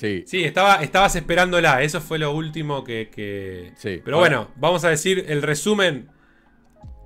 sí. 0.00 0.24
Sí, 0.26 0.44
estaba, 0.44 0.82
estabas 0.82 1.14
esperándola. 1.16 1.82
Eso 1.82 2.00
fue 2.00 2.18
lo 2.18 2.32
último 2.32 2.84
que. 2.84 3.72
Sí. 3.76 4.00
Pero 4.04 4.18
bueno, 4.18 4.48
vamos 4.56 4.84
a 4.84 4.90
decir 4.90 5.24
el 5.28 5.42
resumen. 5.42 6.08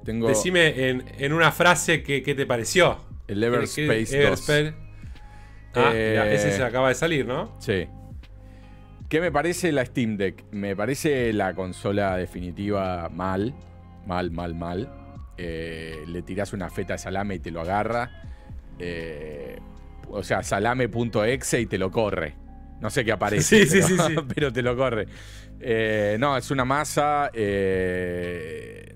Tengo... 0.04 0.28
Decime 0.28 0.90
en, 1.18 1.32
una 1.32 1.50
frase 1.50 2.02
qué 2.02 2.20
te 2.20 2.46
pareció. 2.46 2.98
El 3.26 3.42
Everspace 3.42 4.22
2. 4.22 4.74
Ah, 5.74 5.90
eh, 5.92 6.34
ese 6.34 6.52
se 6.52 6.62
acaba 6.62 6.88
de 6.88 6.94
salir, 6.94 7.26
¿no? 7.26 7.56
Sí. 7.58 7.88
¿Qué 9.08 9.20
me 9.20 9.32
parece 9.32 9.72
la 9.72 9.84
Steam 9.84 10.16
Deck? 10.16 10.44
Me 10.52 10.76
parece 10.76 11.32
la 11.32 11.54
consola 11.54 12.16
definitiva 12.16 13.08
mal. 13.08 13.54
Mal, 14.06 14.30
mal, 14.30 14.54
mal. 14.54 14.92
Eh, 15.36 16.04
le 16.06 16.22
tirás 16.22 16.52
una 16.52 16.70
feta 16.70 16.94
de 16.94 16.98
salame 16.98 17.36
y 17.36 17.38
te 17.40 17.50
lo 17.50 17.60
agarra. 17.60 18.22
Eh, 18.78 19.58
o 20.08 20.22
sea, 20.22 20.42
salame.exe 20.42 21.60
y 21.60 21.66
te 21.66 21.78
lo 21.78 21.90
corre. 21.90 22.34
No 22.80 22.90
sé 22.90 23.04
qué 23.04 23.12
aparece, 23.12 23.66
sí, 23.66 23.70
pero, 23.70 23.86
sí, 23.86 23.96
sí, 23.96 24.16
pero, 24.34 24.52
te 24.52 24.62
lo 24.62 24.76
corre. 24.76 25.06
Eh, 25.60 26.16
no, 26.18 26.36
es 26.36 26.50
una 26.50 26.64
masa 26.64 27.30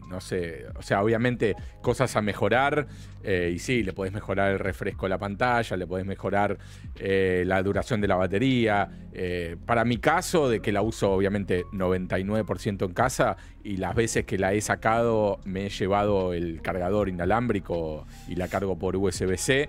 no 0.08 0.20
sé, 0.20 0.64
o 0.74 0.82
sea, 0.82 1.02
obviamente 1.02 1.54
cosas 1.82 2.16
a 2.16 2.22
mejorar. 2.22 2.86
Eh, 3.22 3.52
y 3.54 3.58
sí, 3.58 3.82
le 3.82 3.92
podés 3.92 4.12
mejorar 4.12 4.52
el 4.52 4.58
refresco 4.58 5.06
de 5.06 5.10
la 5.10 5.18
pantalla, 5.18 5.76
le 5.76 5.86
podés 5.86 6.06
mejorar 6.06 6.58
eh, 6.96 7.44
la 7.46 7.62
duración 7.62 8.00
de 8.00 8.08
la 8.08 8.16
batería. 8.16 8.88
Eh, 9.12 9.56
para 9.66 9.84
mi 9.84 9.98
caso, 9.98 10.48
de 10.48 10.60
que 10.60 10.72
la 10.72 10.82
uso 10.82 11.12
obviamente 11.12 11.64
99% 11.72 12.86
en 12.86 12.92
casa 12.94 13.36
y 13.62 13.76
las 13.76 13.94
veces 13.94 14.24
que 14.24 14.38
la 14.38 14.54
he 14.54 14.60
sacado 14.60 15.40
me 15.44 15.66
he 15.66 15.68
llevado 15.68 16.32
el 16.32 16.62
cargador 16.62 17.08
inalámbrico 17.08 18.06
y 18.28 18.36
la 18.36 18.48
cargo 18.48 18.78
por 18.78 18.96
USB-C. 18.96 19.68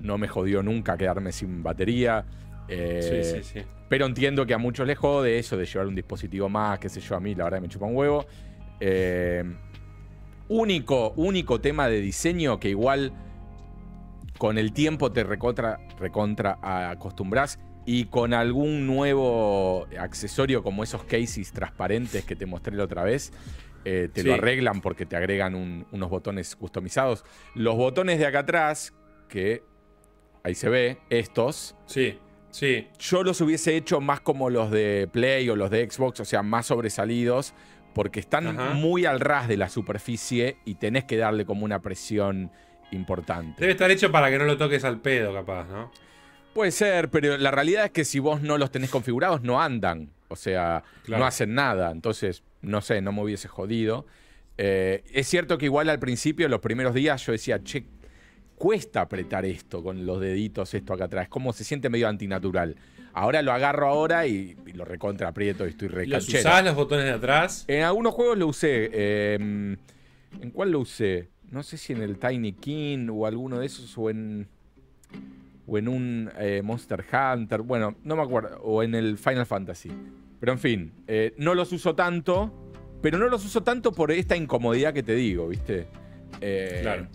No 0.00 0.18
me 0.18 0.28
jodió 0.28 0.62
nunca 0.62 0.96
quedarme 0.96 1.32
sin 1.32 1.62
batería. 1.62 2.24
Sí, 2.68 3.24
sí, 3.24 3.42
sí. 3.42 3.60
Pero 3.88 4.06
entiendo 4.06 4.44
que 4.46 4.54
a 4.54 4.58
muchos 4.58 4.86
les 4.86 4.98
jode 4.98 5.38
eso 5.38 5.56
de 5.56 5.64
llevar 5.64 5.86
un 5.86 5.94
dispositivo 5.94 6.48
más, 6.48 6.78
qué 6.78 6.88
sé 6.88 7.00
yo, 7.00 7.16
a 7.16 7.20
mí 7.20 7.34
la 7.34 7.44
verdad 7.44 7.60
me 7.60 7.68
chupa 7.68 7.86
un 7.86 7.96
huevo. 7.96 8.26
Eh, 8.80 9.42
único, 10.48 11.12
único 11.16 11.60
tema 11.60 11.88
de 11.88 12.00
diseño 12.00 12.60
que 12.60 12.68
igual 12.68 13.12
con 14.36 14.58
el 14.58 14.72
tiempo 14.72 15.10
te 15.10 15.24
recontra, 15.24 15.80
recontra 15.98 16.58
acostumbras 16.62 17.58
y 17.86 18.04
con 18.04 18.34
algún 18.34 18.86
nuevo 18.86 19.86
accesorio 19.98 20.62
como 20.62 20.84
esos 20.84 21.04
cases 21.04 21.52
transparentes 21.52 22.24
que 22.24 22.36
te 22.36 22.44
mostré 22.44 22.76
la 22.76 22.84
otra 22.84 23.02
vez, 23.02 23.32
eh, 23.84 24.10
te 24.12 24.22
lo 24.22 24.34
arreglan 24.34 24.82
porque 24.82 25.06
te 25.06 25.16
agregan 25.16 25.86
unos 25.90 26.10
botones 26.10 26.54
customizados. 26.54 27.24
Los 27.54 27.76
botones 27.76 28.18
de 28.18 28.26
acá 28.26 28.40
atrás, 28.40 28.94
que 29.28 29.62
ahí 30.44 30.54
se 30.54 30.68
ve, 30.68 30.98
estos. 31.08 31.74
Sí, 31.86 32.18
sí. 32.50 32.88
Yo 32.98 33.22
los 33.22 33.40
hubiese 33.40 33.76
hecho 33.76 34.00
más 34.00 34.20
como 34.20 34.50
los 34.50 34.70
de 34.70 35.08
Play 35.12 35.48
o 35.50 35.56
los 35.56 35.70
de 35.70 35.88
Xbox, 35.88 36.20
o 36.20 36.24
sea, 36.24 36.42
más 36.42 36.66
sobresalidos, 36.66 37.54
porque 37.94 38.20
están 38.20 38.56
muy 38.76 39.06
al 39.06 39.20
ras 39.20 39.48
de 39.48 39.56
la 39.56 39.68
superficie 39.68 40.58
y 40.64 40.76
tenés 40.76 41.04
que 41.04 41.16
darle 41.16 41.44
como 41.44 41.64
una 41.64 41.80
presión 41.80 42.50
importante. 42.90 43.60
Debe 43.60 43.72
estar 43.72 43.90
hecho 43.90 44.12
para 44.12 44.30
que 44.30 44.38
no 44.38 44.44
lo 44.44 44.56
toques 44.56 44.84
al 44.84 45.00
pedo, 45.00 45.32
capaz, 45.32 45.66
¿no? 45.68 45.90
Puede 46.54 46.70
ser, 46.70 47.10
pero 47.10 47.36
la 47.36 47.50
realidad 47.50 47.86
es 47.86 47.90
que 47.90 48.04
si 48.04 48.18
vos 48.18 48.40
no 48.42 48.58
los 48.58 48.70
tenés 48.70 48.90
configurados, 48.90 49.42
no 49.42 49.60
andan. 49.60 50.10
O 50.28 50.36
sea, 50.36 50.82
no 51.06 51.24
hacen 51.24 51.54
nada. 51.54 51.90
Entonces, 51.90 52.42
no 52.62 52.80
sé, 52.80 53.00
no 53.00 53.12
me 53.12 53.22
hubiese 53.22 53.48
jodido. 53.48 54.06
Eh, 54.58 55.04
es 55.12 55.28
cierto 55.28 55.56
que 55.56 55.66
igual 55.66 55.88
al 55.88 55.98
principio, 55.98 56.48
los 56.48 56.60
primeros 56.60 56.94
días, 56.94 57.24
yo 57.24 57.32
decía, 57.32 57.62
che, 57.62 57.86
cuesta 58.58 59.00
apretar 59.00 59.44
esto 59.44 59.82
con 59.82 60.04
los 60.04 60.20
deditos, 60.20 60.74
esto 60.74 60.92
acá 60.92 61.04
atrás. 61.04 61.28
Como 61.28 61.52
se 61.52 61.64
siente 61.64 61.88
medio 61.88 62.08
antinatural. 62.08 62.76
Ahora 63.14 63.42
lo 63.42 63.52
agarro 63.52 63.88
ahora 63.88 64.26
y, 64.26 64.56
lo 64.74 64.84
recontra 64.84 65.28
aprieto 65.28 65.66
y 65.66 65.70
estoy 65.70 65.88
re 65.88 66.06
¿Los 66.06 66.28
usás 66.28 66.64
los 66.64 66.74
botones 66.74 67.06
de 67.06 67.12
atrás? 67.12 67.64
En 67.66 67.82
algunos 67.82 68.14
juegos 68.14 68.38
lo 68.38 68.46
usé. 68.46 69.34
Em, 69.34 69.76
¿En 70.40 70.50
cuál 70.50 70.72
lo 70.72 70.80
usé? 70.80 71.30
No 71.50 71.62
sé 71.62 71.78
si 71.78 71.92
en 71.92 72.02
el 72.02 72.18
Tiny 72.18 72.52
King 72.52 73.08
o 73.10 73.26
alguno 73.26 73.58
de 73.58 73.66
esos 73.66 73.96
o 73.96 74.10
en. 74.10 74.46
O 75.66 75.78
en 75.78 75.88
un 75.88 76.30
eh, 76.38 76.62
Monster 76.62 77.04
Hunter. 77.12 77.62
Bueno, 77.62 77.96
no 78.04 78.16
me 78.16 78.22
acuerdo. 78.22 78.58
O 78.62 78.82
en 78.82 78.94
el 78.94 79.18
Final 79.18 79.46
Fantasy. 79.46 79.90
Pero 80.40 80.52
en 80.52 80.58
fin, 80.58 80.92
eh, 81.06 81.34
no 81.38 81.54
los 81.54 81.72
uso 81.72 81.94
tanto. 81.94 82.52
Pero 83.02 83.18
no 83.18 83.28
los 83.28 83.44
uso 83.44 83.62
tanto 83.62 83.92
por 83.92 84.10
esta 84.10 84.36
incomodidad 84.36 84.92
que 84.92 85.02
te 85.02 85.14
digo, 85.14 85.48
¿viste? 85.48 85.86
Eh, 86.40 86.80
claro. 86.82 87.08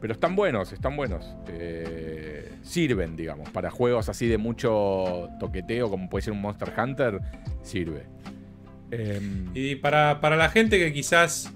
Pero 0.00 0.14
están 0.14 0.34
buenos, 0.34 0.72
están 0.72 0.96
buenos. 0.96 1.26
Eh, 1.48 2.50
sirven, 2.62 3.16
digamos, 3.16 3.50
para 3.50 3.70
juegos 3.70 4.08
así 4.08 4.26
de 4.26 4.38
mucho 4.38 5.28
toqueteo, 5.38 5.90
como 5.90 6.08
puede 6.08 6.22
ser 6.22 6.32
un 6.32 6.40
Monster 6.40 6.72
Hunter, 6.76 7.20
sirve. 7.62 8.04
Em, 8.90 9.50
y 9.54 9.76
para, 9.76 10.18
la 10.22 10.48
gente 10.48 10.78
que 10.78 10.92
quizás 10.92 11.52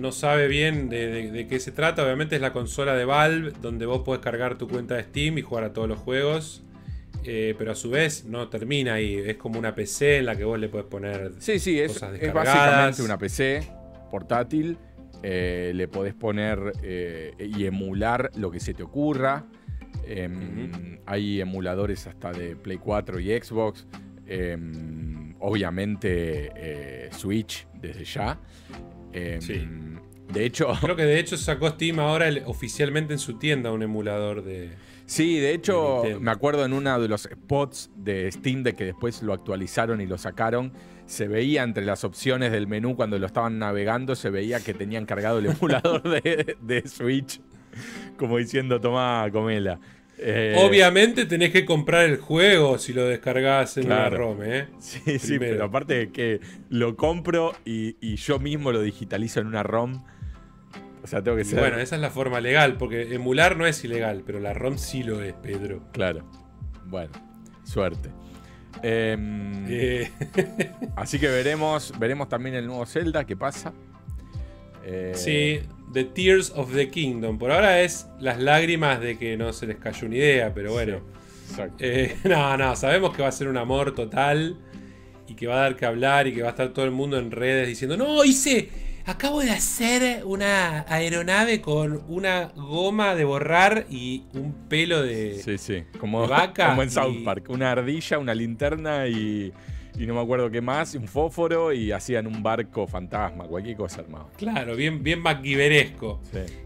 no 0.00 0.12
sabe 0.12 0.48
bien 0.48 0.88
de, 0.88 1.46
qué 1.48 1.60
se 1.60 1.72
trata, 1.72 2.04
obviamente 2.04 2.36
es 2.36 2.42
la 2.42 2.52
consola 2.52 2.94
de 2.94 3.04
Valve, 3.04 3.52
donde 3.60 3.84
vos 3.84 4.02
podés 4.02 4.22
cargar 4.22 4.56
tu 4.56 4.66
cuenta 4.66 4.96
de 4.96 5.02
Steam 5.02 5.38
y 5.38 5.42
jugar 5.42 5.64
a 5.64 5.72
todos 5.72 5.88
los 5.88 5.98
juegos. 5.98 6.62
Eh, 7.24 7.54
pero 7.58 7.72
a 7.72 7.74
su 7.74 7.90
vez 7.90 8.24
no 8.24 8.48
termina 8.48 8.94
ahí, 8.94 9.16
es 9.16 9.36
como 9.36 9.58
una 9.58 9.74
PC 9.74 10.18
en 10.18 10.26
la 10.26 10.36
que 10.36 10.44
vos 10.44 10.58
le 10.58 10.68
podés 10.68 10.86
poner. 10.86 11.32
Sí, 11.38 11.58
sí, 11.58 11.78
es, 11.78 12.00
es 12.02 12.32
básicamente 12.32 13.02
una 13.02 13.18
PC 13.18 13.68
portátil 14.10 14.78
eh, 15.22 15.72
le 15.74 15.88
podés 15.88 16.14
poner 16.14 16.72
eh, 16.82 17.34
y 17.38 17.64
emular 17.64 18.30
lo 18.36 18.50
que 18.50 18.60
se 18.60 18.74
te 18.74 18.82
ocurra. 18.82 19.44
Em, 20.06 20.98
hay 21.06 21.40
emuladores 21.40 22.06
hasta 22.06 22.32
de 22.32 22.56
Play 22.56 22.78
4 22.78 23.20
y 23.20 23.40
Xbox. 23.40 23.86
Em, 24.26 25.34
obviamente 25.40 26.52
eh, 26.54 27.08
Switch 27.12 27.66
desde 27.74 28.04
ya. 28.04 28.38
Em, 29.12 29.98
de 30.32 30.44
hecho. 30.44 30.68
Creo 30.80 30.96
que 30.96 31.04
de 31.04 31.18
hecho 31.18 31.36
sacó 31.36 31.68
Steam 31.70 31.98
ahora 31.98 32.28
oficialmente 32.46 33.12
en 33.12 33.18
su 33.18 33.38
tienda 33.38 33.72
un 33.72 33.82
emulador 33.82 34.44
de. 34.44 34.70
Sí, 35.06 35.38
de 35.38 35.54
hecho, 35.54 36.02
me 36.20 36.30
acuerdo 36.30 36.66
en 36.66 36.74
uno 36.74 37.00
de 37.00 37.08
los 37.08 37.22
spots 37.22 37.90
de 37.96 38.30
Steam 38.30 38.62
de 38.62 38.74
que 38.74 38.84
después 38.84 39.22
lo 39.22 39.32
actualizaron 39.32 40.02
y 40.02 40.06
lo 40.06 40.18
sacaron 40.18 40.70
se 41.08 41.26
veía 41.26 41.62
entre 41.62 41.86
las 41.86 42.04
opciones 42.04 42.52
del 42.52 42.66
menú 42.66 42.94
cuando 42.94 43.18
lo 43.18 43.26
estaban 43.26 43.58
navegando, 43.58 44.14
se 44.14 44.28
veía 44.28 44.60
que 44.60 44.74
tenían 44.74 45.06
cargado 45.06 45.38
el 45.38 45.46
emulador 45.60 46.02
de, 46.02 46.82
Switch, 46.86 47.40
como 48.18 48.36
diciendo, 48.36 48.78
toma, 48.78 49.26
comela. 49.32 49.80
Eh, 50.18 50.54
Obviamente 50.58 51.24
tenés 51.24 51.50
que 51.50 51.64
comprar 51.64 52.04
el 52.04 52.18
juego 52.18 52.76
si 52.76 52.92
lo 52.92 53.06
descargás 53.06 53.78
en 53.78 53.88
la 53.88 54.10
ROM, 54.10 54.42
¿eh? 54.42 54.66
Sí, 54.80 55.18
sí, 55.18 55.38
pero 55.38 55.64
aparte 55.64 55.94
de 55.94 56.10
que 56.10 56.40
lo 56.68 56.96
compro 56.96 57.54
y, 57.64 58.16
yo 58.16 58.38
mismo 58.38 58.70
lo 58.70 58.82
digitalizo 58.82 59.40
en 59.40 59.46
una 59.46 59.62
ROM. 59.62 60.04
O 61.02 61.06
sea, 61.06 61.22
tengo 61.22 61.38
que 61.38 61.44
ser. 61.44 61.60
Bueno, 61.60 61.78
esa 61.78 61.94
es 61.94 62.02
la 62.02 62.10
forma 62.10 62.40
legal, 62.40 62.76
porque 62.76 63.14
emular 63.14 63.56
no 63.56 63.64
es 63.64 63.82
ilegal, 63.82 64.24
pero 64.26 64.40
la 64.40 64.52
ROM 64.52 64.76
sí 64.76 65.02
lo 65.04 65.22
es, 65.22 65.32
Pedro. 65.34 65.80
Claro. 65.92 66.28
Bueno, 66.84 67.12
suerte. 67.64 68.10
Em, 68.82 69.66
eh. 69.68 70.10
así 70.96 71.18
que 71.18 71.28
veremos, 71.28 71.92
veremos 71.98 72.28
también 72.28 72.54
el 72.54 72.66
nuevo 72.66 72.86
Zelda, 72.86 73.24
qué 73.24 73.36
pasa. 73.36 73.72
Eh, 74.84 75.12
sí, 75.14 75.60
The 75.92 76.04
Tears 76.04 76.52
of 76.54 76.72
the 76.72 76.88
Kingdom. 76.88 77.38
Por 77.38 77.50
ahora 77.50 77.82
es 77.82 78.06
las 78.20 78.38
lágrimas 78.38 79.00
de 79.00 79.18
que 79.18 79.36
no 79.36 79.52
se 79.52 79.66
les 79.66 79.76
cayó 79.76 80.06
una 80.06 80.16
idea, 80.16 80.52
pero 80.54 80.72
bueno. 80.72 81.00
Eh, 81.78 82.16
no, 82.24 82.56
no, 82.56 82.76
sabemos 82.76 83.14
que 83.14 83.22
va 83.22 83.28
a 83.28 83.32
ser 83.32 83.48
un 83.48 83.56
amor 83.56 83.94
total 83.94 84.56
y 85.26 85.34
que 85.34 85.46
va 85.46 85.56
a 85.56 85.60
dar 85.60 85.76
que 85.76 85.86
hablar 85.86 86.26
y 86.26 86.34
que 86.34 86.42
va 86.42 86.48
a 86.48 86.50
estar 86.52 86.72
todo 86.72 86.84
el 86.84 86.90
mundo 86.90 87.18
en 87.18 87.30
redes 87.30 87.68
diciendo, 87.68 87.96
no, 87.96 88.24
hice, 88.24 88.68
acabo 89.08 89.40
de 89.40 89.50
hacer 89.50 90.22
una 90.26 90.84
aeronave 90.86 91.62
con 91.62 92.02
una 92.08 92.52
goma 92.54 93.14
de 93.14 93.24
borrar 93.24 93.86
y 93.88 94.24
un 94.34 94.52
pelo 94.68 95.02
de, 95.02 95.40
sí, 95.42 95.56
sí. 95.56 95.84
Como, 95.98 96.28
vaca. 96.28 96.68
Como 96.68 96.82
en 96.82 96.90
South 96.90 97.24
Park, 97.24 97.46
una 97.48 97.72
ardilla, 97.72 98.18
una 98.18 98.34
linterna 98.34 99.08
y, 99.08 99.50
y 99.98 100.06
no 100.06 100.14
me 100.14 100.20
acuerdo 100.20 100.50
qué 100.50 100.60
más, 100.60 100.94
un 100.94 101.08
fósforo 101.08 101.72
y 101.72 101.90
hacían 101.90 102.26
un 102.26 102.42
barco 102.42 102.86
fantasma, 102.86 103.44
cualquier 103.44 103.78
cosa 103.78 104.02
hermano. 104.02 104.28
Claro, 104.36 104.76
bien, 104.76 105.02
bien 105.02 105.20
MacGyveresco, 105.20 106.20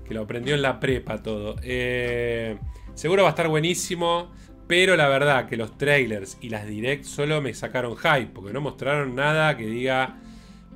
que 0.05 0.12
lo 0.12 0.22
aprendió 0.22 0.57
en 0.57 0.62
la 0.62 0.80
prepa 0.80 1.22
todo. 1.22 1.55
Eh, 1.62 2.57
seguro 2.95 3.22
va 3.22 3.28
a 3.28 3.30
estar 3.30 3.49
buenísimo. 3.49 4.30
Pero 4.64 4.97
la 4.97 5.07
verdad 5.09 5.49
que 5.49 5.57
los 5.59 5.76
trailers 5.76 6.38
y 6.40 6.49
las 6.49 6.66
directs 6.66 7.09
solo 7.09 7.43
me 7.43 7.53
sacaron 7.53 7.95
hype, 7.95 8.28
porque 8.32 8.55
no 8.55 8.62
mostraron 8.62 9.14
nada 9.14 9.55
que 9.57 9.66
diga, 9.66 10.16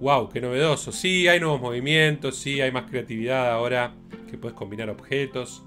wow, 0.01 0.29
qué 0.29 0.41
novedoso. 0.41 0.93
Sí, 0.93 1.29
hay 1.29 1.41
nuevos 1.41 1.61
movimientos, 1.61 2.37
sí, 2.37 2.61
hay 2.61 2.71
más 2.71 2.85
creatividad 2.91 3.51
ahora 3.51 3.95
que 4.31 4.39
puedes 4.39 4.57
combinar 4.57 4.91
objetos, 4.91 5.65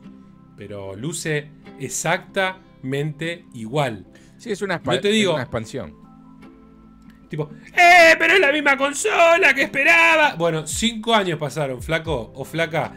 pero 0.58 0.96
luce 0.96 1.50
exactamente 1.80 3.46
igual. 3.54 4.06
Sí, 4.38 4.52
es 4.52 4.62
una, 4.62 4.82
una 4.86 5.42
expansión. 5.42 5.96
Tipo, 7.30 7.52
¡eh! 7.78 8.16
Pero 8.18 8.34
es 8.34 8.40
la 8.40 8.52
misma 8.52 8.76
consola 8.76 9.54
que 9.54 9.64
esperaba. 9.64 10.36
Bueno, 10.36 10.66
cinco 10.66 11.14
años 11.14 11.38
pasaron, 11.38 11.82
flaco 11.82 12.32
o 12.36 12.44
flaca. 12.44 12.94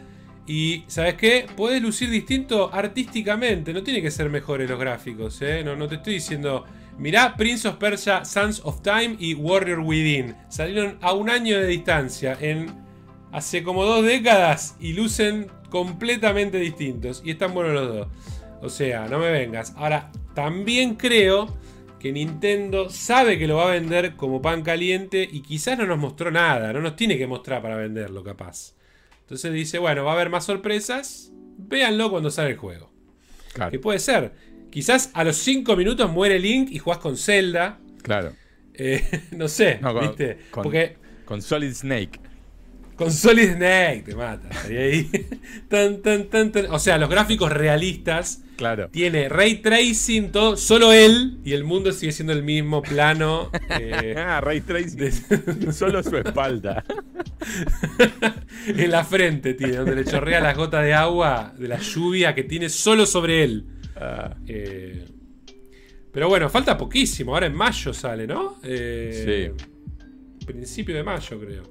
Y, 0.47 0.85
¿sabes 0.87 1.15
qué? 1.15 1.47
Puedes 1.55 1.83
lucir 1.83 2.09
distinto 2.11 2.71
artísticamente. 2.73 3.73
No 3.73 3.83
tiene 3.83 4.01
que 4.01 4.11
ser 4.11 4.31
mejores 4.31 4.69
los 4.69 4.79
gráficos, 4.79 5.41
¿eh? 5.43 5.63
No, 5.63 5.77
no 5.77 5.87
te 5.87 5.97
estoy 5.97 6.15
diciendo. 6.15 6.65
Mirá 6.99 7.37
Prince 7.37 7.67
of 7.67 7.77
Persia, 7.77 8.25
Sons 8.25 8.61
of 8.65 8.83
Time 8.83 9.17
y 9.19 9.35
Warrior 9.35 9.81
Within. 9.81 10.37
Salieron 10.49 10.99
a 11.01 11.13
un 11.13 11.31
año 11.31 11.59
de 11.59 11.67
distancia. 11.67 12.37
En 12.41 12.71
hace 13.33 13.63
como 13.63 13.85
dos 13.85 14.05
décadas. 14.05 14.77
Y 14.79 14.93
lucen 14.93 15.49
completamente 15.71 16.59
distintos. 16.59 17.23
Y 17.25 17.33
están 17.33 17.55
buenos 17.55 17.75
los 17.75 17.95
dos. 17.95 18.09
O 18.61 18.69
sea, 18.69 19.07
no 19.09 19.19
me 19.19 19.31
vengas. 19.31 19.73
Ahora, 19.77 20.13
también 20.35 20.95
creo 20.95 21.57
que 21.99 22.13
Nintendo 22.13 22.91
sabe 22.91 23.39
que 23.39 23.47
lo 23.47 23.57
va 23.57 23.69
a 23.69 23.73
vender 23.73 24.15
como 24.17 24.43
pan 24.43 24.63
caliente. 24.63 25.29
Y 25.31 25.41
quizás 25.41 25.79
no 25.79 25.87
nos 25.87 25.99
mostró 25.99 26.31
nada. 26.31 26.73
No 26.73 26.81
nos 26.81 26.95
tiene 26.95 27.19
que 27.19 27.27
mostrar 27.27 27.63
para 27.63 27.77
venderlo, 27.77 28.23
capaz. 28.23 28.75
Entonces 29.23 29.53
dice, 29.53 29.79
bueno, 29.79 30.05
va 30.05 30.13
a 30.13 30.15
haber 30.15 30.31
más 30.31 30.45
sorpresas. 30.45 31.33
Véanlo 31.57 32.11
cuando 32.11 32.31
sale 32.31 32.51
el 32.51 32.57
juego. 32.57 32.93
Claro. 33.55 33.71
Que 33.71 33.79
puede 33.79 33.99
ser. 33.99 34.52
Quizás 34.73 35.11
a 35.13 35.23
los 35.23 35.37
5 35.37 35.77
minutos 35.77 36.11
muere 36.11 36.39
Link 36.39 36.71
y 36.71 36.79
jugás 36.79 36.99
con 36.99 37.19
Zelda. 37.19 37.79
Claro. 38.01 38.33
Eh, 38.73 39.05
no 39.33 39.47
sé, 39.47 39.79
¿viste? 40.01 40.39
Con, 40.51 40.63
Porque, 40.63 40.97
con 41.27 41.43
Solid 41.43 41.75
Snake. 41.75 42.19
Con 42.97 43.13
Solid 43.13 43.57
Snake 43.57 44.03
te 44.07 44.15
mata. 44.15 44.49
ahí. 44.67 45.11
tan, 45.69 46.01
tan, 46.01 46.29
tan, 46.29 46.53
o 46.71 46.79
sea, 46.79 46.97
los 46.97 47.11
gráficos 47.11 47.53
realistas. 47.53 48.45
Claro. 48.57 48.89
Tiene 48.89 49.29
ray 49.29 49.57
tracing, 49.57 50.31
todo, 50.33 50.57
solo 50.57 50.93
él 50.93 51.39
y 51.45 51.53
el 51.53 51.65
mundo 51.65 51.93
sigue 51.93 52.13
siendo 52.13 52.33
el 52.33 52.43
mismo 52.43 52.81
plano. 52.81 53.51
Eh, 53.79 54.15
ah, 54.17 54.41
ray 54.41 54.63
tracing. 54.63 55.73
solo 55.73 56.03
su 56.03 56.17
espalda. 56.17 56.83
en 58.67 58.91
la 58.91 59.05
frente 59.05 59.53
tiene, 59.53 59.77
donde 59.77 59.97
le 59.97 60.05
chorrea 60.07 60.41
las 60.41 60.57
gotas 60.57 60.85
de 60.85 60.95
agua 60.95 61.53
de 61.59 61.69
la 61.69 61.79
lluvia 61.79 62.35
que 62.35 62.45
tiene 62.45 62.71
solo 62.71 63.05
sobre 63.05 63.45
él. 63.45 63.67
Eh, 64.47 65.05
pero 66.13 66.29
bueno, 66.29 66.49
falta 66.49 66.77
poquísimo. 66.77 67.35
Ahora 67.35 67.47
en 67.47 67.55
mayo 67.55 67.93
sale, 67.95 68.27
¿no? 68.27 68.59
Eh, 68.63 69.53
sí. 69.57 70.47
Principio 70.47 70.95
de 70.95 71.03
mayo, 71.03 71.41
creo. 71.41 71.63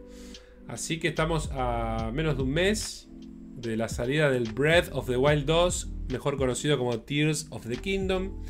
Así 0.68 1.00
que 1.00 1.10
estamos 1.10 1.50
a 1.52 2.12
menos 2.14 2.38
de 2.38 2.44
un 2.44 2.52
mes 2.52 3.10
de 3.56 3.78
la 3.78 3.90
salida 3.90 4.30
del 4.30 4.52
Breath 4.54 4.90
of 4.94 5.08
the 5.08 5.18
Wild 5.18 5.46
2, 5.46 5.90
mejor 6.10 6.38
conocido 6.38 6.78
como 6.78 7.00
Tears 7.02 7.48
of 7.52 7.68
the 7.68 7.78
Kingdom. 7.78 8.42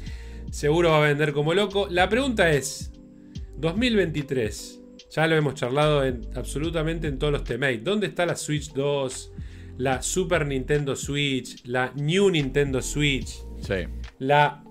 Seguro 0.52 0.92
va 0.92 1.04
a 1.04 1.08
vender 1.08 1.34
como 1.34 1.54
loco. 1.54 1.88
La 1.90 2.10
pregunta 2.10 2.52
es, 2.52 2.92
2023, 3.58 4.82
ya 5.10 5.28
lo 5.28 5.36
hemos 5.36 5.56
charlado 5.56 6.06
en, 6.06 6.22
absolutamente 6.36 7.08
en 7.08 7.20
todos 7.20 7.34
los 7.34 7.44
temas. 7.44 7.72
¿Dónde 7.84 8.08
está 8.08 8.26
la 8.26 8.36
Switch 8.36 8.72
2? 8.74 9.34
La 9.78 10.02
Super 10.02 10.46
Nintendo 10.46 10.96
Switch, 10.96 11.66
la 11.66 11.92
New 11.96 12.30
Nintendo 12.30 12.82
Switch, 12.82 13.44
sí. 13.62 13.88
la, 14.20 14.64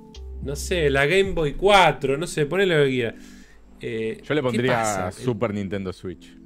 no 0.42 0.56
sé, 0.56 0.90
la 0.90 1.06
Game 1.06 1.32
Boy 1.32 1.54
4, 1.54 2.16
no 2.18 2.26
sé, 2.26 2.46
ponele 2.46 2.78
lo 2.78 2.84
que 2.84 2.90
quiera. 2.90 3.14
Eh, 3.80 4.20
Yo 4.22 4.34
le 4.34 4.42
pondría 4.42 5.10
Super 5.12 5.54
Nintendo 5.54 5.92
Switch. 5.92 6.36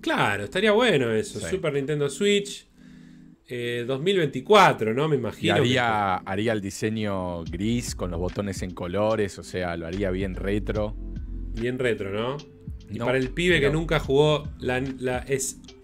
Claro, 0.00 0.44
estaría 0.44 0.72
bueno 0.72 1.12
eso. 1.12 1.38
Super 1.40 1.74
Nintendo 1.74 2.08
Switch. 2.08 2.66
2024, 3.86 4.90
eh, 4.90 4.94
¿no? 4.94 5.08
Me 5.08 5.16
imagino. 5.16 5.54
haría, 5.54 6.16
haría 6.16 6.52
el 6.52 6.60
diseño 6.60 7.44
gris 7.44 7.94
con 7.94 8.10
los 8.10 8.18
botones 8.18 8.62
en 8.62 8.70
colores, 8.70 9.38
o 9.38 9.42
sea, 9.42 9.76
lo 9.76 9.86
haría 9.86 10.10
bien 10.10 10.34
retro. 10.34 10.96
Bien 11.54 11.78
retro, 11.78 12.10
¿no? 12.10 12.36
Y 12.90 12.98
para 12.98 13.18
el 13.18 13.30
pibe 13.30 13.60
que 13.60 13.70
nunca 13.70 14.00
jugó 14.00 14.48
la, 14.58 14.80
la 14.80 15.24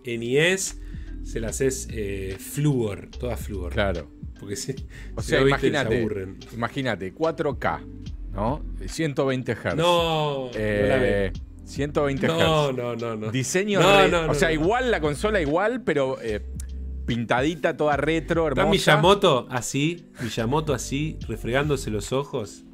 NES, 0.05 0.81
se 1.25 1.41
las 1.41 1.61
es 1.61 1.89
eh, 1.91 2.37
Fluor, 2.39 3.09
toda 3.11 3.37
Fluor. 3.37 3.73
Claro. 3.73 4.11
Porque 4.39 4.57
si, 4.57 4.75
o 5.15 5.23
sea, 5.23 5.41
imagínate, 5.41 6.07
imagínate, 6.53 7.15
4K, 7.15 7.81
¿no? 8.33 8.63
120 8.87 9.55
Hz. 9.55 9.75
No, 9.77 10.51
eh, 10.55 11.33
120 11.65 12.27
Hz. 12.27 12.31
No, 12.31 12.73
no, 12.73 12.97
no, 12.97 13.17
no. 13.17 13.31
Diseño 13.31 13.81
no, 13.81 14.31
O 14.31 14.35
sea, 14.35 14.53
igual 14.53 14.91
la 14.91 15.01
consola 15.01 15.41
igual, 15.41 15.83
pero 15.83 16.19
eh, 16.23 16.41
pintadita 17.07 17.77
toda 17.77 17.97
retro, 17.97 18.47
hermosa. 18.47 18.75
Está 18.75 18.97
Miyamoto 18.97 19.47
así, 19.51 20.07
Miyamoto 20.23 20.75
así, 20.75 21.19
refregándose 21.27 21.91
los 21.91 22.13
ojos. 22.13 22.65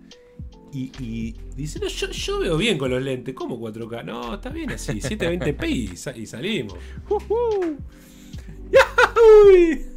Y, 0.77 1.37
dice, 1.55 1.79
no, 1.79 1.87
yo, 1.87 2.41
veo 2.41 2.57
bien 2.57 2.79
con 2.79 2.91
los 2.91 3.01
lentes. 3.01 3.33
¿Cómo 3.33 3.61
4K? 3.61 4.05
No, 4.05 4.35
está 4.35 4.51
bien 4.51 4.73
así, 4.73 4.95
720p 4.95 5.69
y, 6.17 6.21
y 6.21 6.27
salimos. 6.27 6.77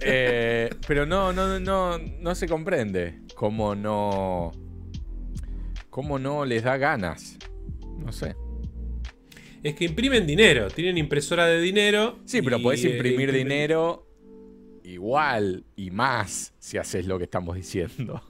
Eh, 0.01 0.69
pero 0.88 1.05
no, 1.05 1.34
no, 1.34 1.59
no, 1.59 1.97
no 1.97 2.36
se 2.36 2.47
comprende 2.47 3.19
cómo 3.36 3.75
no. 3.75 4.51
cómo 5.89 6.17
no 6.19 6.45
les 6.45 6.63
da 6.63 6.78
ganas. 6.78 7.38
No 7.97 8.11
sé. 8.11 8.36
Es 9.63 9.75
que 9.75 9.86
imprimen 9.86 10.25
dinero, 10.25 10.69
tienen 10.69 10.97
impresora 10.97 11.45
de 11.45 11.59
dinero. 11.59 12.19
Sí, 12.25 12.41
pero 12.41 12.61
podés 12.61 12.86
eh, 12.86 12.91
imprimir 12.91 13.34
dinero 13.34 14.07
igual 14.84 15.65
y 15.75 15.91
más 15.91 16.53
si 16.59 16.78
haces 16.78 17.05
lo 17.05 17.17
que 17.17 17.25
estamos 17.25 17.55
diciendo. 17.55 18.21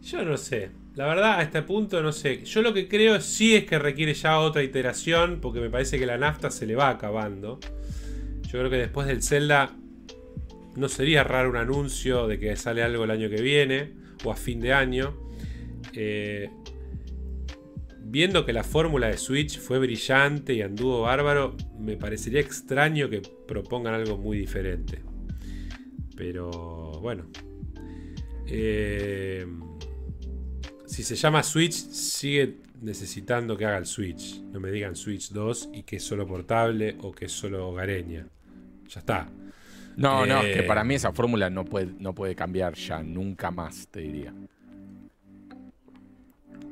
Yo 0.00 0.24
no 0.24 0.36
sé. 0.36 0.70
La 0.94 1.06
verdad, 1.06 1.38
a 1.38 1.42
este 1.42 1.60
punto 1.62 2.02
no 2.02 2.12
sé. 2.12 2.42
Yo 2.44 2.62
lo 2.62 2.72
que 2.72 2.88
creo 2.88 3.20
sí 3.20 3.54
es 3.54 3.64
que 3.64 3.78
requiere 3.78 4.14
ya 4.14 4.38
otra 4.38 4.62
iteración, 4.62 5.40
porque 5.42 5.60
me 5.60 5.68
parece 5.68 5.98
que 5.98 6.06
la 6.06 6.16
nafta 6.16 6.50
se 6.50 6.66
le 6.66 6.74
va 6.74 6.88
acabando. 6.88 7.60
Yo 8.46 8.58
creo 8.58 8.70
que 8.70 8.76
después 8.76 9.06
del 9.06 9.22
Zelda 9.22 9.76
no 10.76 10.88
sería 10.88 11.24
raro 11.24 11.50
un 11.50 11.56
anuncio 11.56 12.26
de 12.28 12.38
que 12.38 12.54
sale 12.56 12.82
algo 12.82 13.04
el 13.04 13.10
año 13.10 13.28
que 13.28 13.40
viene 13.40 13.92
o 14.24 14.30
a 14.30 14.36
fin 14.36 14.60
de 14.60 14.72
año. 14.72 15.16
Eh, 15.92 16.50
viendo 18.02 18.44
que 18.44 18.52
la 18.52 18.62
fórmula 18.62 19.08
de 19.08 19.16
Switch 19.16 19.58
fue 19.58 19.78
brillante 19.78 20.54
y 20.54 20.62
anduvo 20.62 21.02
bárbaro, 21.02 21.56
me 21.78 21.96
parecería 21.96 22.40
extraño 22.40 23.08
que 23.08 23.22
propongan 23.46 23.94
algo 23.94 24.16
muy 24.16 24.38
diferente. 24.38 25.02
Pero 26.16 26.92
bueno. 27.00 27.26
Eh, 28.46 29.44
si 30.86 31.02
se 31.02 31.16
llama 31.16 31.42
Switch, 31.42 31.72
sigue 31.72 32.58
necesitando 32.80 33.56
que 33.56 33.64
haga 33.64 33.78
el 33.78 33.86
Switch. 33.86 34.40
No 34.52 34.60
me 34.60 34.70
digan 34.70 34.94
Switch 34.94 35.30
2 35.30 35.70
y 35.72 35.82
que 35.82 35.96
es 35.96 36.04
solo 36.04 36.26
portable 36.26 36.96
o 37.00 37.12
que 37.12 37.24
es 37.24 37.32
solo 37.32 37.68
hogareña. 37.68 38.28
Ya 38.88 39.00
está. 39.00 39.28
No, 39.96 40.26
no, 40.26 40.42
es 40.42 40.56
que 40.56 40.62
para 40.62 40.84
mí 40.84 40.94
esa 40.94 41.12
fórmula 41.12 41.48
no 41.48 41.64
puede, 41.64 41.88
no 41.98 42.14
puede 42.14 42.34
cambiar 42.34 42.74
ya, 42.74 43.02
nunca 43.02 43.50
más, 43.50 43.88
te 43.88 44.00
diría. 44.00 44.32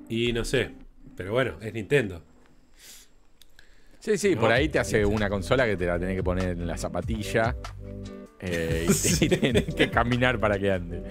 Y 0.08 0.32
no 0.32 0.44
sé, 0.44 0.70
pero 1.16 1.32
bueno, 1.32 1.56
es 1.60 1.72
Nintendo. 1.72 2.22
Sí, 3.98 4.18
sí, 4.18 4.36
por 4.36 4.52
ahí 4.52 4.68
te 4.68 4.78
hace 4.78 5.06
una 5.06 5.30
consola 5.30 5.64
que 5.64 5.78
te 5.78 5.86
la 5.86 5.98
tenés 5.98 6.16
que 6.16 6.22
poner 6.22 6.50
en 6.50 6.66
la 6.66 6.76
zapatilla 6.76 7.56
eh, 8.38 8.86
y, 9.20 9.28
tenés 9.30 9.74
que 9.74 9.88
caminar 9.88 10.38
para 10.38 10.58
que 10.58 10.70
ande. 10.70 11.02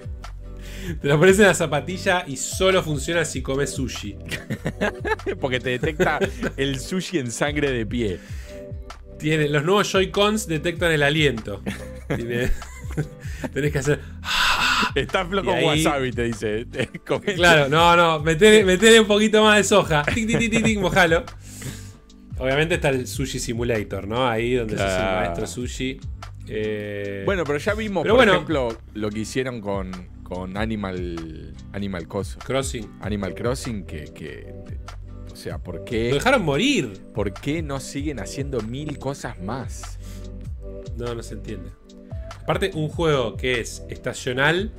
Te 1.02 1.08
lo 1.08 1.18
pones 1.18 1.40
en 1.40 1.48
la 1.48 1.56
zapatilla 1.56 2.24
y 2.28 2.38
solo 2.38 2.84
funciona 2.84 3.26
si 3.26 3.42
comes 3.42 3.72
sushi. 3.72 4.16
Porque 5.42 5.60
te 5.60 5.72
detecta 5.72 6.20
el 6.56 6.80
sushi 6.80 7.18
en 7.18 7.32
sangre 7.32 7.72
de 7.72 7.86
pie. 7.86 8.20
Tiene, 9.24 9.48
los 9.48 9.64
nuevos 9.64 9.90
Joy-Cons 9.92 10.48
detectan 10.48 10.92
el 10.92 11.02
aliento. 11.02 11.62
Tiene- 12.14 12.52
tenés 13.54 13.72
que 13.72 13.80
hacer. 13.80 14.00
Está 14.96 15.26
floco 15.26 15.52
Y 15.52 15.54
ahí- 15.54 15.86
wasabi, 15.86 16.12
te 16.12 16.24
dice. 16.24 16.68
Comete. 17.08 17.36
Claro, 17.36 17.70
no, 17.70 17.96
no, 17.96 18.20
metele, 18.20 18.66
metele 18.66 19.00
un 19.00 19.08
poquito 19.08 19.42
más 19.42 19.58
de 19.58 19.64
soja. 19.64 20.04
Tic, 20.04 20.28
tic, 20.28 20.38
tic, 20.52 20.64
tic, 20.64 20.78
mojalo. 20.80 21.24
Obviamente 22.38 22.76
está 22.76 22.90
el 22.90 23.08
Sushi 23.08 23.40
Simulator, 23.40 24.08
¿no? 24.08 24.28
Ahí 24.28 24.56
donde 24.56 24.76
se 24.76 24.84
hace 24.84 24.96
el 24.96 25.02
Claro. 25.02 25.20
maestro 25.22 25.48
sushi. 25.48 26.00
Eh, 26.48 27.22
Bueno, 27.26 27.46
pero 27.46 27.58
ya 27.60 27.74
vimos, 27.74 28.04
Pero 28.04 28.16
por 28.16 28.20
bueno. 28.26 28.34
ejemplo, 28.34 28.78
lo 28.96 29.10
que 29.10 29.20
hicieron 29.20 29.62
con, 29.62 29.92
con 30.24 30.58
Animal 30.58 31.54
Animal 31.72 32.08
Coso, 32.10 32.40
Crossing. 32.40 32.90
Animal 33.02 33.34
Crossing, 33.34 33.86
que, 33.86 34.06
que- 34.14 34.54
sea, 35.44 35.58
¿por 35.58 35.76
Lo 35.76 35.86
qué, 35.86 36.14
dejaron 36.14 36.44
morir. 36.44 37.02
¿por 37.14 37.34
qué 37.34 37.62
no 37.62 37.80
siguen 37.80 38.20
haciendo 38.20 38.62
mil 38.62 38.98
cosas 38.98 39.40
más? 39.42 40.00
No, 40.98 41.14
no 41.14 41.24
se 41.24 41.36
entiende. 41.36 41.70
Aparte, 42.42 42.72
un 42.74 42.90
juego 42.90 43.36
que 43.36 43.60
es 43.60 43.84
estacional 43.90 44.72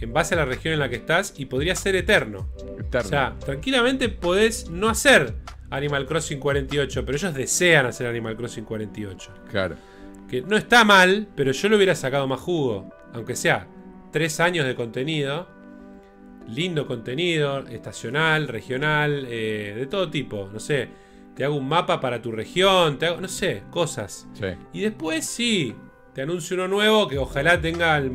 en 0.00 0.12
base 0.12 0.34
a 0.34 0.38
la 0.38 0.44
región 0.44 0.74
en 0.74 0.80
la 0.80 0.88
que 0.88 0.96
estás 0.96 1.34
y 1.36 1.46
podría 1.46 1.74
ser 1.74 1.96
eterno. 1.96 2.48
Eterno. 2.78 3.06
O 3.06 3.08
sea, 3.08 3.36
tranquilamente 3.38 4.08
podés 4.08 4.68
no 4.68 4.88
hacer 4.88 5.34
Animal 5.70 6.06
Crossing 6.06 6.38
48, 6.38 7.04
pero 7.04 7.16
ellos 7.16 7.34
desean 7.34 7.86
hacer 7.86 8.06
Animal 8.06 8.36
Crossing 8.36 8.64
48. 8.64 9.30
claro. 9.50 9.76
Que 10.28 10.40
no 10.40 10.56
está 10.56 10.84
mal, 10.84 11.28
pero 11.36 11.52
yo 11.52 11.68
le 11.68 11.76
hubiera 11.76 11.94
sacado 11.94 12.26
más 12.26 12.40
jugo. 12.40 12.90
Aunque 13.12 13.36
sea 13.36 13.68
tres 14.10 14.40
años 14.40 14.66
de 14.66 14.74
contenido. 14.74 15.46
Lindo 16.48 16.86
contenido, 16.86 17.66
estacional, 17.68 18.48
regional, 18.48 19.26
eh, 19.28 19.74
de 19.76 19.86
todo 19.86 20.10
tipo. 20.10 20.48
No 20.52 20.60
sé, 20.60 20.88
te 21.34 21.44
hago 21.44 21.54
un 21.56 21.68
mapa 21.68 22.00
para 22.00 22.20
tu 22.20 22.30
región, 22.32 22.98
te 22.98 23.06
hago, 23.06 23.20
no 23.20 23.28
sé, 23.28 23.62
cosas. 23.70 24.26
Sí. 24.34 24.46
Y 24.72 24.80
después 24.82 25.24
sí, 25.26 25.74
te 26.14 26.22
anuncio 26.22 26.54
uno 26.56 26.68
nuevo 26.68 27.08
que 27.08 27.18
ojalá 27.18 27.60
tenga 27.60 27.96
el- 27.98 28.12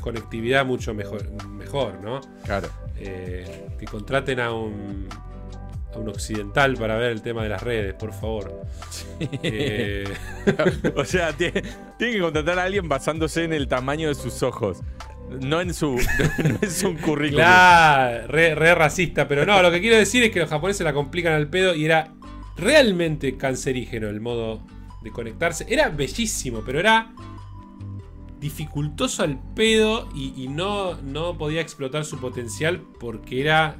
conectividad 0.00 0.66
mucho 0.66 0.92
mejor, 0.94 1.30
mejor 1.48 2.00
¿no? 2.02 2.20
Claro. 2.44 2.68
Eh, 2.98 3.68
que 3.78 3.84
contraten 3.86 4.40
a 4.40 4.52
un, 4.52 5.08
a 5.94 5.98
un 5.98 6.08
occidental 6.08 6.74
para 6.74 6.96
ver 6.96 7.12
el 7.12 7.22
tema 7.22 7.44
de 7.44 7.48
las 7.50 7.62
redes, 7.62 7.94
por 7.94 8.12
favor. 8.12 8.62
Eh, 9.20 10.04
o 10.96 11.04
sea, 11.04 11.32
tiene, 11.32 11.62
tiene 11.98 12.14
que 12.14 12.20
contratar 12.20 12.58
a 12.58 12.64
alguien 12.64 12.88
basándose 12.88 13.44
en 13.44 13.52
el 13.52 13.68
tamaño 13.68 14.08
de 14.08 14.14
sus 14.16 14.42
ojos. 14.42 14.78
No 15.40 15.60
en 15.60 15.74
su, 15.74 15.96
no 16.38 16.58
en 16.60 16.70
su 16.70 16.96
currículum. 16.96 17.44
claro, 17.44 18.26
re, 18.28 18.54
re 18.54 18.74
racista, 18.74 19.28
pero 19.28 19.46
no, 19.46 19.62
lo 19.62 19.70
que 19.70 19.80
quiero 19.80 19.96
decir 19.96 20.22
es 20.22 20.30
que 20.30 20.40
los 20.40 20.48
japoneses 20.48 20.84
la 20.84 20.92
complican 20.92 21.32
al 21.32 21.48
pedo 21.48 21.74
y 21.74 21.84
era 21.84 22.12
realmente 22.56 23.36
cancerígeno 23.36 24.08
el 24.08 24.20
modo 24.20 24.62
de 25.02 25.10
conectarse. 25.10 25.66
Era 25.68 25.88
bellísimo, 25.88 26.62
pero 26.64 26.80
era 26.80 27.12
dificultoso 28.38 29.22
al 29.22 29.38
pedo 29.54 30.08
y, 30.14 30.34
y 30.36 30.48
no, 30.48 30.94
no 31.02 31.38
podía 31.38 31.60
explotar 31.60 32.04
su 32.04 32.18
potencial 32.18 32.82
porque 32.98 33.40
era 33.40 33.76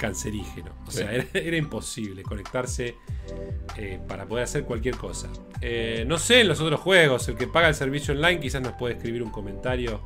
cancerígeno. 0.00 0.72
O 0.86 0.90
sea, 0.90 1.12
era 1.12 1.56
imposible 1.56 2.22
conectarse 2.22 2.96
eh, 3.76 4.00
para 4.08 4.26
poder 4.26 4.44
hacer 4.44 4.64
cualquier 4.64 4.96
cosa. 4.96 5.28
Eh, 5.60 6.04
no 6.06 6.18
sé 6.18 6.40
en 6.40 6.48
los 6.48 6.60
otros 6.60 6.80
juegos, 6.80 7.28
el 7.28 7.36
que 7.36 7.46
paga 7.46 7.68
el 7.68 7.74
servicio 7.74 8.14
online 8.14 8.40
quizás 8.40 8.62
nos 8.62 8.72
puede 8.72 8.94
escribir 8.94 9.22
un 9.22 9.30
comentario 9.30 10.00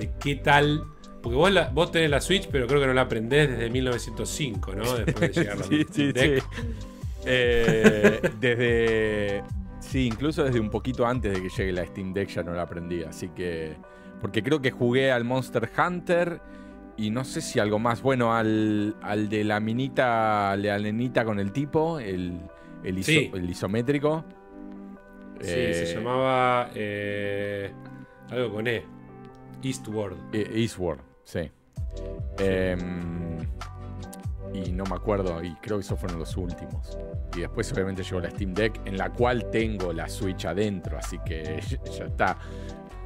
de 0.00 0.10
qué 0.18 0.34
tal. 0.36 0.82
Porque 1.22 1.36
vos, 1.36 1.52
la- 1.52 1.68
vos 1.68 1.92
tenés 1.92 2.10
la 2.10 2.20
Switch, 2.20 2.48
pero 2.50 2.66
creo 2.66 2.80
que 2.80 2.86
no 2.86 2.94
la 2.94 3.02
aprendés 3.02 3.50
desde 3.50 3.68
1905, 3.70 4.74
¿no? 4.74 4.94
Después 4.96 5.34
de 5.34 5.40
llegar 5.42 5.58
la 5.58 5.64
Sí, 5.64 5.86
sí, 5.92 6.12
sí. 6.14 6.34
Eh, 7.26 8.20
desde. 8.40 9.42
Sí, 9.80 10.06
incluso 10.06 10.44
desde 10.44 10.60
un 10.60 10.70
poquito 10.70 11.06
antes 11.06 11.32
de 11.34 11.42
que 11.42 11.48
llegue 11.48 11.72
la 11.72 11.84
Steam 11.86 12.12
Deck 12.12 12.28
ya 12.28 12.42
no 12.42 12.52
la 12.52 12.62
aprendí. 12.62 13.02
Así 13.02 13.28
que. 13.28 13.76
Porque 14.20 14.42
creo 14.42 14.60
que 14.60 14.70
jugué 14.70 15.12
al 15.12 15.24
Monster 15.24 15.68
Hunter. 15.76 16.40
Y 16.96 17.10
no 17.10 17.24
sé 17.24 17.40
si 17.40 17.58
algo 17.58 17.78
más. 17.78 18.02
Bueno, 18.02 18.34
al, 18.34 18.94
al 19.02 19.28
de 19.30 19.42
la 19.44 19.58
minita, 19.60 20.54
la 20.56 20.78
nenita 20.78 21.24
con 21.24 21.38
el 21.40 21.50
tipo, 21.52 21.98
el, 21.98 22.38
el, 22.84 22.98
iso- 22.98 23.04
Sí. 23.06 23.30
el 23.34 23.48
isométrico. 23.48 24.24
Sí, 25.40 25.48
Eh, 25.54 25.74
se 25.86 25.94
llamaba. 25.94 26.70
eh, 26.74 27.72
algo 28.30 28.52
con 28.54 28.66
E. 28.66 28.84
Eastward. 29.62 30.16
eh, 30.32 30.50
Eastward, 30.54 31.00
sí. 31.24 31.50
Em, 32.38 33.38
y 34.52 34.72
no 34.72 34.84
me 34.84 34.96
acuerdo, 34.96 35.42
y 35.42 35.54
creo 35.56 35.76
que 35.78 35.84
esos 35.84 35.98
fueron 35.98 36.18
los 36.18 36.36
últimos. 36.36 36.98
Y 37.36 37.40
después 37.40 37.72
obviamente 37.72 38.02
llegó 38.02 38.20
la 38.20 38.30
Steam 38.30 38.52
Deck, 38.54 38.80
en 38.84 38.96
la 38.96 39.10
cual 39.12 39.50
tengo 39.50 39.92
la 39.92 40.08
Switch 40.08 40.44
adentro, 40.46 40.98
así 40.98 41.18
que 41.24 41.60
ya 41.98 42.04
está. 42.06 42.36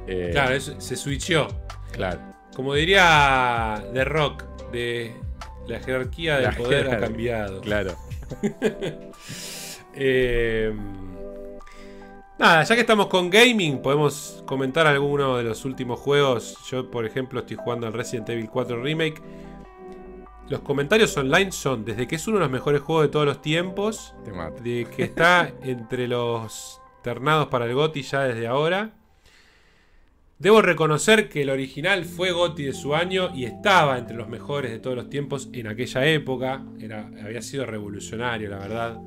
Eh, 0.07 0.29
Claro, 0.31 0.59
se 0.59 0.95
switchó. 0.95 1.47
claro. 1.91 2.19
Como 2.55 2.73
diría 2.73 3.83
The 3.93 4.05
Rock, 4.05 4.43
de 4.71 5.13
la 5.67 5.79
jerarquía 5.79 6.35
del 6.35 6.43
La 6.45 6.51
poder 6.55 6.89
ha 6.89 6.99
cambiado. 6.99 7.61
Claro. 7.61 7.95
Eh, 9.97 10.73
nada, 12.37 12.63
ya 12.63 12.75
que 12.75 12.81
estamos 12.81 13.07
con 13.07 13.29
gaming, 13.29 13.81
podemos 13.81 14.43
comentar 14.45 14.87
alguno 14.87 15.37
de 15.37 15.43
los 15.43 15.65
últimos 15.65 15.99
juegos. 15.99 16.57
Yo, 16.69 16.89
por 16.89 17.05
ejemplo, 17.05 17.39
estoy 17.39 17.57
jugando 17.57 17.87
al 17.87 17.93
Resident 17.93 18.29
Evil 18.29 18.49
4 18.49 18.81
Remake. 18.81 19.21
Los 20.49 20.61
comentarios 20.61 21.15
online 21.17 21.51
son 21.51 21.85
desde 21.85 22.07
que 22.07 22.15
es 22.15 22.27
uno 22.27 22.37
de 22.37 22.43
los 22.43 22.51
mejores 22.51 22.81
juegos 22.81 23.05
de 23.05 23.09
todos 23.09 23.25
los 23.25 23.41
tiempos, 23.41 24.13
de 24.63 24.87
que 24.95 25.03
está 25.03 25.51
entre 25.63 26.07
los 26.07 26.81
ternados 27.03 27.47
para 27.47 27.65
el 27.65 27.73
GOTY 27.73 28.01
ya 28.03 28.23
desde 28.23 28.47
ahora. 28.47 28.91
Debo 30.37 30.61
reconocer 30.61 31.29
que 31.29 31.43
el 31.43 31.49
original 31.49 32.03
fue 32.03 32.31
GOTY 32.31 32.65
de 32.65 32.73
su 32.73 32.93
año 32.93 33.33
y 33.33 33.45
estaba 33.45 33.97
entre 33.97 34.17
los 34.17 34.27
mejores 34.27 34.69
de 34.69 34.79
todos 34.79 34.95
los 34.95 35.09
tiempos 35.09 35.49
en 35.53 35.67
aquella 35.67 36.05
época. 36.05 36.63
Era, 36.79 37.09
había 37.23 37.41
sido 37.41 37.65
revolucionario, 37.65 38.49
la 38.49 38.59
verdad. 38.59 38.99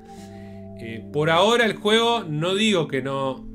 Eh, 0.81 1.05
por 1.13 1.31
ahora 1.31 1.65
el 1.65 1.75
juego, 1.75 2.25
no 2.25 2.55
digo 2.55 2.87
que 2.87 3.03
no, 3.03 3.49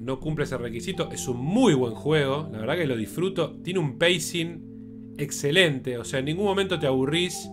no 0.00 0.20
cumple 0.20 0.44
ese 0.44 0.56
requisito. 0.56 1.10
Es 1.12 1.28
un 1.28 1.38
muy 1.38 1.74
buen 1.74 1.94
juego. 1.94 2.48
La 2.52 2.58
verdad 2.58 2.76
que 2.76 2.86
lo 2.86 2.96
disfruto. 2.96 3.56
Tiene 3.62 3.80
un 3.80 3.98
pacing 3.98 5.14
excelente. 5.18 5.98
O 5.98 6.04
sea, 6.04 6.20
en 6.20 6.26
ningún 6.26 6.46
momento 6.46 6.78
te 6.78 6.86
aburrís. 6.86 7.48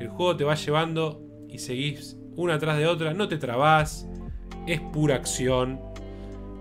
El 0.00 0.08
juego 0.08 0.36
te 0.36 0.44
va 0.44 0.54
llevando 0.54 1.22
y 1.48 1.58
seguís 1.58 2.16
una 2.36 2.58
tras 2.58 2.78
de 2.78 2.86
otra. 2.86 3.14
No 3.14 3.28
te 3.28 3.38
trabás. 3.38 4.08
Es 4.66 4.80
pura 4.80 5.16
acción. 5.16 5.80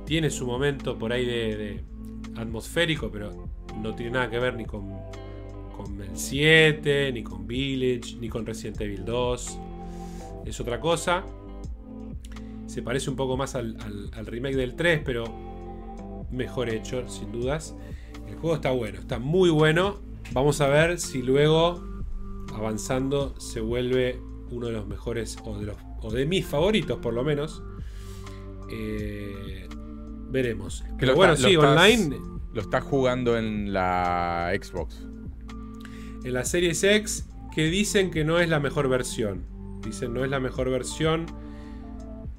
Tiene 0.05 0.29
su 0.29 0.45
momento 0.45 0.97
por 0.97 1.13
ahí 1.13 1.25
de, 1.25 1.55
de 1.57 1.83
atmosférico, 2.35 3.11
pero 3.11 3.49
no 3.81 3.95
tiene 3.95 4.11
nada 4.11 4.29
que 4.29 4.39
ver 4.39 4.55
ni 4.55 4.65
con, 4.65 4.89
con 5.75 6.01
el 6.01 6.15
7, 6.17 7.11
ni 7.13 7.23
con 7.23 7.47
Village, 7.47 8.17
ni 8.19 8.29
con 8.29 8.45
Resident 8.45 8.81
Evil 8.81 9.05
2. 9.05 9.59
Es 10.45 10.59
otra 10.59 10.79
cosa. 10.79 11.23
Se 12.69 12.81
parece 12.83 13.09
un 13.09 13.15
poco 13.15 13.35
más 13.35 13.55
al, 13.55 13.77
al- 13.81 14.11
al 14.13 14.25
remake 14.25 14.55
del 14.55 14.75
3, 14.75 15.01
pero 15.03 16.25
mejor 16.31 16.69
hecho, 16.69 17.07
sin 17.09 17.31
dudas. 17.31 17.75
El 18.27 18.35
juego 18.35 18.55
está 18.55 18.71
bueno, 18.71 18.99
está 18.99 19.17
muy 19.19 19.49
bueno. 19.49 19.99
Vamos 20.33 20.61
a 20.61 20.67
ver 20.67 20.99
si 20.99 21.21
luego, 21.23 21.83
avanzando, 22.53 23.33
se 23.39 23.59
vuelve 23.61 24.19
uno 24.51 24.67
de 24.67 24.73
los 24.73 24.87
mejores, 24.87 25.37
o 25.43 25.57
de, 25.57 25.65
los, 25.65 25.77
o 26.01 26.11
de 26.11 26.25
mis 26.27 26.45
favoritos 26.45 26.99
por 26.99 27.13
lo 27.13 27.23
menos. 27.23 27.63
Eh, 28.71 29.67
veremos. 30.29 30.81
Que 30.81 30.93
Pero 30.99 31.11
lo 31.13 31.17
bueno, 31.17 31.33
está- 31.33 31.47
sí, 31.47 31.53
lo 31.55 31.61
estás- 31.63 31.75
online. 31.75 32.17
Lo 32.53 32.61
estás 32.61 32.83
jugando 32.83 33.37
en 33.37 33.73
la 33.73 34.51
Xbox. 34.59 35.05
en 36.23 36.33
la 36.33 36.43
Series 36.45 36.83
X 36.83 37.29
que 37.53 37.65
dicen 37.69 38.11
que 38.11 38.25
no 38.25 38.39
es 38.39 38.49
la 38.49 38.59
mejor 38.59 38.89
versión. 38.89 39.45
Dicen 39.83 40.13
no 40.13 40.23
es 40.23 40.29
la 40.29 40.39
mejor 40.39 40.69
versión. 40.69 41.25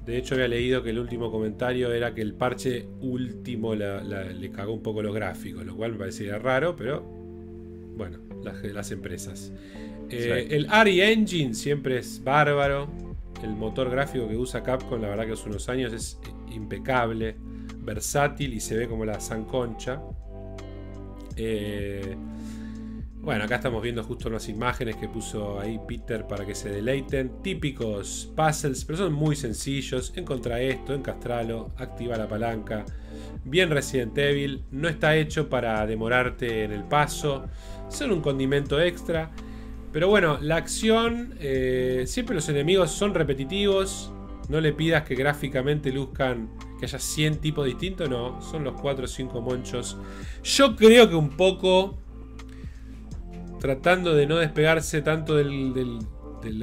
De 0.05 0.17
hecho 0.17 0.33
había 0.35 0.47
leído 0.47 0.81
que 0.81 0.89
el 0.89 0.99
último 0.99 1.31
comentario 1.31 1.91
era 1.93 2.13
que 2.15 2.21
el 2.21 2.33
parche 2.33 2.87
último 3.01 3.75
la- 3.75 4.03
la- 4.03 4.23
le 4.25 4.49
cagó 4.51 4.73
un 4.73 4.81
poco 4.81 5.01
los 5.03 5.13
gráficos, 5.13 5.63
lo 5.65 5.75
cual 5.75 5.93
me 5.93 5.99
parecería 5.99 6.39
raro, 6.39 6.75
pero 6.75 7.01
bueno, 7.97 8.17
las, 8.43 8.63
las 8.63 8.91
empresas. 8.91 9.51
Eh, 10.09 10.45
Sí. 10.49 10.55
El 10.55 10.67
ARI 10.69 11.01
Engine 11.01 11.53
siempre 11.53 11.99
es 11.99 12.21
bárbaro. 12.23 12.89
El 13.43 13.51
motor 13.51 13.89
gráfico 13.89 14.27
que 14.27 14.35
usa 14.37 14.61
Capcom, 14.63 15.01
la 15.01 15.09
verdad 15.09 15.25
que 15.25 15.31
hace 15.33 15.47
unos 15.49 15.69
años 15.69 15.93
es 15.93 16.19
impecable, 16.53 17.35
versátil 17.77 18.53
y 18.53 18.59
se 18.59 18.75
ve 18.77 18.87
como 18.87 19.05
la 19.05 19.19
sanconcha. 19.19 20.01
Eh, 21.37 22.15
bueno, 23.21 23.43
acá 23.43 23.55
estamos 23.57 23.83
viendo 23.83 24.03
justo 24.03 24.29
unas 24.29 24.49
imágenes 24.49 24.95
que 24.95 25.07
puso 25.07 25.59
ahí 25.59 25.79
Peter 25.87 26.25
para 26.25 26.43
que 26.43 26.55
se 26.55 26.69
deleiten. 26.69 27.43
Típicos 27.43 28.31
puzzles, 28.35 28.83
pero 28.83 28.97
son 28.97 29.13
muy 29.13 29.35
sencillos. 29.35 30.11
Encontra 30.15 30.59
esto, 30.59 30.95
encastralo, 30.95 31.71
activa 31.77 32.17
la 32.17 32.27
palanca. 32.27 32.83
Bien 33.45 33.69
Resident 33.69 34.17
Evil, 34.17 34.63
no 34.71 34.89
está 34.89 35.15
hecho 35.15 35.49
para 35.49 35.85
demorarte 35.85 36.63
en 36.63 36.71
el 36.71 36.83
paso. 36.83 37.45
Son 37.89 38.11
un 38.11 38.21
condimento 38.21 38.81
extra. 38.81 39.29
Pero 39.93 40.07
bueno, 40.07 40.39
la 40.41 40.55
acción, 40.55 41.35
eh, 41.39 42.05
siempre 42.07 42.33
los 42.33 42.49
enemigos 42.49 42.89
son 42.89 43.13
repetitivos. 43.13 44.11
No 44.49 44.59
le 44.59 44.73
pidas 44.73 45.03
que 45.03 45.13
gráficamente 45.13 45.91
luzcan 45.91 46.49
que 46.79 46.85
haya 46.85 46.97
100 46.97 47.37
tipos 47.37 47.67
distintos, 47.67 48.09
no, 48.09 48.41
son 48.41 48.63
los 48.63 48.81
4 48.81 49.05
o 49.05 49.07
5 49.07 49.41
monchos. 49.41 49.99
Yo 50.43 50.75
creo 50.75 51.07
que 51.07 51.15
un 51.15 51.29
poco 51.29 52.00
tratando 53.61 54.15
de 54.15 54.25
no 54.25 54.37
despegarse 54.37 55.03
tanto 55.03 55.35
del, 55.35 55.99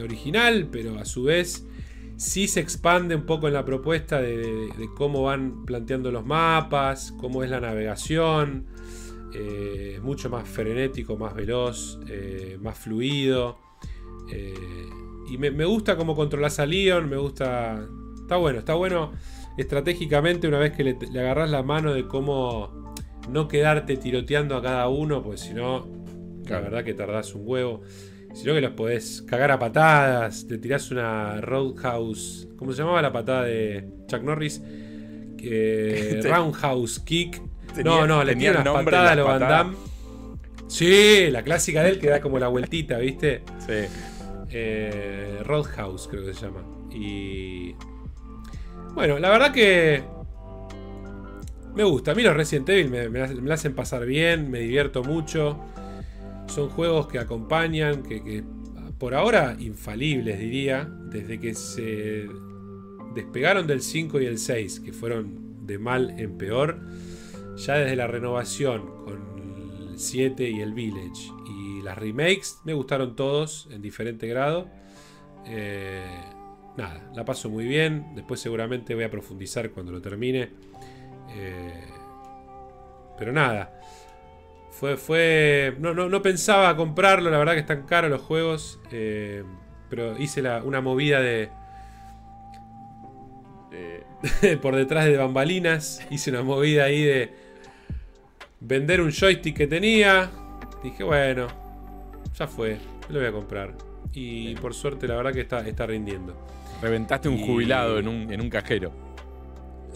original, 0.02 0.68
pero 0.70 0.98
a 0.98 1.04
su 1.04 1.22
vez 1.22 1.64
sí 2.16 2.48
se 2.48 2.58
expande 2.58 3.14
un 3.14 3.24
poco 3.24 3.46
en 3.46 3.54
la 3.54 3.64
propuesta 3.64 4.20
de, 4.20 4.68
cómo 4.96 5.22
van 5.22 5.64
planteando 5.64 6.10
los 6.10 6.26
mapas, 6.26 7.14
cómo 7.18 7.44
es 7.44 7.50
la 7.50 7.60
navegación. 7.60 8.66
Eh, 9.32 10.00
mucho 10.02 10.28
más 10.28 10.48
frenético, 10.48 11.16
más 11.16 11.34
veloz, 11.34 12.00
eh, 12.08 12.58
más 12.60 12.76
fluido. 12.76 13.58
Eh, 14.32 14.54
y 15.30 15.38
me, 15.38 15.64
gusta 15.64 15.96
cómo 15.96 16.16
controlas 16.16 16.58
a 16.58 16.66
Leon, 16.66 17.08
me 17.08 17.16
gusta... 17.16 17.86
Está 18.20 18.36
bueno, 18.36 18.58
está 18.58 18.74
bueno 18.74 19.12
estratégicamente 19.56 20.48
una 20.48 20.58
vez 20.58 20.72
que 20.72 20.84
le, 20.84 20.98
le 21.12 21.20
agarras 21.20 21.50
la 21.50 21.62
mano 21.62 21.94
de 21.94 22.06
cómo 22.06 22.94
no 23.30 23.46
quedarte 23.46 23.96
tiroteando 23.96 24.56
a 24.56 24.62
cada 24.62 24.88
uno, 24.88 25.22
pues 25.22 25.40
si 25.40 25.54
no, 25.54 25.97
la 26.48 26.60
verdad 26.60 26.84
que 26.84 26.94
tardás 26.94 27.34
un 27.34 27.42
huevo. 27.44 27.82
Sino 28.34 28.54
que 28.54 28.60
los 28.60 28.72
podés 28.72 29.22
cagar 29.22 29.50
a 29.50 29.58
patadas, 29.58 30.46
te 30.46 30.58
tirás 30.58 30.90
una 30.90 31.40
Roadhouse. 31.40 32.48
¿Cómo 32.56 32.72
se 32.72 32.82
llamaba 32.82 33.00
la 33.00 33.12
patada 33.12 33.44
de 33.44 33.88
Chuck 34.06 34.22
Norris? 34.22 34.62
roundhouse 36.22 36.98
Kick. 37.00 37.40
no, 37.84 38.06
no, 38.06 38.24
le 38.24 38.36
tiras 38.36 38.60
una 38.60 38.72
patada 38.72 39.12
a 39.12 39.14
los 39.14 39.26
Van 39.26 39.40
Damme. 39.40 39.76
Sí, 40.66 41.28
la 41.30 41.42
clásica 41.42 41.82
de 41.82 41.90
él 41.90 41.98
que 41.98 42.10
da 42.10 42.20
como 42.20 42.38
la 42.38 42.48
vueltita, 42.48 42.98
¿viste? 42.98 43.42
Sí. 43.66 43.88
Eh, 44.50 45.40
Roadhouse 45.44 46.08
creo 46.08 46.26
que 46.26 46.34
se 46.34 46.42
llama. 46.42 46.62
Y. 46.92 47.74
Bueno, 48.94 49.18
la 49.18 49.30
verdad 49.30 49.52
que. 49.52 50.02
Me 51.74 51.84
gusta. 51.84 52.10
A 52.10 52.14
mí 52.14 52.22
los 52.22 52.36
Resident 52.36 52.68
Evil 52.68 52.90
me, 52.90 53.08
me 53.08 53.54
hacen 53.54 53.74
pasar 53.74 54.04
bien, 54.04 54.50
me 54.50 54.60
divierto 54.60 55.02
mucho. 55.02 55.58
Son 56.48 56.68
juegos 56.70 57.06
que 57.08 57.18
acompañan, 57.18 58.02
que, 58.02 58.42
por 58.98 59.14
ahora 59.14 59.56
infalibles 59.60 60.38
diría, 60.38 60.88
desde 61.10 61.38
que 61.38 61.54
se 61.54 62.26
despegaron 63.14 63.66
del 63.66 63.82
5 63.82 64.20
y 64.20 64.26
el 64.26 64.38
6, 64.38 64.80
que 64.80 64.92
fueron 64.92 65.66
de 65.66 65.78
mal 65.78 66.18
en 66.18 66.38
peor, 66.38 66.80
ya 67.56 67.74
desde 67.74 67.96
la 67.96 68.06
renovación 68.06 69.04
con 69.04 69.88
el 69.90 69.98
7 69.98 70.48
y 70.48 70.60
el 70.60 70.72
Village 70.72 71.30
y 71.46 71.82
las 71.82 71.98
remakes, 71.98 72.60
me 72.64 72.72
gustaron 72.72 73.14
todos 73.14 73.68
en 73.70 73.82
diferente 73.82 74.26
grado. 74.26 74.68
Eh, 75.46 76.06
nada, 76.76 77.10
la 77.14 77.24
paso 77.24 77.50
muy 77.50 77.66
bien, 77.66 78.14
después 78.14 78.40
seguramente 78.40 78.94
voy 78.94 79.04
a 79.04 79.10
profundizar 79.10 79.70
cuando 79.70 79.92
lo 79.92 80.00
termine. 80.00 80.50
Eh, 81.36 81.84
pero 83.18 83.32
nada, 83.32 83.77
fue, 84.78 84.96
fue. 84.96 85.74
No, 85.80 85.92
no, 85.92 86.08
no 86.08 86.22
pensaba 86.22 86.76
comprarlo, 86.76 87.30
la 87.30 87.38
verdad 87.38 87.54
que 87.54 87.60
están 87.60 87.82
caros 87.82 88.10
los 88.12 88.22
juegos. 88.22 88.78
Eh, 88.92 89.42
pero 89.90 90.16
hice 90.16 90.40
una 90.60 90.80
movida 90.80 91.20
de. 91.20 91.50
por 94.62 94.76
detrás 94.76 95.06
de 95.06 95.16
bambalinas. 95.16 96.06
Hice 96.10 96.30
una 96.30 96.44
movida 96.44 96.84
ahí 96.84 97.02
de. 97.02 97.34
Vender 98.60 99.00
un 99.00 99.10
joystick 99.10 99.56
que 99.56 99.66
tenía. 99.66 100.30
Dije, 100.84 101.02
bueno, 101.02 101.48
ya 102.38 102.46
fue, 102.46 102.78
lo 103.08 103.18
voy 103.18 103.28
a 103.28 103.32
comprar. 103.32 103.74
Y 104.12 104.54
por 104.56 104.74
suerte, 104.74 105.08
la 105.08 105.16
verdad 105.16 105.32
que 105.32 105.40
está, 105.40 105.66
está 105.66 105.86
rindiendo. 105.86 106.36
Reventaste 106.80 107.28
un 107.28 107.44
jubilado 107.44 107.98
en 107.98 108.06
un, 108.06 108.32
en 108.32 108.40
un 108.40 108.48
cajero. 108.48 108.92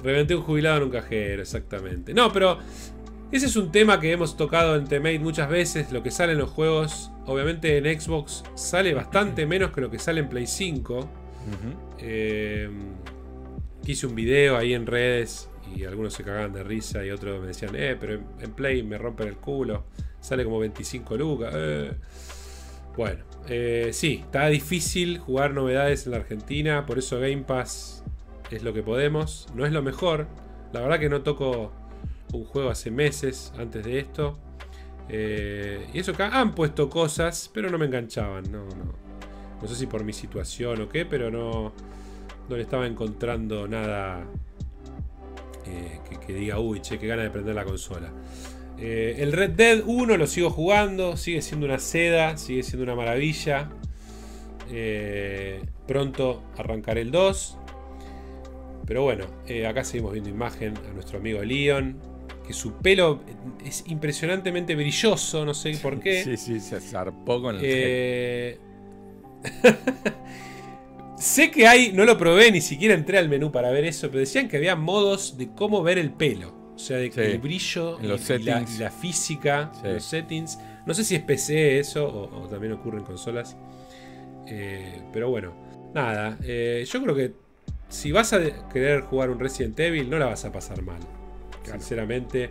Reventé 0.03 0.35
un 0.35 0.43
jubilado 0.43 0.78
en 0.78 0.83
un 0.85 0.91
cajero, 0.91 1.43
exactamente. 1.43 2.12
No, 2.12 2.33
pero 2.33 2.59
ese 3.33 3.47
es 3.47 3.57
un 3.57 3.72
tema 3.72 3.99
que 3.99 4.12
hemos 4.12 4.37
tocado 4.37 4.76
en 4.76 4.85
Temate 4.85 5.18
muchas 5.18 5.49
veces. 5.49 5.91
Lo 5.91 6.03
que 6.03 6.11
sale 6.11 6.33
en 6.33 6.39
los 6.39 6.51
juegos, 6.51 7.11
obviamente 7.26 7.78
en 7.78 8.01
Xbox, 8.01 8.45
sale 8.55 8.95
bastante 8.95 9.47
menos 9.47 9.72
que 9.72 9.80
lo 9.80 9.91
que 9.91 9.99
sale 9.99 10.20
en 10.20 10.28
Play 10.28 10.47
5. 10.47 11.09
Eh, 11.99 12.70
hice 13.87 14.07
un 14.07 14.14
video 14.14 14.57
ahí 14.57 14.74
en 14.74 14.87
redes 14.87 15.49
y 15.74 15.85
algunos 15.85 16.12
se 16.12 16.24
cagaban 16.24 16.53
de 16.53 16.62
risa 16.62 17.05
y 17.05 17.11
otros 17.11 17.41
me 17.41 17.49
decían, 17.49 17.74
eh, 17.74 17.97
pero 17.99 18.20
en, 18.41 18.53
Play 18.53 18.83
me 18.83 18.99
rompen 18.99 19.28
el 19.28 19.37
culo. 19.37 19.85
Sale 20.20 20.45
como 20.45 20.59
25 20.59 21.16
lucas. 21.16 21.53
Eh. 21.57 21.93
Bueno, 22.97 23.24
eh, 23.49 23.91
sí, 23.93 24.20
está 24.24 24.47
difícil 24.49 25.18
jugar 25.18 25.55
novedades 25.55 26.07
en 26.07 26.12
la 26.12 26.18
Argentina. 26.18 26.87
Por 26.87 26.99
eso 26.99 27.18
Game 27.18 27.43
Pass 27.43 28.05
es 28.51 28.62
lo 28.62 28.72
que 28.72 28.83
podemos. 28.83 29.49
No 29.55 29.64
es 29.64 29.72
lo 29.72 29.83
mejor. 29.83 30.28
La 30.72 30.80
verdad 30.80 31.01
que 31.01 31.09
no 31.09 31.22
toco 31.22 31.72
un 32.33 32.45
juego 32.45 32.70
hace 32.70 32.91
meses 32.91 33.53
antes 33.59 33.85
de 33.85 33.99
esto. 33.99 34.39
Eh, 35.09 35.87
y 35.93 35.99
eso 35.99 36.12
acá 36.12 36.41
han 36.41 36.55
puesto 36.55 36.89
cosas, 36.89 37.51
pero 37.53 37.70
no 37.70 37.78
me 37.78 37.87
enganchaban. 37.87 38.51
No, 38.51 38.64
no. 38.64 38.95
no 39.61 39.68
sé 39.68 39.74
si 39.74 39.87
por 39.87 40.05
mi 40.05 40.12
situación 40.12 40.80
o 40.83 40.89
qué, 40.89 41.05
pero 41.05 41.30
no, 41.30 41.72
no 42.49 42.57
le 42.57 42.62
estaba 42.62 42.87
encontrando 42.87 43.68
nada 43.68 44.24
eh, 45.66 46.01
que, 46.26 46.33
diga, 46.33 46.59
uy, 46.59 46.80
che, 46.80 46.99
qué 46.99 47.07
gana 47.07 47.22
de 47.22 47.30
prender 47.30 47.55
la 47.55 47.64
consola. 47.64 48.12
Eh, 48.78 49.16
el 49.18 49.33
Red 49.33 49.51
Dead 49.51 49.83
1 49.85 50.16
lo 50.16 50.26
sigo 50.26 50.51
jugando, 50.51 51.16
sigue 51.16 51.43
siendo 51.43 51.66
una 51.66 51.78
seda, 51.78 52.37
sigue 52.37 52.62
siendo 52.62 52.85
una 52.85 52.95
maravilla. 52.95 53.70
pronto 55.87 56.43
arrancaré 56.57 57.03
el 57.03 57.11
2. 57.11 57.59
Pero 58.87 59.05
bueno, 59.05 59.26
acá 59.68 59.85
seguimos 59.85 60.12
viendo 60.12 60.28
imagen 60.30 60.74
a 60.91 60.93
nuestro 60.93 61.18
amigo 61.18 61.43
Leon 61.43 62.12
que 62.47 62.53
su 62.53 62.74
pelo 62.74 63.20
es 63.64 63.84
impresionantemente 63.86 64.74
brilloso, 64.74 65.45
no 65.45 65.55
sé 65.55 65.76
por 65.82 66.01
qué. 66.01 66.22
Sí, 66.24 66.36
sí, 66.36 66.61
se 66.61 66.80
zarpó 66.80 67.40
con 67.40 67.57
el 67.57 67.61
eh... 67.64 68.59
sé 71.18 71.51
que 71.51 71.66
hay, 71.66 71.93
no 71.93 72.05
lo 72.05 72.18
probé, 72.18 72.51
ni 72.51 72.61
siquiera 72.61 72.95
entré 72.95 73.18
al 73.18 73.28
menú 73.28 73.51
para 73.53 73.70
ver 73.70 73.84
eso, 73.84 74.09
pero 74.09 74.20
decían 74.20 74.49
que 74.49 74.57
había 74.57 74.76
modos 74.76 75.36
de 75.38 75.49
cómo 75.53 75.82
ver 75.82 75.99
el 75.99 76.12
pelo. 76.12 76.62
O 76.74 76.78
sea, 76.78 76.97
de 76.97 77.12
el 77.14 77.38
brillo 77.38 77.99
y, 78.01 78.07
los 78.07 78.28
la, 78.28 78.90
física, 78.90 79.70
los 79.84 80.05
settings. 80.05 80.59
No 80.86 80.95
sé 80.95 81.05
si 81.05 81.14
es 81.14 81.22
PC 81.22 81.78
eso 81.78 82.07
o, 82.07 82.49
también 82.49 82.72
ocurre 82.72 82.99
en 82.99 83.05
consolas. 83.05 83.57
Eh, 84.47 85.03
pero 85.12 85.30
bueno, 85.30 85.53
nada. 85.95 86.38
Eh, 86.43 86.84
yo 86.90 87.03
creo 87.03 87.14
que 87.14 87.34
si 87.88 88.11
vas 88.11 88.32
a 88.32 88.68
querer 88.70 89.03
jugar 89.03 89.30
un 89.30 89.38
Resident 89.38 89.78
Evil, 89.78 90.09
no 90.09 90.18
la 90.18 90.26
vas 90.26 90.45
a 90.45 90.51
pasar 90.51 90.82
mal. 90.82 91.01
Sinceramente, 91.65 92.51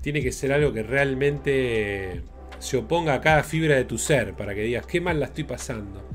tiene 0.00 0.22
que 0.22 0.32
ser 0.32 0.52
algo 0.52 0.72
que 0.72 0.82
realmente 0.82 2.22
se 2.58 2.76
oponga 2.76 3.14
a 3.14 3.20
cada 3.20 3.42
fibra 3.42 3.76
de 3.76 3.84
tu 3.84 3.98
ser 3.98 4.34
para 4.34 4.54
que 4.54 4.62
digas 4.62 4.86
qué 4.86 5.00
mal 5.00 5.18
la 5.18 5.26
estoy 5.26 5.44
pasando. 5.44 6.08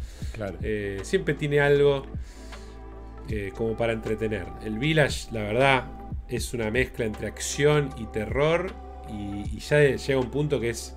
Eh, 0.62 1.00
siempre 1.04 1.34
tiene 1.34 1.60
algo 1.60 2.04
eh, 3.30 3.52
como 3.56 3.76
para 3.76 3.94
entretener. 3.94 4.46
El 4.64 4.78
Village, 4.78 5.30
la 5.32 5.42
verdad, 5.42 5.86
es 6.30 6.54
una 6.54 6.70
mezcla 6.72 7.06
entre 7.06 7.28
acción 7.28 7.90
y 7.98 8.06
terror. 8.06 8.72
Y, 9.10 9.60
ya 9.60 9.80
llega 9.80 10.20
un 10.20 10.32
punto 10.32 10.60
que 10.60 10.70
es 10.70 10.96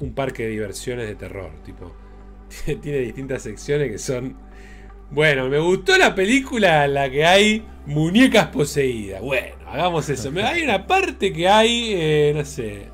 un 0.00 0.14
parque 0.14 0.44
de 0.44 0.50
diversiones 0.50 1.06
de 1.06 1.14
terror. 1.14 1.52
Tipo, 1.64 1.94
tiene 2.82 2.98
distintas 2.98 3.42
secciones 3.42 3.90
que 3.90 3.98
son 3.98 4.36
bueno, 5.10 5.48
me 5.48 5.58
gustó 5.58 5.98
la 5.98 6.14
película 6.14 6.84
en 6.84 6.94
la 6.94 7.10
que 7.10 7.24
hay 7.24 7.64
muñecas 7.86 8.46
poseídas. 8.48 9.20
Bueno, 9.20 9.56
hagamos 9.66 10.08
eso. 10.08 10.30
Hay 10.44 10.62
una 10.62 10.86
parte 10.86 11.32
que 11.32 11.48
hay, 11.48 11.92
eh, 11.92 12.32
no 12.34 12.44
sé, 12.44 12.86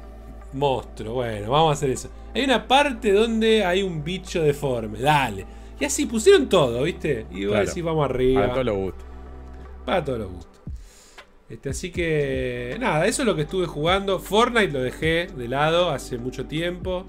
monstruo. 0.53 1.15
Bueno, 1.15 1.51
vamos 1.51 1.71
a 1.71 1.73
hacer 1.75 1.91
eso. 1.91 2.11
Hay 2.35 2.45
una 2.45 2.67
parte 2.67 3.13
donde 3.13 3.65
hay 3.65 3.83
un 3.83 4.03
bicho 4.03 4.43
deforme. 4.43 4.99
Dale. 4.99 5.47
Y 5.79 5.85
así 5.85 6.07
pusieron 6.07 6.49
todo, 6.49 6.83
¿viste? 6.83 7.27
Y 7.31 7.47
claro. 7.47 7.71
vamos 7.85 8.05
arriba. 8.07 8.41
Para 8.43 8.53
todos 8.53 8.67
los 8.67 8.77
gustos. 8.77 9.07
Para 9.85 10.05
todos 10.05 10.19
los 10.19 10.33
gustos. 10.33 10.57
Este, 11.49 11.69
así 11.69 11.93
que 11.93 12.77
nada, 12.81 13.07
eso 13.07 13.23
es 13.23 13.27
lo 13.27 13.37
que 13.37 13.43
estuve 13.43 13.67
jugando. 13.67 14.19
Fortnite 14.19 14.73
lo 14.73 14.83
dejé 14.83 15.29
de 15.29 15.49
lado 15.49 15.91
hace 15.91 16.19
mucho 16.19 16.47
tiempo. 16.47 17.07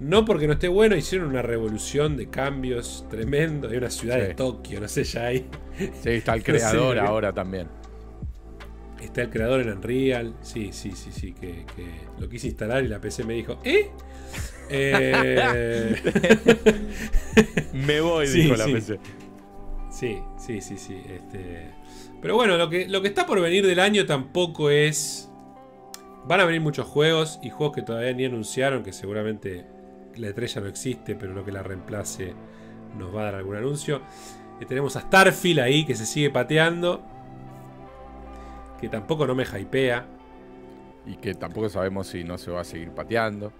No 0.00 0.24
porque 0.24 0.46
no 0.46 0.54
esté 0.54 0.68
bueno, 0.68 0.96
hicieron 0.96 1.28
una 1.28 1.42
revolución 1.42 2.16
de 2.16 2.30
cambios 2.30 3.04
tremendo. 3.10 3.68
Hay 3.68 3.76
una 3.76 3.90
ciudad 3.90 4.16
de 4.16 4.34
Tokio, 4.34 4.80
no 4.80 4.88
sé, 4.88 5.04
ya 5.04 5.26
hay. 5.26 5.46
Sí, 5.76 6.10
está 6.10 6.32
el 6.34 6.42
creador 6.44 6.98
ahora 6.98 7.34
también. 7.34 7.68
Está 8.98 9.20
el 9.22 9.30
creador 9.30 9.60
en 9.60 9.68
Unreal. 9.68 10.34
Sí, 10.40 10.70
sí, 10.72 10.92
sí, 10.92 11.10
sí. 11.12 11.34
Que, 11.34 11.66
lo 12.18 12.30
quise 12.30 12.46
instalar 12.46 12.82
y 12.82 12.88
la 12.88 12.98
PC 12.98 13.24
me 13.24 13.34
dijo, 13.34 13.58
¿eh? 13.62 13.90
eh... 14.70 15.94
me 17.74 18.00
voy, 18.00 18.26
dijo 18.26 18.56
la 18.56 18.64
PC. 18.64 18.98
Sí, 19.90 20.18
sí, 20.38 20.62
sí, 20.62 20.78
sí. 20.78 20.96
Este... 21.08 21.74
Pero 22.22 22.36
bueno, 22.36 22.56
lo 22.56 22.70
que, 22.70 22.88
lo 22.88 23.02
que 23.02 23.08
está 23.08 23.26
por 23.26 23.38
venir 23.40 23.66
del 23.66 23.80
año 23.80 24.06
tampoco 24.06 24.70
es. 24.70 25.30
Van 26.24 26.40
a 26.40 26.44
venir 26.46 26.62
muchos 26.62 26.86
juegos 26.86 27.38
y 27.42 27.50
juegos 27.50 27.74
que 27.74 27.82
todavía 27.82 28.12
ni 28.14 28.24
anunciaron, 28.24 28.82
que 28.82 28.92
seguramente 28.92 29.66
la 30.16 30.28
estrella 30.28 30.60
no 30.62 30.66
existe, 30.68 31.14
pero 31.14 31.32
lo 31.32 31.44
que 31.44 31.52
la 31.52 31.62
reemplace 31.62 32.34
nos 32.98 33.14
va 33.14 33.22
a 33.22 33.24
dar 33.24 33.34
algún 33.36 33.56
anuncio. 33.56 34.02
tenemos 34.66 34.96
a 34.96 35.00
Starfield 35.02 35.60
ahí 35.60 35.84
que 35.84 35.94
se 35.94 36.06
sigue 36.06 36.30
pateando. 36.30 37.02
Que 38.80 38.88
tampoco 38.88 39.26
no 39.26 39.34
me 39.34 39.44
hypea. 39.44 40.06
Y 41.06 41.16
que 41.16 41.34
tampoco 41.34 41.68
sabemos 41.68 42.08
si 42.08 42.24
no 42.24 42.38
se 42.38 42.50
va 42.50 42.60
a 42.60 42.64
seguir 42.64 42.90
pateando. 42.90 43.52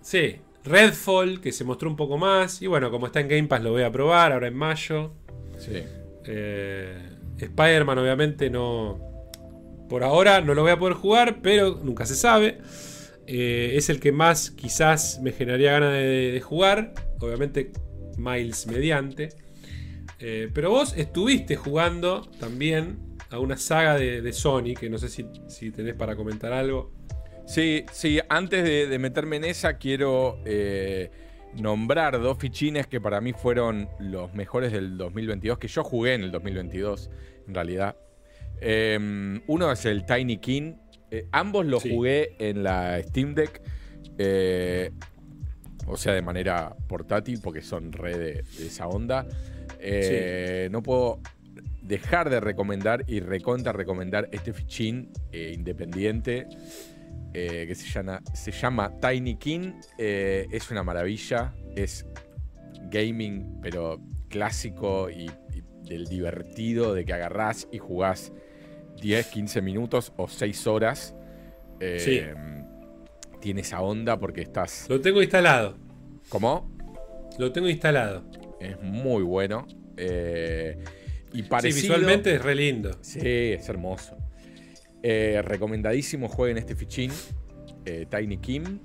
Sí, 0.00 0.40
Redfall, 0.64 1.40
que 1.40 1.52
se 1.52 1.64
mostró 1.64 1.88
un 1.88 1.96
poco 1.96 2.18
más. 2.18 2.62
Y 2.62 2.66
bueno, 2.66 2.90
como 2.90 3.06
está 3.06 3.20
en 3.20 3.28
Game 3.28 3.44
Pass, 3.44 3.62
lo 3.62 3.72
voy 3.72 3.82
a 3.82 3.90
probar 3.90 4.32
ahora 4.32 4.48
en 4.48 4.54
mayo. 4.54 5.12
Sí. 5.58 5.82
Eh, 6.24 7.18
Spider-Man, 7.38 7.98
obviamente, 7.98 8.50
no. 8.50 9.00
Por 9.88 10.04
ahora 10.04 10.40
no 10.40 10.54
lo 10.54 10.62
voy 10.62 10.70
a 10.70 10.78
poder 10.78 10.94
jugar, 10.94 11.40
pero 11.42 11.80
nunca 11.82 12.06
se 12.06 12.14
sabe. 12.14 12.58
Eh, 13.26 13.72
es 13.76 13.88
el 13.88 14.00
que 14.00 14.12
más 14.12 14.50
quizás 14.50 15.20
me 15.22 15.32
generaría 15.32 15.72
ganas 15.72 15.92
de, 15.92 16.40
jugar. 16.42 16.94
Obviamente, 17.20 17.72
Miles 18.16 18.66
mediante. 18.66 19.30
Eh, 20.18 20.48
pero 20.52 20.70
vos 20.70 20.94
estuviste 20.96 21.56
jugando 21.56 22.22
también 22.38 22.98
a 23.30 23.38
una 23.38 23.56
saga 23.56 23.96
de, 23.96 24.32
Sony, 24.32 24.74
que 24.78 24.90
no 24.90 24.98
sé 24.98 25.08
si, 25.08 25.26
si 25.48 25.70
tenés 25.70 25.94
para 25.94 26.14
comentar 26.16 26.52
algo. 26.52 26.92
Sí, 27.46 27.84
sí, 27.92 28.20
antes 28.28 28.64
de, 28.64 28.98
meterme 28.98 29.36
en 29.36 29.44
esa, 29.44 29.78
quiero 29.78 30.38
eh, 30.44 31.10
nombrar 31.54 32.20
dos 32.20 32.38
fichines 32.38 32.86
que 32.86 33.00
para 33.00 33.20
mí 33.20 33.32
fueron 33.32 33.88
los 33.98 34.32
mejores 34.34 34.72
del 34.72 34.96
2022, 34.96 35.58
que 35.58 35.68
yo 35.68 35.82
jugué 35.82 36.14
en 36.14 36.22
el 36.22 36.30
2022, 36.30 37.10
en 37.48 37.54
realidad. 37.54 37.96
Em, 38.60 39.42
uno 39.48 39.72
es 39.72 39.84
el 39.86 40.06
Tiny 40.06 40.38
King. 40.38 40.74
Eh, 41.12 41.26
ambos 41.30 41.66
los 41.66 41.82
jugué 41.82 42.34
en 42.38 42.64
la 42.64 43.00
Steam 43.02 43.34
Deck. 43.34 43.62
Eh, 44.18 44.90
o 45.86 45.96
sea, 45.96 46.12
de 46.14 46.22
manera 46.22 46.74
portátil, 46.88 47.40
porque 47.42 47.62
son 47.62 47.92
re 47.92 48.18
de, 48.18 48.44
esa 48.58 48.88
onda. 48.88 49.26
No 50.70 50.82
puedo 50.82 51.20
dejar 51.82 52.30
de 52.30 52.40
recomendar 52.40 53.04
y 53.06 53.20
recontra 53.20 53.72
recomendar 53.72 54.28
este 54.32 54.52
fichín 54.52 55.12
independiente. 55.32 56.48
Eh, 57.34 57.64
que 57.66 57.74
se 57.74 57.88
llama, 57.88 58.20
se 58.34 58.50
llama 58.52 58.92
Tiny 59.00 59.36
King. 59.36 59.72
Eh, 59.96 60.46
es 60.50 60.70
una 60.70 60.82
maravilla. 60.82 61.54
Es 61.74 62.06
gaming, 62.90 63.60
pero 63.62 64.00
clásico 64.28 65.08
y, 65.10 65.30
del 65.88 66.06
divertido 66.06 66.94
de 66.94 67.04
que 67.04 67.12
agarrás 67.12 67.68
y 67.72 67.78
jugás 67.78 68.32
10, 69.00 69.26
15 69.26 69.62
minutos 69.62 70.12
o 70.16 70.28
6 70.28 70.66
horas. 70.66 71.14
Eh, 71.80 72.34
tiene 73.40 73.62
esa 73.62 73.80
onda 73.80 74.18
porque 74.18 74.40
estás. 74.40 74.86
Lo 74.88 75.00
tengo 75.00 75.22
instalado. 75.22 75.76
¿Cómo? 76.28 76.70
Lo 77.38 77.52
tengo 77.52 77.68
instalado. 77.68 78.24
Es 78.60 78.80
muy 78.80 79.22
bueno. 79.22 79.66
y 81.32 81.42
parecido, 81.42 81.80
sí, 81.80 81.88
visualmente 81.88 82.34
es 82.34 82.42
re 82.42 82.54
lindo. 82.54 82.90
Sí, 83.00 83.20
es 83.22 83.68
hermoso. 83.68 84.16
Eh, 85.02 85.42
recomendadísimo 85.44 86.28
jueguen 86.28 86.58
este 86.58 86.76
fichín, 86.76 87.10
eh, 87.84 88.06
Tiny 88.08 88.38
Kim. 88.38 88.78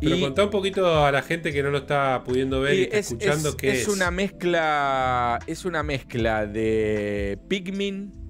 Pero 0.00 0.18
contá 0.18 0.44
un 0.44 0.50
poquito 0.50 1.04
a 1.04 1.12
la 1.12 1.22
gente 1.22 1.52
que 1.52 1.62
no 1.62 1.70
lo 1.70 1.78
está 1.78 2.22
pudiendo 2.24 2.60
ver 2.60 2.74
y, 2.74 2.82
está 2.82 2.98
escuchando 2.98 3.50
es, 3.50 3.54
qué 3.54 3.70
es. 3.70 3.88
una 3.88 4.10
mezcla. 4.10 5.38
Es 5.46 5.64
una 5.64 5.84
mezcla 5.84 6.46
de 6.46 7.38
Pikmin 7.48 8.23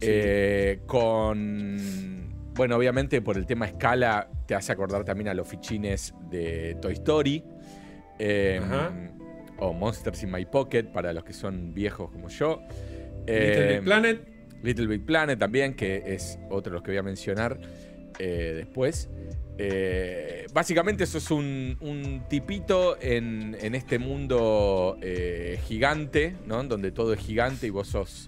eh, 0.00 0.80
con. 0.86 2.34
Bueno, 2.54 2.76
obviamente 2.76 3.20
por 3.20 3.36
el 3.36 3.44
tema 3.44 3.66
escala 3.66 4.30
te 4.46 4.54
hace 4.54 4.72
acordar 4.72 5.04
también 5.04 5.28
a 5.28 5.34
los 5.34 5.46
fichines 5.46 6.14
de 6.30 6.76
Toy 6.80 6.94
Story. 6.94 7.44
Em, 8.18 8.62
o 9.58 9.72
Monsters 9.72 10.22
in 10.22 10.30
My 10.30 10.44
Pocket 10.46 10.84
para 10.84 11.12
los 11.12 11.24
que 11.24 11.32
son 11.32 11.74
viejos 11.74 12.10
como 12.10 12.28
yo. 12.28 12.62
Little 13.26 13.66
Big 13.66 13.76
em, 13.76 13.84
Planet. 13.84 14.28
Little 14.62 14.86
Big 14.86 15.04
Planet 15.04 15.38
también, 15.38 15.74
que 15.74 16.02
es 16.06 16.38
otro 16.50 16.70
de 16.70 16.74
los 16.74 16.82
que 16.82 16.92
voy 16.92 16.98
a 16.98 17.02
mencionar 17.02 17.58
eh, 18.18 18.54
después. 18.56 19.10
Eh, 19.58 20.46
básicamente 20.52 21.04
eso 21.04 21.18
es 21.18 21.30
un, 21.30 22.24
tipito 22.28 22.98
en, 23.00 23.54
este 23.74 23.98
mundo 23.98 24.98
eh, 25.00 25.58
gigante, 25.66 26.36
¿no? 26.46 26.62
Donde 26.64 26.92
todo 26.92 27.12
es 27.12 27.20
gigante 27.20 27.66
y 27.66 27.70
vos 27.70 27.88
sos 27.88 28.26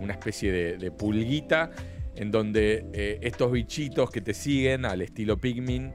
una 0.00 0.12
especie 0.12 0.52
de, 0.52 0.76
de, 0.78 0.90
pulguita, 0.90 1.70
en 2.14 2.30
donde 2.30 3.18
estos 3.22 3.50
bichitos 3.50 4.10
que 4.10 4.20
te 4.20 4.34
siguen 4.34 4.84
al 4.84 5.02
estilo 5.02 5.38
Pikmin 5.38 5.92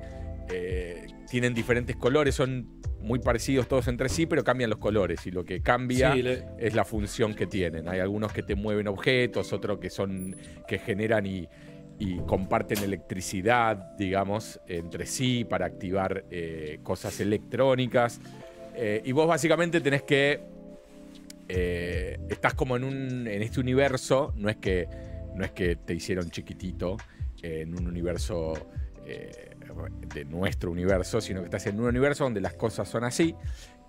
tienen 1.29 1.53
diferentes 1.53 1.95
colores, 1.95 2.35
son 2.35 2.77
muy 3.07 3.19
parecidos 3.19 3.67
todos 3.67 3.87
entre 3.87 4.09
sí, 4.09 4.25
pero 4.25 4.43
cambian 4.43 4.69
los 4.69 4.79
colores 4.79 5.25
y 5.25 5.31
lo 5.31 5.45
que 5.45 5.61
cambia 5.61 6.13
es 6.57 6.75
la 6.75 6.83
función 6.83 7.33
que 7.33 7.47
tienen. 7.47 7.87
Hay 7.87 7.99
algunos 7.99 8.33
que 8.33 8.43
te 8.43 8.55
mueven 8.55 8.87
objetos, 8.87 9.53
otros 9.53 9.79
que 9.79 9.89
son 9.89 10.35
que 10.67 10.79
generan 10.79 11.25
y, 11.25 11.47
comparten 12.27 12.83
electricidad, 12.83 13.95
digamos, 13.97 14.59
entre 14.67 15.07
sí 15.07 15.43
para 15.43 15.65
activar 15.65 16.25
eh, 16.29 16.79
cosas 16.83 17.19
electrónicas. 17.19 18.21
Eh, 18.75 19.01
y 19.03 19.11
vos 19.13 19.27
básicamente 19.27 19.81
tenés 19.81 20.03
que 20.03 20.39
eh, 21.47 22.19
estás 22.29 22.53
como 22.53 22.75
en 22.75 22.83
un 22.83 23.27
en 23.27 23.41
este 23.41 23.59
universo, 23.59 24.33
no 24.35 24.49
es 24.49 24.57
que 24.57 24.87
no 25.35 25.45
es 25.45 25.51
que 25.51 25.75
te 25.75 25.93
hicieron 25.93 26.29
chiquitito 26.29 26.97
en 27.41 27.77
un 27.77 27.87
universo 27.87 28.53
de 29.05 30.25
nuestro 30.25 30.71
universo, 30.71 31.21
sino 31.21 31.39
que 31.39 31.45
estás 31.45 31.67
en 31.67 31.79
un 31.79 31.85
universo 31.85 32.25
donde 32.25 32.41
las 32.41 32.55
cosas 32.55 32.89
son 32.89 33.03
así. 33.03 33.35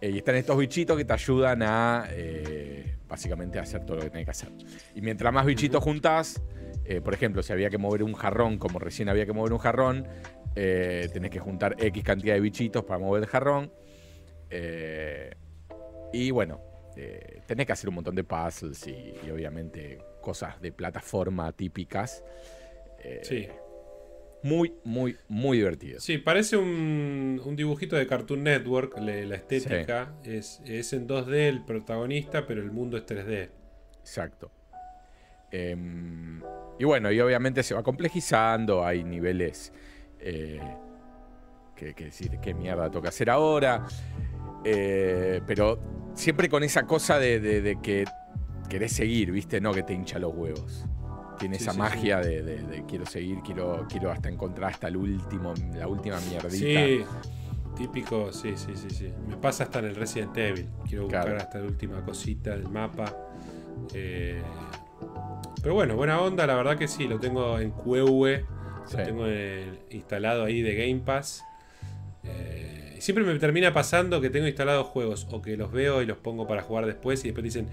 Eh, 0.01 0.11
y 0.11 0.19
están 0.19 0.37
estos 0.37 0.57
bichitos 0.57 0.97
que 0.97 1.05
te 1.05 1.13
ayudan 1.13 1.63
a 1.63 2.07
eh, 2.11 2.95
básicamente 3.09 3.59
a 3.59 3.63
hacer 3.63 3.85
todo 3.85 3.97
lo 3.97 4.03
que 4.03 4.11
tenés 4.11 4.27
que 4.27 4.31
hacer. 4.31 4.53
Y 4.95 5.01
mientras 5.01 5.33
más 5.33 5.45
bichitos 5.45 5.83
juntás, 5.83 6.41
eh, 6.85 7.01
por 7.01 7.15
ejemplo, 7.15 7.43
si 7.43 7.53
había 7.53 7.69
que 7.69 7.79
mover 7.79 8.05
un 8.05 8.13
jarrón, 8.13 8.59
como 8.59 8.79
recién 8.79 9.09
había 9.09 9.27
que 9.27 9.33
mover 9.33 9.53
un 9.53 9.59
jarrón, 9.59 10.07
tenés 10.55 11.31
que 11.31 11.39
juntar 11.39 11.77
X 11.79 12.03
cantidad 12.03 12.35
de 12.35 12.41
bichitos 12.41 12.83
para 12.85 12.99
mover 12.99 13.23
el 13.23 13.29
jarrón. 13.29 13.73
y 16.13 16.31
bueno, 16.33 16.61
tenés 17.49 17.67
que 17.67 17.73
hacer 17.73 17.89
un 17.89 17.97
montón 17.97 18.15
de 18.15 18.23
puzzles 18.23 18.87
y, 18.87 19.15
y 19.27 19.31
obviamente 19.31 19.99
cosas 20.21 20.61
de 20.61 20.71
plataforma 20.71 21.51
típicas. 21.53 22.23
sí. 23.23 23.49
Muy, 24.43 24.73
muy, 24.85 25.17
muy 25.27 25.59
divertido. 25.59 25.99
Sí, 25.99 26.19
parece 26.19 26.57
un, 26.57 27.41
dibujito 27.57 27.97
de 27.97 28.07
Cartoon 28.07 28.45
Network. 28.45 28.97
la 28.99 29.35
estética 29.35 30.15
es, 30.23 30.61
en 30.65 31.09
2D 31.09 31.33
el 31.49 31.65
protagonista, 31.65 32.47
pero 32.47 32.63
el 32.63 32.71
mundo 32.71 32.97
es 32.97 33.05
3D. 33.05 33.51
Exacto. 33.99 34.53
Em, 35.51 36.41
y 36.79 36.85
bueno, 36.85 37.11
y 37.11 37.21
obviamente 37.21 37.65
se 37.65 37.75
va 37.75 37.83
complejizando. 37.83 38.85
Hay 38.85 39.03
niveles 39.03 39.73
eh, 40.21 40.61
que, 41.75 41.93
decir 41.95 42.39
qué 42.41 42.55
mierda 42.55 42.91
toca 42.91 43.09
hacer 43.09 43.31
ahora. 43.31 43.87
Eh, 44.65 45.41
pero 45.47 46.08
siempre 46.19 46.49
con 46.49 46.63
esa 46.63 46.87
cosa 46.87 47.19
de, 47.19 47.41
de 47.41 47.79
que 47.81 48.05
querés 48.69 48.93
seguir, 48.93 49.33
¿viste? 49.33 49.61
No 49.61 49.73
que 49.73 49.83
te 49.83 49.95
hincha 49.95 50.19
los 50.19 50.35
huevos 50.35 50.85
tiene 51.39 51.57
esa 51.57 51.73
magia 51.73 52.19
De, 52.21 52.85
quiero 52.87 53.07
seguir, 53.07 53.39
quiero, 53.43 53.87
quiero 53.89 54.11
hasta 54.11 54.29
encontrar 54.29 54.73
hasta 54.73 54.89
el 54.89 54.97
último, 54.97 55.55
la 55.75 55.89
última 55.89 56.19
mierdita. 56.21 56.51
Sí, 56.51 57.05
típico, 57.77 58.33
sí, 58.33 58.55
sí, 58.57 58.73
sí, 58.75 58.91
sí. 58.91 59.13
Me 59.29 59.37
pasa 59.37 59.65
hasta 59.65 59.79
en 59.79 59.87
el 59.87 59.95
Resident 59.95 60.37
Evil. 60.37 60.69
Quiero 60.87 61.05
buscar 61.05 61.37
hasta 61.37 61.59
la 61.59 61.67
última 61.67 62.05
cosita 62.05 62.51
del 62.51 62.69
mapa. 62.69 63.15
Eh, 63.95 64.43
pero 65.63 65.75
bueno, 65.75 65.97
buena 65.97 66.21
onda, 66.21 66.47
la 66.47 66.55
verdad 66.57 66.77
que 66.77 66.89
sí, 66.89 67.07
lo 67.07 67.19
tengo 67.19 67.59
en 67.59 67.71
QEV, 67.71 68.45
lo 68.93 69.05
tengo 69.05 69.25
instalado 69.91 70.45
ahí 70.45 70.63
de 70.63 70.75
Game 70.75 71.01
Pass. 71.01 71.45
Eh, 72.25 72.68
siempre 73.01 73.25
me 73.25 73.39
termina 73.39 73.73
pasando 73.73 74.21
que 74.21 74.31
tengo 74.31 74.47
instalados 74.47 74.87
juegos 74.87 75.27
o 75.31 75.43
que 75.43 75.57
los 75.57 75.73
veo 75.73 76.03
y 76.03 76.07
los 76.07 76.19
pongo 76.19 76.47
para 76.47 76.63
jugar 76.63 76.87
después 76.87 77.25
y 77.25 77.29
después 77.29 77.45
dicen, 77.45 77.69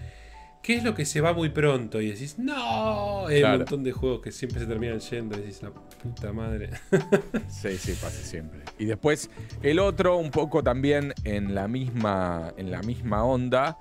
¿Qué 0.65 0.73
es 0.73 0.83
lo 0.83 0.95
que 0.95 1.05
se 1.05 1.21
va 1.21 1.31
muy 1.31 1.49
pronto? 1.49 2.01
Y 2.01 2.09
decís, 2.09 2.39
no. 2.39 3.27
Hay 3.27 3.43
un 3.43 3.51
montón 3.51 3.83
de 3.83 3.91
juegos 3.91 4.21
que 4.21 4.31
siempre 4.31 4.59
se 4.59 4.65
terminan 4.65 4.99
yendo 4.99 5.37
y 5.37 5.41
decís, 5.41 5.61
la 5.61 5.69
puta 5.69 6.33
madre. 6.33 6.71
sí, 7.47 7.77
sí, 7.77 7.91
pasa 8.01 8.23
siempre. 8.23 8.61
Y 8.79 8.85
después 8.85 9.29
el 9.61 9.77
otro, 9.77 10.17
un 10.17 10.31
poco 10.31 10.63
también 10.63 11.13
en 11.23 11.53
la 11.53 11.67
misma, 11.67 12.51
en 12.57 12.71
la 12.71 12.81
misma 12.81 13.23
onda, 13.23 13.77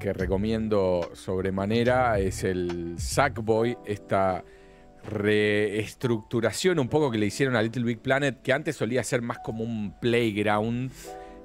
que 0.00 0.12
recomiendo 0.12 1.08
sobremanera, 1.14 2.18
es 2.18 2.42
el 2.42 2.96
Sackboy, 2.98 3.78
esta 3.86 4.42
reestructuración 5.08 6.78
un 6.78 6.88
poco 6.88 7.10
que 7.10 7.18
le 7.18 7.26
hicieron 7.26 7.56
a 7.56 7.62
Little 7.62 7.84
Big 7.84 8.00
Planet, 8.00 8.40
que 8.42 8.52
antes 8.52 8.76
solía 8.76 9.02
ser 9.04 9.22
más 9.22 9.38
como 9.38 9.64
un 9.64 9.94
playground, 10.00 10.90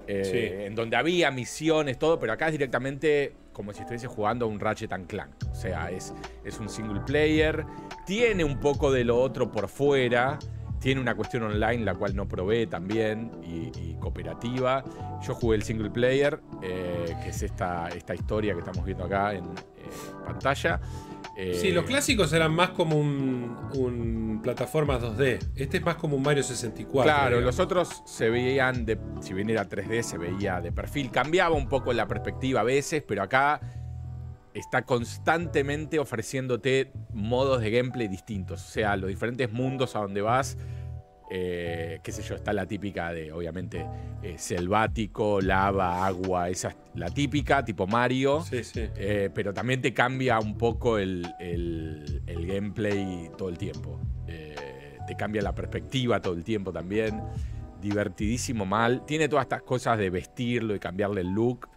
eh, 0.08 0.66
en 0.66 0.76
donde 0.76 0.96
había 0.96 1.30
misiones, 1.30 2.00
todo, 2.00 2.20
pero 2.20 2.34
acá 2.34 2.48
es 2.48 2.54
directamente 2.54 3.34
como 3.54 3.74
si 3.74 3.82
estuviese 3.82 4.08
jugando 4.08 4.48
un 4.48 4.60
Ratchet 4.60 4.92
and 4.94 5.08
Clank. 5.08 5.32
O 5.52 5.56
sea, 5.56 5.92
es, 5.92 6.14
es 6.46 6.60
un 6.60 6.70
single 6.70 7.02
player. 7.02 7.66
Tiene 8.06 8.44
un 8.44 8.60
poco 8.60 8.92
de 8.92 9.04
lo 9.04 9.20
otro 9.20 9.52
por 9.52 9.68
fuera. 9.68 10.40
tiene 10.80 11.02
una 11.02 11.14
cuestión 11.14 11.44
online 11.44 11.84
la 11.84 11.94
cual 11.94 12.16
no 12.16 12.28
probé 12.28 12.66
también 12.66 13.30
y, 13.44 13.96
cooperativa. 14.00 14.84
Yo 15.28 15.36
jugué 15.36 15.58
el 15.58 15.64
single 15.64 15.90
player, 15.90 16.40
eh, 16.64 17.14
que 17.22 17.30
es 17.30 17.44
esta, 17.44 17.90
esta 17.90 18.16
historia 18.16 18.54
que 18.54 18.60
estamos 18.60 18.86
viendo 18.86 19.04
acá 19.04 19.34
en 19.34 19.44
pantalla. 20.26 20.80
Sí, 21.54 21.72
los 21.72 21.86
clásicos 21.86 22.34
eran 22.34 22.54
más 22.54 22.72
como 22.72 22.98
un, 22.98 23.58
un 23.74 24.40
plataformas 24.42 25.02
2D. 25.02 25.40
Este 25.56 25.78
es 25.78 25.84
más 25.84 25.96
como 25.96 26.16
un 26.16 26.24
Mario 26.24 26.44
64. 26.44 27.04
Claro, 27.04 27.42
los 27.42 27.60
otros 27.60 28.04
se 28.06 28.30
veían, 28.30 28.86
de, 28.86 29.00
si 29.22 29.34
bien 29.34 29.50
era 29.50 29.68
3D, 29.68 30.02
se 30.02 30.18
veía 30.18 30.62
de 30.62 30.72
perfil. 30.72 31.12
Cambiaba 31.12 31.56
un 31.56 31.68
poco 31.68 31.94
la 31.94 32.08
perspectiva 32.08 32.62
a 32.62 32.64
veces, 32.64 33.04
pero 33.08 33.24
acá 33.24 33.60
está 34.54 34.84
constantemente 34.84 36.00
ofreciéndote 36.00 36.92
modos 37.14 37.62
de 37.62 37.72
gameplay 37.72 38.08
distintos. 38.08 38.66
O 38.66 38.70
sea, 38.70 38.96
los 38.98 39.10
diferentes 39.10 39.52
mundos 39.52 39.96
a 39.96 40.00
donde 40.00 40.22
vas. 40.22 40.58
Eh, 41.32 42.00
qué 42.02 42.12
sé 42.12 42.24
yo, 42.24 42.36
está 42.36 42.54
la 42.54 42.66
típica 42.66 43.14
de, 43.14 43.32
obviamente, 43.32 43.86
eh, 44.24 44.36
selvático, 44.38 45.40
lava, 45.42 46.06
agua, 46.06 46.50
esa 46.50 46.70
es 46.70 46.76
la 46.96 47.10
típica, 47.10 47.64
tipo 47.64 47.86
Mario. 47.86 48.42
Sí, 48.42 48.64
sí. 48.64 48.90
Eh, 48.96 49.30
pero 49.34 49.54
también 49.54 49.82
te 49.82 49.94
cambia 49.94 50.40
un 50.40 50.58
poco 50.58 50.98
el, 50.98 51.28
gameplay 52.28 53.30
todo 53.38 53.50
el 53.50 53.58
tiempo. 53.58 54.00
te 54.26 55.16
cambia 55.16 55.42
la 55.42 55.54
perspectiva 55.54 56.20
todo 56.22 56.34
el 56.34 56.44
tiempo 56.44 56.72
también. 56.72 57.22
Divertidísimo 57.82 58.66
mal. 58.66 59.06
Tiene 59.06 59.28
todas 59.28 59.44
estas 59.46 59.62
cosas 59.62 59.98
de 59.98 60.10
vestirlo 60.10 60.76
y 60.76 60.80
cambiarle 60.80 61.22
el 61.22 61.30
look 61.30 61.70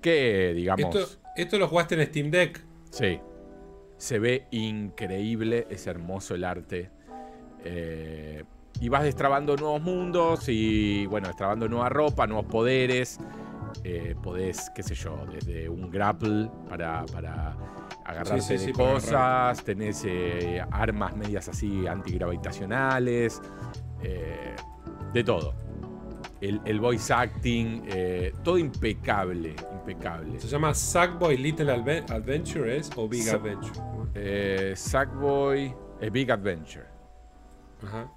que, 0.00 0.52
digamos. 0.54 1.18
Esto, 1.36 1.58
lo 1.58 1.68
jugaste 1.68 1.94
en 1.96 2.06
Steam 2.06 2.30
Deck. 2.30 2.64
Sí. 2.90 3.20
Se 3.98 4.18
ve 4.18 4.46
increíble, 4.50 5.66
es 5.70 5.86
hermoso 5.86 6.34
el 6.34 6.44
arte. 6.44 6.90
Eh, 7.66 8.44
y 8.80 8.88
vas 8.88 9.04
destrabando 9.04 9.56
nuevos 9.56 9.80
mundos 9.80 10.48
y, 10.48 11.06
bueno, 11.06 11.28
destrabando 11.28 11.68
nueva 11.68 11.88
ropa, 11.88 12.26
nuevos 12.26 12.46
poderes. 12.46 13.18
Eh, 13.84 14.14
podés, 14.22 14.70
qué 14.74 14.82
sé 14.82 14.94
yo, 14.94 15.24
desde 15.32 15.68
un 15.68 15.90
grapple 15.90 16.50
para, 16.68 17.04
para 17.06 17.56
agarrarse 18.04 18.58
de 18.58 18.72
cosas, 18.72 19.62
tenés 19.64 20.04
eh, 20.06 20.62
armas 20.70 21.16
medias 21.16 21.48
así 21.48 21.86
antigravitacionales, 21.86 23.40
de 25.12 25.24
todo 25.24 25.66
el, 26.40 26.80
voice 26.80 27.12
acting, 27.12 27.82
eh, 27.86 28.32
todo 28.42 28.58
impecable, 28.58 29.54
impecable. 29.72 30.38
¿Se 30.38 30.48
llama 30.48 30.74
Sackboy 30.74 31.36
Little 31.36 31.72
Adventure 31.72 32.80
o 32.96 33.08
Big 33.08 33.28
Adventure? 33.28 33.80
Eh, 34.14 34.72
Sackboy 34.76 35.74
Big 36.12 36.30
Adventure. 36.30 36.95
Ajá. 37.82 38.12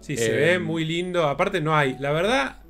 Sí, 0.00 0.16
se 0.16 0.32
ve 0.32 0.54
em, 0.54 0.64
muy 0.64 0.84
lindo. 0.84 1.28
Aparte 1.28 1.60
no 1.60 1.76
hay, 1.76 1.96
la 1.98 2.12
verdad, 2.12 2.62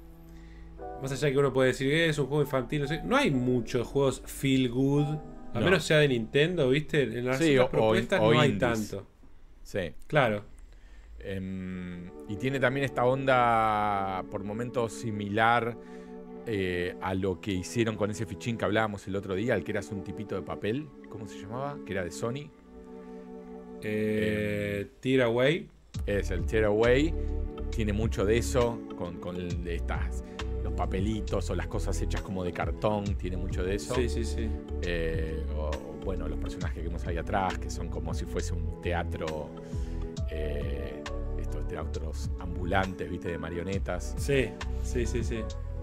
más 1.00 1.12
allá 1.12 1.26
de 1.26 1.32
que 1.32 1.38
uno 1.38 1.52
puede 1.52 1.68
decir 1.68 1.90
que 1.90 2.08
es 2.08 2.18
un 2.18 2.26
juego 2.26 2.42
infantil, 2.42 2.86
no, 3.04 3.16
hay 3.16 3.30
muchos 3.30 3.86
juegos 3.86 4.22
feel 4.26 4.68
good, 4.68 5.16
a 5.54 5.60
menos 5.60 5.84
sea 5.84 5.98
de 5.98 6.08
Nintendo, 6.08 6.68
¿viste? 6.68 7.02
En 7.02 7.26
las 7.26 7.40
propuestas 7.70 8.20
no 8.20 8.38
hay 8.38 8.58
tanto. 8.58 9.06
Sí. 9.62 9.92
Claro. 10.06 10.44
Em, 11.18 12.10
y 12.28 12.36
tiene 12.36 12.58
también 12.58 12.84
esta 12.84 13.04
onda 13.04 14.24
por 14.30 14.42
momentos 14.42 14.92
similar 14.92 15.76
eh, 16.46 16.96
a 17.00 17.14
lo 17.14 17.40
que 17.40 17.52
hicieron 17.52 17.96
con 17.96 18.10
ese 18.10 18.26
fichín 18.26 18.58
que 18.58 18.64
hablábamos 18.64 19.06
el 19.06 19.14
otro 19.14 19.34
día, 19.34 19.54
el 19.54 19.62
que 19.62 19.70
era 19.70 19.80
un 19.92 20.02
tipito 20.02 20.34
de 20.34 20.42
papel, 20.42 20.88
¿cómo 21.08 21.28
se 21.28 21.38
llamaba? 21.38 21.78
Que 21.86 21.92
era 21.92 22.02
de 22.02 22.10
Sony. 22.10 22.50
Eh, 23.82 24.86
Tear 25.00 25.22
Away. 25.22 25.68
Es 26.06 26.30
el 26.30 26.44
Tear 26.46 26.64
Away. 26.64 27.14
Tiene 27.70 27.92
mucho 27.92 28.24
de 28.24 28.38
eso, 28.38 28.80
con, 28.96 29.18
con 29.18 29.66
estas, 29.66 30.22
los 30.62 30.72
papelitos 30.74 31.48
o 31.50 31.54
las 31.54 31.66
cosas 31.66 32.00
hechas 32.02 32.20
como 32.20 32.44
de 32.44 32.52
cartón, 32.52 33.04
tiene 33.16 33.36
mucho 33.36 33.64
de 33.64 33.76
eso. 33.76 33.94
Sí, 33.94 34.08
sí, 34.08 34.24
sí. 34.24 34.48
Eh, 34.82 35.42
o, 35.56 35.70
bueno, 36.04 36.28
los 36.28 36.38
personajes 36.38 36.76
que 36.76 36.82
vemos 36.82 37.06
ahí 37.06 37.16
atrás, 37.16 37.58
que 37.58 37.70
son 37.70 37.88
como 37.88 38.12
si 38.12 38.24
fuese 38.26 38.52
un 38.52 38.80
teatro 38.82 39.50
eh, 40.30 41.02
estos 41.40 41.66
teatros 41.66 42.30
ambulantes, 42.40 43.10
viste, 43.10 43.28
de 43.28 43.38
marionetas. 43.38 44.14
Sí, 44.18 44.50
sí, 44.82 45.06
sí, 45.06 45.24
sí. 45.24 45.40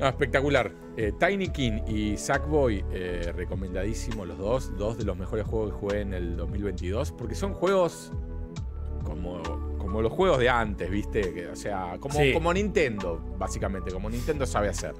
Espectacular. 0.07 0.73
Eh, 0.95 1.11
Tiny 1.19 1.49
King 1.49 1.81
y 1.87 2.17
Sackboy, 2.17 2.85
eh, 2.91 3.31
recomendadísimo 3.35 4.25
los 4.25 4.37
dos. 4.37 4.77
Dos 4.77 4.97
de 4.97 5.03
los 5.03 5.17
mejores 5.17 5.45
juegos 5.45 5.73
que 5.73 5.79
jugué 5.79 6.01
en 6.01 6.13
el 6.13 6.37
2022. 6.37 7.11
Porque 7.11 7.35
son 7.35 7.53
juegos 7.53 8.11
como, 9.03 9.41
como 9.77 10.01
los 10.01 10.11
juegos 10.11 10.39
de 10.39 10.49
antes, 10.49 10.89
¿viste? 10.89 11.47
o 11.47 11.55
sea, 11.55 11.97
como, 11.99 12.19
como 12.33 12.53
Nintendo, 12.53 13.21
básicamente. 13.37 13.91
Como 13.91 14.09
Nintendo 14.09 14.45
sabe 14.45 14.69
hacer. 14.69 14.93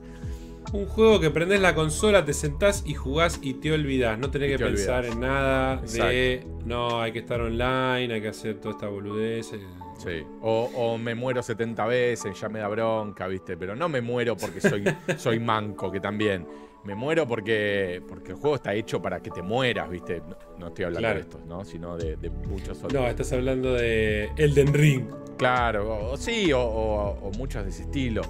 Un 0.71 0.85
juego 0.85 1.19
que 1.19 1.31
prendes 1.31 1.61
la 1.61 1.73
consola, 1.73 2.25
te 2.25 2.33
sentás 2.33 2.83
y 2.85 2.93
jugás 2.93 3.39
y 3.41 3.55
te 3.55 3.71
olvidás. 3.71 4.19
No 4.19 4.29
tenés 4.29 4.55
que 4.55 4.63
pensar 4.63 5.05
en 5.05 5.19
nada 5.19 5.77
de 5.77 6.45
no, 6.65 7.01
hay 7.01 7.11
que 7.11 7.19
estar 7.19 7.41
online, 7.41 8.13
hay 8.13 8.21
que 8.21 8.27
hacer 8.27 8.59
toda 8.59 8.75
esta 8.75 8.87
boludez. 8.87 9.53
Eh. 9.53 9.59
Sí. 9.97 10.23
O, 10.41 10.97
me 10.97 11.15
muero 11.15 11.41
70 11.41 11.85
veces, 11.87 12.39
ya 12.39 12.49
me 12.49 12.59
da 12.59 12.67
bronca, 12.67 13.27
¿viste? 13.27 13.57
Pero 13.57 13.75
no 13.75 13.89
me 13.89 14.01
muero 14.01 14.37
porque 14.37 14.61
soy, 14.61 14.83
soy 15.17 15.39
manco, 15.39 15.91
que 15.91 15.99
también. 15.99 16.45
Me 16.83 16.95
muero 16.95 17.27
porque, 17.27 18.01
porque 18.07 18.31
el 18.31 18.37
juego 18.37 18.55
está 18.55 18.73
hecho 18.73 19.01
para 19.01 19.21
que 19.21 19.31
te 19.31 19.41
mueras, 19.41 19.89
¿viste? 19.89 20.21
No, 20.57 20.67
estoy 20.67 20.85
hablando 20.85 21.09
de 21.09 21.19
estos, 21.19 21.45
¿no? 21.45 21.65
Sino 21.65 21.97
de, 21.97 22.15
muchos 22.47 22.77
otros. 22.77 22.93
No, 22.93 23.07
estás 23.07 23.33
hablando 23.33 23.73
de 23.73 24.29
Elden 24.37 24.73
Ring. 24.73 25.05
Claro, 25.37 26.11
o, 26.11 26.17
sí, 26.17 26.53
o, 26.53 26.61
o 26.61 27.31
muchos 27.37 27.63
de 27.63 27.71
ese 27.71 27.83
estilo. 27.83 28.21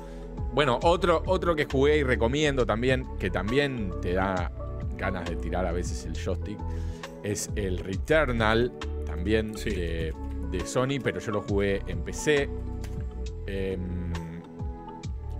Bueno, 0.59 0.77
otro, 0.83 1.23
otro 1.25 1.55
que 1.55 1.63
jugué 1.63 1.99
y 1.99 2.03
recomiendo 2.03 2.65
también, 2.65 3.07
que 3.17 3.29
también 3.29 3.93
te 4.01 4.11
da 4.11 4.51
ganas 4.97 5.29
de 5.29 5.37
tirar 5.37 5.65
a 5.65 5.71
veces 5.71 6.03
el 6.03 6.21
joystick, 6.21 6.59
es 7.23 7.49
el 7.55 7.77
Returnal, 7.77 8.73
también 9.05 9.53
de, 9.53 10.13
Sony, 10.65 10.99
pero 11.01 11.21
yo 11.21 11.31
lo 11.31 11.43
jugué 11.43 11.81
en 11.87 12.01
PC. 12.01 12.49
Em, 13.47 14.11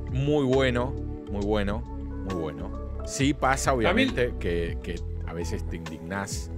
muy 0.10 0.46
bueno, 0.46 0.94
muy 1.30 1.46
bueno, 1.46 1.80
muy 1.80 2.36
bueno. 2.36 2.72
Sí 3.06 3.34
pasa, 3.34 3.74
obviamente, 3.74 4.36
que, 4.40 4.96
a 5.28 5.34
veces 5.34 5.68
te 5.68 5.76
indignás. 5.76 6.50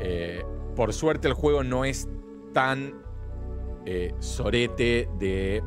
Eh, 0.00 0.42
por 0.74 0.94
suerte 0.94 1.28
el 1.28 1.34
juego 1.34 1.62
no 1.62 1.84
es 1.84 2.08
tan 2.54 2.94
eh, 3.84 4.14
sorete 4.18 5.10
de... 5.18 5.62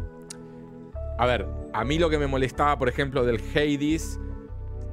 A 1.19 1.27
ver, 1.27 1.64
a 1.75 1.83
mí 1.83 1.99
lo 1.99 2.09
que 2.09 2.17
me 2.17 2.27
molestaba, 2.27 2.79
por 2.79 2.87
ejemplo, 2.87 3.25
del 3.25 3.41
Hades, 3.53 4.17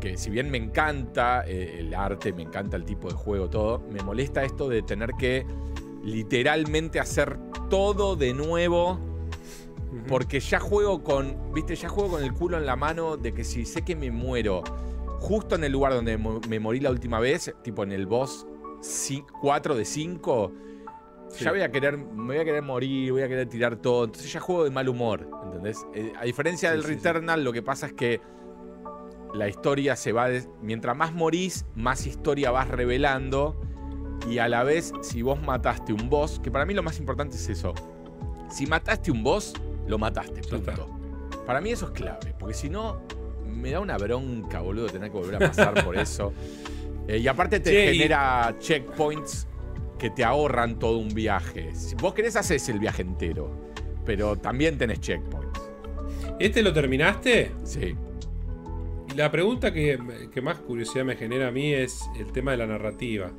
que 0.01 0.17
si 0.17 0.31
bien 0.31 0.51
me 0.51 0.59
encanta 0.59 1.45
eh, 1.47 1.77
el 1.79 1.95
arte, 1.95 2.33
me 2.33 2.43
encanta 2.43 2.77
el 2.77 2.85
tipo 2.85 3.09
de 3.09 3.15
juego, 3.15 3.49
todo, 3.49 3.79
me 3.93 4.03
molesta 4.03 4.43
esto 4.43 4.69
de 4.69 4.83
tener 4.83 5.11
que 5.17 5.47
literalmente 6.03 6.99
hacer 6.99 7.39
todo 7.71 8.17
de 8.17 8.35
nuevo. 8.35 8.99
Porque 10.09 10.41
ya 10.41 10.59
juego 10.59 11.05
con, 11.05 11.53
viste, 11.53 11.77
ya 11.77 11.89
juego 11.89 12.13
con 12.13 12.25
el 12.25 12.33
culo 12.33 12.57
en 12.57 12.67
la 12.67 12.75
mano 12.75 13.17
de 13.17 13.33
que 13.33 13.45
si 13.45 13.65
sé 13.65 13.83
que 13.83 13.95
me 13.95 14.11
muero 14.11 14.65
justo 15.21 15.55
en 15.55 15.63
el 15.63 15.71
lugar 15.71 15.93
donde 15.93 16.19
me 16.49 16.59
morí 16.59 16.81
la 16.81 16.91
última 16.91 17.21
vez, 17.21 17.55
tipo 17.63 17.85
en 17.85 17.93
el 17.93 18.07
boss 18.07 18.47
4 19.41 19.77
de 19.77 19.85
5, 19.85 20.53
ya 21.39 21.51
voy 21.51 21.61
a 21.61 21.71
querer, 21.71 21.97
me 21.97 22.35
voy 22.35 22.39
a 22.39 22.45
querer 22.45 22.63
morir, 22.63 23.13
voy 23.13 23.23
a 23.23 23.29
querer 23.29 23.49
tirar 23.49 23.77
todo. 23.77 24.05
Entonces 24.05 24.33
ya 24.33 24.41
juego 24.41 24.65
de 24.65 24.71
mal 24.71 24.89
humor, 24.89 25.29
¿entendés? 25.45 25.87
Eh, 25.95 26.13
a 26.19 26.25
diferencia 26.25 26.71
del 26.71 26.85
Returnal, 26.85 27.45
lo 27.45 27.53
que 27.53 27.63
pasa 27.63 27.87
es 27.87 27.93
que 27.93 28.21
la 29.35 29.49
historia 29.49 29.97
se 29.97 30.13
va. 30.13 30.29
mientras 30.61 30.97
más 30.97 31.13
morís, 31.13 31.65
más 31.75 32.07
historia 32.07 32.51
vas 32.51 32.69
revelando. 32.69 33.61
Y 34.29 34.39
a 34.39 34.49
la 34.49 34.63
vez, 34.63 34.93
si 35.03 35.23
vos 35.23 35.41
mataste 35.43 35.93
un 35.93 36.09
boss, 36.09 36.39
que 36.41 36.51
para 36.51 36.65
mí 36.65 36.75
lo 36.75 36.83
más 36.83 36.99
importante 36.99 37.37
es 37.37 37.49
eso. 37.49 37.75
Si 38.49 38.67
mataste 38.67 39.11
un 39.11 39.25
boss, 39.25 39.55
lo 39.87 39.99
mataste, 39.99 40.43
punto. 40.43 40.89
Para 41.47 41.61
mí 41.61 41.71
eso 41.73 41.87
es 41.87 41.93
clave, 41.93 42.35
porque 42.39 42.55
si 42.55 42.71
no, 42.71 43.01
me 43.45 43.71
da 43.71 43.81
una 43.81 43.97
bronca, 43.99 44.61
boludo, 44.61 44.87
tener 44.87 45.11
que 45.11 45.19
volver 45.19 45.37
a 45.37 45.49
pasar 45.49 45.85
por 45.85 45.97
eso. 45.97 46.33
Eh, 47.09 47.19
y 47.19 47.27
aparte 47.27 47.59
te 47.59 47.93
genera 47.93 48.55
checkpoints 48.61 49.49
que 50.03 50.11
te 50.11 50.25
ahorran 50.25 50.81
todo 50.81 50.99
un 50.99 51.15
viaje. 51.15 51.73
Si 51.77 51.95
vos 51.95 52.13
querés, 52.13 52.35
haces 52.35 52.69
el 52.69 52.81
viaje 52.81 53.03
entero. 53.03 53.71
Pero 54.05 54.35
también 54.35 54.77
tenés 54.77 55.01
checkpoints. 55.01 55.61
¿Este 56.41 56.61
lo 56.61 56.73
terminaste? 56.73 57.53
Sí. 57.63 57.95
Y 59.13 59.15
la 59.15 59.31
pregunta 59.31 59.73
que, 59.73 59.97
más 60.43 60.59
curiosidad 60.59 61.05
me 61.05 61.15
genera 61.15 61.47
a 61.47 61.51
mí 61.53 61.73
es 61.73 62.03
el 62.19 62.33
tema 62.33 62.51
de 62.51 62.57
la 62.57 62.67
narrativa. 62.67 63.31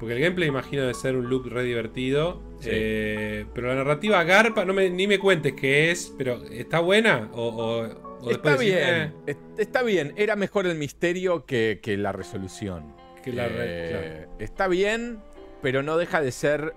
Porque 0.00 0.16
el 0.16 0.20
gameplay 0.20 0.48
imagino 0.48 0.82
de 0.82 0.94
ser 0.94 1.14
un 1.14 1.30
loop 1.30 1.46
re 1.46 1.62
divertido. 1.62 2.42
Eh, 2.64 3.46
pero 3.54 3.68
la 3.68 3.76
narrativa 3.76 4.24
garpa, 4.24 4.64
no 4.64 4.72
me, 4.72 4.90
ni 4.90 5.06
me 5.06 5.20
cuentes 5.20 5.52
qué 5.52 5.92
es, 5.92 6.12
pero 6.18 6.42
¿está 6.46 6.80
buena? 6.80 7.30
O, 7.34 7.86
está 8.28 8.56
bien, 8.56 9.14
eh"? 9.28 9.36
está 9.58 9.84
bien. 9.84 10.12
Era 10.16 10.34
mejor 10.34 10.66
el 10.66 10.76
misterio 10.76 11.46
que, 11.46 11.78
la 11.86 12.10
resolución. 12.10 12.96
Que 13.22 13.32
la 13.32 13.46
eh, 13.48 14.26
Está 14.40 14.66
bien, 14.66 15.20
pero 15.62 15.82
no 15.82 15.96
deja 15.96 16.20
de 16.20 16.32
ser 16.32 16.74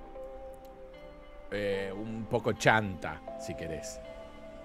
eh, 1.52 1.92
un 1.96 2.26
poco 2.26 2.54
chanta, 2.54 3.22
si 3.40 3.56
querés. 3.56 4.00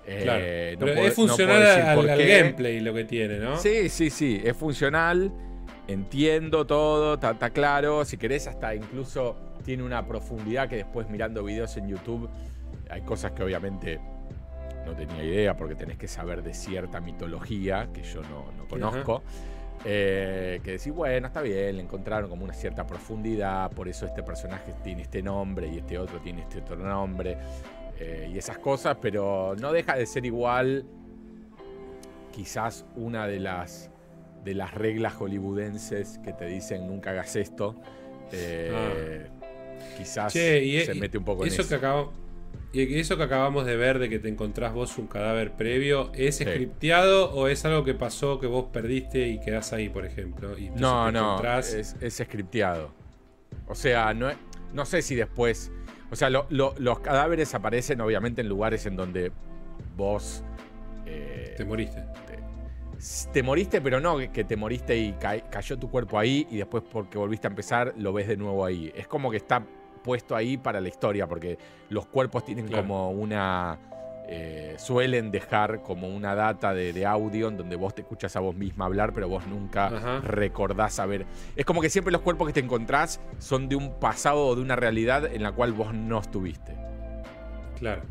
Eh, 0.07 0.20
claro. 0.23 0.86
Pero 0.95 1.03
es 1.03 1.15
funcional 1.15 1.62
al, 1.62 2.07
gameplay 2.07 2.81
lo 2.81 2.95
que 2.95 3.05
tiene, 3.05 3.39
¿no? 3.39 3.59
Sí, 3.59 3.89
sí, 3.89 4.11
sí. 4.11 4.40
Es 4.43 4.57
funcional. 4.57 5.32
Entiendo 5.86 6.66
todo, 6.66 7.15
está 7.15 7.51
claro. 7.51 8.05
Si 8.05 8.16
querés, 8.16 8.47
hasta 8.47 8.74
incluso 8.74 9.36
tiene 9.65 9.82
una 9.82 10.07
profundidad 10.07 10.69
que 10.69 10.77
después 10.77 11.09
mirando 11.11 11.45
videos 11.45 11.77
en 11.77 11.89
YouTube 11.89 12.28
hay 12.90 13.03
cosas 13.03 13.32
que 13.32 13.43
obviamente 13.43 14.01
no 14.86 14.95
tenía 14.95 15.23
idea 15.23 15.57
porque 15.57 15.74
tenés 15.74 15.99
que 15.99 16.09
saber 16.09 16.43
de 16.43 16.55
cierta 16.55 17.01
mitología 17.01 17.89
que 17.93 18.03
yo 18.03 18.23
no, 18.23 18.47
conozco. 18.69 19.23
Eh, 19.84 20.60
que 20.64 20.72
decís, 20.72 20.92
bueno, 20.92 21.28
está 21.28 21.40
bien, 21.40 21.76
le 21.76 21.82
encontraron 21.82 22.28
como 22.28 22.44
una 22.44 22.55
cierta 22.55 22.86
profundidad, 22.86 23.70
por 23.70 23.88
eso 23.88 24.06
este 24.06 24.22
personaje 24.22 24.74
tiene 24.82 25.02
este 25.02 25.22
nombre 25.22 25.68
y 25.68 25.78
este 25.78 25.98
otro 25.98 26.20
tiene 26.20 26.42
este 26.42 26.59
otro 26.59 26.76
nombre, 26.76 27.38
eh, 27.98 28.30
y 28.32 28.38
esas 28.38 28.59
cosas, 28.59 28.96
pero 29.00 29.55
no 29.59 29.72
deja 29.72 29.96
de 29.96 30.06
ser 30.06 30.26
igual 30.26 30.84
quizás 32.32 32.84
una 32.96 33.26
de 33.26 33.40
las, 33.40 33.90
de 34.44 34.55
las 34.55 34.74
reglas 34.74 35.14
hollywoodenses 35.14 36.18
que 36.24 36.32
te 36.32 36.46
dicen 36.46 36.86
nunca 36.86 37.10
hagas 37.10 37.36
esto. 37.36 37.76
Eh, 38.32 38.72
ah. 38.74 39.44
Quizás 39.96 40.32
se 40.32 40.94
mete 40.94 41.18
un 41.18 41.24
poco 41.24 41.44
en 41.44 41.52
eso. 41.52 41.68
Que 41.68 41.80
eso 42.73 43.16
que 43.16 43.23
acabamos 43.23 43.65
de 43.66 43.77
ver 43.77 43.99
de 43.99 44.09
que 44.09 44.19
te 44.19 44.28
encontrás 44.28 44.74
vos 44.74 44.99
un 44.99 45.07
cadáver 45.07 45.53
previo, 45.53 46.11
¿es 46.15 46.36
scripteado 46.36 47.32
o 47.32 47.49
es 47.49 47.65
algo 47.65 47.85
que 47.85 47.95
pasó 47.95 48.39
que 48.39 48.47
vos 48.47 48.66
perdiste 48.73 49.28
y 49.28 49.40
quedás 49.40 49.73
ahí, 49.73 49.89
por 49.89 50.05
ejemplo? 50.05 50.55
no, 50.77 51.11
no, 51.11 51.43
es, 51.59 51.97
es 52.01 52.15
scripteado. 52.15 52.93
O 53.66 53.74
sea, 53.74 54.15
no, 54.15 54.28
no 54.73 54.85
sé 54.85 55.03
si 55.03 55.15
después... 55.15 55.70
O 56.11 56.16
sea, 56.16 56.31
los 56.31 57.01
cadáveres 57.01 57.55
aparecen 57.55 58.01
obviamente 58.01 58.40
en 58.40 58.49
lugares 58.49 58.86
en 58.86 58.97
donde 58.97 59.31
vos... 59.97 60.43
Eh, 61.05 61.55
te 61.57 61.65
moriste. 61.65 62.05
Te, 63.32 63.43
moriste, 63.43 63.81
pero 63.81 64.01
no 64.01 64.19
que 64.32 64.45
te 64.45 64.57
moriste 64.57 64.97
y 64.97 65.12
cayó 65.12 65.78
tu 65.78 65.89
cuerpo 65.89 66.19
ahí 66.19 66.47
y 66.51 66.57
después 66.57 66.82
porque 66.90 67.16
volviste 67.16 67.47
a 67.47 67.51
empezar 67.51 67.95
lo 67.97 68.12
ves 68.12 68.27
de 68.27 68.36
nuevo 68.36 68.65
ahí. 68.65 68.93
Es 68.97 69.07
como 69.07 69.31
que 69.31 69.36
está 69.36 69.65
puesto 69.98 70.34
ahí 70.36 70.56
para 70.56 70.80
la 70.80 70.88
historia, 70.88 71.26
porque 71.26 71.58
los 71.90 72.06
cuerpos 72.06 72.44
tienen 72.44 72.68
como 72.68 73.10
una... 73.10 73.78
Eh, 74.30 74.74
suelen 74.78 75.30
dejar 75.30 75.80
como 75.80 76.08
una 76.08 76.34
data 76.34 76.74
de, 76.74 77.06
audio 77.06 77.48
en 77.48 77.56
donde 77.56 77.76
vos 77.76 77.94
te 77.94 78.02
escuchas 78.02 78.36
a 78.36 78.40
vos 78.40 78.54
misma 78.54 78.84
hablar, 78.84 79.14
pero 79.14 79.26
vos 79.26 79.46
nunca 79.46 80.20
recordás 80.20 80.94
saber. 80.94 81.24
Es 81.56 81.64
como 81.64 81.80
que 81.80 81.88
siempre 81.88 82.12
los 82.12 82.20
cuerpos 82.20 82.46
que 82.48 82.52
te 82.52 82.60
encontrás 82.60 83.20
son 83.38 83.70
de 83.70 83.76
un 83.76 83.98
pasado 83.98 84.48
o 84.48 84.54
de 84.54 84.60
una 84.60 84.76
realidad 84.76 85.24
en 85.24 85.42
la 85.42 85.52
cual 85.52 85.72
vos 85.72 85.94
no 85.94 86.20
estuviste. 86.20 86.76
Claro. 87.78 88.02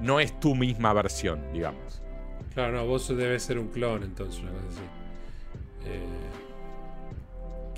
No 0.00 0.20
es 0.20 0.40
tu 0.40 0.54
misma 0.54 0.94
versión, 0.94 1.52
digamos. 1.52 2.00
Claro, 2.54 2.72
no, 2.72 2.86
vos 2.86 3.06
debes 3.08 3.42
ser 3.42 3.58
un 3.58 3.68
clon 3.68 4.02
entonces, 4.02 4.40
una 4.40 4.52
cosa 4.52 4.68
así. 4.68 4.82
Eh, 5.84 6.22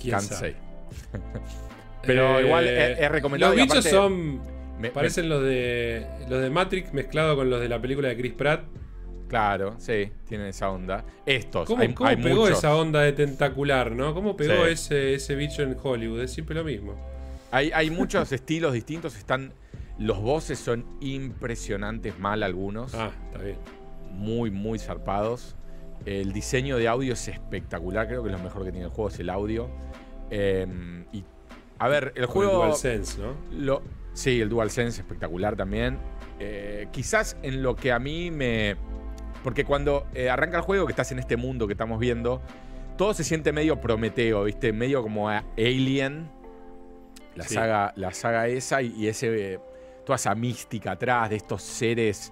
Pero 2.05 2.41
igual 2.41 2.67
es, 2.67 3.11
recomendable. 3.11 3.57
Los 3.57 3.67
bichos 3.67 3.85
son. 3.85 4.41
Me, 4.79 4.89
parecen 4.91 5.29
los 5.29 5.41
de 5.41 6.05
los 6.29 6.41
de 6.41 6.49
Matrix 6.49 6.93
mezclado 6.93 7.35
con 7.35 7.49
los 7.49 7.61
de 7.61 7.69
la 7.69 7.81
película 7.81 8.09
de 8.09 8.17
Chris 8.17 8.33
Pratt. 8.33 8.65
Claro, 9.27 9.75
sí, 9.79 10.11
tienen 10.27 10.47
esa 10.47 10.69
onda. 10.69 11.03
Estos, 11.25 11.67
¿Cómo, 11.67 11.81
pegó 12.21 12.47
esa 12.47 12.75
onda 12.75 13.01
de 13.01 13.11
tentacular, 13.13 13.91
no? 13.91 14.13
¿Cómo 14.13 14.37
pegó 14.37 14.65
ese, 14.65 15.15
ese 15.15 15.35
bicho 15.35 15.63
en 15.63 15.75
Hollywood? 15.81 16.21
Es 16.21 16.33
siempre 16.33 16.55
lo 16.55 16.63
mismo. 16.63 16.95
Hay, 17.51 17.71
hay 17.73 17.89
muchos 17.89 18.31
estilos 18.33 18.73
distintos. 18.73 19.15
Están. 19.15 19.53
Los 19.97 20.21
voces 20.21 20.59
son 20.59 20.85
impresionantes 20.99 22.19
mal 22.19 22.43
algunos. 22.43 22.93
Ah, 22.93 23.11
está 23.27 23.43
bien. 23.43 23.57
Muy, 24.11 24.51
muy 24.51 24.77
zarpados. 24.77 25.55
El 26.05 26.33
diseño 26.33 26.77
de 26.77 26.87
audio 26.87 27.13
es 27.13 27.27
espectacular. 27.27 28.07
Creo 28.07 28.23
que 28.23 28.29
lo 28.29 28.39
mejor 28.39 28.65
que 28.65 28.71
tiene 28.71 28.85
el 28.85 28.91
juego 28.91 29.09
es 29.09 29.19
el 29.19 29.29
audio. 29.29 29.69
Eh, 30.29 30.67
y 31.13 31.23
a 31.79 31.87
ver, 31.87 32.13
el 32.15 32.25
juego. 32.25 32.63
El 32.63 32.69
DualSense, 32.69 33.21
¿no? 33.21 33.35
Lo, 33.51 33.81
sí, 34.13 34.41
el 34.41 34.49
DualSense 34.49 35.01
espectacular 35.01 35.55
también. 35.55 35.97
Eh, 36.39 36.87
quizás 36.91 37.37
en 37.43 37.63
lo 37.63 37.75
que 37.75 37.91
a 37.91 37.99
mí 37.99 38.31
me. 38.31 38.75
Porque 39.43 39.63
cuando 39.63 40.07
eh, 40.13 40.29
arranca 40.29 40.57
el 40.57 40.63
juego, 40.63 40.85
que 40.85 40.91
estás 40.91 41.11
en 41.11 41.19
este 41.19 41.37
mundo 41.37 41.67
que 41.67 41.73
estamos 41.73 41.99
viendo, 41.99 42.41
todo 42.97 43.13
se 43.13 43.23
siente 43.23 43.51
medio 43.51 43.79
Prometeo, 43.79 44.43
¿viste? 44.43 44.73
Medio 44.73 45.01
como 45.03 45.29
Alien. 45.29 46.31
La, 47.35 47.43
saga, 47.43 47.93
la 47.97 48.13
saga 48.13 48.47
esa 48.47 48.81
y, 48.81 49.07
ese, 49.09 49.59
toda 50.05 50.15
esa 50.15 50.33
mística 50.35 50.91
atrás 50.91 51.29
de 51.29 51.35
estos 51.35 51.61
seres 51.61 52.31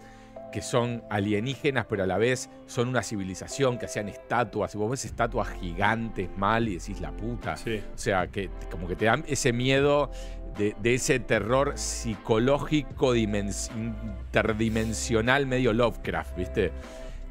que 0.54 0.62
son 0.62 1.04
alienígenas, 1.10 1.88
pero 1.90 2.04
a 2.04 2.06
la 2.06 2.20
vez 2.20 2.48
son 2.68 2.88
una 2.88 3.02
civilización, 3.02 3.80
que 3.80 3.88
hacían 3.88 4.08
estatuas. 4.08 4.76
Y 4.76 4.78
vos 4.78 4.92
ves 4.92 5.04
estatuas 5.04 5.50
gigantes 5.60 6.30
mal 6.38 6.68
y 6.68 6.78
decís 6.78 7.02
la 7.02 7.12
puta. 7.12 7.56
O 7.56 7.98
sea, 7.98 8.28
que 8.28 8.52
como 8.70 8.88
que 8.88 8.96
te 8.96 9.06
dan 9.06 9.26
ese 9.28 9.52
miedo 9.52 10.12
de, 10.58 10.76
ese 10.84 11.20
terror 11.20 11.74
psicológico 11.76 13.16
interdimensional 13.16 15.48
medio 15.48 15.74
Lovecraft, 15.74 16.38
¿viste? 16.38 16.72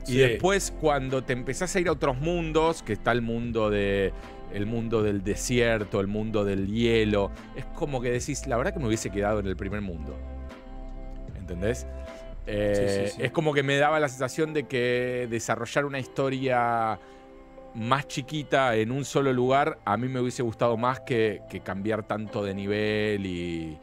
Y 0.08 0.16
después 0.16 0.74
cuando 0.80 1.22
te 1.22 1.32
empezás 1.32 1.76
a 1.76 1.80
ir 1.80 1.86
a 1.86 1.92
otros 1.92 2.18
mundos, 2.18 2.82
que 2.82 2.94
está 2.94 3.12
el 3.12 3.22
mundo 3.22 3.70
de 3.70 4.12
el 4.52 4.66
mundo 4.66 5.04
del 5.04 5.22
desierto, 5.22 6.00
el 6.00 6.08
mundo 6.08 6.44
del 6.44 6.66
hielo, 6.66 7.30
es 7.54 7.64
como 7.66 8.00
que 8.00 8.10
decís, 8.10 8.48
la 8.48 8.56
verdad 8.56 8.74
que 8.74 8.80
me 8.80 8.88
hubiese 8.88 9.10
quedado 9.10 9.38
en 9.38 9.46
el 9.46 9.54
primer 9.56 9.80
mundo. 9.80 10.18
¿Entendés? 11.38 11.86
Eh, 12.46 13.12
es 13.18 13.30
como 13.30 13.54
que 13.54 13.62
me 13.62 13.76
daba 13.76 14.00
la 14.00 14.08
sensación 14.08 14.52
de 14.52 14.64
que 14.64 15.28
desarrollar 15.30 15.84
una 15.84 16.00
historia 16.00 16.98
más 17.74 18.08
chiquita 18.08 18.76
en 18.76 18.90
un 18.90 19.04
solo 19.04 19.32
lugar 19.32 19.78
a 19.84 19.96
mí 19.96 20.08
me 20.08 20.20
hubiese 20.20 20.42
gustado 20.42 20.76
más 20.76 21.00
que, 21.00 21.42
cambiar 21.64 22.06
tanto 22.06 22.44
de 22.44 22.54
nivel 22.54 23.26
y, 23.26 23.78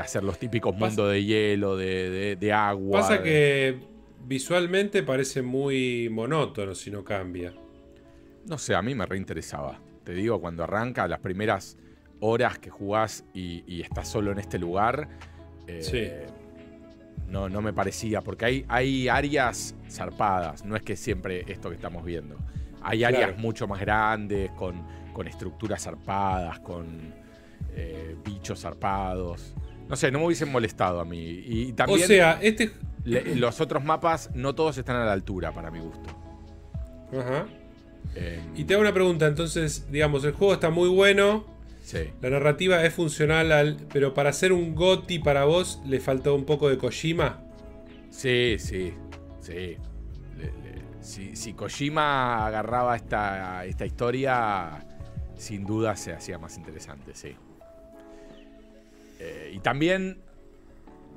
hacer 0.00 0.22
los 0.22 0.38
típicos 0.38 0.76
mundos 0.76 1.10
de 1.10 1.24
hielo, 1.24 1.76
de, 1.76 2.52
agua. 2.52 3.00
Pasa 3.00 3.22
que 3.22 3.80
visualmente 4.26 5.02
parece 5.02 5.40
muy 5.40 6.08
monótono 6.10 6.74
si 6.74 6.90
no 6.90 7.02
cambia. 7.02 7.54
No 8.44 8.58
sé, 8.58 8.74
a 8.74 8.82
mí 8.82 8.94
me 8.94 9.06
reinteresaba. 9.06 9.80
Te 10.04 10.12
digo, 10.12 10.40
cuando 10.40 10.62
arranca 10.62 11.08
las 11.08 11.20
primeras 11.20 11.78
horas 12.20 12.58
que 12.58 12.68
jugás 12.68 13.24
y, 13.32 13.80
estás 13.80 14.08
solo 14.08 14.30
en 14.30 14.38
este 14.38 14.58
lugar. 14.58 15.08
Eh, 15.66 16.26
no, 17.28 17.48
no 17.48 17.60
me 17.62 17.72
parecía, 17.72 18.20
porque 18.20 18.44
hay, 18.44 18.64
hay 18.68 19.08
áreas 19.08 19.74
zarpadas, 19.90 20.64
no 20.64 20.76
es 20.76 20.82
que 20.82 20.96
siempre 20.96 21.44
esto 21.46 21.68
que 21.68 21.76
estamos 21.76 22.04
viendo. 22.04 22.36
Hay 22.82 23.04
áreas 23.04 23.36
mucho 23.38 23.66
más 23.66 23.80
grandes, 23.80 24.50
con, 24.52 24.82
con 25.12 25.26
estructuras 25.26 25.82
zarpadas, 25.82 26.60
con 26.60 27.12
eh, 27.74 28.16
bichos 28.24 28.60
zarpados. 28.60 29.54
No 29.88 29.96
sé, 29.96 30.10
no 30.10 30.20
me 30.20 30.26
hubiesen 30.26 30.50
molestado 30.50 31.00
a 31.00 31.04
mí. 31.04 31.42
Y 31.46 31.72
también, 31.72 32.04
o 32.04 32.06
sea, 32.06 32.38
este... 32.40 32.72
los 33.04 33.60
otros 33.60 33.84
mapas 33.84 34.30
no 34.34 34.54
todos 34.54 34.78
están 34.78 34.96
a 34.96 35.04
la 35.04 35.12
altura, 35.12 35.52
para 35.52 35.70
mi 35.70 35.80
gusto. 35.80 36.08
Ajá. 37.12 37.46
Eh, 38.14 38.40
y 38.54 38.64
te 38.64 38.74
hago 38.74 38.82
una 38.82 38.92
pregunta, 38.92 39.26
entonces, 39.26 39.90
digamos, 39.90 40.24
el 40.24 40.32
juego 40.32 40.54
está 40.54 40.70
muy 40.70 40.88
bueno, 40.88 41.44
la 42.20 42.30
narrativa 42.30 42.84
es 42.84 42.94
funcional 42.94 43.52
al. 43.52 43.76
Pero 43.92 44.14
para 44.14 44.30
hacer 44.30 44.52
un 44.52 44.74
Goti 44.74 45.18
para 45.18 45.44
vos, 45.44 45.80
¿le 45.86 46.00
faltó 46.00 46.34
un 46.34 46.44
poco 46.44 46.68
de 46.68 46.78
Kojima? 46.78 47.42
Sí, 48.10 48.56
sí. 48.58 48.94
Sí. 49.40 49.76
si, 51.00 51.54
Kojima 51.54 52.46
agarraba 52.46 52.96
esta, 52.96 53.64
esta 53.64 53.86
historia, 53.86 54.84
sin 55.36 55.64
duda 55.64 55.96
se 55.96 56.12
hacía 56.12 56.38
más 56.38 56.56
interesante, 56.58 57.14
sí. 57.14 57.34
Eh, 59.18 59.52
y 59.54 59.60
también, 59.60 60.20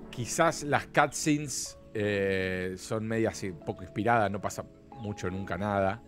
quizás 0.09 0.63
las 0.63 0.87
cutscenes 0.87 1.77
eh, 1.93 2.75
son 2.77 3.05
medias 3.05 3.43
un 3.43 3.59
poco 3.59 3.83
inspiradas, 3.83 4.31
no 4.31 4.39
pasa 4.39 4.63
mucho, 5.01 5.29
nunca 5.29 5.57
nada. 5.57 6.01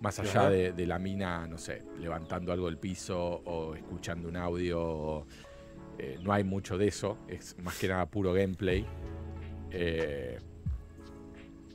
Más 0.00 0.18
allá 0.18 0.50
de, 0.50 0.86
la 0.86 0.98
mina, 0.98 1.46
no 1.46 1.58
sé, 1.58 1.82
levantando 1.98 2.52
algo 2.52 2.66
del 2.66 2.78
piso 2.78 3.18
o 3.18 3.74
escuchando 3.74 4.28
un 4.28 4.36
audio. 4.36 5.26
Eh, 5.98 6.18
no 6.22 6.32
hay 6.32 6.44
mucho 6.44 6.76
de 6.76 6.88
eso. 6.88 7.18
Es 7.28 7.56
más 7.58 7.78
que 7.78 7.88
nada 7.88 8.06
puro 8.06 8.32
gameplay. 8.32 8.86
Eh, 9.70 10.38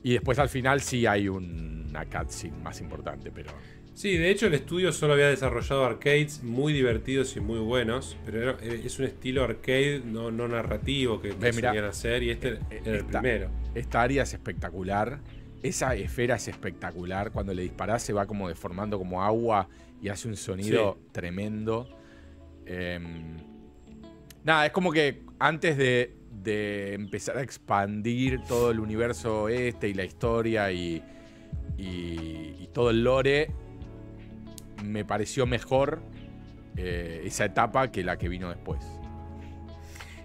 y 0.04 0.12
después 0.12 0.38
al 0.38 0.48
final 0.48 0.80
sí 0.80 1.06
hay 1.06 1.28
una 1.28 2.04
cutscene 2.06 2.56
más 2.62 2.80
importante, 2.80 3.30
pero. 3.30 3.50
Sí, 3.94 4.16
de 4.16 4.30
hecho 4.30 4.46
el 4.46 4.54
estudio 4.54 4.90
solo 4.90 5.12
había 5.12 5.28
desarrollado 5.28 5.84
arcades 5.84 6.42
muy 6.42 6.72
divertidos 6.72 7.36
y 7.36 7.40
muy 7.40 7.58
buenos, 7.58 8.16
pero 8.24 8.58
es 8.58 8.98
un 8.98 9.04
estilo 9.04 9.44
arcade 9.44 10.00
no, 10.04 10.30
narrativo 10.30 11.20
que 11.20 11.30
querían 11.30 11.84
hacer 11.84 12.22
y 12.22 12.30
este 12.30 12.54
eh, 12.70 12.80
era 12.84 12.96
el 12.96 13.04
primero. 13.04 13.50
Esta 13.74 14.00
área 14.00 14.22
es 14.22 14.32
espectacular 14.32 15.20
esa 15.62 15.94
esfera 15.94 16.36
es 16.36 16.48
espectacular. 16.48 17.30
Cuando 17.30 17.54
le 17.54 17.62
disparás 17.62 18.02
se 18.02 18.12
va 18.12 18.26
como 18.26 18.48
deformando 18.48 18.98
como 18.98 19.22
agua 19.22 19.68
y 20.00 20.08
hace 20.08 20.28
un 20.28 20.36
sonido 20.36 20.98
tremendo. 21.12 21.88
Em, 22.66 23.36
nada, 24.44 24.66
es 24.66 24.72
como 24.72 24.92
que 24.92 25.22
antes 25.38 25.76
de, 25.76 26.16
de 26.42 26.94
empezar 26.94 27.38
a 27.38 27.42
expandir 27.42 28.40
todo 28.48 28.70
el 28.70 28.80
universo 28.80 29.48
este 29.48 29.88
y 29.88 29.94
la 29.94 30.04
historia 30.04 30.72
y, 30.72 31.02
y- 31.78 32.56
y 32.60 32.68
todo 32.72 32.90
el 32.90 33.04
lore, 33.04 33.50
me 34.84 35.04
pareció 35.04 35.46
mejor 35.46 36.02
eh, 36.76 37.22
esa 37.24 37.44
etapa 37.44 37.90
que 37.92 38.02
la 38.02 38.16
que 38.18 38.28
vino 38.28 38.48
después. 38.48 38.80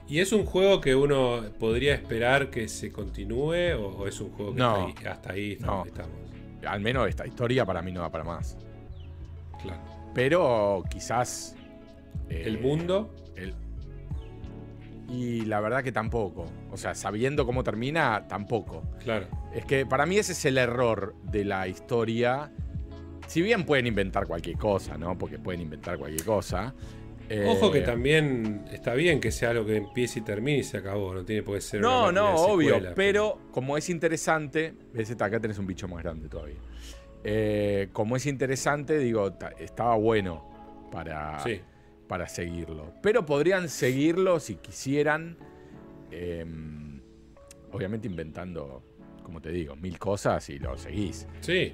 ¿Y 0.09 0.19
es 0.19 0.31
un 0.31 0.45
juego 0.45 0.79
que 0.79 0.95
uno 0.95 1.41
podría 1.59 1.93
esperar 1.93 2.49
que 2.49 2.67
se 2.69 2.91
continúe 2.91 3.73
o, 3.77 3.87
o 3.97 4.07
es 4.07 4.19
un 4.21 4.31
juego 4.31 4.53
que 4.53 4.59
No. 4.59 4.87
está 4.87 5.01
ahí- 5.01 5.07
hasta 5.13 5.33
ahí 5.33 5.51
está- 5.53 5.65
No. 5.67 5.85
estamos? 5.85 6.11
Al 6.65 6.79
menos 6.79 7.07
esta 7.09 7.27
historia 7.27 7.65
para 7.65 7.81
mí 7.81 7.91
no 7.91 8.01
da 8.01 8.09
para 8.11 8.23
más. 8.23 8.57
Claro. 9.61 9.81
Pero 10.13 10.83
quizás... 10.89 11.55
eh, 12.29 12.43
El 12.45 12.59
mundo, 12.59 13.13
el- 13.35 13.53
y 15.09 15.45
la 15.45 15.59
verdad 15.61 15.83
que 15.83 15.91
tampoco. 15.91 16.45
O 16.71 16.77
sea, 16.77 16.93
sabiendo 16.95 17.45
cómo 17.45 17.63
termina, 17.63 18.27
tampoco. 18.27 18.83
claro. 19.03 19.27
Es 19.53 19.65
que 19.65 19.85
para 19.85 20.05
mí 20.05 20.17
ese 20.17 20.33
es 20.33 20.45
el 20.45 20.57
error 20.57 21.15
de 21.23 21.45
la 21.45 21.67
historia. 21.67 22.51
Si 23.27 23.41
bien 23.41 23.65
pueden 23.65 23.87
inventar 23.87 24.25
cualquier 24.27 24.57
cosa, 24.57 24.97
¿no? 24.97 25.17
Porque 25.17 25.39
pueden 25.39 25.61
inventar 25.61 25.97
cualquier 25.97 26.23
cosa. 26.25 26.73
Eh, 27.29 27.45
Ojo 27.49 27.71
que 27.71 27.81
también 27.81 28.65
está 28.71 28.93
bien 28.93 29.19
que 29.19 29.31
sea 29.31 29.49
algo 29.51 29.65
que 29.65 29.77
empiece 29.77 30.19
y 30.19 30.21
termine 30.21 30.59
y 30.59 30.63
se 30.63 30.77
acabó. 30.77 31.13
No 31.13 31.25
tiene 31.25 31.43
por 31.43 31.55
qué 31.55 31.61
ser. 31.61 31.81
No, 31.81 32.03
una 32.09 32.11
no, 32.21 32.27
de 32.31 32.51
obvio. 32.51 32.69
secuela, 32.75 32.93
pero 32.95 33.39
como 33.51 33.77
es 33.77 33.89
interesante. 33.89 34.73
Ves, 34.93 35.11
acá 35.11 35.39
tenés 35.39 35.57
un 35.57 35.67
bicho 35.67 35.87
más 35.87 36.03
grande 36.03 36.29
todavía. 36.29 36.55
Eh, 37.23 37.89
como 37.93 38.15
es 38.15 38.25
interesante, 38.25 38.97
digo, 38.99 39.33
ta- 39.33 39.53
estaba 39.59 39.95
bueno 39.95 40.87
para, 40.91 41.39
Sí. 41.43 41.59
para 42.07 42.27
seguirlo. 42.29 42.93
Pero 43.01 43.25
podrían 43.25 43.67
seguirlo 43.69 44.39
si 44.39 44.55
quisieran. 44.55 45.37
eh, 46.11 46.45
obviamente 47.73 48.07
inventando, 48.07 48.81
como 49.23 49.41
te 49.41 49.51
digo, 49.51 49.75
mil 49.75 49.99
cosas 49.99 50.49
y 50.49 50.57
lo 50.57 50.77
seguís. 50.77 51.27
Sí. 51.41 51.73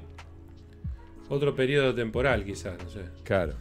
Otro 1.29 1.55
periodo 1.55 1.93
temporal, 1.93 2.43
quizás, 2.43 2.81
no 2.83 2.89
sé. 2.89 3.01
Claro. 3.23 3.53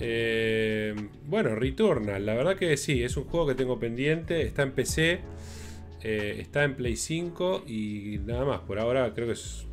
Eh, 0.00 0.94
bueno, 1.26 1.54
Returnal, 1.54 2.24
la 2.24 2.34
verdad 2.34 2.56
que 2.56 2.76
sí, 2.76 3.02
es 3.02 3.16
un 3.16 3.24
juego 3.24 3.46
que 3.46 3.54
tengo 3.54 3.78
pendiente. 3.78 4.42
Está 4.42 4.62
en 4.62 4.72
PC, 4.72 5.20
eh, 6.02 6.36
está 6.40 6.64
en 6.64 6.74
Play 6.74 6.96
5 6.96 7.64
y 7.66 8.18
nada 8.24 8.44
más. 8.44 8.60
Por 8.60 8.78
ahora 8.78 9.12
creo 9.14 9.26
que 9.26 9.34
es, 9.34 9.66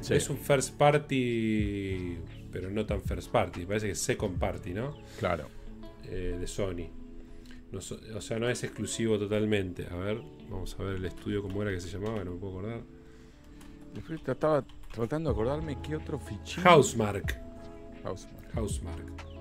Sí. 0.00 0.14
es 0.14 0.28
un 0.30 0.38
first 0.38 0.76
party, 0.76 2.16
pero 2.50 2.70
no 2.70 2.84
tan 2.86 3.02
first 3.02 3.30
party. 3.30 3.66
Parece 3.66 3.86
que 3.86 3.92
es 3.92 3.98
second 4.00 4.38
party, 4.38 4.72
¿no? 4.74 4.96
Claro. 5.18 5.48
Eh, 6.04 6.36
de 6.40 6.46
Sony. 6.46 6.88
No 7.70 7.78
o 7.78 8.20
sea, 8.20 8.38
no 8.38 8.48
es 8.50 8.64
exclusivo 8.64 9.18
totalmente. 9.18 9.86
A 9.90 9.96
ver, 9.96 10.20
vamos 10.50 10.76
a 10.78 10.82
ver 10.82 10.96
el 10.96 11.04
estudio 11.06 11.40
cómo 11.42 11.62
era 11.62 11.70
que 11.70 11.80
se 11.80 11.88
llamaba, 11.88 12.22
no 12.24 12.32
me 12.32 12.38
puedo 12.38 12.58
acordar. 12.58 12.82
Después 13.94 14.20
Estaba 14.26 14.64
tratando 14.92 15.30
de 15.30 15.34
acordarme 15.34 15.78
qué 15.82 15.96
otro 15.96 16.18
fichín. 16.18 16.64
Housemark. 16.64 17.38
Housemark. 18.04 18.54
Housemark. 18.54 19.31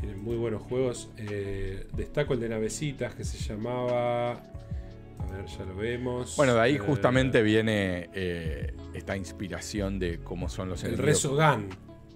Tienen 0.00 0.22
muy 0.22 0.36
buenos 0.36 0.62
juegos. 0.62 1.10
Eh, 1.18 1.86
destaco 1.96 2.34
el 2.34 2.40
de 2.40 2.48
navecitas 2.48 3.14
que 3.14 3.24
se 3.24 3.38
llamaba. 3.38 4.32
A 4.32 5.32
ver, 5.32 5.44
ya 5.46 5.64
lo 5.64 5.76
vemos. 5.76 6.34
Bueno, 6.36 6.54
de 6.54 6.60
ahí 6.60 6.74
Eh, 6.76 6.78
justamente 6.78 7.42
viene 7.42 8.08
eh, 8.14 8.74
esta 8.94 9.16
inspiración 9.16 9.98
de 9.98 10.18
cómo 10.20 10.48
son 10.48 10.68
los 10.70 10.82
El 10.82 10.94
enemigos. 10.94 11.06
Resogun. 11.22 11.68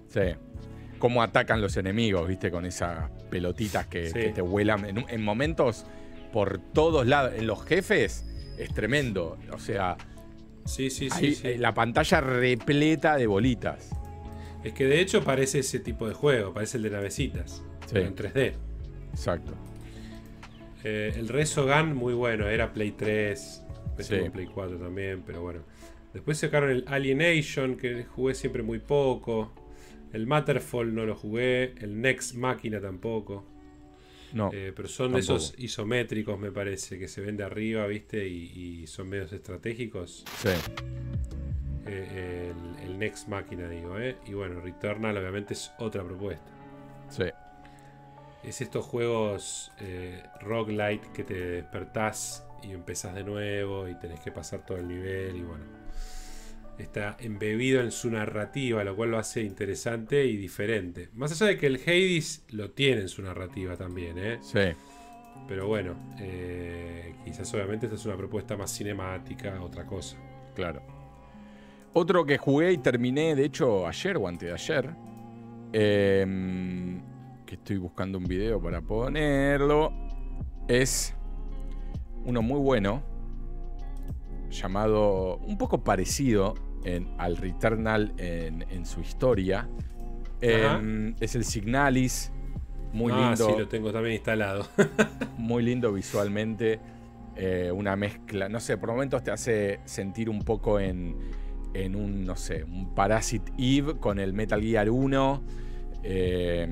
Sí. 0.09 0.35
Cómo 0.97 1.21
atacan 1.21 1.61
los 1.61 1.77
enemigos, 1.77 2.27
¿viste? 2.27 2.49
Con 2.49 2.65
esas 2.65 3.09
pelotitas 3.29 3.85
que, 3.87 4.07
Sí. 4.07 4.13
que 4.13 4.29
te 4.29 4.41
vuelan 4.41 4.85
en, 4.85 5.05
en 5.07 5.23
momentos 5.23 5.85
por 6.33 6.57
todos 6.73 7.05
lados. 7.05 7.33
En 7.37 7.45
los 7.47 7.63
jefes 7.65 8.25
es 8.57 8.73
tremendo. 8.73 9.37
O 9.53 9.59
sea, 9.59 9.97
Sí, 10.65 10.89
sí, 10.89 11.09
sí. 11.11 11.25
hay, 11.27 11.35
sí. 11.35 11.57
la 11.57 11.73
pantalla 11.75 12.21
repleta 12.21 13.17
de 13.17 13.27
bolitas. 13.27 13.91
Es 14.63 14.73
que 14.73 14.85
de 14.85 14.99
hecho 14.99 15.23
parece 15.23 15.59
ese 15.59 15.79
tipo 15.79 16.07
de 16.07 16.15
juego, 16.15 16.51
parece 16.53 16.77
el 16.77 16.83
de 16.83 16.89
navecitas. 16.89 17.61
Pero 17.95 18.07
en 18.07 18.15
3D. 18.15 18.53
Exacto. 19.11 19.53
Eh, 20.83 21.13
el 21.15 21.27
Resogun, 21.29 21.95
muy 21.95 22.13
bueno, 22.13 22.47
era 22.47 22.71
Play 22.73 22.91
3. 22.91 23.63
Sí. 23.99 24.15
Play 24.31 24.45
4 24.47 24.77
también, 24.77 25.23
pero 25.25 25.41
bueno. 25.41 25.61
Después 26.13 26.37
sacaron 26.37 26.69
el 26.69 26.85
Alienation, 26.87 27.75
que 27.77 28.03
jugué 28.03 28.35
siempre 28.35 28.63
muy 28.63 28.79
poco. 28.79 29.53
El 30.13 30.27
Matterfall 30.27 30.93
no 30.93 31.05
lo 31.05 31.15
jugué. 31.15 31.73
El 31.79 31.99
Next 32.01 32.35
Máquina 32.35 32.79
tampoco. 32.79 33.45
No. 34.33 34.49
Eh, 34.53 34.73
pero 34.75 34.87
son 34.87 35.13
de 35.13 35.19
esos 35.19 35.55
isométricos, 35.57 36.37
me 36.37 36.51
parece, 36.51 36.99
que 36.99 37.07
se 37.07 37.21
ven 37.21 37.37
de 37.37 37.43
arriba, 37.43 37.87
¿viste? 37.87 38.27
Y, 38.27 38.81
y 38.81 38.87
son 38.87 39.09
medios 39.09 39.31
estratégicos. 39.33 40.25
sí. 40.41 40.49
Eh, 41.87 42.51
el, 42.81 42.89
el 42.89 42.97
Next 42.99 43.27
Máquina, 43.27 43.69
digo, 43.69 43.99
¿eh? 43.99 44.17
Y 44.25 44.33
bueno, 44.33 44.59
Returnal 44.59 45.15
obviamente 45.17 45.53
es 45.53 45.71
otra 45.77 46.03
propuesta. 46.03 46.43
Sí. 47.09 47.25
Es 48.45 48.61
estos 48.61 48.85
juegos 48.85 49.71
eh, 49.79 50.21
roguelite 50.39 51.09
que 51.13 51.23
te 51.23 51.33
despertás 51.33 52.45
y 52.61 52.71
empezás 52.71 53.15
de 53.15 53.23
nuevo 53.23 53.87
y 53.89 53.95
tenés 53.95 54.19
que 54.19 54.31
pasar 54.31 54.65
todo 54.65 54.77
el 54.77 54.87
nivel 54.87 55.35
y 55.37 55.41
bueno. 55.41 55.65
Está 56.77 57.15
embebido 57.19 57.79
en 57.81 57.91
su 57.91 58.11
narrativa, 58.11 58.83
lo 58.83 58.95
cual 58.97 59.11
lo 59.11 59.17
hace 59.17 59.41
interesante 59.41 60.25
y 60.25 60.35
diferente. 60.35 61.09
Más 61.13 61.31
allá 61.31 61.47
de 61.47 61.57
que 61.57 61.67
el 61.67 61.75
Hades 61.77 62.43
lo 62.51 62.71
tiene 62.71 63.01
en 63.01 63.07
su 63.07 63.21
narrativa 63.21 63.77
también, 63.77 64.17
¿eh? 64.17 64.39
Sí. 64.41 64.75
Pero 65.47 65.67
bueno, 65.67 65.95
eh, 66.19 67.15
quizás 67.23 67.53
obviamente 67.53 67.85
esta 67.85 67.95
es 67.95 68.05
una 68.05 68.17
propuesta 68.17 68.57
más 68.57 68.71
cinemática, 68.71 69.61
otra 69.61 69.85
cosa. 69.85 70.17
Claro. 70.53 70.81
Otro 71.93 72.25
que 72.25 72.37
jugué 72.37 72.73
y 72.73 72.77
terminé, 72.77 73.35
de 73.35 73.45
hecho, 73.45 73.87
ayer 73.87 74.17
o 74.17 74.27
antes 74.27 74.49
de 74.49 74.53
ayer. 74.53 74.89
em, 75.71 77.01
que 77.45 77.55
estoy 77.55 77.77
buscando 77.77 78.17
un 78.17 78.25
video 78.25 78.61
para 78.61 78.81
ponerlo. 78.81 79.91
Es 80.67 81.13
uno 82.25 82.41
muy 82.41 82.59
bueno. 82.59 83.03
Llamado. 84.49 85.37
Un 85.37 85.57
poco 85.57 85.83
parecido 85.83 86.53
en- 86.83 87.09
al 87.17 87.37
Returnal 87.37 88.13
en, 88.17 88.63
en 88.69 88.85
su 88.85 89.01
historia. 89.01 89.67
Em, 90.41 91.15
es 91.19 91.35
el 91.35 91.43
Signalis. 91.43 92.31
Muy 92.93 93.11
ah, 93.13 93.29
lindo 93.31 93.49
sí, 93.49 93.53
lo 93.59 93.67
tengo 93.67 93.91
también 93.91 94.15
instalado. 94.15 94.65
muy 95.37 95.63
lindo 95.63 95.91
visualmente. 95.93 96.79
eh, 97.37 97.69
una 97.69 97.97
mezcla, 97.97 98.47
no 98.47 98.61
sé, 98.61 98.77
por 98.77 98.89
momentos 98.91 99.21
te 99.21 99.29
hace 99.29 99.81
sentir 99.83 100.29
un 100.29 100.39
poco 100.39 100.79
en, 100.79 101.17
en 101.73 101.97
un, 101.97 102.23
no 102.23 102.37
sé, 102.37 102.63
un 102.63 102.95
Parasite 102.95 103.51
Eve 103.57 103.97
con 103.97 104.19
el 104.19 104.31
Metal 104.31 104.61
Gear 104.61 104.89
1. 104.89 105.43
Eh, 106.07 106.67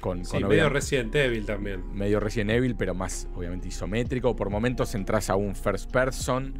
con, 0.00 0.24
sí, 0.24 0.40
con 0.40 0.48
medio 0.48 0.68
Resident 0.68 1.14
Evil 1.14 1.44
también. 1.44 1.82
medio 1.92 2.20
Resident 2.20 2.50
Evil, 2.50 2.76
pero 2.76 2.94
más 2.94 3.28
obviamente 3.34 3.68
isométrico. 3.68 4.36
Por 4.36 4.50
momentos 4.50 4.94
entras 4.94 5.30
a 5.30 5.36
un 5.36 5.56
first 5.56 5.90
person 5.90 6.54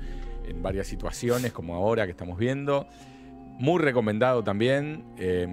en 0.45 0.63
varias 0.63 0.89
situaciones, 0.89 1.53
como 1.53 1.75
ahora 1.77 2.05
que 2.05 2.11
estamos 2.11 2.39
viendo. 2.39 2.89
Muy 3.59 3.81
recomendado 3.81 4.43
también. 4.43 5.05
eh, 5.17 5.47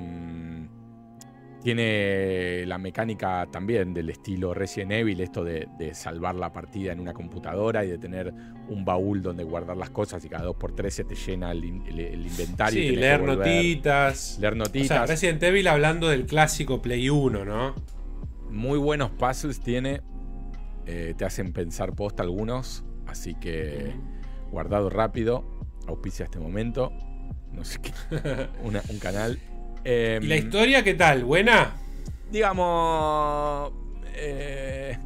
tiene 1.62 2.66
la 2.66 2.78
mecánica 2.78 3.48
también 3.52 3.94
del 3.94 4.10
estilo 4.10 4.54
Resident 4.54 4.92
Evil, 4.94 5.20
esto 5.22 5.44
de, 5.44 5.68
de 5.78 5.94
salvar 5.94 6.36
la 6.36 6.52
partida 6.54 6.92
en 6.94 7.00
una 7.00 7.14
computadora 7.14 7.84
y 7.84 7.90
de 7.90 7.98
tener 7.98 8.34
un 8.70 8.86
baúl 8.86 9.22
donde 9.22 9.44
guardar 9.44 9.76
las 9.78 9.90
cosas 9.90 10.24
y 10.24 10.30
cada 10.30 10.44
dos 10.46 10.56
por 10.56 10.74
tres 10.74 10.94
se 10.94 11.04
te 11.04 11.16
llena 11.16 11.52
el, 11.52 11.64
el- 11.64 12.00
el 12.00 12.26
inventario. 12.26 12.80
Sí, 12.82 12.96
leer 12.96 13.22
notitas. 13.24 14.38
Leer 14.40 14.54
O 14.54 14.56
sea, 14.56 14.64
notitas. 14.66 15.10
Resident 15.10 15.44
Evil 15.44 15.68
hablando 15.68 16.08
del 16.08 16.26
clásico 16.26 16.82
Play 16.82 17.10
1, 17.10 17.44
¿no? 17.46 17.76
Muy 18.50 18.80
buenos 18.80 19.12
puzzles 19.12 19.60
tiene. 19.60 20.02
eh, 20.86 21.14
te 21.18 21.26
hacen 21.26 21.54
pensar 21.54 21.94
posta 21.94 22.24
algunos. 22.24 22.84
Así 23.06 23.36
que 23.36 23.94
guardado 24.52 24.90
rápido. 24.90 25.44
Auspicia 25.88 26.24
este 26.26 26.40
momento. 26.40 26.92
No 27.52 27.64
sé 27.66 27.80
qué. 27.82 27.92
una- 28.64 28.82
un 28.90 29.00
canal. 29.00 29.40
Eh, 29.84 30.20
¿Y 30.22 30.26
la 30.28 30.36
historia 30.36 30.84
qué 30.84 30.94
tal? 30.94 31.24
¿Buena? 31.24 31.76
Digamos. 32.32 33.72
eh, 34.16 34.98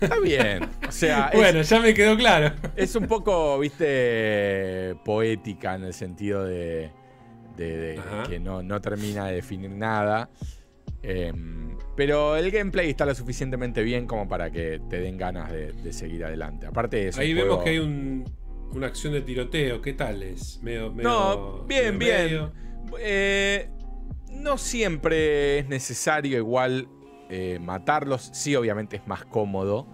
está 0.00 0.18
bien. 0.20 0.64
O 0.88 0.92
sea, 0.92 1.28
es, 1.32 1.38
bueno, 1.38 1.62
ya 1.62 1.80
me 1.80 1.94
quedó 1.94 2.16
claro. 2.16 2.54
es 2.76 2.94
un 2.96 3.06
poco, 3.06 3.58
viste, 3.58 4.94
poética 5.04 5.74
en 5.74 5.84
el 5.84 5.92
sentido 5.94 6.44
de, 6.44 6.90
de- 7.56 7.76
de 7.76 8.00
que 8.28 8.38
no, 8.40 8.62
no 8.62 8.80
termina 8.80 9.26
de 9.26 9.34
definir 9.36 9.70
nada. 9.70 10.30
Eh, 11.02 11.32
pero 11.96 12.36
el 12.36 12.50
gameplay 12.50 12.90
está 12.90 13.06
lo 13.06 13.14
suficientemente 13.14 13.82
bien 13.82 14.06
como 14.06 14.28
para 14.28 14.50
que 14.50 14.80
te 14.90 15.00
den 15.00 15.16
ganas 15.16 15.52
de, 15.52 15.72
de 15.72 15.92
seguir 15.92 16.24
adelante. 16.24 16.66
Aparte 16.66 17.08
es 17.08 17.16
un 17.16 17.22
Ahí 17.22 17.32
juego- 17.32 17.48
vemos 17.50 17.64
que 17.64 17.70
hay 17.70 17.78
un- 17.78 18.24
una 18.72 18.88
acción 18.88 19.12
de 19.12 19.20
tiroteo. 19.22 19.80
¿Qué 19.80 19.92
tal 19.92 20.22
es? 20.22 20.60
Medio, 20.62 20.92
medio- 20.92 21.08
No, 21.08 21.64
bien, 21.64 21.96
medio 21.96 21.98
bien. 21.98 22.24
medio. 22.24 22.52
Eh, 22.98 23.68
no 24.32 24.58
siempre 24.58 25.58
es 25.60 25.68
necesario 25.68 26.36
igual 26.38 26.88
eh, 27.28 27.58
matarlos. 27.60 28.30
Sí, 28.32 28.54
obviamente 28.56 28.96
es 28.96 29.06
más 29.06 29.24
cómodo. 29.24 29.86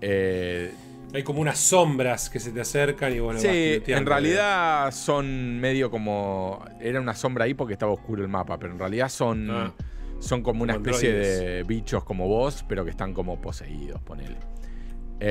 Eh, 0.00 0.72
Hay 1.12 1.22
como 1.22 1.40
unas 1.40 1.58
sombras 1.58 2.28
que 2.30 2.40
se 2.40 2.50
te 2.52 2.60
acercan 2.60 3.14
y 3.14 3.20
bueno. 3.20 3.38
sí, 3.40 3.82
en 3.86 4.06
realidad 4.06 4.90
son 4.92 5.60
medio 5.60 5.90
como. 5.90 6.64
Era 6.80 7.00
una 7.00 7.14
sombra 7.14 7.44
ahí 7.44 7.54
porque 7.54 7.72
estaba 7.74 7.92
oscuro 7.92 8.22
el 8.22 8.28
mapa, 8.28 8.58
pero 8.58 8.72
en 8.72 8.78
realidad 8.78 9.08
son. 9.08 9.50
Ah. 9.50 9.74
Son 10.20 10.42
como 10.42 10.62
una 10.62 10.74
especie 10.74 11.12
de 11.12 11.62
bichos 11.64 12.02
como 12.04 12.26
vos, 12.26 12.64
pero 12.66 12.82
que 12.84 12.90
están 12.90 13.12
como 13.12 13.38
poseídos, 13.42 14.00
ponele. 14.00 14.36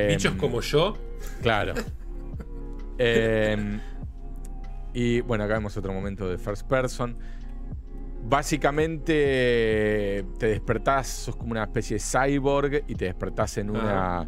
Bichos 0.07 0.34
Em, 0.34 0.38
como 0.38 0.61
yo. 0.61 0.95
Claro. 1.41 1.74
Em, 2.99 3.80
y 4.94 5.22
bueno, 5.22 5.45
acá 5.45 5.53
vemos 5.56 5.76
otro 5.78 5.94
momento 5.94 6.30
de 6.30 6.38
first 6.38 6.68
person. 6.68 7.18
Básicamente 8.26 10.26
te 10.40 10.48
despertás, 10.48 11.07
sos 11.07 11.36
como 11.36 11.52
una 11.52 11.64
especie 11.64 11.98
de 11.98 12.03
cyborg 12.03 12.84
y 12.88 12.95
te 12.95 13.06
despertás 13.06 13.57
en 13.57 13.70
una, 13.70 14.28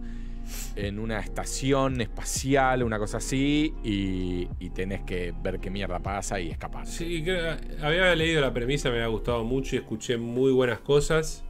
en 0.75 0.99
una 0.99 1.19
estación 1.19 2.01
espacial, 2.01 2.83
una 2.83 2.99
cosa 2.99 3.17
así, 3.17 3.73
y, 3.83 4.47
y 4.59 4.69
tenés 4.71 5.03
que 5.03 5.33
ver 5.41 5.59
qué 5.59 5.69
mierda 5.69 5.99
pasa 5.99 6.39
y 6.39 6.49
escapar. 6.51 6.85
Sí, 6.87 7.23
creo- 7.23 7.57
había 7.81 8.13
leído 8.15 8.41
la 8.41 8.53
premisa, 8.53 8.89
me 8.89 8.95
había 8.95 9.07
gustado 9.07 9.43
mucho 9.43 9.75
y 9.75 9.79
escuché 9.79 10.17
muy 10.17 10.51
buenas 10.51 10.79
cosas. 10.81 11.43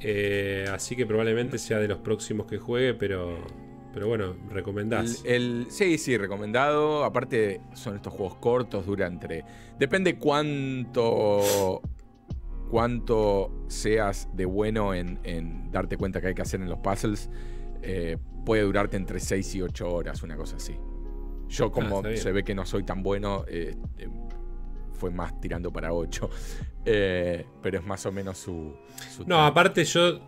Eh, 0.00 0.66
así 0.72 0.96
que 0.96 1.06
probablemente 1.06 1.58
sea 1.58 1.78
de 1.78 1.88
los 1.88 1.98
próximos 1.98 2.46
que 2.46 2.58
juegue, 2.58 2.94
pero, 2.94 3.38
pero 3.94 4.08
bueno, 4.08 4.36
recomendás. 4.50 5.22
El, 5.24 5.32
el- 5.64 5.66
sí, 5.70 5.96
sí, 5.96 6.18
recomendado. 6.18 7.04
Aparte, 7.04 7.60
son 7.74 7.94
estos 7.96 8.12
juegos 8.12 8.34
cortos, 8.36 8.84
dura 8.84 9.06
entre. 9.06 9.44
Depende 9.78 10.18
cuánto. 10.18 11.80
cuánto 12.70 13.50
seas 13.68 14.28
de 14.34 14.44
bueno 14.46 14.94
en, 14.94 15.20
en 15.22 15.70
darte 15.70 15.96
cuenta 15.96 16.20
que 16.20 16.28
hay 16.28 16.34
que 16.34 16.42
hacer 16.42 16.60
en 16.60 16.68
los 16.68 16.78
puzzles. 16.80 17.30
eh, 17.82 18.16
puede 18.44 18.62
durarte 18.62 18.96
entre 18.96 19.20
6 19.20 19.54
y 19.54 19.62
8 19.62 19.88
horas, 19.90 20.22
una 20.22 20.36
cosa 20.36 20.56
así. 20.56 20.74
Yo, 21.48 21.70
como 21.70 21.98
Ah, 21.98 22.02
bien. 22.02 22.16
se 22.18 22.32
ve 22.32 22.42
que 22.44 22.54
no 22.54 22.66
soy 22.66 22.82
tan 22.82 23.02
bueno, 23.02 23.44
eh, 23.48 23.74
eh, 23.98 24.08
fue 24.92 25.10
más 25.10 25.38
tirando 25.40 25.72
para 25.72 25.92
8. 25.92 26.28
Eh, 26.86 27.46
pero 27.62 27.78
es 27.78 27.86
más 27.86 28.04
o 28.04 28.12
menos 28.12 28.36
su. 28.36 28.74
su 29.10 29.24
No, 29.26 29.40
aparte 29.46 29.84
yo, 29.84 30.20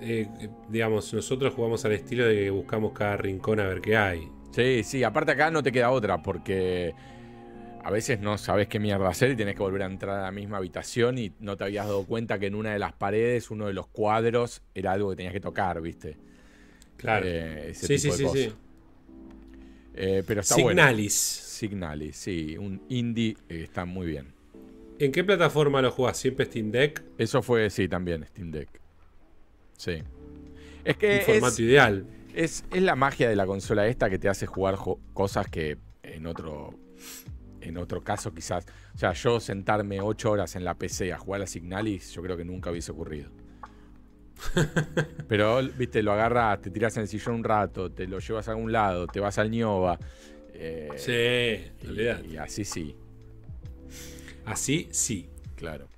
eh, 0.00 0.28
digamos, 0.68 1.12
nosotros 1.12 1.54
jugamos 1.54 1.84
al 1.84 1.92
estilo 1.92 2.26
de 2.26 2.34
que 2.34 2.50
buscamos 2.50 2.92
cada 2.92 3.16
rincón 3.16 3.60
a 3.60 3.64
ver 3.66 3.80
qué 3.80 3.96
hay. 3.96 4.28
Sí, 4.52 4.82
sí, 4.84 5.04
aparte 5.04 5.32
acá 5.32 5.50
no 5.50 5.62
te 5.62 5.72
queda 5.72 5.90
otra 5.90 6.22
porque 6.22 6.94
a 7.84 7.90
veces 7.90 8.18
no 8.20 8.36
sabes 8.36 8.66
qué 8.66 8.80
mierda 8.80 9.08
hacer 9.08 9.30
y 9.30 9.36
tenés 9.36 9.54
que 9.54 9.62
volver 9.62 9.82
a 9.82 9.86
entrar 9.86 10.18
a 10.18 10.22
la 10.22 10.32
misma 10.32 10.56
habitación 10.56 11.18
y 11.18 11.32
no 11.38 11.56
te 11.56 11.64
habías 11.64 11.86
dado 11.86 12.04
cuenta 12.04 12.38
que 12.38 12.46
en 12.46 12.54
una 12.54 12.72
de 12.72 12.78
las 12.78 12.92
paredes, 12.92 13.50
uno 13.50 13.66
de 13.66 13.74
los 13.74 13.86
cuadros, 13.86 14.62
era 14.74 14.92
algo 14.92 15.10
que 15.10 15.16
tenías 15.16 15.32
que 15.32 15.40
tocar, 15.40 15.80
¿viste? 15.80 16.16
Claro. 16.96 17.26
Eh, 17.28 17.70
ese 17.70 17.86
sí, 17.86 17.98
sí, 17.98 18.08
de 18.10 18.16
sí, 18.16 18.26
sí. 18.32 18.52
Eh, 19.94 20.24
pero 20.26 20.40
está 20.40 20.56
bueno. 20.56 20.70
Signalis. 20.70 21.14
Signalis, 21.14 22.16
sí, 22.16 22.56
un 22.56 22.82
indie 22.88 23.36
eh, 23.48 23.62
está 23.62 23.84
muy 23.84 24.06
bien. 24.06 24.32
¿En 24.98 25.12
qué 25.12 25.22
plataforma 25.22 25.80
lo 25.80 25.90
jugás? 25.90 26.16
¿Siempre 26.16 26.46
Steam 26.46 26.70
Deck? 26.70 27.04
Eso 27.18 27.40
fue, 27.40 27.70
sí, 27.70 27.86
también 27.88 28.24
Steam 28.24 28.50
Deck. 28.50 28.68
Sí. 29.76 30.02
Es 30.84 30.96
que 30.96 31.16
Un 31.18 31.22
formato 31.22 31.54
es, 31.54 31.60
ideal. 31.60 32.06
Es, 32.34 32.64
es 32.70 32.82
la 32.82 32.96
magia 32.96 33.28
de 33.28 33.36
la 33.36 33.46
consola 33.46 33.86
esta 33.86 34.08
que 34.10 34.18
te 34.18 34.28
hace 34.28 34.46
jugar 34.46 34.76
cosas 35.12 35.48
que 35.48 35.78
en 36.02 36.26
otro, 36.26 36.74
en 37.60 37.76
otro 37.78 38.02
caso 38.02 38.32
quizás... 38.32 38.66
O 38.94 38.98
sea, 38.98 39.12
yo 39.12 39.40
sentarme 39.40 40.00
ocho 40.00 40.30
horas 40.30 40.54
en 40.56 40.64
la 40.64 40.74
PC 40.74 41.12
a 41.12 41.18
jugar 41.18 41.42
a 41.42 41.46
Signalis, 41.46 42.12
yo 42.12 42.22
creo 42.22 42.36
que 42.36 42.44
nunca 42.44 42.70
hubiese 42.70 42.92
ocurrido. 42.92 43.30
Pero, 45.28 45.60
viste, 45.76 46.02
lo 46.02 46.12
agarras, 46.12 46.60
te 46.62 46.70
tiras 46.70 46.96
en 46.96 47.02
el 47.02 47.08
sillón 47.08 47.36
un 47.36 47.44
rato, 47.44 47.90
te 47.90 48.06
lo 48.06 48.18
llevas 48.18 48.48
a 48.48 48.52
algún 48.52 48.70
lado, 48.70 49.06
te 49.06 49.18
vas 49.20 49.38
al 49.38 49.50
Ñova. 49.50 49.98
eh, 50.54 50.88
Sí, 50.96 51.88
y- 51.90 52.32
y, 52.32 52.36
así 52.36 52.64
sí, 52.64 52.96
Así 54.44 54.88
sí. 54.92 55.28
claro. 55.56 55.88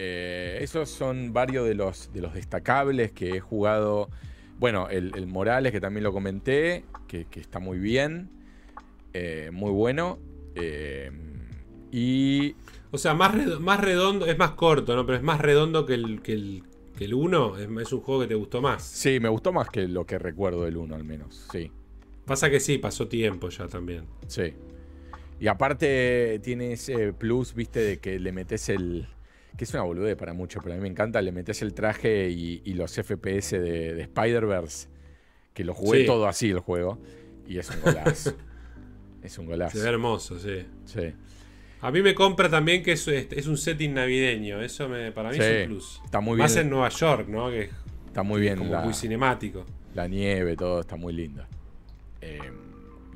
Eh, 0.00 0.58
esos 0.62 0.88
son 0.90 1.32
varios 1.32 1.66
de 1.66 1.74
los, 1.74 2.12
de 2.12 2.20
los 2.20 2.34
destacables 2.34 3.10
que 3.12 3.36
he 3.36 3.40
jugado. 3.40 4.10
Bueno, 4.58 4.88
el, 4.90 5.12
el 5.16 5.26
Morales, 5.26 5.72
que 5.72 5.80
también 5.80 6.04
lo 6.04 6.12
comenté, 6.12 6.84
que, 7.08 7.24
que 7.26 7.40
está 7.40 7.58
muy 7.58 7.78
bien, 7.78 8.30
eh, 9.14 9.50
muy 9.52 9.70
bueno. 9.72 10.18
eh, 10.54 11.10
y 11.90 12.54
O 12.92 12.98
sea, 12.98 13.14
más, 13.14 13.34
redo- 13.34 13.60
más 13.60 13.80
redondo, 13.80 14.26
es 14.26 14.38
más 14.38 14.52
corto, 14.52 14.94
¿no? 14.96 15.06
Pero 15.06 15.16
es 15.18 15.24
más 15.24 15.40
redondo 15.40 15.86
que 15.86 15.94
el, 15.94 16.22
que 16.22 16.32
el, 16.32 16.64
que 16.96 17.04
el 17.06 17.14
1. 17.14 17.56
Es, 17.58 17.68
es 17.82 17.92
un 17.92 18.00
juego 18.00 18.20
que 18.22 18.28
te 18.28 18.34
gustó 18.34 18.60
más. 18.62 18.82
sí, 18.82 19.20
me 19.20 19.28
gustó 19.28 19.52
más 19.52 19.70
que 19.70 19.86
lo 19.88 20.06
que 20.06 20.18
recuerdo 20.18 20.64
del 20.64 20.76
1 20.76 20.94
al 20.94 21.04
menos, 21.04 21.48
sí, 21.52 21.72
Pasa 22.26 22.50
que 22.50 22.60
sí, 22.60 22.78
pasó 22.78 23.08
tiempo 23.08 23.48
ya 23.48 23.66
también. 23.68 24.04
sí. 24.26 24.54
Y 25.40 25.46
aparte 25.48 26.40
tiene 26.42 26.72
ese 26.72 27.12
plus, 27.12 27.54
viste, 27.54 27.80
de 27.80 27.98
que 28.00 28.18
le 28.18 28.32
metes 28.32 28.68
el... 28.68 29.08
Que 29.58 29.64
es 29.64 29.74
una 29.74 29.82
boludez 29.82 30.16
para 30.16 30.32
muchos, 30.32 30.62
pero 30.62 30.72
a 30.74 30.76
mí 30.78 30.82
me 30.82 30.88
encanta, 30.88 31.20
le 31.20 31.32
metes 31.32 31.60
el 31.60 31.74
traje 31.74 32.30
y, 32.30 32.62
y 32.64 32.72
los 32.74 32.92
FPS 32.94 33.50
de, 33.60 33.92
de 33.94 34.02
Spider-Verse, 34.02 34.88
que 35.52 35.64
lo 35.64 35.74
jugué 35.74 36.00
Sí. 36.02 36.06
todo 36.06 36.26
así 36.28 36.48
el 36.50 36.60
juego, 36.60 36.98
y 37.46 37.58
es 37.58 37.68
un 37.68 37.80
golazo. 37.82 38.34
es 39.22 39.36
un 39.36 39.46
golazo. 39.46 39.76
Se 39.76 39.82
ve 39.82 39.90
hermoso, 39.90 40.38
sí. 40.38 40.64
Sí. 40.86 41.12
A 41.80 41.90
mí 41.90 42.02
me 42.02 42.14
compra 42.14 42.48
también 42.48 42.82
que 42.82 42.92
es, 42.92 43.06
es 43.08 43.46
un 43.46 43.56
setting 43.58 43.94
navideño. 43.94 44.60
Eso 44.62 44.88
me, 44.88 45.12
para 45.12 45.30
mí 45.30 45.34
Sí, 45.36 45.42
es 45.42 45.62
un 45.66 45.74
plus. 45.74 46.00
está 46.04 46.20
muy 46.20 46.38
Más 46.38 46.54
bien. 46.54 46.66
en 46.66 46.70
Nueva 46.70 46.88
York, 46.88 47.28
¿no? 47.28 47.50
Que 47.50 47.62
es 47.62 47.70
Está 48.06 48.22
muy 48.22 48.40
bien 48.40 48.56
como 48.58 48.70
la, 48.72 48.80
muy 48.80 48.94
cinemático. 48.94 49.64
la 49.94 50.08
nieve, 50.08 50.56
todo 50.56 50.80
está 50.80 50.96
muy 50.96 51.12
linda. 51.12 51.46
Eh, 52.20 52.38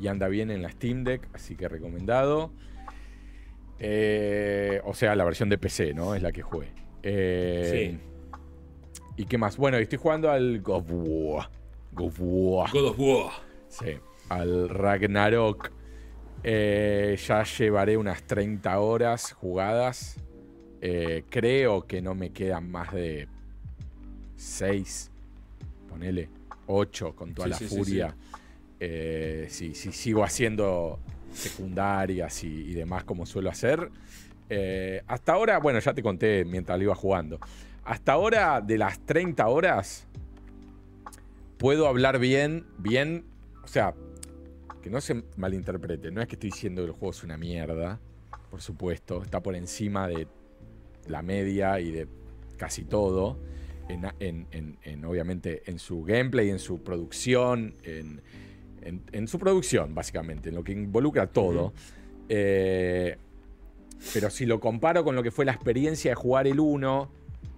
y 0.00 0.06
anda 0.08 0.28
bien 0.28 0.50
en 0.50 0.62
la 0.62 0.70
Steam 0.70 1.02
Deck, 1.04 1.28
así 1.34 1.54
que 1.56 1.68
recomendado. 1.68 2.52
Eh, 3.78 4.80
o 4.84 4.94
sea, 4.94 5.14
la 5.16 5.24
versión 5.24 5.48
de 5.48 5.58
PC, 5.58 5.94
¿no? 5.94 6.14
Es 6.14 6.22
la 6.22 6.32
que 6.32 6.42
jugué. 6.42 6.72
Eh, 7.02 7.98
¿Y 9.16 9.24
qué 9.24 9.38
más? 9.38 9.56
Bueno, 9.56 9.76
estoy 9.78 9.98
jugando 9.98 10.30
al 10.30 10.60
God 10.60 10.76
of 10.76 10.86
War. 10.90 11.50
God 11.92 12.06
of 12.06 12.16
War. 12.20 12.70
God 12.72 12.86
of 12.90 12.98
War. 12.98 13.32
Sí, 13.68 13.96
al 14.28 14.68
Ragnarok. 14.68 15.72
Eh, 16.44 17.16
ya 17.26 17.44
llevaré 17.44 17.96
unas 17.96 18.22
30 18.24 18.78
horas 18.78 19.32
jugadas. 19.32 20.16
Creo 20.80 21.86
que 21.86 22.02
no 22.02 22.16
me 22.16 22.32
quedan 22.32 22.68
más 22.68 22.92
de 22.92 23.28
6, 24.34 25.12
ponele 25.88 26.28
8 26.66 27.14
con 27.14 27.34
toda 27.34 27.46
Sí, 27.46 27.50
la 27.50 27.56
sí, 27.58 27.68
sí, 27.68 27.76
furia. 27.76 28.16
Si, 29.48 29.74
si 29.76 29.92
sigo 29.92 30.24
haciendo 30.24 30.98
secundarias 31.32 32.44
y, 32.44 32.74
demás 32.74 33.04
como 33.04 33.26
suelo 33.26 33.50
hacer. 33.50 33.90
Eh, 34.48 35.02
hasta 35.06 35.32
ahora, 35.32 35.58
bueno, 35.58 35.78
ya 35.78 35.94
te 35.94 36.02
conté 36.02 36.44
mientras 36.44 36.78
lo 36.78 36.84
iba 36.84 36.94
jugando. 36.94 37.38
Hasta 37.84 38.12
ahora, 38.12 38.60
de 38.60 38.78
las 38.78 39.00
30 39.00 39.46
horas, 39.48 40.06
puedo 41.58 41.86
hablar 41.86 42.18
bien, 42.18 42.66
bien, 42.78 43.24
o 43.64 43.66
sea, 43.66 43.94
que 44.82 44.90
no 44.90 45.00
se 45.00 45.22
malinterprete, 45.36 46.10
no 46.10 46.20
es 46.20 46.28
que 46.28 46.34
estoy 46.34 46.50
diciendo 46.50 46.82
que 46.82 46.88
el 46.88 46.92
juego 46.92 47.10
es 47.10 47.22
una 47.22 47.36
mierda, 47.36 48.00
por 48.50 48.60
supuesto, 48.60 49.22
está 49.22 49.40
por 49.40 49.54
encima 49.54 50.08
de 50.08 50.26
la 51.06 51.22
media 51.22 51.80
y 51.80 51.90
de 51.90 52.08
casi 52.56 52.84
todo, 52.84 53.38
en, 53.88 55.04
obviamente 55.04 55.62
en 55.66 55.78
su 55.78 56.02
gameplay, 56.02 56.50
en 56.50 56.58
su 56.58 56.82
producción, 56.82 57.74
en, 57.82 58.22
en- 58.84 59.02
en 59.12 59.28
su 59.28 59.38
producción, 59.38 59.94
básicamente, 59.94 60.48
en 60.50 60.54
lo 60.56 60.64
que 60.64 60.72
involucra 60.72 61.26
todo. 61.26 61.72
Eh, 62.28 63.16
pero 64.14 64.30
si 64.30 64.46
lo 64.46 64.60
comparo 64.60 65.04
con 65.04 65.14
lo 65.14 65.22
que 65.22 65.30
fue 65.30 65.44
la 65.44 65.52
experiencia 65.52 66.10
de 66.10 66.14
jugar 66.14 66.46
el 66.46 66.58
1, 66.60 67.10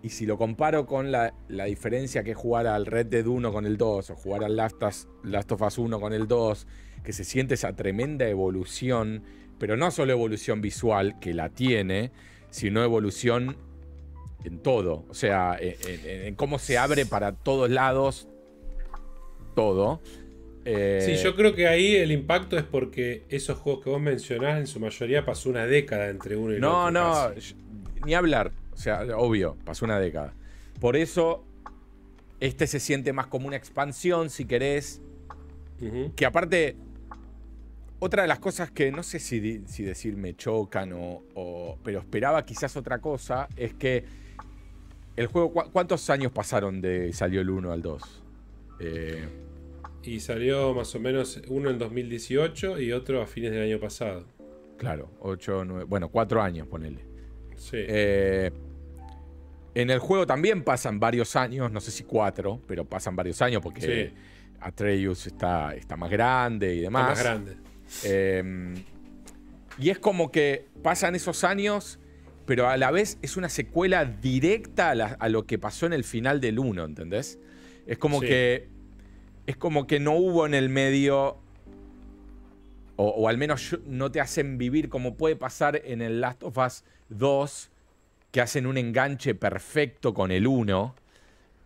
y 0.02 0.10
si 0.10 0.26
lo 0.26 0.36
comparo 0.36 0.84
con 0.86 1.10
la, 1.10 1.32
la 1.48 1.64
diferencia 1.64 2.22
que 2.22 2.32
es 2.32 2.36
jugar 2.36 2.66
al 2.66 2.84
Red 2.86 3.06
Dead 3.06 3.26
1 3.26 3.52
con 3.52 3.64
el 3.66 3.76
2, 3.78 4.10
o 4.10 4.16
jugar 4.16 4.44
al 4.44 4.56
Last, 4.56 4.82
Last 5.22 5.52
of 5.52 5.62
Us 5.62 5.78
1 5.78 5.98
con 6.00 6.12
el 6.12 6.28
2, 6.28 6.66
que 7.02 7.12
se 7.12 7.24
siente 7.24 7.54
esa 7.54 7.74
tremenda 7.74 8.28
evolución, 8.28 9.22
pero 9.58 9.76
no 9.76 9.90
solo 9.90 10.12
evolución 10.12 10.60
visual, 10.60 11.18
que 11.20 11.32
la 11.32 11.48
tiene, 11.48 12.10
sino 12.50 12.82
evolución 12.84 13.56
en 14.44 14.58
todo. 14.58 15.04
O 15.08 15.14
sea, 15.14 15.56
en, 15.58 15.74
en- 15.88 16.26
en 16.26 16.34
cómo 16.34 16.58
se 16.58 16.76
abre 16.76 17.06
para 17.06 17.32
todos 17.32 17.70
lados 17.70 18.28
todo. 19.54 20.00
Eh, 20.64 21.02
Sí, 21.04 21.22
yo 21.22 21.34
creo 21.36 21.54
que 21.54 21.66
ahí 21.68 21.94
el 21.96 22.10
impacto 22.12 22.56
es 22.56 22.64
porque 22.64 23.24
esos 23.28 23.58
juegos 23.58 23.84
que 23.84 23.90
vos 23.90 24.00
mencionás 24.00 24.58
en 24.58 24.66
su 24.66 24.80
mayoría 24.80 25.24
pasó 25.24 25.50
una 25.50 25.66
década 25.66 26.08
entre 26.08 26.36
uno 26.36 26.52
y 26.52 26.54
el 26.56 26.60
No, 26.60 26.84
otro. 26.86 26.90
no, 26.92 27.34
casi. 27.34 27.54
ni 28.06 28.14
hablar. 28.14 28.50
O 28.72 28.76
sea, 28.76 29.04
obvio, 29.16 29.56
pasó 29.64 29.84
una 29.84 29.98
década. 30.00 30.32
Por 30.80 30.96
eso, 30.96 31.44
este 32.40 32.66
se 32.66 32.80
siente 32.80 33.12
más 33.12 33.26
como 33.26 33.46
una 33.46 33.56
expansión, 33.56 34.30
si 34.30 34.44
querés. 34.46 35.00
Que 36.16 36.24
aparte, 36.24 36.76
otra 37.98 38.22
de 38.22 38.28
las 38.28 38.38
cosas 38.38 38.70
que 38.70 38.90
no 38.90 39.02
sé 39.02 39.18
si, 39.18 39.38
decir 39.84 40.16
me 40.16 40.34
chocan 40.34 40.92
o, 40.94 41.22
o- 41.34 41.78
Pero 41.84 41.98
esperaba 41.98 42.44
quizás 42.46 42.76
otra 42.76 42.98
cosa, 43.00 43.48
es 43.56 43.74
que 43.74 44.04
el 45.16 45.26
juego... 45.26 45.52
¿cu- 45.52 45.70
¿Cuántos 45.72 46.08
años 46.10 46.32
pasaron 46.32 46.80
de 46.80 47.12
salió 47.12 47.40
el 47.42 47.50
1 47.50 47.70
al 47.70 47.82
2? 47.82 48.22
Eh, 48.80 49.28
Y 50.04 50.20
salió 50.20 50.74
más 50.74 50.94
o 50.94 51.00
menos 51.00 51.40
uno 51.48 51.70
en 51.70 51.78
2018 51.78 52.78
y 52.80 52.92
otro 52.92 53.22
a 53.22 53.26
fines 53.26 53.50
del 53.52 53.62
año 53.62 53.80
pasado. 53.80 54.26
Claro, 54.76 55.10
8, 55.20 55.64
9, 55.64 55.84
bueno, 55.84 56.08
4 56.10 56.42
años, 56.42 56.66
ponele. 56.66 57.00
Sí. 57.56 57.76
Eh, 57.78 58.50
en 59.74 59.90
el 59.90 59.98
juego 59.98 60.26
también 60.26 60.62
pasan 60.62 61.00
varios 61.00 61.36
años, 61.36 61.70
no 61.72 61.80
sé 61.80 61.90
si 61.90 62.04
cuatro, 62.04 62.60
pero 62.66 62.84
pasan 62.84 63.16
varios 63.16 63.40
años 63.42 63.60
porque 63.62 63.80
Sí. 63.80 64.14
Atreus 64.60 65.26
está, 65.26 65.74
está 65.74 65.96
más 65.96 66.10
grande 66.10 66.74
y 66.74 66.80
demás. 66.80 67.18
Está 67.18 67.34
más 67.34 67.44
grande. 67.44 67.56
Eh, 68.04 68.74
y 69.78 69.90
es 69.90 69.98
como 69.98 70.30
que 70.30 70.66
pasan 70.82 71.14
esos 71.14 71.44
años, 71.44 71.98
pero 72.46 72.68
a 72.68 72.76
la 72.76 72.90
vez 72.90 73.18
es 73.22 73.36
una 73.36 73.48
secuela 73.48 74.04
directa 74.04 74.90
a, 74.90 74.94
la- 74.94 75.16
a 75.18 75.28
lo 75.28 75.46
que 75.46 75.58
pasó 75.58 75.86
en 75.86 75.92
el 75.92 76.04
final 76.04 76.40
del 76.40 76.58
1, 76.58 76.84
¿entendés? 76.84 77.38
Es 77.86 77.98
como 77.98 78.20
Sí. 78.20 78.26
que. 78.26 78.73
Es 79.46 79.56
como 79.56 79.86
que 79.86 80.00
no 80.00 80.12
hubo 80.12 80.46
en 80.46 80.54
el 80.54 80.68
medio. 80.68 81.36
O, 82.96 83.08
o 83.08 83.28
al 83.28 83.36
menos 83.38 83.76
no 83.86 84.10
te 84.12 84.20
hacen 84.20 84.56
vivir 84.56 84.88
como 84.88 85.16
puede 85.16 85.34
pasar 85.36 85.80
en 85.84 86.00
el 86.00 86.20
Last 86.20 86.42
of 86.44 86.56
Us 86.58 86.84
2, 87.08 87.70
que 88.30 88.40
hacen 88.40 88.66
un 88.66 88.78
enganche 88.78 89.34
perfecto 89.34 90.14
con 90.14 90.30
el 90.30 90.46
1. 90.46 90.94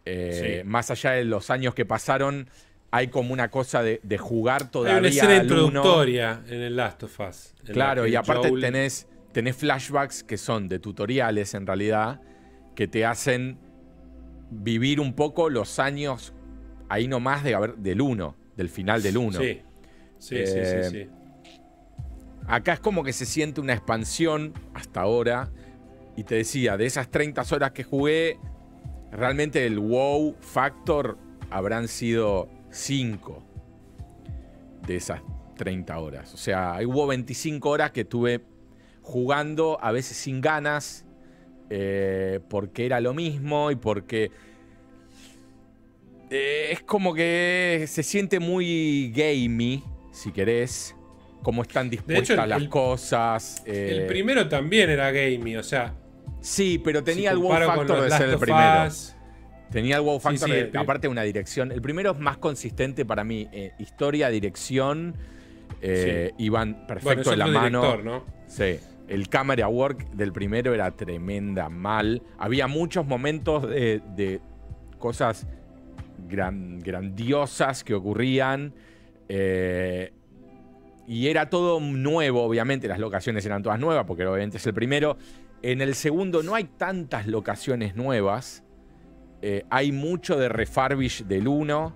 Eh, 0.06 0.60
Sí. 0.62 0.66
Más 0.68 0.90
allá 0.90 1.10
de 1.12 1.24
los 1.24 1.50
años 1.50 1.74
que 1.74 1.84
pasaron, 1.84 2.48
hay 2.90 3.08
como 3.08 3.34
una 3.34 3.50
cosa 3.50 3.82
de, 3.82 4.00
de 4.02 4.16
jugar 4.16 4.62
Hay 4.62 4.68
todavía. 4.70 4.98
una 5.00 5.08
escena 5.08 5.40
al 5.40 5.52
uno. 5.52 5.66
introductoria 5.66 6.42
en 6.48 6.62
el 6.62 6.76
Last 6.76 7.02
of 7.02 7.20
Us. 7.20 7.52
Claro, 7.66 8.06
y 8.06 8.16
aparte 8.16 8.48
Joel- 8.48 8.62
tenés, 8.62 9.06
tenés 9.32 9.54
flashbacks 9.56 10.24
que 10.24 10.38
son 10.38 10.66
de 10.68 10.78
tutoriales 10.78 11.52
en 11.52 11.66
realidad, 11.66 12.22
que 12.74 12.88
te 12.88 13.04
hacen 13.04 13.58
vivir 14.50 14.98
un 14.98 15.12
poco 15.12 15.50
los 15.50 15.78
años 15.78 16.32
ahí 16.88 17.08
nomás 17.08 17.44
de 17.44 17.54
haber, 17.54 17.76
del 17.76 18.00
1, 18.00 18.34
del 18.56 18.68
final 18.68 19.02
del 19.02 19.16
1. 19.16 19.38
Sí. 19.40 19.62
Sí, 20.18 20.34
Eh, 20.36 20.46
sí, 20.46 20.90
sí, 20.90 21.04
sí. 21.04 21.10
Acá 22.46 22.72
es 22.72 22.80
como 22.80 23.04
que 23.04 23.12
se 23.12 23.26
siente 23.26 23.60
una 23.60 23.74
expansión 23.74 24.52
hasta 24.74 25.00
ahora. 25.02 25.50
Y 26.16 26.24
te 26.24 26.36
decía, 26.36 26.76
de 26.76 26.86
esas 26.86 27.08
30 27.10 27.42
horas 27.52 27.70
que 27.72 27.84
jugué, 27.84 28.38
realmente 29.12 29.64
el 29.66 29.78
wow 29.78 30.34
factor 30.40 31.18
habrán 31.50 31.86
sido 31.88 32.48
5 32.70 33.42
de 34.86 34.96
esas 34.96 35.20
30 35.56 35.98
horas. 35.98 36.34
O 36.34 36.36
sea, 36.36 36.78
hubo 36.84 37.06
25 37.06 37.68
horas 37.68 37.92
que 37.92 38.00
estuve 38.00 38.42
jugando, 39.02 39.78
a 39.80 39.92
veces 39.92 40.16
sin 40.16 40.40
ganas, 40.40 41.04
eh, 41.70 42.40
porque 42.48 42.86
era 42.86 43.00
lo 43.00 43.14
mismo 43.14 43.70
y 43.70 43.76
porque 43.76 44.30
eh, 46.30 46.68
es 46.72 46.82
como 46.82 47.14
que 47.14 47.84
se 47.88 48.02
siente 48.02 48.38
muy 48.40 49.10
gamey, 49.14 49.82
si 50.12 50.32
querés, 50.32 50.94
cómo 51.42 51.62
están 51.62 51.88
dispuestas 51.90 52.30
hecho, 52.30 52.42
el- 52.42 52.48
las 52.50 52.62
el- 52.62 52.68
cosas. 52.68 53.62
eh, 53.66 53.98
El 54.00 54.06
primero 54.06 54.48
también 54.48 54.90
era 54.90 55.10
gamey, 55.10 55.56
o 55.56 55.62
sea. 55.62 55.94
sí, 56.40 56.80
pero 56.82 57.02
tenía 57.02 57.30
si 57.30 57.36
el 57.36 57.42
wow 57.42 57.52
factor 57.52 58.02
de 58.02 58.10
ser 58.10 58.28
el 58.30 58.38
primero. 58.38 58.86
Us, 58.86 59.14
Tenía 59.70 59.96
el 59.96 60.02
wow 60.02 60.18
factor, 60.18 60.48
sí, 60.48 60.54
de- 60.54 60.78
aparte 60.78 61.08
de 61.08 61.08
una 61.12 61.22
dirección. 61.22 61.70
El 61.72 61.82
primero 61.82 62.12
es 62.12 62.18
más 62.18 62.38
consistente 62.38 63.04
para 63.04 63.22
mí. 63.22 63.48
eh, 63.52 63.72
historia, 63.78 64.30
dirección, 64.30 65.14
eh, 65.82 66.32
iban 66.38 66.86
perfecto 66.86 67.14
Bueno, 67.16 67.30
de 67.32 67.36
la 67.36 67.46
mano. 67.46 67.80
director, 67.82 68.04
¿no? 68.04 68.24
Sí. 68.46 68.78
El 69.08 69.28
camera 69.28 69.68
work 69.68 70.10
del 70.12 70.32
primero 70.32 70.72
era 70.74 70.90
tremenda, 70.92 71.68
mal. 71.68 72.22
Había 72.38 72.66
muchos 72.66 73.06
momentos 73.06 73.68
de, 73.68 74.00
de 74.16 74.40
cosas 74.98 75.46
gran- 76.28 76.78
grandiosas 76.80 77.82
que 77.84 77.94
ocurrían. 77.94 78.74
eh, 79.28 80.12
y 81.06 81.28
era 81.28 81.48
todo 81.48 81.80
nuevo, 81.80 82.42
obviamente. 82.42 82.86
Las 82.86 82.98
locaciones 82.98 83.44
eran 83.46 83.62
todas 83.62 83.80
nuevas, 83.80 84.04
porque 84.06 84.26
obviamente 84.26 84.58
es 84.58 84.66
el 84.66 84.74
primero. 84.74 85.16
En 85.62 85.80
el 85.80 85.94
segundo 85.94 86.42
no 86.42 86.54
hay 86.54 86.64
tantas 86.64 87.26
locaciones 87.26 87.96
nuevas. 87.96 88.62
Eh, 89.40 89.64
hay 89.70 89.90
mucho 89.92 90.36
de 90.38 90.48
refurbish 90.50 91.24
del 91.24 91.48
1, 91.48 91.94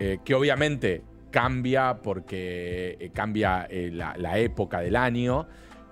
eh, 0.00 0.18
que 0.24 0.34
obviamente 0.34 1.02
cambia 1.30 1.98
porque 2.02 3.10
cambia 3.14 3.66
la, 3.70 4.14
la 4.18 4.38
época 4.38 4.80
del 4.80 4.96
año, 4.96 5.46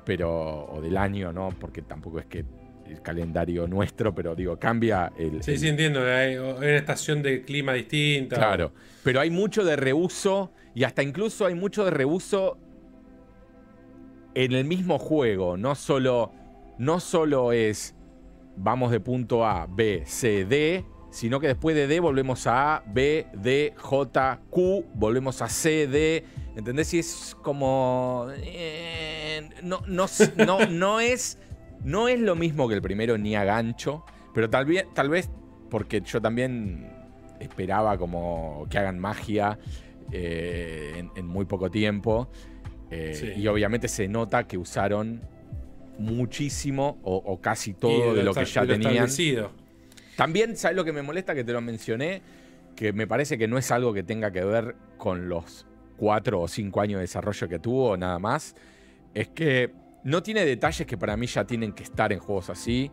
pero 0.04 0.66
o 0.66 0.80
del 0.82 0.96
año, 0.98 1.32
¿no? 1.32 1.48
Porque 1.58 1.80
tampoco 1.80 2.18
es 2.18 2.26
que 2.26 2.44
el 2.90 3.02
calendario 3.02 3.66
nuestro, 3.66 4.14
pero 4.14 4.34
digo, 4.34 4.58
cambia 4.58 5.12
el... 5.16 5.42
Sí, 5.42 5.52
el- 5.52 5.58
sí, 5.58 5.68
entiendo. 5.68 6.00
Hay, 6.04 6.36
una 6.36 6.76
estación 6.76 7.22
de 7.22 7.42
clima 7.42 7.72
distinta. 7.72 8.36
Claro, 8.36 8.72
pero 9.02 9.20
hay 9.20 9.30
mucho 9.30 9.64
de 9.64 9.76
reuso 9.76 10.52
y 10.74 10.84
hasta 10.84 11.02
incluso 11.02 11.46
hay 11.46 11.54
mucho 11.54 11.84
de 11.84 11.90
reuso 11.90 12.58
en 14.34 14.52
el 14.52 14.64
mismo 14.64 14.98
juego, 14.98 15.56
no 15.56 15.74
solo, 15.74 16.32
no 16.78 17.00
solo 17.00 17.52
es 17.52 17.94
vamos 18.56 18.90
de 18.92 19.00
punto 19.00 19.44
A, 19.44 19.66
B, 19.66 20.02
C, 20.06 20.44
D, 20.44 20.84
sino 21.10 21.40
que 21.40 21.48
después 21.48 21.74
de 21.74 21.86
D 21.86 21.98
volvemos 21.98 22.46
a 22.46 22.76
A, 22.76 22.82
B, 22.86 23.26
D, 23.32 23.72
J, 23.76 24.40
Q, 24.50 24.84
volvemos 24.94 25.42
a 25.42 25.48
C, 25.48 25.88
D, 25.88 26.24
¿entendés? 26.56 26.94
Y 26.94 27.00
es 27.00 27.36
como... 27.42 28.28
eh, 28.36 29.48
no, 29.62 29.80
no, 29.88 30.06
no, 30.36 30.66
no, 30.66 31.00
es, 31.00 31.38
no 31.84 32.08
es 32.08 32.20
lo 32.20 32.34
mismo 32.36 32.68
que 32.68 32.74
el 32.74 32.82
primero 32.82 33.16
ni 33.18 33.34
a 33.36 33.44
gancho, 33.44 34.04
pero 34.34 34.48
tal 34.50 34.64
vez, 34.66 34.86
tal 34.94 35.08
vez 35.08 35.30
porque 35.70 36.00
yo 36.00 36.20
también 36.20 36.90
esperaba 37.38 37.96
como 37.96 38.66
que 38.68 38.78
hagan 38.78 38.98
magia 38.98 39.58
eh, 40.12 40.92
en, 40.96 41.10
en 41.16 41.26
muy 41.26 41.44
poco 41.44 41.70
tiempo. 41.70 42.28
eh, 42.90 43.14
Sí. 43.14 43.40
Y 43.40 43.46
obviamente 43.46 43.88
se 43.88 44.08
nota 44.08 44.46
que 44.46 44.58
usaron 44.58 45.20
muchísimo 45.98 46.98
o, 47.02 47.16
o 47.16 47.40
casi 47.40 47.70
Y 47.70 47.74
todo 47.74 48.14
de 48.14 48.24
lo 48.24 48.34
que 48.34 48.44
ya 48.44 48.66
tenían. 48.66 49.08
También, 50.16 50.56
¿sabes 50.56 50.76
lo 50.76 50.84
que 50.84 50.92
me 50.92 51.02
molesta? 51.02 51.34
Que 51.34 51.44
te 51.44 51.52
lo 51.52 51.60
mencioné, 51.60 52.22
que 52.76 52.92
me 52.92 53.06
parece 53.06 53.38
que 53.38 53.48
no 53.48 53.58
es 53.58 53.70
algo 53.70 53.92
que 53.94 54.02
tenga 54.02 54.30
que 54.32 54.44
ver 54.44 54.76
con 54.98 55.28
los 55.28 55.66
cuatro 55.96 56.40
o 56.40 56.48
cinco 56.48 56.80
años 56.80 56.98
de 56.98 57.02
desarrollo 57.02 57.48
que 57.48 57.58
tuvo, 57.58 57.96
nada 57.96 58.18
más. 58.18 58.54
Es 59.14 59.28
que 59.28 59.70
no 60.04 60.22
tiene 60.22 60.44
detalles 60.44 60.86
que 60.86 60.96
para 60.96 61.16
mí 61.16 61.26
ya 61.26 61.44
tienen 61.44 61.72
que 61.72 61.82
estar 61.82 62.12
en 62.12 62.18
juegos 62.18 62.50
así, 62.50 62.90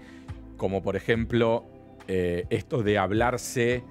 como 0.57 0.81
por 0.81 0.95
ejemplo 0.95 1.65
eh, 2.07 2.45
esto 2.49 2.83
de 2.83 2.97
hablarse 2.97 3.83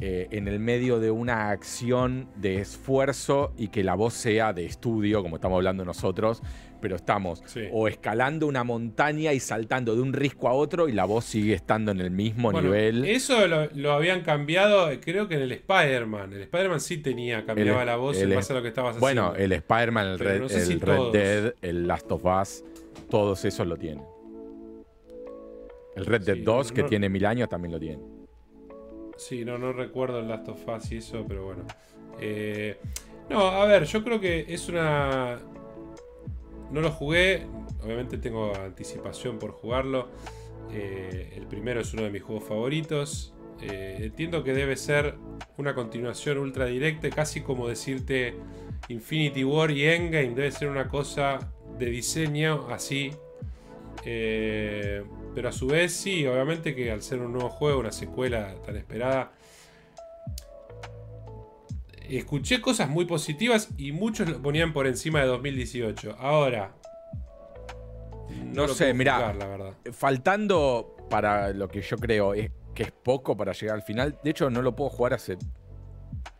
eh, 0.00 0.28
en 0.30 0.46
el 0.46 0.60
medio 0.60 1.00
de 1.00 1.10
una 1.10 1.50
acción 1.50 2.28
de 2.36 2.60
esfuerzo 2.60 3.52
y 3.56 3.68
que 3.68 3.82
la 3.82 3.94
voz 3.94 4.14
sea 4.14 4.52
de 4.52 4.64
estudio, 4.64 5.22
como 5.22 5.36
estamos 5.36 5.56
hablando 5.56 5.84
nosotros, 5.84 6.42
pero 6.80 6.96
estamos 6.96 7.42
Sí. 7.46 7.62
o 7.72 7.88
escalando 7.88 8.46
una 8.46 8.64
montaña 8.64 9.32
y 9.32 9.40
saltando 9.40 9.94
de 9.94 10.02
un 10.02 10.12
risco 10.12 10.48
a 10.48 10.52
otro 10.52 10.88
y 10.88 10.92
la 10.92 11.04
voz 11.04 11.24
sigue 11.24 11.54
estando 11.54 11.90
en 11.92 12.00
el 12.00 12.10
mismo 12.10 12.50
Bueno, 12.52 12.68
nivel. 12.68 13.04
Eso 13.04 13.46
lo, 13.48 13.66
lo 13.74 13.92
habían 13.92 14.22
cambiado, 14.22 14.88
creo 15.00 15.28
que 15.28 15.34
en 15.34 15.42
el 15.42 15.52
Spider-Man. 15.52 16.32
El 16.32 16.42
Spider-Man 16.42 16.80
sí 16.80 16.98
tenía, 16.98 17.44
cambiaba 17.44 17.80
El- 17.80 17.86
la 17.86 17.96
voz 17.96 18.20
en 18.20 18.34
base 18.34 18.52
a 18.52 18.56
lo 18.56 18.62
que 18.62 18.68
estabas 18.68 18.98
Bueno, 18.98 19.28
haciendo. 19.32 19.44
el 19.44 19.52
Spider-Man, 19.52 20.06
el, 20.06 20.18
Red, 20.18 20.40
no 20.40 20.48
sé 20.48 20.64
si 20.66 20.72
el 20.74 20.80
Red. 20.80 21.10
Dead, 21.12 21.54
el 21.62 21.86
Last 21.86 22.10
of 22.12 22.24
Us, 22.24 22.64
todos 23.10 23.44
esos 23.44 23.66
lo 23.66 23.76
tienen. 23.76 24.04
El 25.96 26.06
Red 26.06 26.22
Dead 26.22 26.36
Sí, 26.36 26.42
2, 26.42 26.72
que 26.72 26.82
no- 26.82 26.88
tiene 26.88 27.08
mil 27.08 27.26
años, 27.26 27.48
también 27.48 27.72
lo 27.72 27.80
tiene. 27.80 28.02
Sí, 29.16 29.44
no, 29.44 29.58
no 29.58 29.72
recuerdo 29.72 30.20
el 30.20 30.28
Last 30.28 30.48
of 30.48 30.60
Us 30.68 30.92
y 30.92 30.98
eso, 30.98 31.24
pero 31.26 31.44
bueno. 31.46 31.64
Eh, 32.20 32.78
no, 33.28 33.40
a 33.48 33.64
ver, 33.66 33.84
yo 33.84 34.04
creo 34.04 34.20
que 34.20 34.44
es 34.48 34.68
una. 34.68 35.40
No 36.70 36.80
lo 36.80 36.90
jugué, 36.90 37.46
obviamente 37.82 38.18
tengo 38.18 38.54
anticipación 38.54 39.38
por 39.38 39.52
jugarlo. 39.52 40.08
Eh, 40.72 41.32
el 41.36 41.46
primero 41.46 41.80
es 41.80 41.92
uno 41.94 42.02
de 42.02 42.10
mis 42.10 42.22
juegos 42.22 42.44
favoritos. 42.44 43.34
Eh, 43.60 43.98
entiendo 44.02 44.44
que 44.44 44.52
debe 44.52 44.76
ser 44.76 45.16
una 45.56 45.74
continuación 45.74 46.38
ultra 46.38 46.66
directa, 46.66 47.10
casi 47.10 47.40
como 47.40 47.68
decirte 47.68 48.34
Infinity 48.88 49.44
War 49.44 49.70
y 49.70 49.84
Endgame. 49.84 50.34
Debe 50.34 50.50
ser 50.52 50.68
una 50.68 50.88
cosa 50.88 51.38
de 51.78 51.86
diseño 51.86 52.68
así. 52.70 53.12
Eh, 54.04 55.02
pero 55.34 55.48
a 55.48 55.52
su 55.52 55.66
vez, 55.66 55.92
sí, 55.92 56.26
obviamente 56.26 56.74
que 56.74 56.90
al 56.90 57.02
ser 57.02 57.20
un 57.20 57.32
nuevo 57.32 57.50
juego, 57.50 57.80
una 57.80 57.92
secuela 57.92 58.54
tan 58.64 58.76
esperada, 58.76 59.32
escuché 62.16 62.60
cosas 62.60 62.88
muy 62.88 63.04
positivas 63.04 63.68
y 63.76 63.92
muchos 63.92 64.28
lo 64.28 64.40
ponían 64.40 64.72
por 64.72 64.86
encima 64.86 65.20
de 65.20 65.26
2018. 65.26 66.16
Ahora, 66.18 66.74
No 68.54 68.66
lo 68.66 68.74
sé, 68.74 68.92
verdad. 69.46 69.74
Faltando 69.92 70.96
para 71.10 71.50
lo 71.52 71.68
que 71.68 71.82
yo 71.82 71.96
creo 71.96 72.34
es 72.34 72.50
que 72.74 72.84
es 72.84 72.92
poco 72.92 73.36
para 73.36 73.52
llegar 73.52 73.76
al 73.76 73.82
final. 73.82 74.18
De 74.22 74.30
hecho, 74.30 74.48
no 74.50 74.62
lo 74.62 74.74
puedo 74.76 74.90
jugar 74.90 75.14
hace. 75.14 75.36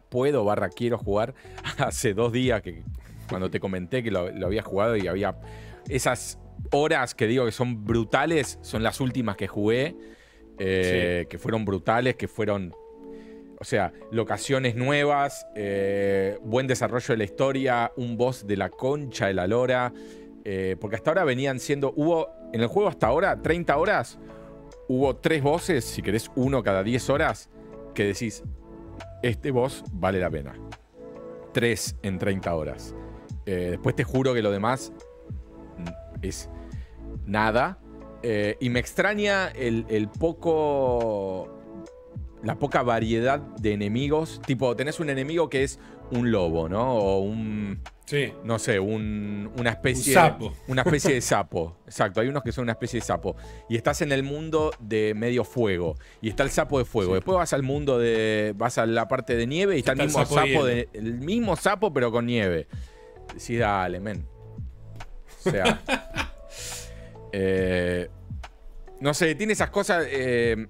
Puedo, 0.08 0.44
barra, 0.44 0.68
quiero 0.70 0.96
jugar. 0.96 1.34
Hace 1.78 2.14
dos 2.14 2.32
días 2.32 2.62
que 2.62 2.82
cuando 3.28 3.50
te 3.50 3.60
comenté 3.60 4.02
que 4.02 4.10
lo, 4.10 4.30
lo 4.30 4.46
había 4.46 4.62
jugado 4.62 4.96
y 4.96 5.06
había. 5.06 5.38
Esas 5.88 6.38
horas 6.70 7.14
que 7.14 7.26
digo 7.26 7.44
que 7.44 7.52
son 7.52 7.84
brutales 7.84 8.58
son 8.62 8.82
las 8.82 9.00
últimas 9.00 9.36
que 9.36 9.48
jugué. 9.48 9.94
eh, 10.58 11.26
Que 11.28 11.38
fueron 11.38 11.64
brutales, 11.64 12.16
que 12.16 12.26
fueron. 12.28 12.74
O 13.60 13.64
sea, 13.64 13.92
locaciones 14.12 14.76
nuevas, 14.76 15.46
eh, 15.56 16.38
buen 16.42 16.66
desarrollo 16.68 17.08
de 17.08 17.16
la 17.16 17.24
historia, 17.24 17.92
un 17.96 18.16
boss 18.16 18.46
de 18.46 18.56
la 18.56 18.70
concha 18.70 19.26
de 19.26 19.34
la 19.34 19.46
lora. 19.46 19.92
eh, 20.44 20.76
porque 20.80 20.96
hasta 20.96 21.10
ahora 21.10 21.24
venían 21.24 21.60
siendo. 21.60 21.92
Hubo. 21.94 22.28
En 22.52 22.62
el 22.62 22.68
juego 22.68 22.88
hasta 22.88 23.08
ahora, 23.08 23.42
30 23.42 23.76
horas, 23.76 24.18
hubo 24.88 25.14
tres 25.16 25.42
bosses, 25.42 25.84
si 25.84 26.00
querés 26.00 26.30
uno 26.34 26.62
cada 26.62 26.82
10 26.82 27.10
horas, 27.10 27.50
que 27.94 28.04
decís, 28.04 28.42
este 29.22 29.50
boss 29.50 29.84
vale 29.92 30.18
la 30.18 30.30
pena. 30.30 30.54
Tres 31.52 31.96
en 32.02 32.18
30 32.18 32.54
horas. 32.54 32.94
Eh, 33.44 33.68
después 33.72 33.94
te 33.96 34.04
juro 34.04 34.32
que 34.32 34.40
lo 34.40 34.50
demás 34.50 34.92
mm, 35.76 36.24
es 36.24 36.48
nada. 37.26 37.78
Y 38.60 38.70
me 38.70 38.80
extraña 38.80 39.48
el 39.48 40.08
poco. 40.18 41.57
La 42.42 42.54
poca 42.56 42.82
variedad 42.82 43.40
de 43.40 43.72
enemigos. 43.72 44.40
Tipo, 44.46 44.76
tenés 44.76 45.00
un 45.00 45.10
enemigo 45.10 45.48
que 45.50 45.64
es 45.64 45.78
un 46.10 46.30
lobo, 46.30 46.68
¿no? 46.68 46.94
O 46.94 47.18
un. 47.20 47.80
Sí. 48.06 48.32
No 48.44 48.58
sé, 48.58 48.78
un- 48.80 49.50
una 49.58 49.70
especie. 49.70 50.12
Un 50.16 50.22
sapo. 50.22 50.52
Una 50.68 50.82
especie 50.82 51.14
de 51.14 51.20
sapo. 51.20 51.76
Exacto, 51.86 52.20
hay 52.20 52.28
unos 52.28 52.42
que 52.42 52.52
son 52.52 52.62
una 52.62 52.72
especie 52.72 53.00
de 53.00 53.04
sapo. 53.06 53.36
Y 53.68 53.76
estás 53.76 54.00
en 54.02 54.12
el 54.12 54.22
mundo 54.22 54.70
de 54.78 55.12
medio 55.14 55.44
fuego. 55.44 55.96
Y 56.22 56.28
está 56.28 56.42
el 56.44 56.50
sapo 56.50 56.78
de 56.78 56.84
fuego. 56.84 57.10
Sí. 57.10 57.14
Después 57.16 57.36
vas 57.36 57.52
al 57.52 57.62
mundo 57.64 57.98
de. 57.98 58.54
Vas 58.56 58.78
a 58.78 58.86
la 58.86 59.08
parte 59.08 59.36
de 59.36 59.46
nieve 59.46 59.76
y 59.76 59.80
está, 59.80 59.92
el 59.92 60.00
Está 60.00 60.20
el 60.22 60.26
mismo 60.26 60.36
sapo 60.40 60.64
de, 60.64 60.88
el 60.94 61.14
mismo 61.18 61.56
sapo, 61.56 61.92
pero 61.92 62.10
con 62.12 62.24
nieve. 62.26 62.66
Sí, 63.36 63.56
dale, 63.56 64.00
men. 64.00 64.24
O 65.44 65.50
sea. 65.50 65.80
eh, 67.32 68.08
no 69.00 69.12
sé, 69.14 69.34
tiene 69.34 69.52
esas 69.52 69.70
cosas. 69.70 70.04
eh, 70.08 70.66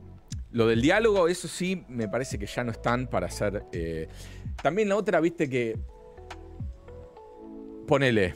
lo 0.52 0.66
del 0.66 0.80
diálogo, 0.82 1.28
eso 1.28 1.46
sí, 1.48 1.84
me 1.88 2.08
parece 2.08 2.38
que 2.38 2.46
ya 2.46 2.64
no 2.64 2.70
están 2.72 3.06
para 3.08 3.26
hacer. 3.26 3.64
eh, 3.72 4.08
También 4.62 4.88
la 4.88 4.96
otra, 4.96 5.20
viste 5.20 5.48
que. 5.48 5.76
Ponele. 7.86 8.34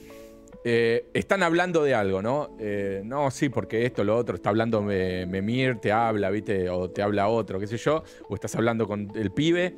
eh, 0.65 1.07
están 1.13 1.43
hablando 1.43 1.83
de 1.83 1.95
algo, 1.95 2.23
¿no? 2.23 2.57
Eh, 2.61 3.03
no, 3.05 3.31
sí, 3.31 3.49
porque 3.49 3.85
esto, 3.85 4.05
lo 4.05 4.17
otro, 4.17 4.37
está 4.37 4.49
hablando 4.51 4.81
Me- 4.81 5.27
Memir, 5.27 5.77
te 5.81 5.91
habla, 5.93 6.31
¿viste? 6.31 6.71
O 6.71 6.89
te 6.91 7.03
habla 7.03 7.29
otro, 7.29 7.59
qué 7.59 7.67
sé 7.67 7.77
yo. 7.77 8.03
O 8.29 8.35
estás 8.35 8.55
hablando 8.55 8.87
con 8.87 9.11
el 9.17 9.31
pibe. 9.33 9.75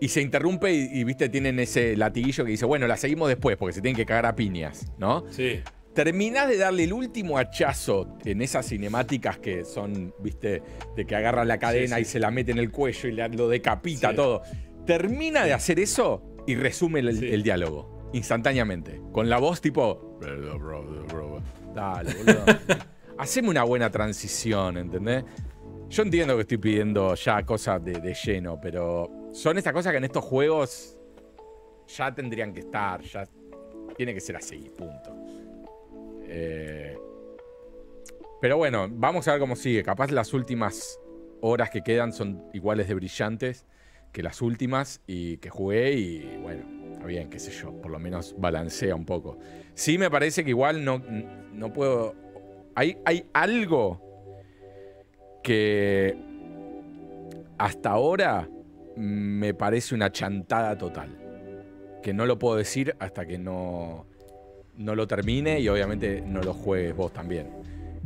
Y 0.00 0.08
se 0.08 0.20
interrumpe 0.20 0.72
y, 0.72 1.00
y, 1.00 1.04
viste, 1.04 1.28
tienen 1.28 1.58
ese 1.58 1.96
latiguillo 1.96 2.44
que 2.44 2.52
dice, 2.52 2.64
bueno, 2.66 2.86
la 2.86 2.96
seguimos 2.96 3.28
después, 3.28 3.56
porque 3.56 3.72
se 3.72 3.80
tienen 3.80 3.96
que 3.96 4.06
cagar 4.06 4.26
a 4.26 4.36
piñas, 4.36 4.92
¿no? 4.98 5.24
Sí. 5.30 5.60
Terminás 6.04 6.46
de 6.46 6.56
darle 6.58 6.84
el 6.84 6.92
último 6.92 7.38
hachazo 7.38 8.16
en 8.24 8.40
esas 8.40 8.66
cinemáticas 8.68 9.40
que 9.40 9.64
son, 9.64 10.14
viste, 10.20 10.62
de 10.94 11.04
que 11.04 11.16
agarra 11.16 11.44
la 11.44 11.58
cadena 11.58 11.96
Sí, 11.96 12.02
y 12.02 12.04
se 12.04 12.20
la 12.20 12.30
mete 12.30 12.52
en 12.52 12.58
el 12.58 12.70
cuello 12.70 13.08
y 13.08 13.36
lo 13.36 13.48
decapita 13.48 14.10
Sí. 14.10 14.14
todo. 14.14 14.42
Termina 14.86 15.44
de 15.44 15.52
hacer 15.54 15.80
eso 15.80 16.22
y 16.46 16.54
resume 16.54 17.00
el 17.00 17.42
diálogo 17.42 18.10
instantáneamente. 18.12 19.02
Con 19.10 19.28
la 19.28 19.38
voz 19.38 19.60
tipo. 19.60 20.20
Dale, 21.74 22.14
boludo. 22.14 22.44
Haceme 23.18 23.48
una 23.48 23.64
buena 23.64 23.90
transición, 23.90 24.76
¿entendés? 24.78 25.24
Yo 25.88 26.04
entiendo 26.04 26.36
que 26.36 26.42
estoy 26.42 26.58
pidiendo 26.58 27.16
ya 27.16 27.42
cosas 27.44 27.84
de, 27.84 27.94
de 27.94 28.14
lleno, 28.14 28.60
pero 28.60 29.10
son 29.32 29.58
estas 29.58 29.72
cosas 29.72 29.90
que 29.90 29.98
en 29.98 30.04
estos 30.04 30.24
juegos 30.24 30.96
ya 31.88 32.14
tendrían 32.14 32.52
que 32.52 32.60
estar, 32.60 33.00
ya 33.02 33.26
tiene 33.96 34.14
que 34.14 34.20
ser 34.20 34.36
así, 34.36 34.70
punto. 34.78 35.17
Eh, 36.28 36.96
pero 38.40 38.56
bueno, 38.56 38.88
vamos 38.90 39.26
a 39.26 39.32
ver 39.32 39.40
cómo 39.40 39.56
sigue. 39.56 39.82
Capaz 39.82 40.10
las 40.10 40.32
últimas 40.32 41.00
horas 41.40 41.70
que 41.70 41.82
quedan 41.82 42.12
son 42.12 42.44
iguales 42.52 42.88
de 42.88 42.94
brillantes 42.94 43.66
que 44.12 44.22
las 44.22 44.42
últimas 44.42 45.00
y 45.06 45.36
que 45.38 45.50
jugué 45.50 45.92
y 45.92 46.38
bueno, 46.38 46.64
está 46.92 47.06
bien, 47.06 47.30
qué 47.30 47.38
sé 47.38 47.50
yo, 47.50 47.72
por 47.80 47.90
lo 47.90 47.98
menos 47.98 48.34
balancea 48.38 48.94
un 48.94 49.04
poco. 49.04 49.38
Sí 49.74 49.98
me 49.98 50.10
parece 50.10 50.44
que 50.44 50.50
igual 50.50 50.84
no, 50.84 51.02
no 51.52 51.72
puedo... 51.72 52.14
Hay, 52.74 52.98
hay 53.04 53.28
algo 53.32 54.00
que 55.42 56.16
hasta 57.58 57.90
ahora 57.90 58.48
me 58.96 59.54
parece 59.54 59.94
una 59.94 60.10
chantada 60.10 60.76
total. 60.78 61.16
Que 62.02 62.12
no 62.12 62.26
lo 62.26 62.38
puedo 62.38 62.56
decir 62.56 62.94
hasta 62.98 63.26
que 63.26 63.38
no, 63.38 64.06
no 64.78 64.94
lo 64.94 65.06
termine 65.06 65.60
y 65.60 65.68
obviamente 65.68 66.22
no 66.26 66.40
lo 66.42 66.54
juegues 66.54 66.96
vos 66.96 67.12
también. 67.12 67.48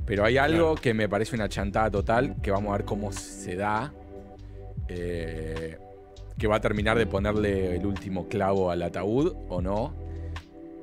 Pero 0.04 0.24
hay 0.24 0.36
algo 0.38 0.70
Claro. 0.72 0.82
que 0.82 0.94
me 0.94 1.08
parece 1.08 1.36
una 1.36 1.48
chantada 1.48 1.90
total, 1.90 2.36
que 2.42 2.50
vamos 2.50 2.72
a 2.74 2.78
ver 2.78 2.84
cómo 2.84 3.12
se 3.12 3.54
da. 3.56 3.92
eh, 4.88 5.78
que 6.36 6.46
va 6.48 6.56
a 6.56 6.60
terminar 6.60 6.98
de 6.98 7.06
ponerle 7.06 7.76
el 7.76 7.86
último 7.86 8.28
clavo 8.28 8.70
al 8.70 8.82
ataúd 8.82 9.32
o 9.48 9.62
no. 9.62 9.94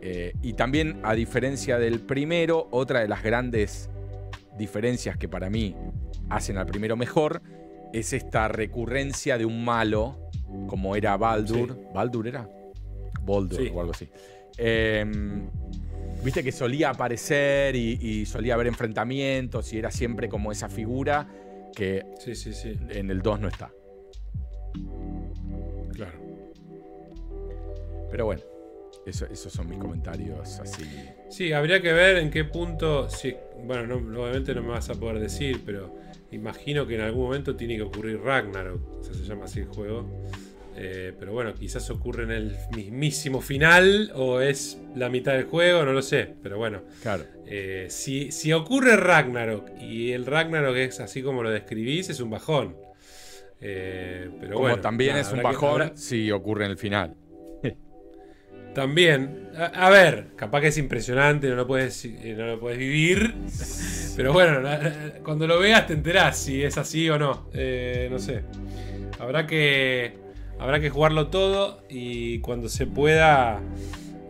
Eh, 0.01 0.33
y 0.41 0.53
también, 0.53 0.99
a 1.03 1.13
diferencia 1.13 1.77
del 1.77 1.99
primero, 1.99 2.69
otra 2.71 3.01
de 3.01 3.07
las 3.09 3.21
grandes 3.23 3.89
diferencias 4.57 5.17
que 5.17 5.27
para 5.27 5.49
mí 5.49 5.75
hacen 6.29 6.57
al 6.57 6.65
primero 6.65 6.95
mejor 6.95 7.41
es 7.93 8.13
esta 8.13 8.47
recurrencia 8.47 9.37
de 9.37 9.45
un 9.45 9.63
malo, 9.65 10.29
como 10.67 10.95
era 10.95 11.17
Baldur. 11.17 11.77
¿Baldur 11.93 12.27
era? 12.27 12.49
Baldur 13.21 13.59
Sí. 13.61 13.71
o 13.73 13.81
algo 13.81 13.91
así. 13.91 14.09
Eh, 14.57 15.05
Viste 16.21 16.43
que 16.43 16.51
solía 16.51 16.89
aparecer 16.89 17.77
y, 17.77 17.97
y 18.01 18.25
solía 18.25 18.55
haber 18.55 18.67
enfrentamientos 18.67 19.71
y 19.71 19.77
era 19.79 19.89
siempre 19.89 20.27
como 20.27 20.51
esa 20.51 20.67
figura 20.67 21.25
que 21.73 22.03
Sí, 22.19 22.35
sí, 22.35 22.51
sí. 22.51 22.77
en 22.89 23.09
el 23.09 23.21
2 23.21 23.39
no 23.39 23.47
está. 23.47 23.71
Claro. 25.93 26.19
Pero 28.11 28.25
bueno, 28.25 28.41
eso- 29.05 29.27
esos 29.27 29.53
son 29.53 29.69
mis 29.69 29.77
comentarios 29.79 30.59
así. 30.59 30.83
Sí, 31.29 31.53
habría 31.53 31.81
que 31.81 31.93
ver 31.93 32.17
en 32.17 32.29
qué 32.31 32.43
punto. 32.43 33.09
Si, 33.09 33.33
bueno, 33.63 33.97
no- 33.97 34.21
obviamente 34.23 34.53
no 34.53 34.61
me 34.63 34.69
vas 34.69 34.89
a 34.89 34.95
poder 34.95 35.19
decir, 35.19 35.61
pero 35.65 35.95
imagino 36.31 36.85
que 36.85 36.95
en 36.95 37.01
algún 37.01 37.23
momento 37.25 37.55
tiene 37.55 37.75
que 37.77 37.83
ocurrir 37.83 38.19
Ragnarok. 38.21 38.99
O 38.99 39.03
sea, 39.03 39.13
se 39.13 39.23
llama 39.23 39.45
así 39.45 39.59
el 39.61 39.67
juego. 39.67 40.05
Eh, 40.81 41.13
pero 41.19 41.33
bueno, 41.33 41.53
quizás 41.53 41.89
ocurre 41.89 42.23
en 42.23 42.31
el 42.31 42.55
mismísimo 42.73 43.41
final 43.41 44.11
o 44.15 44.39
es 44.39 44.79
la 44.95 45.09
mitad 45.09 45.33
del 45.33 45.43
juego, 45.43 45.83
no 45.83 45.91
lo 45.91 46.01
sé. 46.01 46.35
Pero 46.41 46.57
bueno, 46.57 46.83
Claro. 47.01 47.25
eh, 47.45 47.87
si, 47.89 48.31
si 48.31 48.53
ocurre 48.53 48.95
Ragnarok 48.95 49.71
y 49.81 50.11
el 50.13 50.25
Ragnarok 50.25 50.77
es 50.77 51.01
así 51.01 51.21
como 51.21 51.43
lo 51.43 51.49
describís, 51.49 52.09
es 52.09 52.21
un 52.21 52.29
bajón. 52.29 52.77
Eh, 53.59 54.29
pero 54.39 54.53
Como 54.53 54.67
bueno, 54.69 54.81
también 54.81 55.09
nada, 55.11 55.21
es 55.21 55.31
un 55.33 55.39
que- 55.39 55.43
bajón 55.43 55.81
habrá- 55.81 55.97
si 55.97 56.31
ocurre 56.31 56.63
en 56.65 56.71
el 56.71 56.77
final. 56.77 57.13
También. 58.73 59.49
A, 59.57 59.65
a 59.87 59.89
ver, 59.89 60.27
capaz 60.35 60.61
que 60.61 60.67
es 60.67 60.77
impresionante, 60.77 61.49
no 61.49 61.55
lo 61.55 61.67
puedes, 61.67 62.05
no 62.05 62.45
lo 62.45 62.59
puedes 62.59 62.77
vivir. 62.79 63.33
Pero 64.15 64.31
bueno, 64.31 64.61
cuando 65.23 65.47
lo 65.47 65.59
veas 65.59 65.87
te 65.87 65.93
enterás 65.93 66.37
si 66.37 66.63
es 66.63 66.77
así 66.77 67.09
o 67.09 67.17
no. 67.19 67.49
No 67.53 68.19
sé. 68.19 68.43
Habrá 69.19 69.45
que. 69.47 70.28
Habrá 70.59 70.79
que 70.79 70.89
jugarlo 70.89 71.27
todo 71.27 71.83
y 71.89 72.39
cuando 72.39 72.67
se 72.69 72.85
pueda 72.85 73.61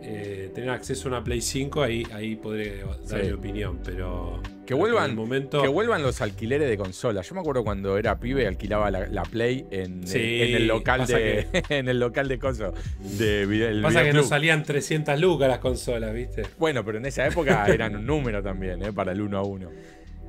eh, 0.02 0.50
tener 0.54 0.70
acceso 0.70 1.08
a 1.08 1.12
una 1.12 1.24
Play 1.24 1.40
5, 1.40 1.82
ahí, 1.82 2.04
ahí 2.12 2.36
podré 2.36 2.78
dar 3.08 3.20
Sí. 3.20 3.26
mi 3.26 3.32
opinión. 3.32 3.80
Pero. 3.84 4.40
Que 4.64 4.74
vuelvan, 4.74 5.16
momento. 5.16 5.60
que 5.60 5.66
vuelvan 5.68 6.02
los 6.04 6.20
alquileres 6.20 6.68
de 6.68 6.76
consolas. 6.76 7.28
Yo 7.28 7.34
me 7.34 7.40
acuerdo 7.40 7.64
cuando 7.64 7.98
era 7.98 8.20
pibe 8.20 8.46
alquilaba 8.46 8.88
la, 8.92 9.08
la 9.08 9.22
Play 9.24 9.66
en, 9.72 10.06
Sí, 10.06 10.18
en 10.42 10.54
el 10.54 10.68
local 10.68 11.06
de 11.08 11.48
en 11.68 11.88
el 11.88 11.98
local 11.98 12.28
de 12.28 12.38
coso 12.38 12.72
de 13.18 13.46
video, 13.46 13.68
el 13.68 13.82
Pasa 13.82 14.04
que 14.04 14.12
no 14.12 14.22
salían 14.22 14.62
300 14.62 15.18
lucas 15.20 15.48
las 15.48 15.58
consolas, 15.58 16.14
¿viste? 16.14 16.42
Bueno, 16.56 16.84
pero 16.84 16.98
en 16.98 17.06
esa 17.06 17.26
época 17.26 17.66
eran 17.68 17.96
un 17.96 18.06
número 18.06 18.40
también, 18.44 18.80
¿eh? 18.84 18.92
para 18.92 19.10
el 19.10 19.20
uno 19.20 19.38
a 19.38 19.42
uno. 19.42 19.70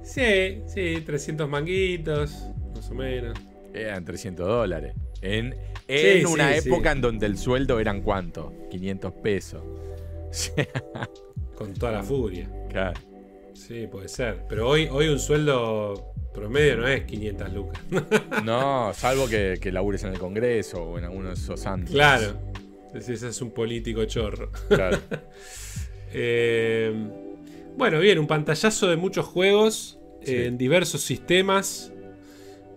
Sí, 0.02 0.64
sí, 0.66 1.04
300 1.06 1.48
manguitos, 1.48 2.48
más 2.76 2.90
o 2.90 2.96
menos. 2.96 3.38
Eran 3.76 4.04
300 4.04 4.48
dólares. 4.48 4.96
En, 5.22 5.56
en 5.88 6.20
Sí, 6.20 6.26
una 6.26 6.54
sí, 6.60 6.68
época 6.68 6.92
sí. 6.92 6.96
en 6.96 7.02
donde 7.02 7.26
el 7.28 7.38
sueldo 7.38 7.80
eran 7.80 8.02
cuánto? 8.02 8.54
500 8.70 9.14
pesos. 9.16 9.62
Con 11.56 11.74
toda 11.74 11.92
la 11.92 12.04
furia. 12.04 12.50
Claro. 12.70 13.00
Sí, 13.54 13.88
puede 13.88 14.08
ser. 14.08 14.46
Pero 14.50 14.68
hoy, 14.70 14.88
hoy 14.92 15.08
un 15.10 15.20
sueldo 15.20 16.14
promedio 16.34 16.78
no 16.78 16.88
es 16.88 17.04
500 17.04 17.54
lucas. 17.54 17.82
No, 18.44 18.92
salvo 18.94 19.28
que, 19.28 19.58
que 19.62 19.72
labures 19.72 20.04
en 20.04 20.14
el 20.14 20.20
Congreso 20.20 20.82
o 20.84 20.98
en 20.98 21.04
alguno 21.06 21.28
de 21.30 21.36
esos 21.36 21.66
ámbitos. 21.66 21.94
claro. 21.94 22.40
Ese 22.94 23.14
ese 23.14 23.30
es 23.30 23.42
un 23.42 23.52
político 23.52 24.04
chorro. 24.06 24.52
Claro. 24.70 25.00
Eh, 26.14 26.94
bueno, 27.78 28.00
bien, 28.02 28.20
un 28.20 28.28
pantallazo 28.28 28.90
de 28.90 28.98
muchos 28.98 29.26
juegos 29.26 29.98
en 30.24 30.58
diversos 30.58 31.00
sistemas. 31.02 31.94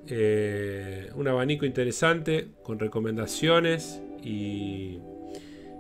Eh, 0.07 1.11
un 1.15 1.27
abanico 1.29 1.65
interesante 1.65 2.49
con 2.63 2.79
recomendaciones 2.79 4.03
y, 4.23 4.99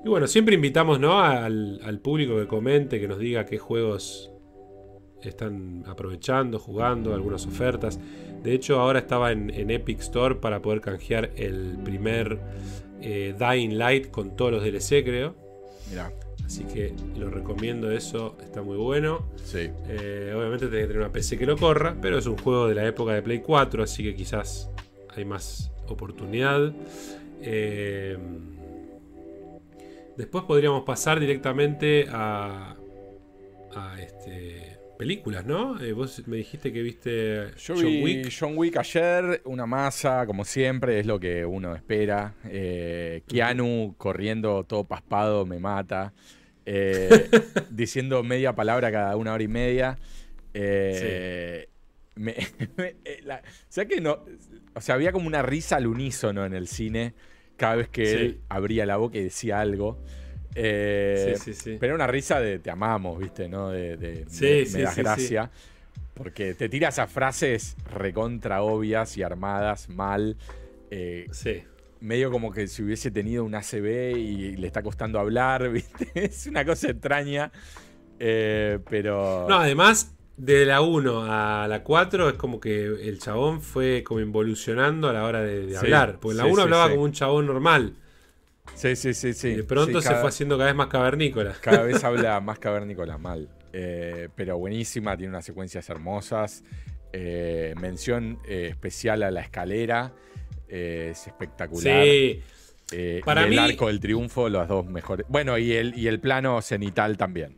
bueno, 0.04 0.26
siempre 0.26 0.54
invitamos 0.54 0.98
¿no? 0.98 1.20
al, 1.20 2.00
público 2.02 2.36
que 2.36 2.46
comente, 2.46 3.00
que 3.00 3.08
nos 3.08 3.18
diga 3.18 3.44
qué 3.44 3.58
juegos 3.58 4.30
están 5.22 5.84
aprovechando, 5.86 6.58
jugando, 6.58 7.14
algunas 7.14 7.46
ofertas. 7.46 7.98
De 8.42 8.52
hecho, 8.52 8.80
ahora 8.80 9.00
estaba 9.00 9.32
en, 9.32 9.70
Epic 9.70 10.00
Store 10.00 10.36
para 10.36 10.60
poder 10.60 10.80
canjear 10.80 11.30
el 11.36 11.78
primer 11.82 12.38
eh, 13.00 13.34
Dying 13.38 13.78
Light 13.78 14.10
con 14.10 14.36
todos 14.36 14.52
los 14.52 14.62
DLC, 14.62 15.04
creo. 15.04 15.34
Mira. 15.90 16.12
Así 16.44 16.64
que 16.64 16.94
lo 17.16 17.30
recomiendo, 17.30 17.90
eso 17.90 18.36
está 18.40 18.62
muy 18.62 18.76
bueno. 18.76 19.26
Sí. 19.44 19.70
Eh, 19.88 20.32
obviamente 20.36 20.66
tiene 20.66 20.82
que 20.82 20.86
tener 20.88 21.02
una 21.02 21.12
PC 21.12 21.38
que 21.38 21.46
lo 21.46 21.56
corra, 21.56 21.96
pero 22.00 22.18
es 22.18 22.26
un 22.26 22.36
juego 22.36 22.68
de 22.68 22.74
la 22.74 22.86
época 22.86 23.14
de 23.14 23.22
Play 23.22 23.40
4, 23.40 23.82
así 23.82 24.02
que 24.02 24.14
quizás 24.14 24.70
hay 25.16 25.24
más 25.24 25.72
oportunidad. 25.88 26.72
Eh, 27.40 28.18
después 30.16 30.44
podríamos 30.44 30.84
pasar 30.84 31.18
directamente 31.18 32.06
a, 32.10 32.76
a 33.74 34.00
este, 34.00 34.73
películas, 35.04 35.44
¿no? 35.44 35.78
Eh, 35.82 35.92
vos 35.92 36.26
me 36.26 36.38
dijiste 36.38 36.72
que 36.72 36.80
viste 36.80 37.50
Yo 37.58 37.74
John 37.74 38.02
Wick. 38.02 38.34
John 38.40 38.54
Wick 38.56 38.78
ayer, 38.78 39.42
una 39.44 39.66
masa, 39.66 40.24
como 40.24 40.46
siempre, 40.46 40.98
es 40.98 41.04
lo 41.04 41.20
que 41.20 41.44
uno 41.44 41.74
espera. 41.74 42.32
Eh, 42.46 43.20
Keanu 43.28 43.96
corriendo 43.98 44.64
todo 44.64 44.84
paspado 44.84 45.44
me 45.44 45.58
mata. 45.58 46.14
Eh, 46.64 47.28
diciendo 47.70 48.22
media 48.22 48.54
palabra 48.54 48.90
cada 48.90 49.14
una 49.16 49.34
hora 49.34 49.44
y 49.44 49.48
media. 49.48 49.98
Eh, 50.54 51.68
que 53.86 54.00
no? 54.00 54.24
O 54.74 54.80
sea, 54.80 54.94
había 54.94 55.12
como 55.12 55.26
una 55.26 55.42
risa 55.42 55.76
al 55.76 55.86
unísono 55.86 56.46
en 56.46 56.54
el 56.54 56.66
cine 56.66 57.12
cada 57.58 57.76
vez 57.76 57.90
que 57.90 58.12
él 58.14 58.40
abría 58.48 58.86
la 58.86 58.96
boca 58.96 59.18
y 59.18 59.24
decía 59.24 59.60
algo. 59.60 60.02
Eh, 60.54 61.34
sí, 61.36 61.52
sí, 61.52 61.60
sí. 61.60 61.76
Pero 61.80 61.94
una 61.94 62.06
risa 62.06 62.40
de 62.40 62.58
te 62.58 62.70
amamos, 62.70 63.18
¿viste? 63.18 63.48
¿No? 63.48 63.70
De, 63.70 63.96
de 63.96 64.26
me, 64.72 64.82
das 64.82 64.96
gracia. 64.96 65.50
Porque 66.14 66.54
te 66.54 66.68
tiras 66.68 66.98
a 66.98 67.08
frases 67.08 67.76
recontra 67.92 68.62
obvias 68.62 69.16
y 69.16 69.22
armadas 69.22 69.88
mal. 69.88 70.36
Eh, 70.90 71.26
sí. 71.32 71.62
Medio 72.00 72.30
como 72.30 72.52
que 72.52 72.68
si 72.68 72.82
hubiese 72.82 73.10
tenido 73.10 73.44
un 73.44 73.54
ACB 73.54 74.16
y 74.16 74.56
le 74.56 74.66
está 74.66 74.82
costando 74.82 75.18
hablar, 75.18 75.68
¿viste? 75.72 76.10
Es 76.14 76.46
una 76.46 76.64
cosa 76.64 76.90
extraña. 76.90 77.50
Eh, 78.20 78.78
pero. 78.88 79.46
No, 79.48 79.56
además, 79.56 80.14
de 80.36 80.66
la 80.66 80.82
1 80.82 81.24
a 81.24 81.66
la 81.68 81.82
4 81.82 82.28
es 82.30 82.34
como 82.34 82.60
que 82.60 82.84
el 82.84 83.18
chabón 83.18 83.60
fue 83.60 84.04
como 84.04 84.20
involucionando 84.20 85.08
a 85.08 85.12
la 85.12 85.24
hora 85.24 85.42
de, 85.42 85.76
hablar. 85.76 86.18
Porque 86.20 86.32
en 86.32 86.38
la 86.38 86.46
1 86.46 86.62
hablaba 86.62 86.90
como 86.90 87.02
un 87.02 87.12
chabón 87.12 87.46
normal. 87.46 87.94
Sí, 88.74 88.96
sí, 88.96 89.14
sí, 89.14 89.32
sí. 89.32 89.54
De 89.54 89.64
pronto 89.64 90.00
se 90.00 90.14
fue 90.14 90.28
haciendo 90.28 90.56
cada 90.56 90.70
vez 90.70 90.76
más 90.76 90.88
cavernícola. 90.88 91.54
Cada 91.60 91.82
vez 91.82 92.02
habla 92.04 92.40
más 92.40 92.58
cavernícola, 92.58 93.18
mal. 93.18 93.48
Eh, 93.72 94.28
pero 94.34 94.58
buenísima, 94.58 95.16
tiene 95.16 95.30
unas 95.30 95.44
secuencias 95.44 95.88
hermosas. 95.88 96.64
Eh, 97.12 97.74
mención 97.80 98.38
eh, 98.46 98.68
especial 98.70 99.22
a 99.22 99.30
la 99.30 99.40
escalera. 99.40 100.12
es 100.68 101.26
espectacular. 101.26 102.04
Sí. 102.04 102.42
Para 103.24 103.48
y 103.48 103.52
el 103.52 103.58
arco 103.58 103.86
del 103.88 103.98
triunfo, 103.98 104.48
los 104.48 104.68
dos 104.68 104.86
mejores. 104.86 105.26
Bueno, 105.28 105.58
y 105.58 105.72
el, 105.72 105.98
y 105.98 106.06
el 106.06 106.20
plano 106.20 106.60
cenital 106.62 107.16
también. 107.16 107.56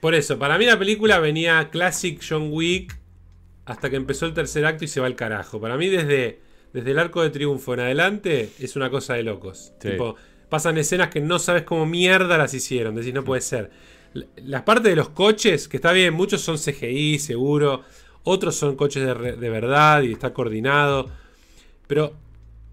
Por 0.00 0.14
eso, 0.14 0.38
para 0.38 0.58
mí 0.58 0.66
la 0.66 0.78
película 0.78 1.18
venía 1.18 1.68
Classic 1.70 2.20
John 2.26 2.50
Wick 2.52 2.98
hasta 3.64 3.88
que 3.88 3.96
empezó 3.96 4.26
el 4.26 4.34
tercer 4.34 4.66
acto 4.66 4.84
y 4.84 4.88
se 4.88 5.00
va 5.00 5.06
al 5.06 5.16
carajo. 5.16 5.60
Para 5.60 5.76
mí 5.76 5.88
desde 5.88 6.40
desde 6.72 6.92
el 6.92 6.98
arco 6.98 7.22
de 7.22 7.30
triunfo 7.30 7.74
en 7.74 7.80
adelante, 7.80 8.50
es 8.58 8.76
una 8.76 8.90
cosa 8.90 9.14
de 9.14 9.22
locos. 9.22 9.72
pasan 10.48 10.78
escenas 10.78 11.08
que 11.08 11.20
no 11.20 11.38
sabes 11.38 11.62
cómo 11.62 11.86
mierda 11.86 12.38
las 12.38 12.54
hicieron. 12.54 12.94
Decís, 12.94 13.14
no 13.14 13.24
puede 13.24 13.40
ser. 13.40 13.70
Las 14.36 14.62
partes 14.62 14.90
de 14.90 14.96
los 14.96 15.10
coches, 15.10 15.68
que 15.68 15.76
está 15.76 15.92
bien, 15.92 16.14
muchos 16.14 16.40
son 16.40 16.58
CGI, 16.58 17.18
seguro. 17.18 17.82
Otros 18.22 18.56
son 18.56 18.76
coches 18.76 19.04
de, 19.04 19.50
verdad 19.50 20.02
y 20.02 20.12
está 20.12 20.32
coordinado. 20.32 21.08
Pero 21.86 22.14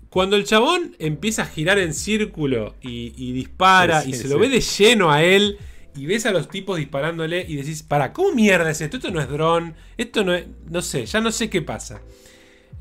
cuando 0.09 0.35
el 0.35 0.45
chabón 0.45 0.95
empieza 0.99 1.43
a 1.43 1.45
girar 1.45 1.79
en 1.79 1.93
círculo 1.93 2.75
y, 2.81 3.31
dispara 3.33 4.03
y 4.05 4.13
se 4.13 4.27
lo 4.27 4.37
ve 4.39 4.49
de 4.49 4.61
lleno 4.61 5.11
a 5.11 5.23
él 5.23 5.57
y 5.95 6.05
ves 6.05 6.27
a 6.27 6.31
los 6.31 6.47
tipos 6.49 6.77
disparándole 6.77 7.43
y 7.47 7.55
decís, 7.55 7.81
para, 7.81 8.13
¿cómo 8.13 8.33
mierda 8.33 8.69
es 8.69 8.81
esto? 8.81 8.97
Esto 8.97 9.09
no 9.09 9.19
es 9.19 9.27
dron, 9.27 9.73
esto 9.97 10.23
no 10.23 10.35
es, 10.35 10.45
no 10.69 10.83
sé, 10.83 11.07
ya 11.07 11.21
no 11.21 11.31
sé 11.31 11.49
qué 11.49 11.63
pasa 11.63 12.01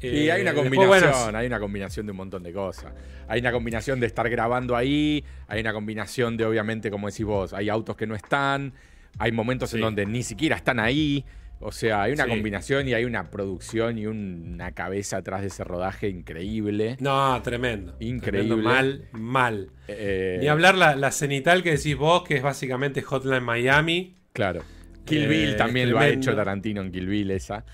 y 0.00 0.28
hay 0.28 0.42
una 0.42 0.50
eh, 0.50 0.54
combinación, 0.54 1.36
hay 1.36 1.46
una 1.46 1.58
combinación 1.58 2.06
de 2.06 2.12
un 2.12 2.18
montón 2.18 2.42
de 2.42 2.52
cosas. 2.52 2.92
Hay 3.28 3.40
una 3.40 3.52
combinación 3.52 3.98
de 4.00 4.06
estar 4.06 4.28
grabando 4.28 4.76
ahí, 4.76 5.24
hay 5.48 5.60
una 5.60 5.72
combinación 5.72 6.36
de, 6.36 6.44
obviamente, 6.44 6.90
como 6.90 7.08
decís 7.08 7.24
vos, 7.24 7.52
hay 7.52 7.68
autos 7.68 7.96
que 7.96 8.06
no 8.06 8.14
están, 8.14 8.74
hay 9.18 9.32
momentos 9.32 9.72
en 9.74 9.80
donde 9.80 10.06
ni 10.06 10.22
siquiera 10.22 10.56
están 10.56 10.78
ahí. 10.78 11.24
O 11.58 11.72
sea, 11.72 12.02
hay 12.02 12.12
una 12.12 12.26
combinación 12.28 12.86
y 12.86 12.92
hay 12.92 13.06
una 13.06 13.30
producción 13.30 13.96
y 13.96 14.06
una 14.06 14.72
cabeza 14.72 15.16
atrás 15.16 15.40
de 15.40 15.46
ese 15.46 15.64
rodaje 15.64 16.08
increíble. 16.10 16.98
No, 17.00 17.40
tremendo. 17.42 17.96
Increíble. 17.98 18.56
mal, 18.56 19.08
mal. 19.12 19.70
Eh, 19.88 20.36
ni 20.38 20.48
hablar 20.48 20.74
la, 20.74 21.10
cenital 21.12 21.62
que 21.62 21.70
decís 21.70 21.96
vos, 21.96 22.24
que 22.24 22.36
es 22.36 22.42
básicamente 22.42 23.00
Hotline 23.00 23.42
Miami. 23.42 24.14
Claro. 24.34 24.62
Kill 25.06 25.28
Bill 25.28 25.50
eh, 25.50 25.54
también 25.54 25.90
lo 25.90 25.98
ha 25.98 26.08
hecho 26.08 26.34
Tarantino 26.36 26.82
en 26.82 26.92
Kill 26.92 27.06
Bill 27.06 27.30
esa. 27.30 27.64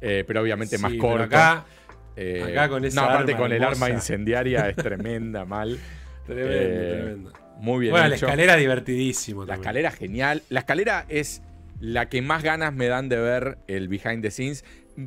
Eh, 0.00 0.24
pero 0.26 0.40
obviamente 0.40 0.78
más 0.78 0.92
corto. 0.94 1.24
Acá, 1.24 1.66
eh, 2.16 2.44
acá 2.50 2.68
con 2.68 2.84
esa 2.84 3.02
No, 3.02 3.08
aparte 3.08 3.36
con 3.36 3.52
el 3.52 3.62
arma 3.62 3.90
incendiaria 3.90 4.68
es 4.68 4.76
tremenda, 4.76 5.44
mal. 5.44 5.78
Tremendo, 6.26 6.52
eh, 6.52 6.96
tremendo. 6.96 7.32
Muy 7.58 7.80
bien. 7.80 7.92
Bueno, 7.92 8.08
la 8.08 8.14
escalera 8.14 8.56
divertidísimo. 8.56 9.44
La 9.44 9.54
escalera 9.54 9.90
genial. 9.90 10.42
La 10.48 10.60
escalera 10.60 11.04
es 11.08 11.42
la 11.80 12.08
que 12.08 12.22
más 12.22 12.42
ganas 12.42 12.72
me 12.72 12.86
dan 12.86 13.08
de 13.08 13.16
ver 13.16 13.58
el 13.68 13.88
behind 13.88 14.22
the 14.22 14.30
scenes. 14.30 14.64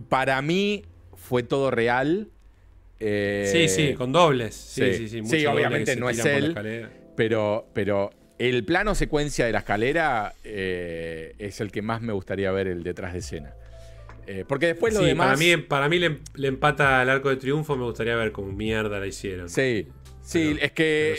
Para 0.10 0.42
mí 0.42 0.86
fue 1.16 1.42
todo 1.44 1.72
real. 1.72 2.30
sí, 3.00 3.68
sí, 3.68 3.94
con 3.96 4.12
dobles. 4.12 4.54
Sí, 4.54 4.94
sí, 4.94 5.08
sí. 5.08 5.26
sí, 5.26 5.46
obviamente 5.48 5.96
no 5.96 6.10
es 6.10 6.24
él. 6.24 6.56
Pero, 7.16 7.68
pero 7.74 8.12
el 8.38 8.64
plano 8.66 8.94
secuencia 8.94 9.46
de 9.48 9.52
la 9.52 9.60
escalera 9.60 10.36
es 10.44 11.60
el 11.60 11.72
que 11.72 11.82
más 11.82 12.02
me 12.02 12.14
gustaría 12.14 12.52
ver 12.52 12.68
el 12.68 12.84
detrás 12.84 13.14
de 13.14 13.20
escena. 13.20 13.56
Eh, 14.28 14.46
porque 14.48 14.68
después 14.68 14.94
lo 14.94 15.02
demás. 15.02 15.28
Para 15.28 15.38
mí, 15.38 15.58
para 15.58 15.90
mí 15.90 16.00
le, 16.00 16.48
empata 16.48 17.02
al 17.02 17.10
arco 17.10 17.30
de 17.30 17.38
triunfo. 17.38 17.76
Me 17.76 17.84
gustaría 17.84 18.16
ver 18.16 18.32
cómo 18.32 18.52
mierda 18.52 19.00
la 19.00 19.08
hicieron. 19.08 19.50
Sí, 19.50 19.88
sí, 20.22 20.58
es 20.62 20.72
que. 20.72 21.18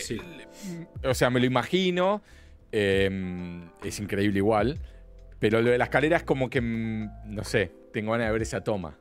O 1.03 1.13
sea, 1.13 1.29
me 1.29 1.39
lo 1.39 1.45
imagino. 1.45 2.21
Em, 2.71 3.69
es 3.83 3.99
increíble 3.99 4.37
igual. 4.37 4.79
Pero 5.39 5.61
lo 5.61 5.69
de 5.71 5.77
la 5.77 5.85
escalera 5.85 6.17
es 6.17 6.23
como 6.23 6.49
que. 6.49 6.61
Mm, 6.61 7.33
no 7.35 7.43
sé, 7.43 7.71
tengo 7.93 8.11
ganas 8.11 8.27
de 8.27 8.33
ver 8.33 8.41
esa 8.41 8.63
toma. 8.63 8.97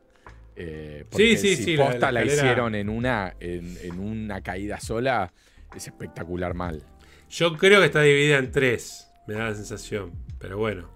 Eh, 0.57 1.05
sí, 1.11 1.37
sí, 1.37 1.57
sí. 1.57 1.77
Posta 1.77 2.13
la, 2.13 2.25
hicieron 2.25 2.75
en 2.75 2.89
una, 2.89 3.35
en, 3.41 3.99
una 3.99 4.41
caída 4.43 4.81
sola. 4.81 5.33
Es 5.75 5.87
espectacular 5.87 6.55
mal. 6.55 6.83
Yo 7.29 7.57
creo 7.57 7.81
que 7.81 7.87
está 7.87 8.03
dividida 8.03 8.39
en 8.39 8.53
tres. 8.53 9.11
Me 9.27 9.35
da 9.35 9.49
la 9.49 9.55
sensación. 9.55 10.13
Pero 10.39 10.59
bueno. 10.59 10.89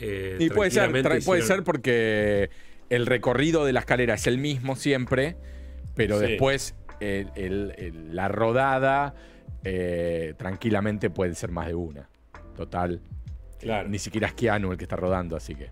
Eh, 0.00 0.36
y 0.38 0.50
puede 0.50 0.70
ser, 0.70 0.90
puede 1.24 1.42
ser 1.42 1.64
porque 1.64 2.50
el 2.90 3.06
recorrido 3.06 3.64
de 3.64 3.72
la 3.72 3.80
escalera 3.80 4.14
es 4.14 4.26
el 4.26 4.38
mismo 4.38 4.76
siempre, 4.76 5.36
pero 5.94 6.18
después 6.18 6.74
la 7.00 8.28
rodada 8.28 9.14
eh, 9.64 10.34
tranquilamente 10.36 11.10
puede 11.10 11.34
ser 11.34 11.50
más 11.50 11.66
de 11.66 11.74
una. 11.74 12.08
Total. 12.56 13.00
Claro. 13.58 13.88
Ni 13.88 13.98
siquiera 13.98 14.28
es 14.28 14.34
Keanu 14.34 14.72
el 14.72 14.78
que 14.78 14.84
está 14.84 14.96
rodando, 14.96 15.36
así 15.36 15.54
que. 15.54 15.70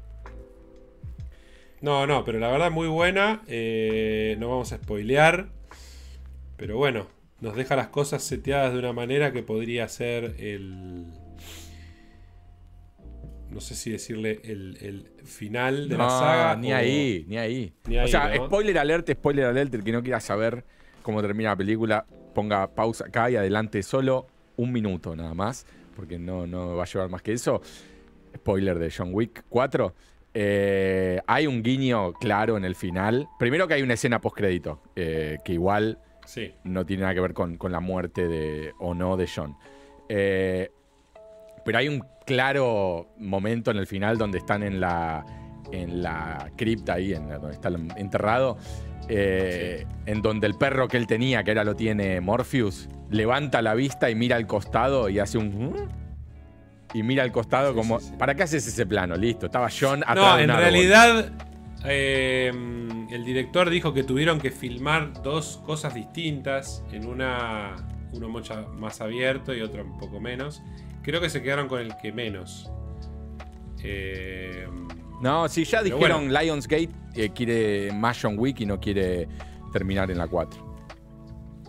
No, 1.81 2.07
no, 2.07 2.25
pero 2.25 2.39
la 2.39 2.49
verdad 2.51 2.71
muy 2.71 2.89
buena. 2.89 3.43
Eh, 3.47 4.37
no 4.39 4.49
vamos 4.49 4.73
a 4.73 4.77
spoilear. 4.77 5.49
Pero 6.57 6.77
bueno, 6.77 7.07
nos 7.41 7.55
deja 7.55 7.77
las 7.77 7.89
cosas 7.89 8.23
seteadas 8.23 8.73
de 8.73 8.79
una 8.79 8.93
manera 8.93 9.33
que 9.33 9.43
podría 9.43 9.89
ser 9.89 10.35
el 10.39 11.07
no 13.51 13.61
sé 13.61 13.75
si 13.75 13.91
decirle 13.91 14.41
el, 14.45 15.11
final 15.25 15.89
de 15.89 15.97
la 15.97 16.11
saga. 16.11 16.57
Ni 16.57 16.73
ahí, 16.73 17.25
ni 17.29 17.39
ahí. 17.39 17.73
o 18.03 18.07
sea, 18.07 18.35
spoiler 18.37 18.79
alert, 18.79 19.11
spoiler 19.11 19.47
alert, 19.47 19.75
el 19.75 19.85
que 19.85 19.93
no 19.93 20.03
quiera 20.03 20.21
saber 20.21 20.65
cómo 21.03 21.23
termina 21.23 21.51
la 21.51 21.57
película, 21.57 22.07
ponga 22.35 22.75
pausa 22.75 23.07
acá 23.07 23.31
y 23.31 23.37
adelante 23.37 23.83
solo 23.83 24.27
un 24.57 24.73
minuto 24.73 25.15
nada 25.15 25.35
más, 25.35 25.67
porque 25.95 26.19
no, 26.19 26.47
no 26.47 26.77
va 26.77 26.83
a 26.83 26.87
llevar 26.87 27.09
más 27.09 27.23
que 27.23 27.33
eso. 27.33 27.61
Spoiler 28.35 28.79
de 28.79 28.91
John 28.91 29.11
Wick 29.13 29.45
4. 29.49 29.95
Eh, 30.35 31.21
hay 31.27 31.47
un 31.47 31.63
guiño 31.63 32.13
claro 32.13 32.57
en 32.57 32.65
el 32.65 32.75
final. 32.75 33.29
Primero 33.39 33.67
que 33.67 33.75
hay 33.75 33.83
una 33.83 33.95
escena 33.95 34.21
postcrédito, 34.21 34.83
eh, 34.95 35.39
que 35.45 35.55
igual 35.55 35.99
no 36.65 36.85
tiene 36.85 37.03
nada 37.03 37.15
que 37.15 37.21
ver 37.21 37.33
con, 37.33 37.57
con, 37.57 37.73
la 37.73 37.81
muerte 37.81 38.29
de, 38.29 38.73
o 38.79 38.95
no 38.95 39.17
de 39.17 39.29
John. 39.35 39.57
Eh, 40.09 40.71
pero 41.67 41.77
hay 41.79 41.89
un 41.89 42.03
claro 42.25 43.13
momento 43.19 43.71
en 43.71 43.77
el 43.77 43.87
final 43.87 44.17
donde 44.17 44.39
están 44.39 44.63
en 44.63 44.81
la, 44.81 45.27
en 45.73 46.03
la 46.03 46.51
cripta 46.57 46.95
ahí, 46.95 47.13
en 47.13 47.29
donde 47.29 47.53
está 47.53 47.69
enterrado, 47.97 48.57
eh, 49.09 49.85
en 50.07 50.23
donde 50.23 50.47
el 50.47 50.55
perro 50.55 50.89
que 50.89 50.97
él 50.97 51.07
tenía, 51.07 51.45
que 51.45 51.51
ahora 51.51 51.65
lo 51.65 51.77
tiene 51.77 52.21
Morpheus, 52.23 52.89
levanta 53.11 53.61
la 53.61 53.75
vista 53.75 54.09
y 54.09 54.15
mira 54.15 54.37
al 54.37 54.47
costado 54.47 55.09
y 55.11 55.19
hace 55.19 55.37
un... 55.39 55.75
y 56.95 57.03
mira 57.03 57.23
al 57.23 57.33
costado 57.33 57.75
como, 57.75 57.99
¿para 58.19 58.35
qué 58.35 58.45
haces 58.45 58.67
ese 58.67 58.87
plano? 58.87 59.15
Listo, 59.17 59.47
estaba 59.47 59.69
John 59.69 60.03
atrás 60.07 60.17
No, 60.17 60.37
de 60.39 60.43
en 60.45 60.51
árbol. 60.51 60.63
realidad 60.63 61.33
eh, 61.85 62.51
el 63.11 63.25
director 63.25 63.71
dijo 63.71 63.93
que 63.95 64.03
tuvieron 64.03 64.41
que 64.41 64.51
filmar 64.51 65.23
dos 65.23 65.63
cosas 65.65 65.95
distintas. 65.95 66.83
En 66.91 67.07
una, 67.07 67.77
uno 68.13 68.29
mucho 68.29 68.69
más 68.77 69.01
abierto 69.01 69.55
y 69.55 69.61
otro 69.61 69.85
un 69.85 69.99
poco 69.99 70.21
menos. 70.21 70.63
Creo 71.07 71.21
que 71.23 71.31
se 71.31 71.41
quedaron 71.43 71.69
con 71.69 71.81
el 71.81 71.97
que 72.03 72.13
menos. 72.13 72.71
Eh, 73.83 74.67
No, 75.23 75.49
si 75.49 75.65
ya 75.65 75.83
dijeron 75.83 76.31
Lionsgate 76.33 76.91
eh, 77.15 77.31
quiere 77.35 77.91
más 77.93 78.19
John 78.21 78.35
Wick 78.39 78.61
y 78.61 78.67
no 78.67 78.79
quiere 78.79 79.27
terminar 79.73 80.11
en 80.11 80.19
la 80.19 80.27
4. 80.29 80.67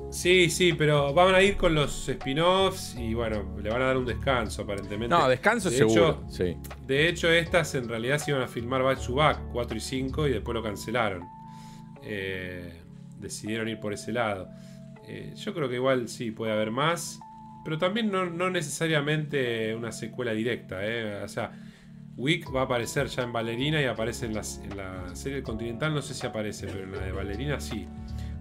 sí, 0.09 0.49
sí, 0.49 0.73
pero 0.73 1.13
van 1.13 1.35
a 1.35 1.41
ir 1.41 1.55
con 1.57 1.75
los 1.75 2.07
spin-offs 2.09 2.95
y 2.97 3.13
bueno, 3.13 3.55
le 3.61 3.69
van 3.69 3.81
a 3.81 3.85
dar 3.85 3.97
un 3.97 4.05
descanso 4.05 4.63
aparentemente. 4.63 5.07
No, 5.09 5.27
descanso 5.29 5.69
De 5.69 5.77
seguro. 5.77 6.23
hecho, 6.27 6.29
sí. 6.29 6.57
De 6.85 7.07
hecho, 7.07 7.29
estas 7.29 7.75
en 7.75 7.87
realidad 7.87 8.17
se 8.17 8.31
iban 8.31 8.41
a 8.43 8.47
filmar 8.47 8.81
back 8.83 9.05
to 9.05 9.13
back, 9.15 9.39
4 9.53 9.77
y 9.77 9.79
5, 9.81 10.27
y 10.27 10.31
después 10.31 10.55
lo 10.55 10.63
cancelaron. 10.63 11.23
Eh, 12.03 12.81
decidieron 13.19 13.67
ir 13.69 13.79
por 13.79 13.93
ese 13.93 14.11
lado. 14.11 14.47
Eh, 15.07 15.33
yo 15.35 15.53
creo 15.53 15.69
que 15.69 15.75
igual 15.75 16.07
sí 16.09 16.31
puede 16.31 16.51
haber 16.53 16.71
más, 16.71 17.19
pero 17.67 17.77
también 17.77 18.09
no, 18.09 18.25
no 18.25 18.49
necesariamente 18.49 19.75
una 19.75 19.91
secuela 19.91 20.31
directa. 20.31 20.77
eh. 20.85 21.21
O 21.21 21.27
sea, 21.27 21.51
Wick 22.15 22.47
va 22.55 22.61
a 22.61 22.63
aparecer 22.63 23.07
ya 23.07 23.23
en 23.23 23.33
Valerina 23.33 23.81
y 23.81 23.83
aparece 23.83 24.25
en, 24.25 24.35
las- 24.35 24.61
en 24.63 24.77
la 24.77 25.13
serie 25.17 25.43
Continental, 25.43 25.93
no 25.93 26.01
sé 26.01 26.13
si 26.13 26.25
aparece, 26.25 26.65
pero 26.67 26.85
en 26.85 26.91
la 26.93 26.99
de 26.99 27.11
Valerina 27.11 27.59
sí. 27.59 27.85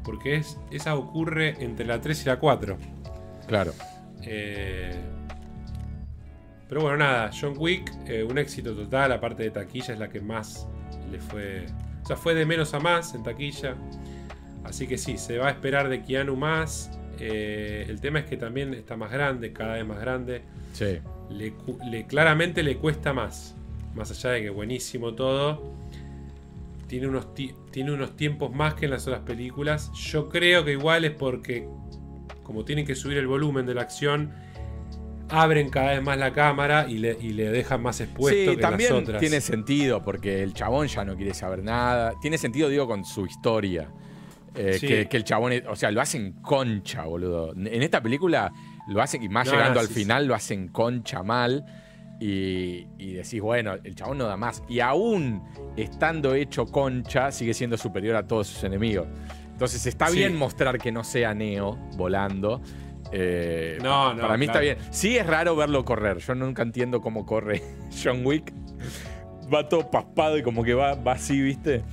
Porque 0.04 0.36
es, 0.36 0.56
esa 0.70 0.94
ocurre 0.94 1.56
entre 1.58 1.84
la 1.86 2.00
3 2.00 2.22
y 2.22 2.26
la 2.28 2.38
4. 2.38 2.76
Claro. 3.48 3.72
Eh, 4.22 4.94
pero 6.68 6.82
bueno, 6.82 6.98
nada, 6.98 7.28
John 7.38 7.54
Wick, 7.56 7.92
eh, 8.06 8.22
un 8.22 8.38
éxito 8.38 8.76
total, 8.76 9.10
aparte 9.10 9.42
de 9.42 9.50
taquilla, 9.50 9.92
es 9.94 9.98
la 9.98 10.08
que 10.08 10.20
más 10.20 10.68
le 11.10 11.18
fue. 11.18 11.66
O 12.04 12.06
sea, 12.06 12.16
fue 12.16 12.32
de 12.36 12.46
menos 12.46 12.74
a 12.74 12.78
más 12.78 13.12
en 13.16 13.24
taquilla. 13.24 13.74
Así 14.62 14.86
que 14.86 14.96
sí, 14.96 15.18
se 15.18 15.38
va 15.38 15.48
a 15.48 15.50
esperar 15.50 15.88
de 15.88 16.00
Keanu 16.02 16.36
más. 16.36 16.92
Eh, 17.18 17.86
el 17.88 18.00
tema 18.00 18.20
es 18.20 18.24
que 18.26 18.36
también 18.36 18.74
está 18.74 18.96
más 18.96 19.10
grande, 19.10 19.52
cada 19.52 19.74
vez 19.74 19.86
más 19.86 20.00
grande. 20.00 20.42
Sí. 20.72 20.98
Le, 21.30 21.52
cu- 21.52 21.78
le- 21.90 22.06
claramente 22.06 22.62
le 22.62 22.76
cuesta 22.76 23.12
más. 23.12 23.54
Más 23.94 24.10
allá 24.10 24.30
de 24.30 24.42
que 24.42 24.50
buenísimo 24.50 25.14
todo. 25.14 25.72
Tiene 26.86 27.08
unos, 27.08 27.34
ti- 27.34 27.52
tiene 27.70 27.92
unos 27.92 28.14
tiempos 28.16 28.54
más 28.54 28.74
que 28.74 28.84
en 28.84 28.92
las 28.92 29.06
otras 29.08 29.22
películas. 29.22 29.90
Yo 29.94 30.28
creo 30.28 30.64
que 30.64 30.72
igual 30.72 31.04
es 31.04 31.12
porque, 31.12 31.66
como 32.42 32.64
tienen 32.64 32.86
que 32.86 32.94
subir 32.94 33.16
el 33.18 33.26
volumen 33.26 33.66
de 33.66 33.74
la 33.74 33.82
acción, 33.82 34.32
abren 35.28 35.68
cada 35.70 35.90
vez 35.92 36.02
más 36.02 36.16
la 36.18 36.32
cámara 36.32 36.86
y 36.88 36.98
le, 36.98 37.16
y 37.20 37.30
le 37.32 37.50
dejan 37.50 37.82
más 37.82 38.00
expuesto 38.00 38.38
Sí, 38.52 38.56
que 38.56 38.62
también 38.62 38.92
las 38.94 39.02
otras. 39.02 39.20
tiene 39.20 39.40
sentido 39.40 40.04
porque 40.04 40.44
el 40.44 40.54
chabón 40.54 40.86
ya 40.86 41.04
no 41.04 41.16
quiere 41.16 41.34
saber 41.34 41.64
nada. 41.64 42.12
Tiene 42.22 42.38
sentido, 42.38 42.68
digo, 42.68 42.86
con 42.86 43.04
su 43.04 43.26
historia. 43.26 43.88
Eh, 44.56 44.78
Sí. 44.78 44.86
que, 44.88 45.06
que 45.08 45.16
el 45.16 45.24
chabón, 45.24 45.52
o 45.68 45.76
sea, 45.76 45.90
lo 45.90 46.00
hacen 46.00 46.32
concha, 46.42 47.04
boludo. 47.04 47.52
En 47.54 47.82
esta 47.82 48.02
película 48.02 48.52
lo 48.88 49.02
hacen, 49.02 49.22
y 49.22 49.28
más 49.28 49.46
No, 49.46 49.52
llegando 49.52 49.74
no, 49.74 49.80
al 49.80 49.88
sí, 49.88 49.94
final, 49.94 50.26
lo 50.26 50.34
hacen 50.34 50.68
concha 50.68 51.22
mal. 51.22 51.64
Y, 52.18 52.86
y 52.98 53.12
decís, 53.12 53.42
bueno, 53.42 53.74
el 53.84 53.94
chabón 53.94 54.16
no 54.18 54.24
da 54.24 54.36
más. 54.38 54.62
Y 54.68 54.80
aún 54.80 55.42
estando 55.76 56.34
hecho 56.34 56.64
concha, 56.66 57.30
sigue 57.30 57.52
siendo 57.52 57.76
superior 57.76 58.16
a 58.16 58.26
todos 58.26 58.46
sus 58.46 58.64
enemigos. 58.64 59.06
Entonces 59.52 59.84
está 59.86 60.08
bien 60.10 60.34
mostrar 60.36 60.78
que 60.78 60.90
no 60.92 61.04
sea 61.04 61.34
Neo 61.34 61.76
volando. 61.96 62.62
Eh, 63.12 63.78
No, 63.82 64.14
no, 64.14 64.22
Para 64.22 64.36
mí 64.38 64.46
está 64.46 64.60
bien. 64.60 64.78
Sí 64.90 65.16
es 65.18 65.26
raro 65.26 65.54
verlo 65.56 65.84
correr. 65.84 66.18
Yo 66.18 66.34
nunca 66.34 66.62
entiendo 66.62 67.00
cómo 67.02 67.26
corre 67.26 67.62
John 68.02 68.24
Wick. 68.24 68.52
Va 69.52 69.68
todo 69.68 69.90
paspado 69.90 70.38
y 70.38 70.42
como 70.42 70.64
que 70.64 70.72
va, 70.74 70.94
va 70.94 71.12
así, 71.12 71.40
¿viste? 71.40 71.84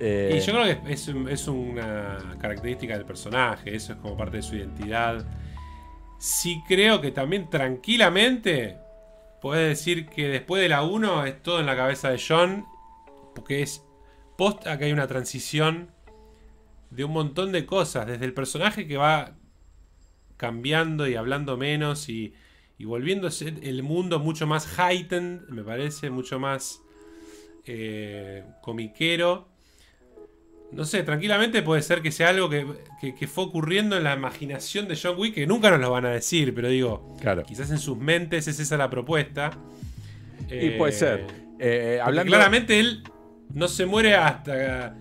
Eh, 0.00 0.34
Y 0.36 0.40
yo 0.40 0.52
creo 0.52 0.84
que 0.84 0.92
es, 0.92 1.08
es 1.08 1.48
una 1.48 2.36
característica 2.40 2.94
del 2.94 3.04
personaje, 3.04 3.74
eso 3.74 3.92
es 3.92 3.98
como 3.98 4.16
parte 4.16 4.38
de 4.38 4.42
su 4.42 4.56
identidad. 4.56 5.26
Sí 6.18 6.62
creo 6.66 7.00
que 7.00 7.10
también 7.12 7.48
tranquilamente 7.50 8.78
puede 9.40 9.68
decir 9.68 10.06
que 10.08 10.28
después 10.28 10.62
de 10.62 10.68
la 10.68 10.82
1 10.82 11.26
es 11.26 11.42
todo 11.42 11.60
en 11.60 11.66
la 11.66 11.76
cabeza 11.76 12.10
de 12.10 12.20
John, 12.26 12.64
porque 13.34 13.62
es 13.62 13.84
posta 14.36 14.78
que 14.78 14.86
hay 14.86 14.92
una 14.92 15.06
transición 15.06 15.90
de 16.90 17.04
un 17.04 17.12
montón 17.12 17.52
de 17.52 17.66
cosas, 17.66 18.06
desde 18.06 18.24
el 18.24 18.34
personaje 18.34 18.86
que 18.86 18.96
va 18.96 19.36
cambiando 20.36 21.06
y 21.08 21.16
hablando 21.16 21.56
menos 21.56 22.08
y, 22.08 22.34
y 22.78 22.84
volviéndose 22.84 23.48
el 23.62 23.82
mundo 23.82 24.18
mucho 24.20 24.46
más 24.46 24.78
heightened, 24.78 25.42
me 25.48 25.62
parece, 25.62 26.10
mucho 26.10 26.38
más 26.38 26.80
eh, 27.66 28.44
comiquero. 28.62 29.48
No 30.70 30.84
sé, 30.84 31.02
tranquilamente 31.02 31.62
puede 31.62 31.80
ser 31.82 32.02
que 32.02 32.12
sea 32.12 32.28
algo 32.28 32.50
que, 32.50 32.66
que- 33.00 33.14
que 33.14 33.26
fue 33.26 33.44
ocurriendo 33.44 33.96
en 33.96 34.04
la 34.04 34.14
imaginación 34.14 34.86
de 34.86 34.98
John 35.02 35.18
Wick, 35.18 35.34
que 35.34 35.46
nunca 35.46 35.70
nos 35.70 35.80
lo 35.80 35.90
van 35.90 36.04
a 36.06 36.10
decir, 36.10 36.54
pero 36.54 36.68
digo, 36.68 37.16
Claro. 37.20 37.42
quizás 37.42 37.70
en 37.70 37.78
sus 37.78 37.96
mentes 37.96 38.46
es 38.48 38.60
esa 38.60 38.76
la 38.76 38.90
propuesta. 38.90 39.50
Y 40.50 40.70
puede 40.70 40.92
ser. 40.92 41.20
Eh, 41.58 41.96
porque 41.96 42.00
hablando. 42.02 42.30
Claramente 42.30 42.78
él 42.80 43.02
no 43.54 43.66
se 43.68 43.86
muere 43.86 44.14
hasta. 44.14 44.94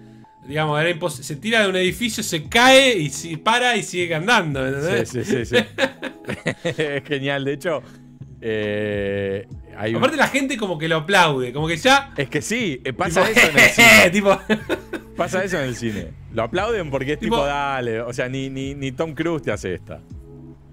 Digamos, 0.48 0.80
era 0.82 1.10
se 1.10 1.36
tira 1.36 1.62
de 1.64 1.70
un 1.70 1.76
edificio, 1.76 2.24
se 2.24 2.46
cae 2.48 2.98
y 2.98 3.10
si 3.10 3.36
para 3.36 3.76
y 3.76 3.84
sigue 3.84 4.16
andando. 4.16 4.66
¿entendés? 4.66 5.10
Sí, 5.10 5.24
sí, 5.26 5.46
sí. 5.46 5.58
sí. 5.58 5.66
es 6.64 7.04
genial. 7.04 7.44
De 7.44 7.54
hecho, 7.54 7.84
eh, 8.42 9.48
hay 9.78 9.92
un- 9.92 9.98
Aparte, 9.98 10.18
la 10.18 10.28
gente 10.28 10.58
como 10.58 10.78
que 10.78 10.88
lo 10.88 10.98
aplaude, 10.98 11.52
como 11.54 11.68
que 11.68 11.78
ya. 11.78 12.12
Es 12.18 12.30
que 12.30 12.42
sí, 12.42 12.82
eh, 12.84 12.94
pasa 12.94 13.26
tipo, 13.26 13.40
eso 13.40 13.50
en 13.50 13.58
el 13.60 13.70
cine. 13.72 14.10
tipo, 14.12 14.40
Pasa 15.16 15.44
eso 15.44 15.58
en 15.60 15.66
el 15.66 15.76
cine. 15.76 16.08
Lo 16.34 16.44
aplauden 16.44 16.90
porque 16.92 17.14
es 17.14 17.20
tipo, 17.20 17.36
Tipo- 17.38 17.46
dale. 17.46 18.02
O 18.02 18.14
sea, 18.14 18.30
ni, 18.30 18.50
ni, 18.50 18.76
ni 18.76 18.92
Tom 18.92 19.14
Cruise 19.16 19.42
te 19.42 19.52
hace 19.52 19.74
esta. 19.74 20.00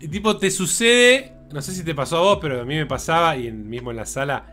Y 0.00 0.08
tipo, 0.08 0.36
te 0.36 0.50
sucede, 0.50 1.32
no 1.52 1.62
sé 1.62 1.72
si 1.72 1.82
te 1.82 1.94
pasó 1.94 2.18
a 2.18 2.20
vos, 2.20 2.38
pero 2.42 2.60
a 2.60 2.64
mí 2.64 2.74
me 2.74 2.84
pasaba, 2.86 3.36
y 3.36 3.46
en- 3.48 3.68
mismo 3.70 3.90
en 3.90 3.96
la 3.96 4.04
sala, 4.06 4.44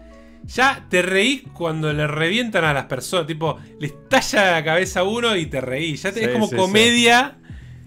ya 0.45 0.85
te 0.89 1.01
reís 1.01 1.43
cuando 1.53 1.91
le 1.91 2.07
revientan 2.07 2.63
a 2.63 2.73
las 2.73 2.85
personas, 2.85 3.27
tipo, 3.27 3.57
le 3.79 3.87
estalla 3.87 4.51
la 4.51 4.63
cabeza 4.63 5.01
a 5.01 5.03
uno 5.03 5.35
y 5.35 5.45
te 5.47 5.59
reís. 5.59 6.01
Ya 6.03 6.11
te- 6.13 6.19
Sí, 6.21 6.25
es 6.25 6.31
como 6.31 6.47
sí, 6.47 6.55
comedia 6.55 7.37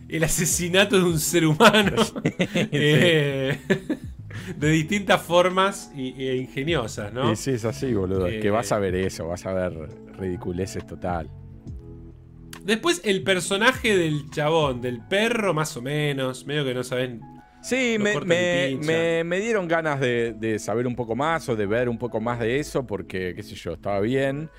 el 0.08 0.22
asesinato 0.24 0.96
de 0.98 1.04
un 1.04 1.18
ser 1.18 1.46
humano. 1.46 1.96
Eh, 2.54 3.58
de 4.56 4.68
distintas 4.70 5.22
formas 5.22 5.90
y, 5.94 6.26
e 6.26 6.36
ingeniosas, 6.36 7.12
¿no? 7.12 7.32
Y 7.32 7.36
sí, 7.36 7.52
es 7.52 7.64
así, 7.64 7.92
boludo. 7.94 8.26
Es 8.26 8.40
que 8.40 8.48
Eh, 8.48 8.50
vas 8.50 8.72
a 8.72 8.78
ver 8.78 8.94
eso, 8.94 9.28
vas 9.28 9.44
a 9.46 9.52
ver 9.52 9.72
ridiculeces 10.18 10.86
total. 10.86 11.30
Después 12.62 13.02
el 13.04 13.22
personaje 13.22 13.96
del 13.96 14.30
chabón, 14.30 14.80
del 14.80 15.00
perro, 15.06 15.52
más 15.52 15.76
o 15.76 15.82
menos, 15.82 16.46
medio 16.46 16.64
que 16.64 16.74
no 16.74 16.82
saben. 16.82 17.20
Sí, 17.62 17.96
me, 17.98 19.40
dieron 19.40 19.68
ganas 19.68 20.00
de, 20.00 20.34
de 20.38 20.58
saber 20.58 20.86
un 20.86 20.94
poco 20.94 21.16
más 21.16 21.48
o 21.48 21.56
de 21.56 21.66
ver 21.66 21.88
un 21.88 21.98
poco 21.98 22.20
más 22.20 22.38
de 22.38 22.58
eso 22.58 22.86
porque, 22.86 23.34
qué 23.34 23.42
sé 23.42 23.54
yo, 23.54 23.72
estaba 23.72 24.00
bien. 24.00 24.50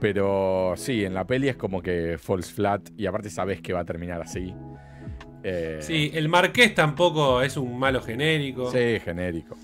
Pero 0.00 0.74
sí, 0.76 1.04
en 1.04 1.14
la 1.14 1.26
peli 1.26 1.48
es 1.48 1.56
como 1.56 1.80
que 1.80 2.18
falls 2.18 2.52
flat 2.52 2.90
y 2.96 3.06
aparte 3.06 3.30
sabes 3.30 3.60
que 3.62 3.72
va 3.72 3.80
a 3.80 3.84
terminar 3.84 4.20
así. 4.20 4.54
Eh, 5.44 5.78
Sí, 5.82 6.10
el 6.14 6.28
marqués 6.28 6.74
tampoco 6.74 7.42
es 7.42 7.56
un 7.56 7.78
malo 7.78 8.00
genérico. 8.02 8.72
Sí, 8.72 8.98
genérico. 9.04 9.56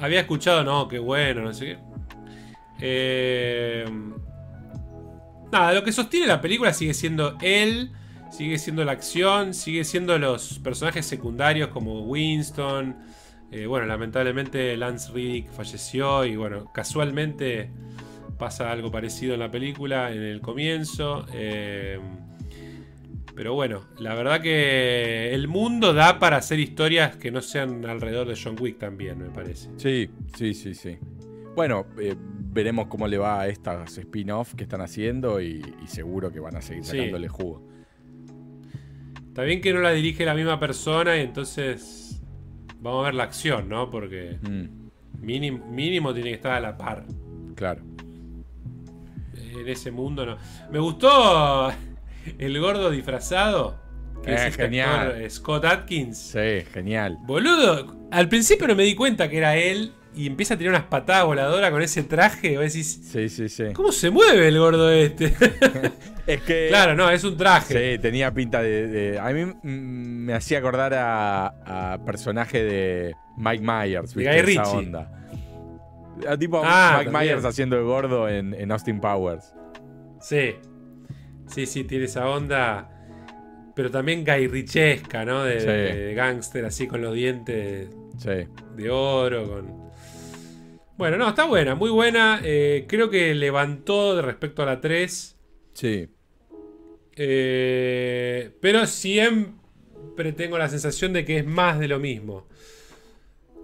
Había 0.00 0.20
escuchado, 0.20 0.64
no, 0.64 0.88
qué 0.88 0.98
bueno, 0.98 1.42
no 1.42 1.52
sé 1.52 1.66
qué. 1.66 1.78
Eh, 2.80 3.84
nada, 5.52 5.72
lo 5.72 5.84
que 5.84 5.92
sostiene 5.92 6.26
la 6.26 6.40
película 6.40 6.72
sigue 6.72 6.94
siendo 6.94 7.36
él, 7.42 7.90
sigue 8.30 8.58
siendo 8.58 8.84
la 8.84 8.92
acción, 8.92 9.54
sigue 9.54 9.84
siendo 9.84 10.18
los 10.18 10.58
personajes 10.60 11.04
secundarios 11.06 11.68
como 11.68 12.02
Winston. 12.02 12.96
Eh, 13.50 13.66
bueno, 13.66 13.86
lamentablemente 13.86 14.76
Lance 14.76 15.10
Riddick 15.12 15.50
falleció 15.50 16.24
y 16.24 16.36
bueno, 16.36 16.70
casualmente 16.72 17.70
pasa 18.38 18.70
algo 18.70 18.90
parecido 18.90 19.34
en 19.34 19.40
la 19.40 19.50
película 19.50 20.12
en 20.12 20.22
el 20.22 20.40
comienzo. 20.40 21.26
Eh, 21.32 21.98
pero 23.38 23.54
bueno, 23.54 23.84
la 24.00 24.14
verdad 24.16 24.40
que 24.40 25.32
el 25.32 25.46
mundo 25.46 25.94
da 25.94 26.18
para 26.18 26.38
hacer 26.38 26.58
historias 26.58 27.14
que 27.14 27.30
no 27.30 27.40
sean 27.40 27.84
alrededor 27.86 28.26
de 28.26 28.36
John 28.36 28.56
Wick 28.58 28.78
también, 28.78 29.16
me 29.16 29.30
parece. 29.30 29.70
Sí, 29.76 30.10
sí, 30.36 30.54
sí, 30.54 30.74
sí. 30.74 30.98
Bueno, 31.54 31.86
eh, 32.00 32.16
veremos 32.18 32.88
cómo 32.88 33.06
le 33.06 33.16
va 33.16 33.42
a 33.42 33.46
estas 33.46 33.96
spin-off 33.96 34.54
que 34.56 34.64
están 34.64 34.80
haciendo 34.80 35.40
y, 35.40 35.62
y 35.84 35.86
seguro 35.86 36.32
que 36.32 36.40
van 36.40 36.56
a 36.56 36.60
seguir 36.62 36.84
Sí. 36.84 36.96
sacándole 36.96 37.28
jugo. 37.28 37.62
Está 39.28 39.44
bien 39.44 39.60
que 39.60 39.72
no 39.72 39.78
la 39.82 39.92
dirige 39.92 40.24
la 40.24 40.34
misma 40.34 40.58
persona 40.58 41.16
y 41.16 41.20
entonces 41.20 42.20
vamos 42.80 43.02
a 43.02 43.04
ver 43.04 43.14
la 43.14 43.22
acción, 43.22 43.68
¿no? 43.68 43.88
Porque 43.88 44.36
Mm, 44.42 45.24
mínimo, 45.24 45.64
mínimo 45.70 46.12
tiene 46.12 46.30
que 46.30 46.34
estar 46.36 46.54
a 46.54 46.60
la 46.60 46.76
par. 46.76 47.04
claro. 47.54 47.82
En 49.60 49.68
ese 49.68 49.90
mundo 49.92 50.26
no. 50.26 50.36
Me 50.72 50.78
gustó 50.80 51.70
el 52.38 52.58
gordo 52.60 52.90
disfrazado. 52.90 53.80
Que 54.24 54.34
es 54.34 54.40
Eh, 54.42 54.48
este 54.48 54.62
genial. 54.64 55.00
actor, 55.08 55.22
eh, 55.22 55.30
Scott 55.30 55.64
Atkins. 55.64 56.18
Sí, 56.18 56.62
genial. 56.72 57.18
Boludo, 57.22 58.08
al 58.10 58.28
principio 58.28 58.66
no 58.66 58.74
me 58.74 58.82
di 58.82 58.94
cuenta 58.94 59.28
que 59.28 59.38
era 59.38 59.56
él. 59.56 59.92
y 60.14 60.26
empieza 60.26 60.54
a 60.54 60.58
tirar 60.58 60.72
unas 60.72 60.86
patadas 60.86 61.26
voladoras 61.26 61.70
con 61.70 61.80
ese 61.80 62.02
traje. 62.02 62.56
Vos 62.56 62.64
decís, 62.64 63.00
Sí, 63.04 63.28
sí, 63.28 63.48
sí. 63.48 63.64
¿cómo 63.72 63.92
se 63.92 64.10
mueve 64.10 64.48
el 64.48 64.58
gordo 64.58 64.90
este? 64.90 65.32
Es 66.26 66.42
que. 66.42 66.66
claro, 66.70 66.96
no, 66.96 67.08
es 67.08 67.22
un 67.22 67.36
traje. 67.36 67.94
Sí, 67.94 68.02
tenía 68.02 68.32
pinta 68.34 68.60
de. 68.60 68.88
de- 68.88 69.18
a 69.20 69.28
mí 69.30 69.44
mm, 69.44 69.54
me 69.62 70.34
hacía 70.34 70.58
acordar 70.58 70.92
a, 70.94 71.92
a 71.94 72.04
personaje 72.04 72.64
de 72.64 73.14
Mike 73.36 73.62
Myers, 73.62 74.12
¿viste? 74.14 74.28
Guy 74.30 74.38
Esa 74.52 74.62
Ritchie. 74.64 74.76
onda. 74.78 75.10
Ah, 76.28 76.36
Tipo 76.36 76.62
Ah, 76.64 76.94
Mike 76.98 77.10
también. 77.12 77.32
Myers 77.34 77.44
haciendo 77.44 77.76
de 77.76 77.82
gordo 77.82 78.28
en, 78.28 78.54
en 78.54 78.72
Austin 78.72 79.00
Powers. 79.00 79.54
Sí. 80.20 80.56
Sí, 81.48 81.66
sí, 81.66 81.84
tiene 81.84 82.04
esa 82.06 82.28
onda. 82.28 82.90
Pero 83.74 83.90
también 83.90 84.24
gairrichesca, 84.24 85.24
¿no? 85.24 85.44
De, 85.44 85.60
Sí. 85.60 85.66
de 85.66 86.14
gángster, 86.14 86.64
así 86.64 86.86
con 86.88 87.00
los 87.02 87.14
dientes 87.14 87.88
Sí. 88.18 88.48
de 88.76 88.90
oro. 88.90 89.48
Con... 89.48 89.88
Bueno, 90.96 91.16
no, 91.16 91.28
está 91.28 91.44
buena, 91.44 91.74
muy 91.76 91.90
buena. 91.90 92.40
Eh, 92.42 92.86
creo 92.88 93.08
que 93.08 93.34
levantó 93.34 94.16
de 94.16 94.22
respecto 94.22 94.62
a 94.62 94.66
la 94.66 94.80
3. 94.80 95.36
Sí. 95.74 96.08
Eh, 97.16 98.50
pero 98.60 98.86
siempre 98.86 100.32
tengo 100.32 100.58
la 100.58 100.68
sensación 100.68 101.12
de 101.12 101.24
que 101.24 101.38
es 101.38 101.46
más 101.46 101.78
de 101.78 101.88
lo 101.88 101.98
mismo. 101.98 102.46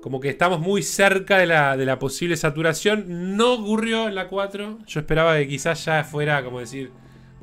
Como 0.01 0.21
que 0.21 0.29
estamos 0.29 0.61
muy 0.61 0.83
cerca 0.83 1.39
de 1.39 1.47
la, 1.47 1.77
de 1.77 1.87
la 1.87 1.99
posible 1.99 2.37
saturación. 2.37 3.37
No 3.37 3.55
ocurrió 3.55 4.07
en 4.09 4.15
la 4.15 4.29
4. 4.29 4.79
Yo 4.87 5.01
esperaba 5.01 5.37
que 5.39 5.49
quizás 5.49 5.85
ya 5.87 6.05
fuera 6.05 6.45
como 6.45 6.61
decir, 6.61 6.91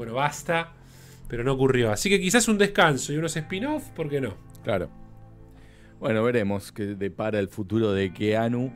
bueno, 0.01 0.15
basta. 0.15 0.73
Pero 1.27 1.43
no 1.43 1.53
ocurrió. 1.53 1.91
Así 1.91 2.09
que 2.09 2.19
quizás 2.19 2.47
un 2.47 2.57
descanso 2.57 3.13
y 3.13 3.17
unos 3.17 3.37
spin-off, 3.37 3.89
¿por 3.89 4.09
qué 4.09 4.19
no? 4.19 4.35
Claro. 4.63 4.89
Bueno, 5.99 6.23
veremos 6.23 6.71
qué 6.71 6.95
depara 6.95 7.37
el 7.37 7.49
futuro 7.49 7.93
de 7.93 8.11
Keanu, 8.11 8.73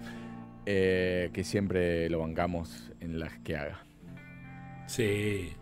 eh, 0.67 1.31
que 1.33 1.43
siempre 1.43 2.07
lo 2.11 2.19
bancamos 2.19 2.91
en 2.99 3.17
las 3.17 3.39
que 3.39 3.57
haga. 3.57 3.83
Sí. 4.85 5.53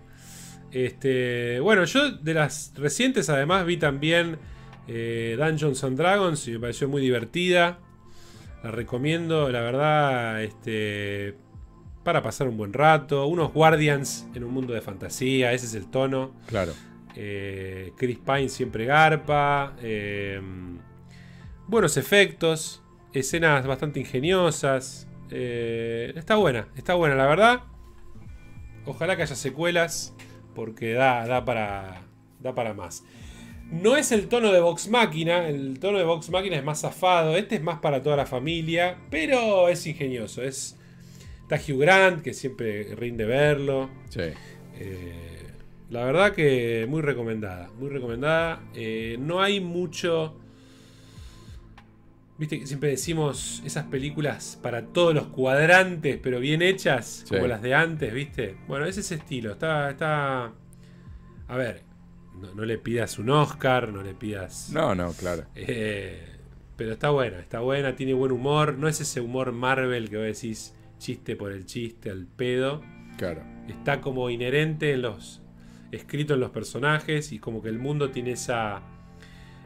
Este, 0.69 1.61
bueno, 1.61 1.85
yo 1.85 2.11
de 2.11 2.33
las 2.33 2.73
recientes 2.75 3.29
además 3.29 3.65
vi 3.65 3.77
también 3.77 4.39
eh, 4.89 5.37
Dungeons 5.39 5.81
and 5.85 5.97
Dragons 5.97 6.45
y 6.49 6.51
me 6.51 6.59
pareció 6.59 6.89
muy 6.89 7.01
divertida. 7.01 7.79
La 8.65 8.71
recomiendo, 8.71 9.49
la 9.49 9.61
verdad, 9.61 10.43
este, 10.43 11.37
para 12.03 12.21
pasar 12.21 12.47
un 12.47 12.57
buen 12.57 12.73
rato. 12.73 13.25
Unos 13.27 13.53
Guardians 13.53 14.27
en 14.35 14.43
un 14.43 14.53
mundo 14.53 14.73
de 14.73 14.81
fantasía, 14.81 15.53
ese 15.53 15.65
es 15.65 15.73
el 15.75 15.89
tono. 15.89 16.31
Claro. 16.47 16.73
Eh, 17.15 17.91
Chris 17.97 18.17
Pine 18.19 18.49
siempre 18.49 18.85
garpa. 18.85 19.75
eh, 19.81 20.41
buenos 21.67 21.97
efectos. 21.97 22.81
Escenas 23.13 23.65
bastante 23.67 23.99
ingeniosas. 23.99 25.07
eh, 25.29 26.13
está 26.15 26.35
buena, 26.35 26.67
está 26.75 26.93
buena, 26.95 27.15
la 27.15 27.25
verdad. 27.27 27.61
Ojalá 28.85 29.15
que 29.15 29.23
haya 29.23 29.35
secuelas. 29.35 30.15
Porque 30.55 30.93
da, 30.93 31.25
da, 31.25 31.45
para, 31.45 32.01
da 32.39 32.53
para 32.53 32.73
más. 32.75 33.03
No 33.71 33.95
es 33.97 34.11
el 34.11 34.27
tono 34.27 34.51
de 34.51 34.59
Vox 34.59 34.87
Máquina. 34.87 35.47
El 35.47 35.79
tono 35.79 35.97
de 35.97 36.03
Vox 36.03 36.29
Máquina 36.29 36.57
es 36.57 36.63
más 36.63 36.81
zafado. 36.81 37.35
Este 37.37 37.55
es 37.55 37.63
más 37.63 37.79
para 37.79 38.03
toda 38.03 38.15
la 38.17 38.27
familia. 38.27 38.97
Pero 39.09 39.67
es 39.67 39.87
ingenioso. 39.87 40.43
Es, 40.43 40.77
está 41.53 41.73
Hugh 41.73 41.79
Grant, 41.79 42.21
que 42.21 42.33
siempre 42.33 42.95
rinde 42.95 43.25
verlo. 43.25 43.89
Sí. 44.09 44.21
Eh, 44.75 45.47
la 45.89 46.05
verdad 46.05 46.33
que 46.33 46.85
muy 46.89 47.01
recomendada, 47.01 47.69
muy 47.77 47.89
recomendada. 47.89 48.61
Eh, 48.73 49.17
no 49.19 49.41
hay 49.41 49.59
mucho... 49.59 50.39
Viste 52.37 52.59
que 52.59 52.65
siempre 52.67 52.89
decimos 52.89 53.61
esas 53.63 53.85
películas 53.85 54.59
para 54.61 54.87
todos 54.87 55.13
los 55.13 55.27
cuadrantes, 55.27 56.17
pero 56.21 56.39
bien 56.39 56.61
hechas, 56.63 57.23
Sí. 57.27 57.35
como 57.35 57.47
las 57.47 57.61
de 57.61 57.75
antes, 57.75 58.11
¿viste? 58.11 58.57
Bueno, 58.67 58.85
es 58.85 58.97
ese 58.97 59.15
estilo. 59.15 59.51
Está... 59.51 59.91
está... 59.91 60.51
A 61.47 61.57
ver, 61.57 61.83
no, 62.41 62.55
no 62.55 62.65
le 62.65 62.77
pidas 62.79 63.19
un 63.19 63.29
Oscar, 63.29 63.89
no 63.93 64.01
le 64.01 64.15
pidas... 64.15 64.71
No, 64.71 64.95
no, 64.95 65.11
claro. 65.13 65.45
Eh, 65.53 66.25
pero 66.75 66.93
está 66.93 67.11
buena, 67.11 67.39
está 67.39 67.59
buena, 67.59 67.95
tiene 67.95 68.13
buen 68.13 68.31
humor. 68.31 68.75
No 68.79 68.87
es 68.87 68.99
ese 68.99 69.21
humor 69.21 69.51
Marvel 69.51 70.09
que 70.09 70.17
vos 70.17 70.25
decís 70.25 70.73
chiste 71.03 71.35
por 71.35 71.51
el 71.51 71.65
chiste, 71.65 72.09
al 72.09 72.25
pedo 72.25 72.81
Claro. 73.17 73.43
está 73.67 73.99
como 74.01 74.29
inherente 74.29 74.93
en 74.93 75.01
los 75.03 75.41
escrito 75.91 76.33
en 76.33 76.39
los 76.39 76.49
personajes 76.49 77.31
y 77.33 77.39
como 77.39 77.61
que 77.61 77.69
el 77.69 77.77
mundo 77.77 78.09
tiene 78.09 78.31
esa 78.31 78.81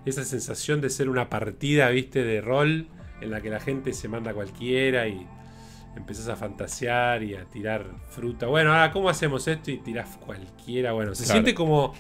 esa 0.06 0.24
sensación 0.24 0.82
de 0.82 0.90
ser 0.90 1.10
una 1.10 1.30
partida, 1.30 1.90
¿viste? 1.90 2.24
de 2.24 2.42
rol 2.42 2.88
en 3.22 3.30
la 3.32 3.42
que 3.42 3.50
la 3.50 3.60
gente 3.60 3.94
se 3.94 4.08
manda 4.08 4.32
a 4.32 4.34
cualquiera 4.34 5.08
y 5.08 5.26
empezás 5.96 6.28
a 6.30 6.36
fantasear 6.36 7.24
y 7.24 7.36
a 7.36 7.44
tirar 7.46 7.86
fruta. 8.10 8.48
Bueno, 8.48 8.72
ahora 8.74 8.92
cómo 8.92 9.10
hacemos 9.10 9.48
esto 9.48 9.70
y 9.72 9.78
tirás 9.78 10.18
cualquiera. 10.18 10.92
Bueno, 10.94 11.14
se 11.16 11.24
Claro. 11.26 11.34
siente 11.40 11.54
como 11.54 11.94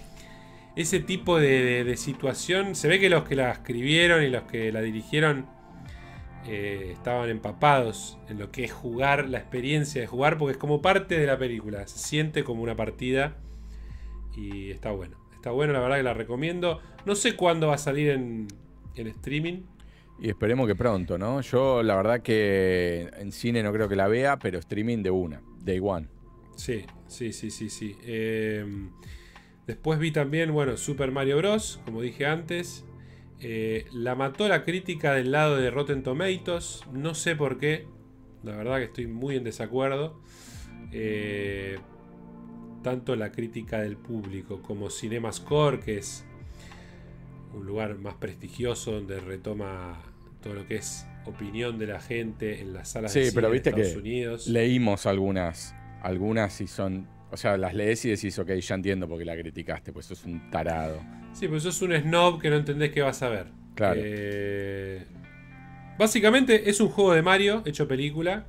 ese 0.76 1.00
tipo 1.00 1.38
de, 1.40 1.64
de- 1.64 1.84
de 1.84 1.98
situación. 1.98 2.76
Se 2.76 2.88
ve 2.88 3.00
que 3.00 3.10
los 3.10 3.24
que 3.24 3.36
la 3.36 3.52
escribieron 3.52 4.24
y 4.24 4.30
los 4.30 4.44
que 4.44 4.72
la 4.72 4.82
dirigieron 4.82 5.48
eh, 6.48 6.92
estaban 6.94 7.30
empapados 7.30 8.18
en 8.30 8.40
lo 8.40 8.52
que 8.52 8.64
es 8.64 8.72
jugar, 8.72 9.28
la 9.28 9.38
experiencia 9.38 10.02
de 10.02 10.08
jugar, 10.08 10.38
porque 10.38 10.54
es 10.54 10.58
como 10.58 10.82
parte 10.82 11.20
de 11.20 11.28
la 11.28 11.38
película. 11.38 11.86
Se 11.88 12.00
siente 12.00 12.44
como 12.44 12.64
una 12.64 12.76
partida 12.76 13.36
y 14.36 14.72
está 14.72 14.92
bueno. 14.92 15.18
Está 15.36 15.52
bueno, 15.52 15.74
la 15.74 15.80
verdad 15.80 15.98
que 15.98 16.04
la 16.04 16.14
recomiendo. 16.14 16.82
No 17.06 17.16
sé 17.16 17.36
cuándo 17.36 17.68
va 17.68 17.76
a 17.76 17.78
salir 17.78 18.10
en, 18.10 18.48
en 18.96 19.08
streaming. 19.08 19.64
Y 20.20 20.30
esperemos 20.30 20.68
que 20.68 20.76
pronto, 20.76 21.18
¿no? 21.18 21.42
Yo 21.42 21.84
la 21.84 21.96
verdad 21.96 22.22
que 22.22 23.10
en 23.18 23.32
cine 23.32 23.62
no 23.62 23.72
creo 23.72 23.88
que 23.88 23.96
la 23.96 24.08
vea, 24.08 24.40
pero 24.40 24.58
streaming 24.58 25.04
de 25.04 25.12
una, 25.12 25.42
day 25.64 25.80
one. 25.82 26.08
Sí, 26.56 26.86
sí, 27.08 27.34
sí, 27.34 27.52
sí, 27.52 27.70
sí. 27.70 27.96
Eh, 28.04 28.66
después 29.68 30.00
vi 30.00 30.12
también, 30.12 30.52
bueno, 30.54 30.76
Super 30.76 31.12
Mario 31.12 31.38
Bros., 31.38 31.80
como 31.86 32.02
dije 32.02 32.26
antes. 32.26 32.84
Eh, 33.40 33.86
la 33.92 34.16
mató 34.16 34.48
la 34.48 34.64
crítica 34.64 35.14
del 35.14 35.32
lado 35.32 35.58
de 35.58 35.70
Rotten 35.70 36.04
Tomatoes. 36.04 36.82
No 36.92 37.14
sé 37.14 37.36
por 37.36 37.58
qué. 37.60 37.88
La 38.44 38.56
verdad 38.56 38.78
que 38.78 38.86
estoy 38.86 39.08
muy 39.08 39.36
en 39.36 39.44
desacuerdo. 39.44 40.20
Eh, 40.92 41.78
tanto 42.84 43.16
la 43.16 43.32
crítica 43.32 43.82
del 43.82 43.98
público 43.98 44.62
como 44.62 44.90
CinemaScore, 44.90 45.80
que 45.80 45.98
es 45.98 46.26
un 47.54 47.66
lugar 47.66 47.98
más 47.98 48.16
prestigioso 48.16 48.92
donde 48.94 49.20
retoma 49.20 50.02
todo 50.42 50.54
lo 50.54 50.68
que 50.68 50.76
es 50.78 51.06
opinión 51.26 51.78
de 51.78 51.88
la 51.88 52.00
gente 52.00 52.62
en 52.62 52.74
las 52.74 52.90
salas 52.90 53.12
Sí, 53.12 53.20
de 53.20 53.26
cine 53.26 53.36
pero 53.36 53.48
de 53.48 53.54
viste 53.54 53.70
Estados 53.72 53.92
que 53.94 53.98
Unidos. 54.00 54.48
Leímos 54.48 55.06
algunas, 55.06 55.76
algunas 56.02 56.62
y 56.62 56.68
son, 56.68 57.08
o 57.30 57.38
sea, 57.38 57.58
las 57.58 57.74
lees 57.74 58.06
y 58.06 58.10
decís, 58.10 58.38
ok, 58.40 58.52
ya 58.54 58.76
entiendo 58.76 59.08
por 59.08 59.20
qué 59.20 59.26
la 59.26 59.36
criticaste, 59.36 59.92
pues 59.92 60.06
sos 60.06 60.24
un 60.26 60.50
tarado. 60.50 61.02
Sí, 61.34 61.48
pues 61.48 61.64
sos 61.64 61.82
un 61.82 61.94
snob 61.94 62.40
que 62.42 62.50
no 62.50 62.56
entendés 62.56 62.92
qué 62.92 63.02
vas 63.02 63.22
a 63.22 63.30
ver. 63.30 63.48
Claro. 63.76 64.00
Eh, 64.04 65.06
básicamente 65.98 66.70
es 66.70 66.80
un 66.80 66.90
juego 66.90 67.14
de 67.14 67.22
Mario 67.22 67.64
hecho 67.66 67.88
película. 67.88 68.46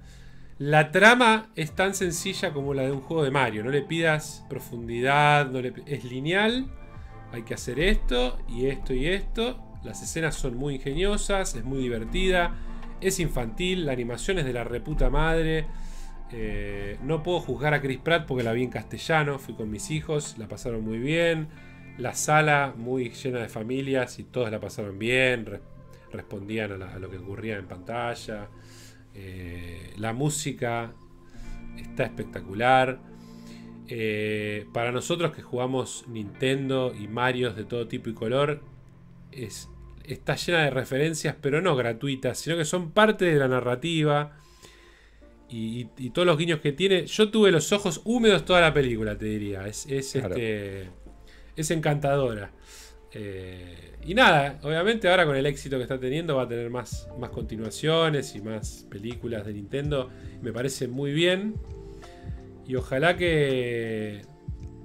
La 0.59 0.91
trama 0.91 1.51
es 1.55 1.73
tan 1.73 1.95
sencilla 1.95 2.53
como 2.53 2.75
la 2.75 2.83
de 2.83 2.93
un 2.93 3.01
juego 3.01 3.23
de 3.23 3.31
Mario. 3.31 3.63
No 3.63 3.71
le 3.71 3.83
pidas 3.83 4.45
profundidad, 4.49 5.51
no 5.51 5.61
le 5.61 5.73
es 5.87 6.05
lineal. 6.05 6.67
Hay 7.33 7.43
que 7.43 7.55
hacer 7.55 7.79
esto 7.79 8.39
y 8.49 8.67
esto 8.67 8.95
y 8.95 9.07
esto. 9.07 9.63
Las 9.85 10.03
escenas 10.03 10.35
son 10.35 10.57
muy 10.57 10.77
ingeniosas, 10.77 11.55
es 11.55 11.65
muy 11.65 11.79
divertida, 11.79 12.57
es 13.01 13.21
infantil, 13.21 13.87
la 13.87 13.93
animación 13.93 14.39
es 14.39 14.45
de 14.45 14.53
la 14.53 14.65
reputa 14.65 15.11
madre. 15.11 15.67
Eh, 16.31 16.99
no 17.03 17.23
puedo 17.23 17.41
juzgar 17.41 17.73
a 17.75 17.81
Chris 17.81 17.99
Pratt 17.99 18.27
porque 18.27 18.45
la 18.45 18.53
vi 18.53 18.65
en 18.65 18.71
castellano, 18.71 19.39
fui 19.39 19.55
con 19.55 19.71
mis 19.71 19.91
hijos, 19.91 20.37
la 20.39 20.49
pasaron 20.49 20.83
muy 20.85 20.99
bien. 20.99 21.49
La 21.97 22.15
sala 22.15 22.75
muy 22.77 23.11
llena 23.11 23.41
de 23.41 23.49
familias 23.49 24.19
y 24.19 24.25
todos 24.25 24.51
la 24.51 24.61
pasaron 24.61 24.99
bien, 24.99 25.47
re- 25.47 25.61
respondían 26.13 26.81
a, 26.83 26.99
lo 26.99 27.11
que 27.11 27.19
ocurría 27.19 27.57
en 27.57 27.67
pantalla. 27.67 28.49
Eh, 29.15 29.95
la 29.97 30.13
música 30.13 30.93
está 31.77 32.05
espectacular. 32.05 33.01
Eh, 33.89 34.67
para 34.75 34.93
nosotros 34.93 35.33
que 35.33 35.43
jugamos 35.43 36.05
Nintendo 36.09 36.95
y 36.95 37.09
Marios 37.09 37.57
de 37.57 37.65
todo 37.65 37.89
tipo 37.89 38.11
y 38.11 38.15
color, 38.15 38.61
es, 39.33 39.69
está 40.05 40.37
llena 40.37 40.59
de 40.65 40.71
referencias, 40.71 41.35
pero 41.41 41.61
no 41.63 41.75
gratuitas, 41.75 42.39
sino 42.39 42.57
que 42.57 42.65
son 42.67 42.91
parte 42.93 43.25
de 43.25 43.37
la 43.39 43.49
narrativa. 43.49 44.37
Y, 45.51 45.85
todos 46.11 46.27
los 46.27 46.37
guiños 46.37 46.61
que 46.61 46.73
tiene. 46.73 47.07
Yo 47.07 47.31
tuve 47.31 47.51
los 47.51 47.73
ojos 47.73 48.03
húmedos 48.05 48.45
toda 48.45 48.61
la 48.61 48.75
película, 48.75 49.17
te 49.17 49.27
diría. 49.27 49.67
Es, 49.67 49.87
es, 49.89 50.13
Claro. 50.13 50.35
este, 50.35 50.89
es 51.57 51.71
encantadora. 51.71 52.51
Eh, 53.13 53.95
y 54.05 54.13
nada, 54.15 54.59
obviamente 54.63 55.09
ahora 55.09 55.25
con 55.25 55.35
el 55.35 55.47
éxito 55.47 55.77
que 55.79 55.83
está 55.83 55.99
teniendo 55.99 56.37
va 56.37 56.43
a 56.43 56.49
tener 56.49 56.69
más, 56.69 57.09
más 57.19 57.31
continuaciones 57.31 58.35
y 58.35 58.43
más 58.43 58.87
películas 58.91 59.47
de 59.47 59.55
Nintendo. 59.55 60.11
Me 60.43 60.53
parece 60.53 60.89
muy 60.89 61.13
bien. 61.13 61.55
Y 62.67 62.75
ojalá 62.75 63.17
que, 63.17 64.21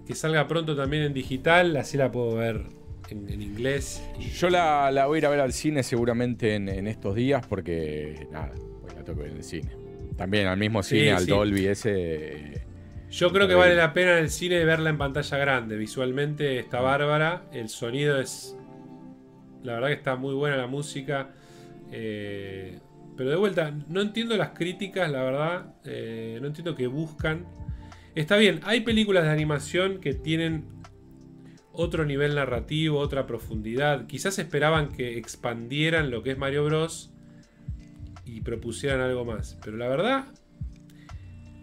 que 0.07 0.15
salga 0.15 0.47
pronto 0.47 0.75
también 0.75 1.03
en 1.03 1.13
digital, 1.13 1.75
así 1.75 1.97
la 1.97 2.09
puedo 2.11 2.35
ver 2.35 2.61
en, 3.09 3.29
en 3.29 3.41
inglés. 3.41 4.01
Yo 4.39 4.49
la, 4.49 4.89
la 4.91 5.07
voy 5.07 5.17
a 5.17 5.19
ir 5.19 5.25
a 5.25 5.29
ver 5.29 5.41
al 5.41 5.51
cine 5.51 5.83
seguramente 5.83 6.55
en, 6.55 6.69
en 6.69 6.87
estos 6.87 7.15
días 7.15 7.45
porque, 7.45 8.27
nada, 8.31 8.53
pues 8.81 8.95
la 8.95 9.03
tengo 9.03 9.17
que 9.17 9.23
ver 9.23 9.31
en 9.31 9.37
el 9.37 9.43
cine. 9.43 9.82
También 10.17 10.47
al 10.47 10.57
mismo 10.57 10.83
cine, 10.83 11.11
al 11.11 11.25
Dolby 11.25 11.67
ese. 11.67 12.65
Yo 13.09 13.31
creo 13.31 13.47
que 13.47 13.55
vale 13.55 13.75
la 13.75 13.93
pena 13.93 14.13
en 14.13 14.23
el 14.23 14.29
cine 14.29 14.63
verla 14.65 14.89
en 14.89 14.97
pantalla 14.97 15.37
grande. 15.37 15.77
Visualmente 15.77 16.59
está 16.59 16.81
bárbara. 16.81 17.43
El 17.51 17.69
sonido 17.69 18.19
es. 18.19 18.57
La 19.63 19.73
verdad 19.73 19.87
que 19.89 19.93
está 19.93 20.15
muy 20.15 20.33
buena 20.33 20.57
la 20.57 20.67
música. 20.67 21.29
Eh, 21.91 22.79
pero 23.15 23.29
de 23.29 23.35
vuelta, 23.35 23.71
no 23.87 24.01
entiendo 24.01 24.35
las 24.35 24.49
críticas, 24.49 25.11
la 25.11 25.23
verdad. 25.23 25.75
Eh, 25.85 26.39
no 26.41 26.47
entiendo 26.47 26.75
qué 26.75 26.87
buscan. 26.87 27.45
Está 28.15 28.37
bien, 28.37 28.59
hay 28.63 28.81
películas 28.81 29.23
de 29.23 29.29
animación 29.29 29.99
que 29.99 30.13
tienen 30.13 30.65
otro 31.71 32.05
nivel 32.05 32.35
narrativo, 32.35 32.99
otra 32.99 33.25
profundidad. 33.25 34.05
Quizás 34.07 34.37
esperaban 34.39 34.91
que 34.91 35.17
expandieran 35.17 36.11
lo 36.11 36.23
que 36.23 36.31
es 36.31 36.37
Mario 36.37 36.65
Bros. 36.65 37.12
Y 38.25 38.41
propusieran 38.41 39.01
algo 39.01 39.25
más. 39.25 39.57
Pero 39.63 39.77
la 39.77 39.87
verdad, 39.87 40.25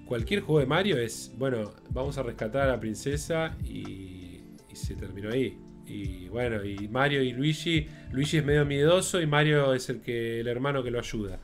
cualquier 0.06 0.40
juego 0.40 0.60
de 0.60 0.66
Mario 0.66 0.98
es, 0.98 1.32
bueno, 1.36 1.72
vamos 1.90 2.18
a 2.18 2.22
rescatar 2.22 2.62
a 2.62 2.72
la 2.72 2.80
princesa 2.80 3.56
y, 3.64 4.42
y 4.68 4.74
se 4.74 4.94
terminó 4.94 5.30
ahí. 5.30 5.58
Y 5.86 6.28
bueno, 6.28 6.64
y 6.64 6.88
Mario 6.88 7.22
y 7.22 7.32
Luigi, 7.32 7.88
Luigi 8.12 8.38
es 8.38 8.44
medio 8.44 8.64
miedoso 8.64 9.20
y 9.20 9.26
Mario 9.26 9.74
es 9.74 9.88
el 9.88 10.00
que 10.00 10.40
el 10.40 10.46
hermano 10.46 10.84
que 10.84 10.90
lo 10.90 11.00
ayuda. 11.00 11.40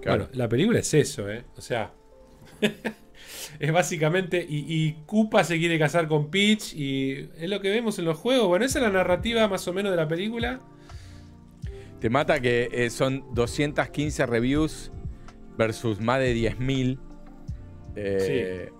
Claro, 0.00 0.28
la 0.32 0.48
película 0.48 0.78
es 0.78 0.94
eso, 0.94 1.30
¿eh? 1.30 1.44
O 1.56 1.60
sea, 1.60 1.92
es 3.60 3.72
básicamente. 3.72 4.44
Y, 4.48 4.64
y, 4.66 4.96
Koopa 5.06 5.44
se 5.44 5.58
quiere 5.58 5.78
casar 5.78 6.08
con 6.08 6.30
Peach. 6.30 6.74
Y 6.74 7.28
es 7.38 7.48
lo 7.48 7.60
que 7.60 7.70
vemos 7.70 7.98
en 7.98 8.06
los 8.06 8.18
juegos. 8.18 8.48
Bueno, 8.48 8.64
esa 8.64 8.78
es 8.78 8.84
la 8.84 8.90
narrativa 8.90 9.46
más 9.48 9.66
o 9.68 9.72
menos 9.72 9.90
de 9.90 9.96
la 9.96 10.08
película. 10.08 10.60
Te 12.02 12.10
mata 12.10 12.40
que 12.40 12.68
eh, 12.72 12.90
son 12.90 13.24
215 13.32 14.26
reviews 14.26 14.92
versus 15.56 16.00
más 16.00 16.18
de 16.18 16.34
10.000. 16.34 16.98
Eh, 17.94 18.70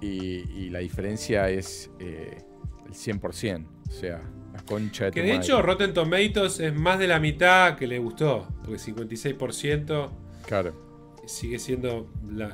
sí. 0.00 0.06
y, 0.06 0.66
y, 0.66 0.70
la 0.70 0.78
diferencia 0.78 1.50
es 1.50 1.90
eh, 1.98 2.38
el 2.86 2.92
100%. 2.92 3.66
O 3.88 3.90
sea, 3.90 4.22
la 4.52 4.62
concha 4.62 5.06
de 5.06 5.10
Que 5.10 5.22
de 5.22 5.34
hecho, 5.34 5.60
Rotten 5.60 5.92
Tomatoes 5.92 6.60
es 6.60 6.74
más 6.74 6.98
de 6.98 7.08
la 7.08 7.20
mitad 7.20 7.76
que 7.76 7.86
le 7.86 7.98
gustó. 7.98 8.48
Porque 8.62 8.78
56%. 8.78 10.10
Claro 10.46 10.84
sigue 11.26 11.58
siendo. 11.58 12.10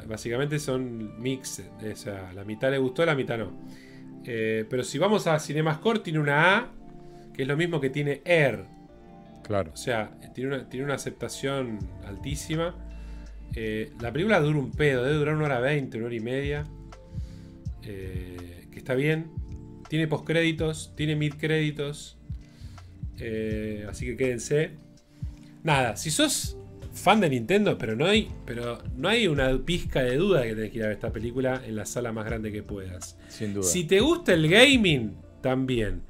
básicamente 0.07 0.59
son 0.59 1.21
mix. 1.21 1.63
O 1.81 1.97
sea, 1.97 2.33
la 2.33 2.45
mitad 2.45 2.71
le 2.71 2.79
gustó, 2.79 3.05
la 3.05 3.15
mitad 3.15 3.39
no. 3.39 3.53
Eh, 4.25 4.65
pero 4.69 4.85
si 4.85 4.99
vamos 4.99 5.27
a 5.27 5.39
Cinemascore, 5.39 6.01
tiene 6.01 6.19
una 6.19 6.57
A, 6.57 6.71
que 7.35 7.43
es 7.43 7.49
lo 7.49 7.57
mismo 7.57 7.81
que 7.81 7.91
tiene 7.91 8.23
Air. 8.25 8.65
Claro. 9.51 9.73
O 9.75 9.77
sea, 9.77 10.17
tiene 10.33 10.55
una, 10.55 10.69
tiene 10.69 10.85
una 10.85 10.95
aceptación 10.95 11.81
altísima. 12.07 12.73
Eh, 13.57 13.91
la 14.01 14.13
película 14.13 14.39
dura 14.39 14.61
un 14.61 14.71
pedo, 14.71 15.03
debe 15.03 15.17
durar 15.17 15.35
una 15.35 15.47
hora 15.47 15.59
veinte, 15.59 15.99
una 15.99 16.07
hora 16.07 16.15
y 16.15 16.21
media. 16.21 16.65
Eh, 17.83 18.69
que 18.71 18.79
está 18.79 18.95
bien. 18.95 19.33
Tiene 19.89 20.07
postcréditos, 20.07 20.93
tiene 20.95 21.17
midcréditos. 21.17 22.17
así 23.89 24.07
que 24.07 24.17
quédense. 24.17 24.77
Nada, 25.65 25.97
si 25.97 26.13
sos 26.13 26.57
fan 26.93 27.21
de 27.21 27.29
Nintendo, 27.29 27.77
pero 27.77 27.97
no 27.97 28.07
hay, 28.07 28.31
pero 28.47 28.79
no 28.95 29.09
hay 29.09 29.27
una 29.27 29.59
pizca 29.59 30.01
de 30.05 30.15
duda 30.17 30.45
que 30.45 30.55
tenés 30.55 30.71
que 30.71 30.79
ir 30.79 30.85
a 30.85 30.87
ver 30.87 30.95
esta 30.95 31.13
película 31.13 31.61
en 31.67 31.75
la 31.75 31.87
sala 31.87 32.13
más 32.13 32.25
grande 32.25 32.53
que 32.53 32.63
puedas. 32.63 33.19
Sin 33.27 33.53
duda. 33.53 33.65
Si 33.65 33.83
te 33.83 33.99
gusta 33.99 34.33
el 34.33 34.49
gaming, 34.49 35.17
también. 35.41 36.03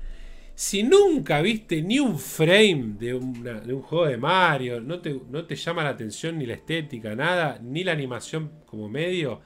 Si 0.61 0.83
nunca 0.83 1.41
viste 1.41 1.81
ni 1.81 1.99
un 1.99 2.19
frame 2.19 2.97
de, 2.99 3.15
un 3.15 3.81
juego 3.81 4.05
de 4.05 4.19
Mario, 4.19 4.79
no 4.79 5.01
te, 5.01 5.19
no 5.31 5.47
te 5.47 5.57
llama 5.57 5.83
la 5.83 5.89
atención 5.89 6.37
ni 6.37 6.45
la 6.45 6.53
estética, 6.53 7.17
nada, 7.17 7.59
ni 7.63 7.83
la 7.83 7.93
animación 7.93 8.51
como 8.67 8.87
medio, 8.87 9.41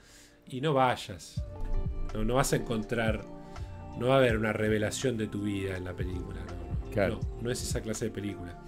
y 0.49 0.61
no 0.61 0.74
vayas. 0.74 1.41
No, 2.12 2.24
no 2.24 2.35
vas 2.35 2.53
a 2.53 2.57
encontrar, 2.57 3.24
no 3.97 4.09
va 4.09 4.16
a 4.16 4.19
haber 4.19 4.36
una 4.36 4.53
revelación 4.53 5.16
de 5.16 5.28
tu 5.28 5.43
vida 5.43 5.77
en 5.77 5.85
la 5.85 5.95
película. 5.95 6.41
claro. 6.93 7.20
no, 7.36 7.43
no 7.43 7.51
es 7.53 7.62
esa 7.62 7.81
clase 7.81 8.07
de 8.07 8.11
película. 8.11 8.61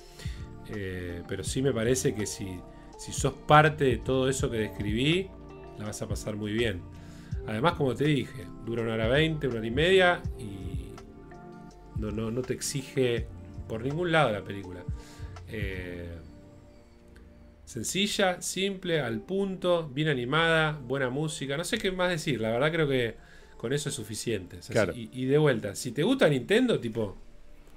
Eh, 0.68 1.24
pero 1.26 1.42
sí 1.42 1.62
me 1.62 1.72
parece 1.72 2.14
que 2.14 2.26
si, 2.26 2.60
si 2.96 3.10
sos 3.10 3.34
parte 3.34 3.86
de 3.86 3.96
todo 3.96 4.28
eso 4.28 4.48
que 4.48 4.58
describí, 4.58 5.28
la 5.80 5.86
vas 5.86 6.00
a 6.00 6.06
pasar 6.06 6.36
muy 6.36 6.52
bien. 6.52 6.80
Además, 7.48 7.72
como 7.72 7.92
te 7.96 8.04
dije, 8.04 8.46
dura 8.64 8.82
una 8.82 8.94
hora 8.94 9.08
veinte, 9.08 9.48
una 9.48 9.58
hora 9.58 9.66
y 9.66 9.70
media 9.72 10.22
y 10.38 10.75
no, 11.98 12.10
no, 12.10 12.30
no 12.30 12.42
te 12.42 12.54
exige 12.54 13.26
por 13.68 13.82
ningún 13.82 14.12
lado 14.12 14.30
la 14.30 14.42
película. 14.42 14.84
Eh, 15.48 16.08
sencilla, 17.64 18.40
simple, 18.40 19.00
al 19.00 19.20
punto, 19.20 19.88
bien 19.88 20.08
animada, 20.08 20.72
buena 20.72 21.10
música. 21.10 21.56
No 21.56 21.64
sé 21.64 21.78
qué 21.78 21.90
más 21.90 22.10
decir, 22.10 22.40
la 22.40 22.50
verdad 22.50 22.72
creo 22.72 22.88
que 22.88 23.14
con 23.56 23.72
eso 23.72 23.88
es 23.88 23.94
suficiente. 23.94 24.58
y, 24.94 25.10
y, 25.12 25.24
de 25.26 25.38
vuelta, 25.38 25.74
si 25.74 25.92
te 25.92 26.02
gusta 26.02 26.28
Nintendo, 26.28 26.78
tipo, 26.78 27.16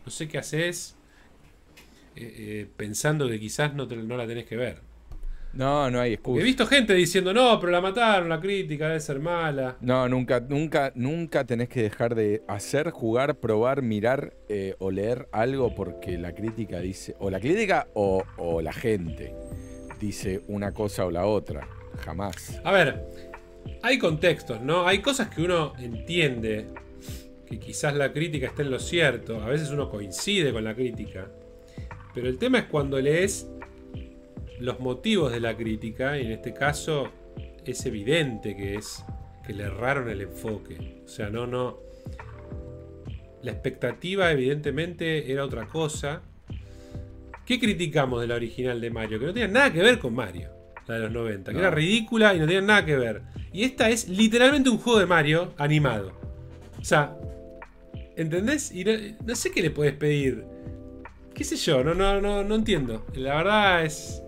no 0.06 0.12
sé 0.12 0.28
qué 0.28 0.38
haces, 0.38 0.96
eh, 2.16 2.36
eh, 2.38 2.68
pensando 2.76 3.28
que 3.30 3.40
quizás 3.40 3.74
no, 3.74 3.86
no 3.86 4.18
la 4.18 4.28
tenés 4.28 4.46
que 4.46 4.58
ver. 4.58 4.89
No, 5.54 5.90
no 5.90 6.00
hay 6.00 6.14
excusa. 6.14 6.42
He 6.42 6.44
visto 6.44 6.66
gente 6.68 6.94
diciendo, 6.94 7.34
no, 7.34 7.60
pero 7.60 7.72
la 7.72 7.82
mataron, 7.82 8.30
la 8.30 8.40
crítica 8.40 8.88
debe 8.88 9.00
ser 9.00 9.20
mala. 9.20 9.78
No, 9.82 10.08
nunca, 10.08 10.40
nunca, 10.40 10.92
nunca 10.96 11.44
tenés 11.46 11.70
que 11.70 11.82
dejar 11.82 12.16
de 12.16 12.44
hacer, 12.48 12.92
jugar, 12.92 13.36
probar, 13.36 13.82
mirar 13.82 14.34
eh, 14.48 14.76
o 14.80 14.92
leer 14.92 15.28
algo 15.32 15.74
porque 15.74 16.18
la 16.18 16.34
crítica 16.34 16.80
dice, 16.80 17.16
o 17.20 17.30
la 17.30 17.40
crítica 17.40 17.88
o, 17.94 18.24
o, 18.38 18.62
la 18.62 18.74
gente 18.74 19.34
dice 20.00 20.42
una 20.48 20.72
cosa 20.72 21.06
o 21.06 21.12
la 21.12 21.26
otra. 21.26 21.68
Jamás. 22.06 22.62
A 22.64 22.72
ver, 22.72 23.04
hay 23.82 23.98
contextos, 23.98 24.62
¿no? 24.62 24.88
Hay 24.88 25.00
cosas 25.00 25.30
que 25.30 25.42
uno 25.42 25.74
entiende 25.80 26.68
que 27.48 27.60
quizás 27.60 27.96
la 27.96 28.14
crítica 28.14 28.48
esté 28.48 28.62
en 28.62 28.72
lo 28.72 28.80
cierto. 28.80 29.42
A 29.42 29.48
veces 29.48 29.72
uno 29.72 29.90
coincide 29.90 30.54
con 30.54 30.64
la 30.64 30.76
crítica. 30.76 31.32
Pero 32.14 32.28
el 32.28 32.38
tema 32.38 32.60
es 32.60 32.66
cuando 32.66 33.00
lees 33.00 33.48
los 34.60 34.80
motivos 34.80 35.32
de 35.32 35.40
la 35.40 35.56
crítica, 35.56 36.18
y 36.18 36.26
en 36.26 36.32
este 36.32 36.54
caso 36.54 37.12
es 37.66 37.86
evidente 37.86 38.56
que 38.56 38.76
es 38.76 39.04
que 39.46 39.54
le 39.54 39.64
erraron 39.64 40.10
el 40.10 40.22
enfoque. 40.22 41.02
O 41.06 41.08
sea, 41.08 41.30
no, 41.30 41.48
no. 41.48 41.78
La 43.42 43.52
expectativa, 43.52 44.32
evidentemente, 44.32 45.32
era 45.32 45.46
otra 45.46 45.68
cosa. 45.68 46.22
¿Qué 47.46 47.60
criticamos 47.60 48.22
de 48.22 48.28
la 48.28 48.36
original 48.36 48.80
de 48.80 48.90
Mario? 48.92 49.20
Que 49.20 49.26
no 49.26 49.34
tenía 49.34 49.48
nada 49.48 49.74
que 49.74 49.82
ver 49.82 49.98
con 49.98 50.14
Mario, 50.14 50.50
la 50.88 50.96
de 50.96 51.02
los 51.02 51.12
90, 51.12 51.52
que 51.52 51.58
era 51.58 51.72
ridícula 51.72 52.36
y 52.36 52.40
no 52.40 52.46
tenía 52.46 52.62
nada 52.62 52.86
que 52.86 52.96
ver. 52.96 53.22
Y 53.52 53.64
esta 53.64 53.90
es 53.90 54.08
literalmente 54.08 54.70
un 54.70 54.78
juego 54.78 55.00
de 55.00 55.06
Mario 55.06 55.54
animado. 55.58 56.14
O 56.80 56.84
sea, 56.84 57.18
¿entendés? 58.16 58.72
Y 58.72 58.84
no 58.84 59.36
sé 59.36 59.52
qué 59.52 59.62
le 59.62 59.72
puedes 59.72 59.94
pedir 59.94 60.46
qué 61.40 61.46
sé 61.46 61.56
yo, 61.56 61.86
no, 61.86 61.96
no, 61.96 62.20
no, 62.20 62.44
no 62.44 62.56
entiendo. 62.56 63.06
La 63.14 63.38
verdad 63.38 63.86
es. 63.86 64.22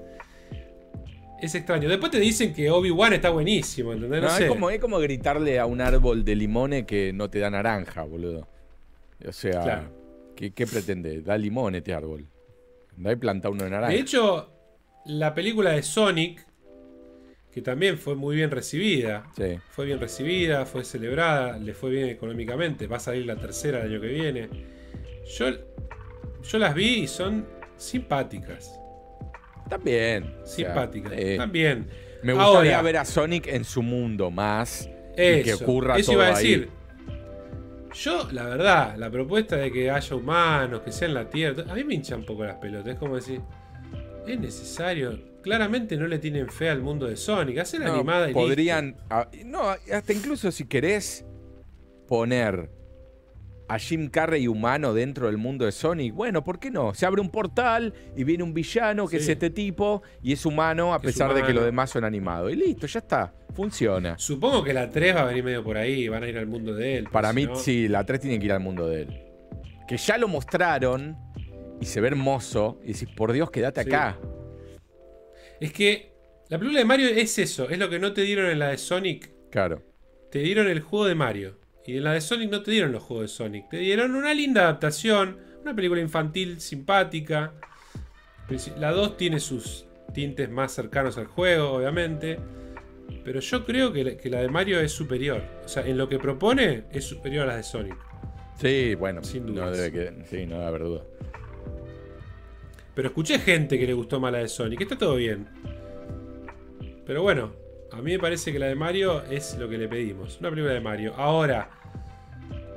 Es 1.41 1.55
extraño. 1.55 1.89
Después 1.89 2.11
te 2.11 2.19
dicen 2.19 2.53
que 2.53 2.69
Obi-Wan 2.69 3.13
está 3.13 3.31
buenísimo, 3.31 3.93
¿entendés? 3.93 4.22
No, 4.22 4.38
Es, 4.38 4.45
como, 4.45 4.69
es 4.69 4.80
como 4.80 4.99
gritarle 4.99 5.59
a 5.59 5.65
un 5.65 5.81
árbol 5.81 6.23
de 6.23 6.35
limones 6.35 6.85
que 6.85 7.11
no 7.13 7.30
te 7.30 7.39
da 7.39 7.49
naranja, 7.49 8.03
boludo. 8.03 8.47
O 9.27 9.31
sea, 9.31 9.89
¿qué, 10.35 10.68
pretende? 10.68 11.22
Da 11.22 11.38
limón 11.38 11.76
este 11.76 11.93
árbol. 11.93 12.26
No 12.97 13.09
hay 13.09 13.15
planta 13.15 13.49
uno 13.49 13.63
de 13.63 13.72
naranja. 13.72 13.93
De 13.93 13.99
hecho, 13.99 14.51
la 15.05 15.34
película 15.34 15.72
de 15.72 15.81
Sonic, 15.81 16.45
que 17.51 17.61
también 17.61 17.97
fue 17.97 18.15
muy 18.15 18.35
bien 18.35 18.51
recibida. 18.51 19.26
Sí. 19.35 19.57
Fue 19.72 19.85
bien 19.85 19.99
recibida, 19.99 20.65
fue 20.65 20.84
celebrada, 20.84 21.57
le 21.57 21.73
fue 21.73 21.89
bien 21.89 22.09
económicamente. 22.09 22.88
Va 22.88 22.97
a 22.97 22.99
salir 22.99 23.26
la 23.26 23.35
tercera 23.35 23.80
el 23.80 23.91
año 23.91 24.01
que 24.01 24.07
viene. 24.07 24.49
Yo 25.38 25.47
yo 26.43 26.57
las 26.57 26.73
vi 26.73 27.01
y 27.01 27.07
son 27.07 27.45
simpáticas. 27.77 28.80
También. 29.72 30.35
Simpáticas. 30.43 31.14
También. 31.38 31.88
Me 32.23 32.34
gustaría 32.34 32.81
ver 32.81 32.98
a 32.98 33.06
Sonic 33.06 33.48
en 33.48 33.64
su 33.64 33.81
mundo 33.81 34.30
más. 34.30 34.89
y 35.18 35.43
que 35.43 35.53
ocurra 35.53 35.98
eso 35.98 36.11
iba 36.11 36.27
a 36.27 36.30
decir. 36.31 36.69
Yo, 37.93 38.27
la 38.31 38.43
verdad, 38.45 38.95
la 38.98 39.10
propuesta 39.10 39.56
de 39.56 39.72
que 39.72 39.89
haya 39.89 40.15
humanos, 40.15 40.81
que 40.81 40.91
sean 40.91 41.14
la 41.14 41.30
Tierra, 41.30 41.64
a 41.69 41.76
mí 41.76 41.84
me 41.85 41.93
hincha 41.93 42.15
un 42.18 42.26
poco 42.26 42.43
las 42.43 42.56
pelotas. 42.56 42.93
Es 42.93 42.99
como 42.99 43.15
decir, 43.15 43.41
es 44.27 44.39
necesario. 44.39 45.19
Claramente 45.41 45.95
no 45.95 46.06
le 46.07 46.19
tienen 46.19 46.49
fe 46.49 46.69
al 46.69 46.81
mundo 46.81 47.07
de 47.07 47.15
Sonic. 47.15 47.60
Hacer 47.60 47.84
animada 47.84 48.30
y 48.30 48.34
Podrían. 48.34 48.98
no, 49.45 49.69
hasta 49.69 50.14
incluso 50.14 50.52
si 50.52 50.65
querés 50.65 51.26
poner 52.07 52.69
a 53.73 53.80
Jim 53.80 54.10
Carrey 54.10 54.49
humano 54.49 54.93
dentro 54.93 55.27
del 55.27 55.38
mundo 55.38 55.64
de 55.64 55.72
Sonic, 55.72 56.14
bueno, 56.14 56.43
¿por 56.43 56.60
qué 56.60 56.69
no? 56.69 56.93
Se 56.93 57.06
abre 57.06 57.22
un 57.22 57.30
portal 57.30 57.93
y 58.18 58.26
viene 58.26 58.43
un 58.43 58.53
villano 58.53 59.07
que 59.07 59.15
es 59.15 59.30
este 59.30 59.49
tipo 59.49 60.03
y 60.22 60.34
es 60.34 60.45
humano 60.45 60.93
a 60.93 60.99
pesar 60.99 61.34
de 61.34 61.41
que 61.41 61.53
los 61.53 61.64
demás 61.64 61.89
son 61.89 62.03
animados. 62.03 62.52
Y 62.52 62.57
listo, 62.57 62.85
ya 62.85 62.99
está, 62.99 63.34
funciona. 63.53 64.18
Supongo 64.18 64.61
que 64.61 64.73
la 64.73 64.89
3 64.89 65.15
va 65.15 65.22
a 65.22 65.26
venir 65.26 65.45
medio 65.45 65.64
por 65.64 65.77
ahí, 65.77 66.10
van 66.10 66.23
a 66.23 66.27
ir 66.27 66.38
al 66.38 66.48
mundo 66.48 66.76
de 66.76 66.98
él. 66.98 67.07
Para 67.10 67.31
mí, 67.31 67.48
sí, 67.56 67.88
la 67.88 68.06
3 68.06 68.19
tiene 68.19 68.39
que 68.39 68.45
ir 68.45 68.52
al 68.52 68.60
mundo 68.60 68.89
de 68.89 69.03
él. 69.03 69.22
Que 69.88 69.95
ya 69.95 70.18
lo 70.18 70.27
mostraron 70.27 71.15
y 71.80 71.85
se 71.85 72.02
ve 72.02 72.10
hermoso 72.10 72.77
y 72.84 72.88
decís, 72.91 73.07
por 73.15 73.31
Dios, 73.31 73.52
quédate 73.52 73.80
acá. 73.80 74.19
Es 75.61 75.72
que 75.72 76.11
La 76.49 76.60
película 76.60 76.80
de 76.80 76.85
Mario 76.85 77.07
es 77.07 77.39
eso, 77.39 77.69
es 77.69 77.80
lo 77.80 77.89
que 77.89 77.99
no 77.99 78.11
te 78.11 78.23
dieron 78.23 78.48
en 78.48 78.60
la 78.60 78.68
de 78.68 78.77
Sonic. 78.77 79.31
Claro. 79.49 79.81
Te 80.30 80.39
dieron 80.39 80.68
el 80.68 80.81
juego 80.81 81.06
de 81.06 81.15
Mario. 81.15 81.60
Y 81.85 81.97
en 81.97 82.03
la 82.03 82.13
de 82.13 82.21
Sonic 82.21 82.51
no 82.51 82.61
te 82.61 82.71
dieron 82.71 82.91
los 82.91 83.03
juegos 83.03 83.23
de 83.23 83.27
Sonic. 83.29 83.69
Te 83.69 83.77
dieron 83.77 84.15
una 84.15 84.33
linda 84.33 84.61
adaptación, 84.61 85.37
una 85.61 85.75
película 85.75 86.01
infantil 86.01 86.61
simpática. 86.61 87.53
La 88.77 88.91
2 88.91 89.17
tiene 89.17 89.39
sus 89.39 89.85
tintes 90.13 90.49
más 90.49 90.73
cercanos 90.73 91.17
al 91.17 91.27
juego, 91.27 91.71
obviamente. 91.71 92.39
Pero 93.23 93.39
yo 93.39 93.65
creo 93.65 93.91
que, 93.91 94.19
la 94.29 94.41
de 94.41 94.49
Mario 94.49 94.79
es 94.79 94.91
superior. 94.91 95.43
O 95.65 95.67
sea, 95.67 95.85
en 95.85 95.97
lo 95.97 96.07
que 96.07 96.19
propone 96.19 96.85
es 96.91 97.05
superior 97.05 97.43
a 97.43 97.47
las 97.47 97.57
de 97.57 97.63
Sonic. 97.63 97.97
Sí, 98.59 98.95
bueno, 98.95 99.23
Sin 99.23 99.47
duda. 99.47 99.65
No 99.65 99.71
debe 99.71 99.91
que, 99.91 100.25
sí, 100.25 100.45
no 100.45 100.55
debe 100.55 100.67
haber 100.67 100.83
duda. 100.83 101.03
Pero 102.93 103.07
escuché 103.07 103.39
gente 103.39 103.79
que 103.79 103.87
le 103.87 103.93
gustó 103.93 104.19
más 104.19 104.31
la 104.31 104.39
de 104.39 104.47
Sonic. 104.47 104.81
Está 104.81 104.97
todo 104.97 105.15
bien. 105.15 105.47
Pero 107.05 107.23
bueno, 107.23 107.53
a 107.91 108.01
mí 108.01 108.11
me 108.11 108.19
parece 108.19 108.51
que 108.51 108.59
la 108.59 108.68
de 108.68 108.76
Mario 108.76 109.23
es 109.26 109.57
lo 109.57 109.68
que 109.68 109.77
le 109.77 109.88
pedimos. 109.88 110.39
Una 110.39 110.49
película 110.49 110.73
de 110.73 110.81
Mario. 110.81 111.13
Ahora, 111.15 111.69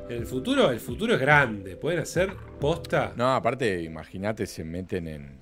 en 0.08 0.16
el 0.16 0.26
futuro, 0.26 0.70
el 0.70 0.80
futuro 0.80 1.14
es 1.14 1.20
grande. 1.20 1.76
Pueden 1.76 2.00
hacer 2.00 2.32
posta. 2.60 3.12
No, 3.16 3.34
aparte, 3.34 3.82
imagínate, 3.82 4.46
se 4.46 4.64
meten 4.64 5.08
en, 5.08 5.40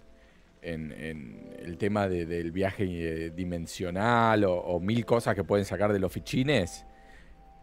en, 0.62 1.50
el 1.58 1.78
tema 1.78 2.08
del 2.08 2.52
viaje 2.52 2.84
eh, 2.86 3.30
dimensional 3.30 4.44
o, 4.46 4.78
mil 4.80 5.04
cosas 5.04 5.34
que 5.34 5.44
pueden 5.44 5.64
sacar 5.64 5.92
de 5.92 5.98
los 5.98 6.12
fichines 6.12 6.84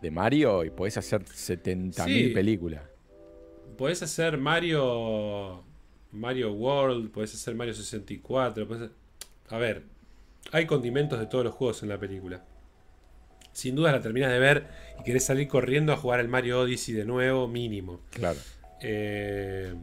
de 0.02 0.12
Mario 0.12 0.64
y 0.64 0.70
podés 0.70 0.98
hacer 0.98 1.24
70.000 1.24 2.34
películas. 2.34 2.84
Podés 3.78 4.02
hacer 4.02 4.38
Mario 4.38 5.64
Mario 6.12 6.54
World, 6.54 7.12
puedes 7.12 7.34
hacer 7.34 7.56
Mario 7.56 7.74
64. 7.74 8.68
A 9.50 9.58
ver, 9.58 9.84
hay 10.52 10.66
condimentos 10.66 11.20
de 11.20 11.26
todos 11.26 11.44
los 11.44 11.54
juegos 11.54 11.84
en 11.84 11.90
la 11.90 12.00
película. 12.00 12.44
Sin 13.52 13.76
duda 13.76 13.92
la 13.92 14.02
terminas 14.02 14.32
de 14.32 14.40
ver 14.40 14.68
y 15.00 15.04
querés 15.04 15.26
salir 15.26 15.48
corriendo 15.48 15.92
a 15.92 15.98
jugar 15.98 16.20
el 16.20 16.28
Mario 16.28 16.62
Odyssey 16.62 16.94
de 16.94 17.06
nuevo, 17.06 17.48
mínimo. 17.48 18.02
Claro. 18.12 18.40
Eh, 18.82 19.74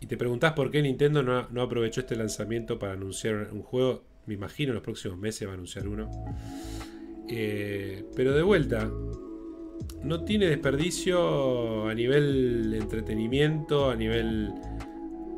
y 0.00 0.06
te 0.06 0.16
preguntás 0.16 0.52
por 0.52 0.70
qué 0.70 0.82
Nintendo 0.82 1.22
no, 1.22 1.62
aprovechó 1.62 2.00
este 2.00 2.16
lanzamiento 2.16 2.78
para 2.78 2.92
anunciar 2.92 3.48
un 3.52 3.62
juego. 3.62 4.04
Me 4.26 4.34
imagino 4.34 4.70
en 4.70 4.74
los 4.74 4.84
próximos 4.84 5.18
meses 5.18 5.46
va 5.46 5.52
a 5.52 5.54
anunciar 5.54 5.88
uno. 5.88 6.10
Eh, 7.28 8.04
pero 8.14 8.34
de 8.34 8.42
vuelta, 8.42 8.90
no 10.02 10.24
tiene 10.24 10.46
desperdicio 10.46 11.88
a 11.88 11.94
nivel 11.94 12.74
entretenimiento, 12.74 13.90
a 13.90 13.96
nivel 13.96 14.52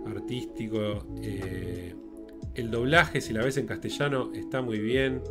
artístico. 0.07 1.07
Eh, 1.23 1.95
el 2.59 2.71
doblaje, 2.71 3.21
si 3.21 3.33
la 3.33 3.45
ves 3.45 3.57
en 3.57 3.67
castellano, 3.67 4.31
está 4.35 4.63
muy 4.63 4.79
bien. 4.79 5.23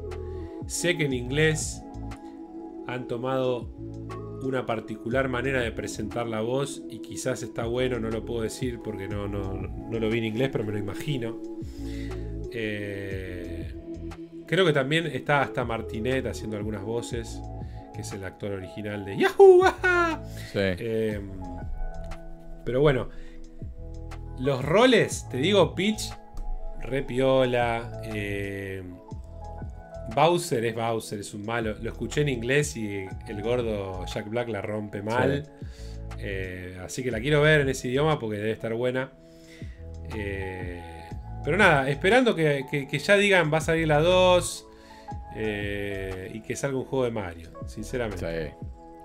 Sé 0.66 0.98
que 0.98 1.06
en 1.06 1.14
inglés 1.14 1.82
han 2.88 3.08
tomado 3.08 3.70
una 4.44 4.66
particular 4.66 5.28
manera 5.28 5.62
de 5.62 5.72
presentar 5.72 6.28
la 6.28 6.42
voz 6.42 6.82
y 6.90 7.00
quizás 7.00 7.44
está 7.44 7.66
bueno, 7.66 8.00
no 8.00 8.10
lo 8.10 8.24
puedo 8.24 8.42
decir 8.42 8.80
porque 8.84 9.08
no, 9.08 9.28
no, 9.28 10.00
lo 10.00 10.10
vi 10.10 10.20
en 10.20 10.26
inglés, 10.26 10.50
pero 10.52 10.64
me 10.64 10.72
lo 10.72 10.78
imagino. 10.78 11.42
Eh, 12.52 13.74
creo 14.46 14.66
que 14.66 14.74
también 14.74 15.08
está 15.08 15.42
hasta 15.42 15.66
Martinet 15.66 16.26
haciendo 16.28 16.56
algunas 16.56 16.84
voces, 16.84 17.42
que 17.94 18.02
es 18.02 18.12
el 18.14 18.24
actor 18.24 18.54
original 18.54 19.04
de 19.04 19.18
Yahoo. 19.18 19.64
Eh, 20.54 21.20
pero 22.64 22.80
bueno, 22.80 23.10
los 24.40 24.64
roles, 24.64 25.28
te 25.30 25.38
digo, 25.38 25.76
Peach, 25.76 26.14
Repiola. 26.82 28.02
Eh, 28.06 28.84
Bowser 30.16 30.64
es 30.66 30.76
Bowser, 30.76 31.20
es 31.20 31.34
un 31.34 31.46
malo. 31.46 31.76
Lo 31.82 31.92
escuché 31.92 32.22
en 32.22 32.30
inglés 32.30 32.76
y 32.78 33.06
el 33.28 33.42
gordo 33.42 34.06
Jack 34.06 34.30
Black 34.30 34.50
la 34.50 34.62
rompe 34.62 35.02
mal. 35.02 35.44
Eh, 36.20 36.78
así 36.84 37.04
que 37.04 37.12
la 37.12 37.20
quiero 37.20 37.42
ver 37.42 37.62
en 37.62 37.70
ese 37.70 37.90
idioma 37.90 38.20
porque 38.20 38.38
debe 38.38 38.52
estar 38.52 38.74
buena. 38.74 39.12
Eh, 40.16 40.82
pero 41.44 41.58
nada, 41.58 41.90
esperando 41.90 42.36
que, 42.36 42.88
ya 42.92 43.18
digan 43.18 43.52
va 43.54 43.58
a 43.58 43.62
salir 43.62 43.88
la 43.88 44.00
2 44.00 44.68
y 46.34 46.42
que 46.42 46.56
salga 46.56 46.78
un 46.78 46.86
juego 46.86 47.06
de 47.06 47.12
Mario, 47.12 47.52
sinceramente. 47.68 48.54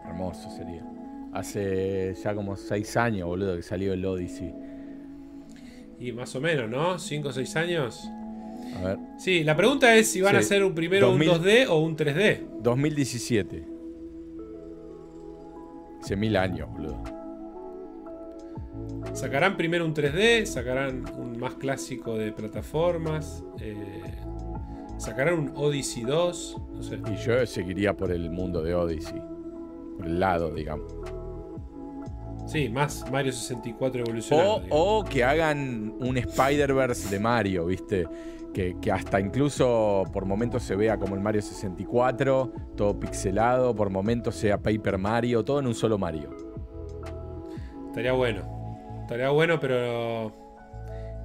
hermoso 0.07 0.51
sería. 0.51 0.85
Hace 1.33 2.15
ya 2.23 2.35
como 2.35 2.57
6 2.57 2.97
años, 2.97 3.27
boludo, 3.27 3.57
que 3.57 3.63
salió 3.63 3.93
el 3.93 4.05
Odyssey. 4.05 4.55
Y 6.03 6.11
más 6.11 6.35
o 6.35 6.41
menos, 6.41 6.69
¿no? 6.69 6.97
¿5 6.97 7.27
o 7.27 7.33
6 7.33 7.57
años? 7.57 8.11
A 8.77 8.83
ver. 8.83 8.99
Sí, 9.19 9.45
la 9.45 9.57
pregunta 9.57 9.95
es 9.95 10.11
si 10.11 10.21
van 10.21 10.35
a 10.35 10.41
hacer 10.41 10.65
un 10.65 10.75
primero 10.75 11.13
un 11.13 11.21
2D 11.21 11.67
o 11.69 11.79
un 11.79 11.97
3D. 11.97 12.41
2017. 12.61 13.65
Hace 16.01 16.17
mil 16.17 16.37
años, 16.37 16.69
boludo. 16.73 17.01
Sacarán 19.13 19.57
primero 19.57 19.85
un 19.85 19.95
3D, 19.95 20.45
sacarán 20.45 21.05
un 21.17 21.39
más 21.39 21.55
clásico 21.55 22.19
de 22.19 22.33
plataformas, 22.33 23.45
eh, 23.61 24.03
sacarán 24.99 25.39
un 25.39 25.53
Odyssey 25.55 26.03
2, 26.03 26.57
no 26.73 26.83
sé. 26.83 26.99
Y 27.13 27.17
yo 27.25 27.47
seguiría 27.47 27.97
por 27.97 28.11
el 28.11 28.29
mundo 28.29 28.61
de 28.61 28.75
Odyssey, 28.75 29.23
por 29.97 30.07
el 30.07 30.19
lado, 30.19 30.53
digamos. 30.53 30.93
Sí, 32.47 32.69
más 32.69 33.05
Mario 33.11 33.33
64 33.33 34.01
evolucionado. 34.01 34.63
O, 34.71 35.05
que 35.05 35.25
hagan 35.25 35.95
un 36.01 36.17
Spider-Verse 36.17 37.09
de 37.09 37.21
Mario, 37.21 37.67
¿viste? 37.67 38.07
Que, 38.53 38.77
hasta 38.93 39.19
incluso 39.21 40.05
por 40.13 40.27
momentos 40.27 40.63
se 40.63 40.77
vea 40.77 40.99
como 40.99 41.15
el 41.15 41.21
Mario 41.21 41.41
64, 41.41 42.53
todo 42.77 42.99
pixelado, 42.99 43.75
por 43.75 43.89
momentos 43.91 44.35
sea 44.35 44.59
Paper 44.59 44.99
Mario, 44.99 45.45
todo 45.45 45.61
en 45.61 45.67
un 45.67 45.75
solo 45.75 45.97
Mario. 45.99 46.31
Estaría 47.89 48.13
bueno. 48.13 48.43
Estaría 49.03 49.31
bueno, 49.31 49.59
pero 49.59 50.33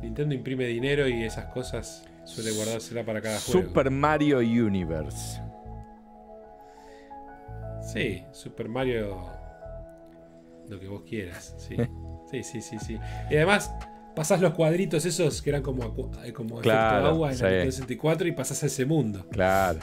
Nintendo 0.02 0.36
imprime 0.36 0.66
dinero 0.66 1.08
y 1.08 1.24
esas 1.24 1.46
cosas 1.46 2.06
suele 2.24 2.52
guardársela 2.52 3.04
para 3.04 3.22
cada 3.22 3.40
juego. 3.40 3.68
Super 3.68 3.90
Mario 3.90 4.40
Universe. 4.40 5.42
Sí, 7.82 8.24
Super 8.32 8.68
Mario 8.70 9.37
lo 10.70 10.80
que 10.80 10.88
vos 10.88 11.04
quieras. 11.04 11.56
Sí, 11.58 11.76
sí, 12.32 12.44
sí, 12.44 12.62
sí. 12.62 12.80
sí. 12.80 13.00
Y 13.30 13.36
además, 13.36 13.74
pasás 14.16 14.42
los 14.42 14.54
cuadritos 14.54 15.06
esos 15.06 15.42
que 15.42 15.52
eran 15.52 15.62
como, 15.62 15.96
eh, 16.24 16.34
como 16.34 16.60
claro, 16.60 17.08
agua 17.08 17.34
en 17.34 17.46
el 17.46 17.72
64 17.72 18.28
y 18.28 18.32
pasás 18.32 18.64
a 18.64 18.66
ese 18.66 18.86
mundo. 18.86 19.28
Claro. 19.30 19.80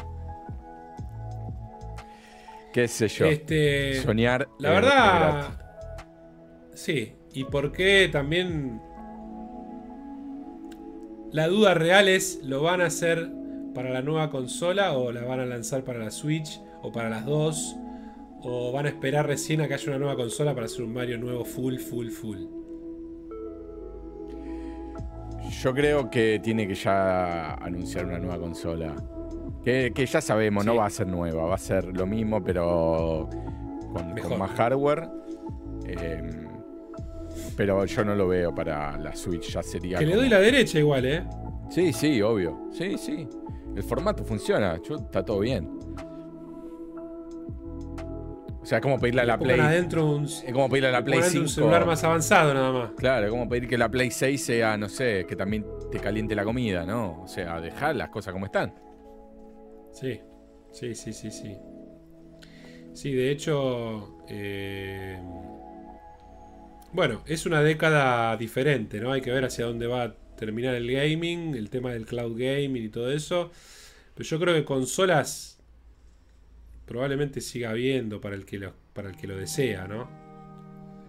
¿Qué 2.72 2.88
sé 2.88 3.06
yo? 3.06 3.26
Este, 3.26 4.02
Soñar. 4.02 4.48
La 4.58 4.70
verdad. 4.70 5.60
Sí. 6.74 7.14
Y 7.32 7.44
por 7.44 7.70
qué 7.70 8.08
también. 8.10 8.82
La 11.30 11.46
duda 11.46 11.74
real 11.74 12.08
es: 12.08 12.40
¿lo 12.42 12.62
van 12.62 12.80
a 12.80 12.86
hacer 12.86 13.30
para 13.74 13.90
la 13.90 14.02
nueva 14.02 14.30
consola 14.30 14.92
o 14.94 15.12
la 15.12 15.22
van 15.22 15.38
a 15.38 15.46
lanzar 15.46 15.84
para 15.84 16.00
la 16.00 16.10
Switch 16.10 16.60
o 16.82 16.90
para 16.90 17.08
las 17.08 17.24
dos? 17.24 17.76
¿O 18.46 18.72
van 18.72 18.84
a 18.84 18.90
esperar 18.90 19.26
recién 19.26 19.62
a 19.62 19.68
que 19.68 19.74
haya 19.74 19.88
una 19.88 19.98
nueva 19.98 20.16
consola 20.16 20.54
para 20.54 20.66
hacer 20.66 20.84
un 20.84 20.92
Mario 20.92 21.16
nuevo 21.16 21.46
full, 21.46 21.78
full, 21.78 22.08
full? 22.08 22.44
Yo 25.62 25.72
creo 25.72 26.10
que 26.10 26.40
tiene 26.42 26.68
que 26.68 26.74
ya 26.74 27.54
anunciar 27.54 28.04
una 28.04 28.18
nueva 28.18 28.38
consola. 28.38 28.94
Que, 29.64 29.92
ya 29.94 30.20
sabemos, 30.20 30.66
no 30.66 30.76
va 30.76 30.84
a 30.84 30.90
ser 30.90 31.06
nueva, 31.06 31.46
va 31.46 31.54
a 31.54 31.58
ser 31.58 31.86
lo 31.86 32.04
mismo, 32.04 32.44
pero 32.44 33.30
con, 33.94 34.38
más 34.38 34.50
hardware. 34.50 35.08
Em, 35.86 36.46
pero 37.56 37.86
yo 37.86 38.04
no 38.04 38.14
lo 38.14 38.28
veo 38.28 38.54
para 38.54 38.98
la 38.98 39.16
Switch, 39.16 39.52
ya 39.52 39.62
sería. 39.62 39.98
Que 39.98 40.06
le 40.06 40.16
doy 40.16 40.28
la 40.28 40.40
derecha 40.40 40.78
igual, 40.78 41.06
¿eh? 41.06 41.24
Sí, 41.70 41.94
sí, 41.94 42.20
obvio. 42.20 42.68
Sí, 42.72 42.98
sí. 42.98 43.26
El 43.74 43.82
formato 43.82 44.22
funciona, 44.22 44.74
está 44.74 45.24
todo 45.24 45.40
bien. 45.40 45.83
O 48.64 48.66
sea, 48.66 48.78
es 48.78 48.82
como 48.82 48.98
pedirle 48.98 49.20
a 49.20 49.24
la 49.26 49.38
Play. 49.38 49.60
Adentro 49.60 50.22
es 50.24 50.50
como 50.50 50.70
pedirle 50.70 50.88
a 50.88 50.92
la 50.92 51.04
Play 51.04 51.20
5. 51.22 51.42
un 51.42 51.48
celular 51.50 51.84
más 51.84 52.02
avanzado 52.02 52.54
nada 52.54 52.72
más. 52.72 52.90
Claro, 52.96 53.26
es 53.26 53.30
como 53.30 53.46
pedir 53.46 53.68
que 53.68 53.76
la 53.76 53.90
Play 53.90 54.10
6 54.10 54.42
sea, 54.42 54.78
no 54.78 54.88
sé, 54.88 55.26
que 55.28 55.36
también 55.36 55.66
te 55.92 56.00
caliente 56.00 56.34
la 56.34 56.44
comida, 56.44 56.86
¿no? 56.86 57.24
O 57.24 57.28
sea, 57.28 57.60
dejar 57.60 57.94
las 57.94 58.08
cosas 58.08 58.32
como 58.32 58.46
están. 58.46 58.74
Sí, 59.92 60.18
sí, 60.72 60.94
sí, 60.94 61.12
sí, 61.12 61.30
sí. 61.30 61.58
Sí, 62.94 63.12
de 63.12 63.30
hecho. 63.30 64.24
Eh, 64.30 65.20
bueno, 66.92 67.20
es 67.26 67.44
una 67.44 67.60
década 67.60 68.34
diferente, 68.38 68.98
¿no? 68.98 69.12
Hay 69.12 69.20
que 69.20 69.30
ver 69.30 69.44
hacia 69.44 69.66
dónde 69.66 69.86
va 69.86 70.04
a 70.04 70.14
terminar 70.36 70.74
el 70.74 70.90
gaming, 70.90 71.54
el 71.54 71.68
tema 71.68 71.92
del 71.92 72.06
cloud 72.06 72.32
gaming 72.32 72.82
y 72.82 72.88
todo 72.88 73.12
eso. 73.12 73.50
Pero 74.14 74.26
yo 74.26 74.40
creo 74.40 74.54
que 74.54 74.64
consolas 74.64 75.53
probablemente 76.86 77.40
siga 77.40 77.70
habiendo 77.70 78.20
para 78.20 78.34
el 78.34 78.44
que 78.44 78.58
lo, 78.58 78.74
para 78.92 79.08
el 79.08 79.16
que 79.16 79.26
lo 79.26 79.36
desea, 79.36 79.86
¿no? 79.86 80.08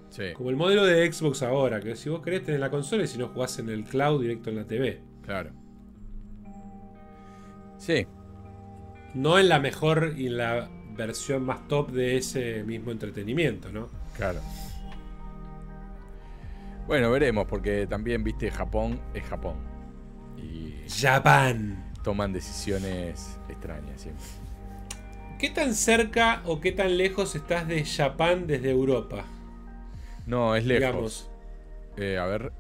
Sí. 0.10 0.34
Como 0.34 0.50
el 0.50 0.56
modelo 0.56 0.86
de 0.86 1.12
Xbox 1.12 1.44
ahora, 1.44 1.82
que 1.82 1.96
si 1.96 2.10
vos 2.10 2.22
querés 2.22 2.44
tener 2.44 2.60
la 2.60 2.70
consola 2.70 3.04
y 3.04 3.08
si 3.08 3.18
no 3.18 3.28
jugás 3.28 3.60
en 3.60 3.70
el 3.70 3.84
cloud 3.84 4.22
directo 4.22 4.50
en 4.50 4.56
la 4.56 4.66
TV. 4.66 5.02
Claro. 5.24 5.52
Sí. 7.78 8.08
No 9.14 9.38
en 9.40 9.50
la 9.50 9.60
mejor 9.60 10.14
y 10.16 10.30
la 10.30 10.70
versión 10.96 11.44
más 11.44 11.68
top 11.68 11.92
de 11.92 12.18
ese 12.18 12.64
mismo 12.64 12.92
entretenimiento, 12.92 13.72
¿no? 13.72 13.90
Claro. 14.16 14.40
Bueno, 16.88 17.12
veremos, 17.12 17.48
porque 17.48 17.88
también, 17.88 18.24
viste, 18.24 18.52
Japón 18.52 19.00
es 19.14 19.24
Japón. 19.24 19.56
Y 20.38 20.76
Japán. 20.88 21.92
toman 22.04 22.32
decisiones 22.32 23.40
extrañas 23.50 24.02
siempre. 24.02 24.45
¿Qué 25.38 25.50
tan 25.50 25.76
cerca 25.76 26.42
o 26.46 26.60
qué 26.62 26.72
tan 26.72 26.98
lejos 26.98 27.36
estás 27.36 27.68
de 27.68 27.84
Japán 27.86 28.48
desde 28.48 28.72
Europa? 28.72 29.26
No, 30.26 30.56
es 30.56 30.66
lejos. 30.66 30.80
Digamos. 30.80 31.32
Eh, 31.98 32.18
a 32.18 32.26
ver. 32.26 32.52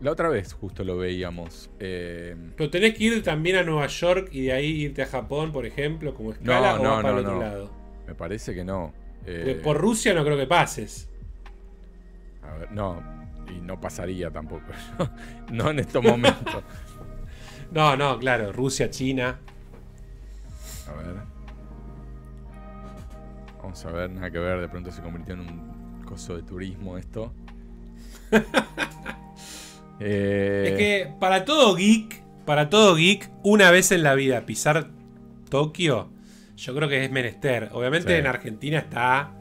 La 0.00 0.12
otra 0.12 0.28
vez 0.28 0.52
justo 0.52 0.84
lo 0.84 0.96
veíamos. 0.96 1.70
Eh, 1.80 2.36
Pero 2.56 2.70
tenés 2.70 2.94
que 2.96 3.04
ir 3.04 3.22
también 3.22 3.56
a 3.56 3.62
Nueva 3.64 3.86
York 3.88 4.28
y 4.32 4.42
de 4.42 4.52
ahí 4.52 4.66
irte 4.82 5.02
a 5.02 5.06
Japón, 5.06 5.50
por 5.52 5.66
ejemplo, 5.66 6.14
como 6.14 6.32
escala 6.32 6.74
No, 6.74 6.74
o 6.74 6.78
no, 6.78 6.90
vas 6.90 7.02
para 7.02 7.14
no, 7.14 7.18
el 7.20 7.26
otro 7.26 7.34
no. 7.34 7.40
lado. 7.40 7.70
me 8.06 8.14
parece 8.14 8.54
que 8.54 8.64
no. 8.64 8.92
Eh, 9.26 9.60
por 9.62 9.76
Rusia 9.78 10.14
no 10.14 10.24
creo 10.24 10.36
que 10.36 10.46
pases. 10.46 11.08
a 12.42 12.52
ver, 12.54 12.72
no, 12.72 13.02
y 13.48 13.60
no 13.60 13.80
pasaría 13.80 14.30
tampoco. 14.30 14.66
no 15.52 15.70
en 15.70 15.80
estos 15.80 16.02
momentos. 16.02 16.62
No, 17.70 17.96
no, 17.98 18.18
claro, 18.18 18.50
Rusia, 18.50 18.88
China. 18.88 19.40
A 20.86 20.92
ver. 20.94 21.16
Vamos 23.68 23.84
a 23.84 23.90
ver, 23.90 24.08
nada 24.10 24.30
que 24.30 24.38
ver, 24.38 24.62
de 24.62 24.68
pronto 24.70 24.90
se 24.90 25.02
convirtió 25.02 25.34
en 25.34 25.40
un 25.40 26.02
coso 26.06 26.34
de 26.34 26.42
turismo 26.42 26.96
esto. 26.96 27.34
Eh, 30.00 30.64
Es 30.68 30.78
que 30.78 31.14
para 31.18 31.44
todo 31.44 31.74
geek, 31.74 32.22
para 32.46 32.70
todo 32.70 32.94
geek, 32.94 33.28
una 33.42 33.70
vez 33.72 33.90
en 33.90 34.04
la 34.04 34.14
vida 34.14 34.46
pisar 34.46 34.90
Tokio, 35.50 36.10
yo 36.56 36.74
creo 36.74 36.88
que 36.88 37.04
es 37.04 37.10
menester. 37.10 37.68
Obviamente 37.72 38.12
Sí. 38.14 38.20
en 38.20 38.26
Argentina 38.28 38.78
está 38.78 39.34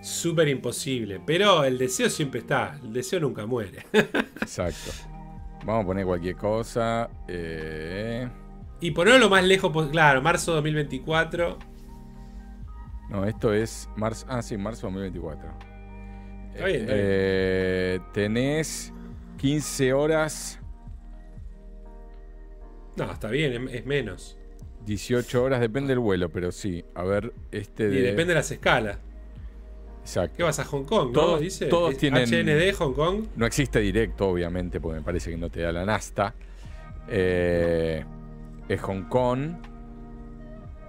súper 0.00 0.46
imposible, 0.48 1.20
pero 1.26 1.64
el 1.64 1.78
deseo 1.78 2.08
siempre 2.08 2.40
está, 2.40 2.78
el 2.84 2.92
deseo 2.92 3.18
nunca 3.20 3.44
muere. 3.44 3.84
Exacto. 4.40 4.92
Vamos 5.64 5.82
a 5.82 5.86
poner 5.88 6.06
cualquier 6.06 6.36
cosa. 6.36 7.10
eh, 7.26 8.28
y 8.80 8.92
ponerlo 8.92 9.18
lo 9.18 9.30
más 9.30 9.42
lejos, 9.42 9.90
claro, 9.90 10.22
marzo 10.22 10.52
2024. 10.54 11.58
No, 13.10 13.24
esto 13.26 13.52
es 13.52 13.88
marzo. 13.96 14.26
Ah, 14.28 14.42
sí, 14.42 14.56
marzo 14.56 14.86
2024. 14.88 15.48
Está 16.54 16.66
bien, 16.66 16.80
está 16.82 16.92
bien. 16.94 17.04
Eh, 17.06 18.00
tenés 18.12 18.92
15 19.38 19.92
horas, 19.92 20.60
No, 22.96 23.10
está 23.12 23.28
bien, 23.28 23.68
es, 23.68 23.84
menos. 23.86 24.38
18 24.86 25.42
horas, 25.42 25.60
depende 25.60 25.88
del 25.88 25.98
vuelo, 25.98 26.28
pero 26.30 26.52
sí. 26.52 26.84
A 26.94 27.02
ver, 27.02 27.32
este 27.50 27.84
Y 27.84 27.88
de. 27.88 28.02
depende 28.02 28.26
de 28.26 28.34
las 28.36 28.50
escalas. 28.50 28.98
Exacto. 30.02 30.36
¿Qué 30.36 30.42
vas 30.42 30.58
a 30.60 30.64
Hong 30.66 30.84
Kong? 30.84 31.06
¿no? 31.08 31.12
Todos- 31.12 31.40
Dice. 31.40 31.66
todos 31.66 31.92
¿Es 31.92 31.98
tienen- 31.98 32.28
HND 32.28 32.72
Hong 32.74 32.92
Kong. 32.92 33.24
No 33.36 33.46
existe 33.46 33.80
directo, 33.80 34.28
obviamente, 34.28 34.80
porque 34.80 34.98
me 35.00 35.04
parece 35.04 35.30
que 35.30 35.36
no 35.36 35.50
te 35.50 35.62
da 35.62 35.72
la 35.72 35.84
nasta. 35.84 36.34
Eh, 37.08 38.04
es 38.68 38.80
Hong 38.82 39.08
Kong. 39.08 39.54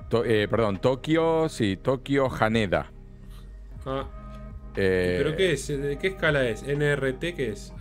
To- 0.09 0.23
eh, 0.25 0.47
perdón, 0.47 0.79
Tokio, 0.79 1.49
sí, 1.49 1.77
Tokio, 1.77 2.29
Haneda. 2.39 2.91
Ah, 3.85 4.05
Eh, 4.77 5.15
¿Pero 5.23 5.37
qué 5.37 5.53
es? 5.53 5.67
¿De 5.67 5.97
qué 5.97 6.07
escala 6.07 6.43
es? 6.45 6.63
¿NRT 6.63 7.33
qué 7.33 7.51
es? 7.51 7.73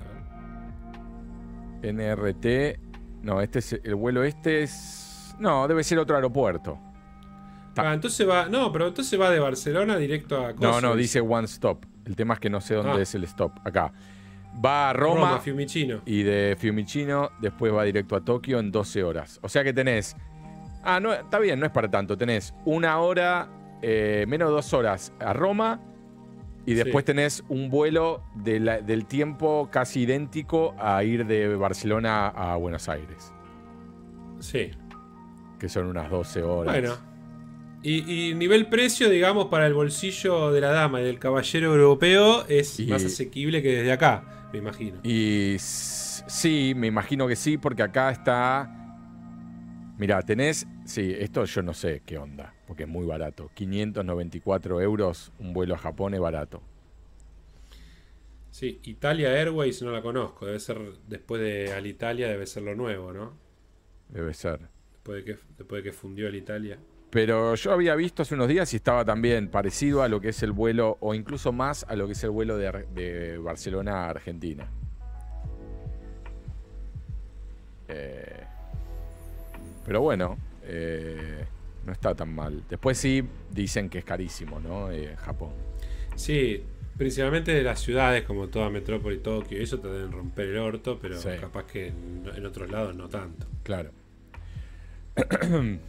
NRT. 1.82 2.78
No, 3.22 3.40
este 3.40 3.58
es 3.58 3.72
el 3.82 3.94
vuelo 3.94 4.22
este 4.24 4.62
es. 4.62 5.34
No, 5.38 5.66
debe 5.66 5.82
ser 5.82 5.98
otro 5.98 6.14
aeropuerto. 6.16 6.78
Ah, 7.76 7.92
entonces 7.94 8.28
va. 8.28 8.48
No, 8.48 8.70
pero 8.72 8.86
entonces 8.88 9.20
va 9.20 9.30
de 9.30 9.40
Barcelona 9.40 9.96
directo 9.96 10.44
a 10.44 10.52
No, 10.52 10.80
no, 10.80 10.94
dice 10.94 11.20
one 11.20 11.46
stop. 11.46 11.84
El 12.04 12.14
tema 12.16 12.34
es 12.34 12.40
que 12.40 12.50
no 12.50 12.60
sé 12.60 12.74
dónde 12.74 12.92
Ah. 12.98 13.02
es 13.02 13.14
el 13.14 13.24
stop. 13.24 13.52
Acá. 13.64 13.92
Va 14.64 14.90
a 14.90 14.92
Roma, 14.92 15.20
Roma, 15.30 15.40
Fiumicino. 15.40 16.00
y 16.06 16.22
de 16.22 16.54
Fiumicino 16.56 17.30
después 17.40 17.74
va 17.74 17.82
directo 17.82 18.14
a 18.14 18.20
Tokio 18.24 18.60
en 18.60 18.70
12 18.70 19.02
horas. 19.02 19.40
O 19.42 19.48
sea 19.48 19.64
que 19.64 19.72
tenés. 19.72 20.16
Ah, 20.84 21.00
no, 21.00 21.12
está 21.12 21.38
bien, 21.38 21.58
no 21.58 21.66
es 21.66 21.72
para 21.72 21.90
tanto. 21.90 22.16
Tenés 22.16 22.54
una 22.64 22.98
hora, 22.98 23.48
eh, 23.82 24.24
menos 24.28 24.48
de 24.48 24.54
dos 24.54 24.72
horas 24.74 25.12
a 25.18 25.32
Roma 25.32 25.80
y 26.66 26.74
después 26.74 27.02
Sí. 27.04 27.06
tenés 27.06 27.44
un 27.48 27.70
vuelo 27.70 28.22
de 28.34 28.60
la- 28.60 28.80
del 28.80 29.06
tiempo 29.06 29.68
casi 29.70 30.02
idéntico 30.02 30.74
a 30.78 31.02
ir 31.04 31.26
de 31.26 31.54
Barcelona 31.56 32.28
a 32.28 32.56
Buenos 32.56 32.88
Aires, 32.88 33.32
Sí. 34.40 34.70
que 35.58 35.68
son 35.68 35.86
unas 35.86 36.10
12 36.10 36.42
horas. 36.42 36.74
Bueno. 36.74 36.94
Y, 37.82 38.30
y 38.30 38.34
nivel 38.34 38.66
precio, 38.68 39.10
digamos, 39.10 39.46
para 39.46 39.66
el 39.66 39.74
bolsillo 39.74 40.50
de 40.52 40.60
la 40.62 40.70
dama 40.70 41.00
y 41.02 41.04
del 41.04 41.18
caballero 41.18 41.74
europeo 41.74 42.46
es 42.48 42.80
Y- 42.80 42.86
más 42.86 43.04
asequible 43.04 43.62
que 43.62 43.76
desde 43.76 43.92
acá, 43.92 44.48
me 44.52 44.58
imagino. 44.58 45.00
Y 45.02 45.56
sí, 45.58 46.72
me 46.74 46.86
imagino 46.86 47.26
que 47.28 47.36
sí, 47.36 47.58
porque 47.58 47.82
acá 47.82 48.10
está. 48.10 48.80
Mira, 49.96 50.20
tenés. 50.22 50.66
Sí, 50.84 51.14
esto 51.18 51.44
yo 51.44 51.62
no 51.62 51.72
sé 51.72 52.02
qué 52.04 52.18
onda, 52.18 52.54
porque 52.66 52.82
es 52.82 52.88
muy 52.88 53.06
barato. 53.06 53.50
594 53.54 54.80
euros 54.80 55.32
un 55.38 55.52
vuelo 55.52 55.74
a 55.74 55.78
Japón 55.78 56.14
es 56.14 56.20
barato. 56.20 56.62
Sí, 58.50 58.80
Italia 58.84 59.30
Airways 59.32 59.82
no 59.82 59.90
la 59.90 60.02
conozco. 60.02 60.46
Debe 60.46 60.60
ser 60.60 60.78
después 61.08 61.40
de 61.40 61.72
Alitalia, 61.72 62.28
debe 62.28 62.46
ser 62.46 62.64
lo 62.64 62.74
nuevo, 62.74 63.12
¿no? 63.12 63.32
Debe 64.08 64.34
ser. 64.34 64.60
Después 64.92 65.24
de 65.24 65.32
que, 65.32 65.40
después 65.58 65.82
de 65.82 65.90
que 65.90 65.96
fundió 65.96 66.28
Alitalia. 66.28 66.78
Pero 67.10 67.54
yo 67.54 67.72
había 67.72 67.94
visto 67.94 68.22
hace 68.22 68.34
unos 68.34 68.48
días 68.48 68.72
y 68.72 68.76
estaba 68.76 69.04
también 69.04 69.48
parecido 69.48 70.02
a 70.02 70.08
lo 70.08 70.20
que 70.20 70.30
es 70.30 70.42
el 70.42 70.50
vuelo, 70.52 70.98
o 71.00 71.14
incluso 71.14 71.52
más 71.52 71.84
a 71.88 71.94
lo 71.94 72.06
que 72.06 72.12
es 72.12 72.24
el 72.24 72.30
vuelo 72.30 72.56
de, 72.56 72.86
de 72.94 73.38
Barcelona 73.38 74.06
a 74.06 74.10
Argentina. 74.10 74.68
Eh, 77.86 78.33
pero 79.84 80.00
bueno, 80.00 80.36
eh, 80.64 81.44
no 81.86 81.92
está 81.92 82.14
tan 82.14 82.34
mal. 82.34 82.62
Después 82.68 82.98
sí 82.98 83.22
dicen 83.50 83.88
que 83.88 83.98
es 83.98 84.04
carísimo, 84.04 84.60
¿no? 84.60 84.90
Eh, 84.90 85.14
Japón. 85.16 85.50
Sí, 86.16 86.62
principalmente 86.96 87.52
de 87.52 87.62
las 87.62 87.80
ciudades 87.80 88.22
como 88.24 88.48
toda 88.48 88.70
Metrópoli, 88.70 89.18
Tokio, 89.18 89.58
eso 89.60 89.78
te 89.80 89.88
deben 89.88 90.12
romper 90.12 90.48
el 90.48 90.58
orto, 90.58 90.98
pero 91.00 91.16
Sí. 91.20 91.28
capaz 91.40 91.64
que 91.64 91.88
en, 91.88 92.22
en 92.34 92.46
otros 92.46 92.70
lados 92.70 92.94
no 92.94 93.08
tanto. 93.08 93.46
Claro. 93.62 93.90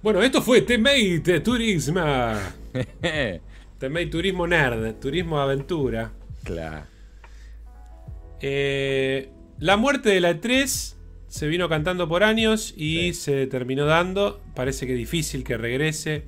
Bueno, 0.00 0.22
esto 0.22 0.40
fue 0.42 0.62
Temate 0.62 1.40
Turismo. 1.40 2.00
Temate 3.78 4.06
Turismo 4.06 4.46
Nerd, 4.46 4.94
Turismo 5.00 5.40
Aventura. 5.40 6.12
claro. 6.44 6.84
Eh, 8.40 9.28
la 9.58 9.76
muerte 9.76 10.10
de 10.10 10.20
la 10.20 10.30
E3 10.30 10.94
se 11.28 11.46
vino 11.46 11.68
cantando 11.68 12.08
por 12.08 12.22
años 12.24 12.74
y 12.76 13.12
Sí. 13.12 13.14
se 13.14 13.46
terminó 13.46 13.84
dando. 13.86 14.40
Parece 14.54 14.86
que 14.86 14.94
difícil 14.94 15.44
que 15.44 15.56
regrese. 15.56 16.24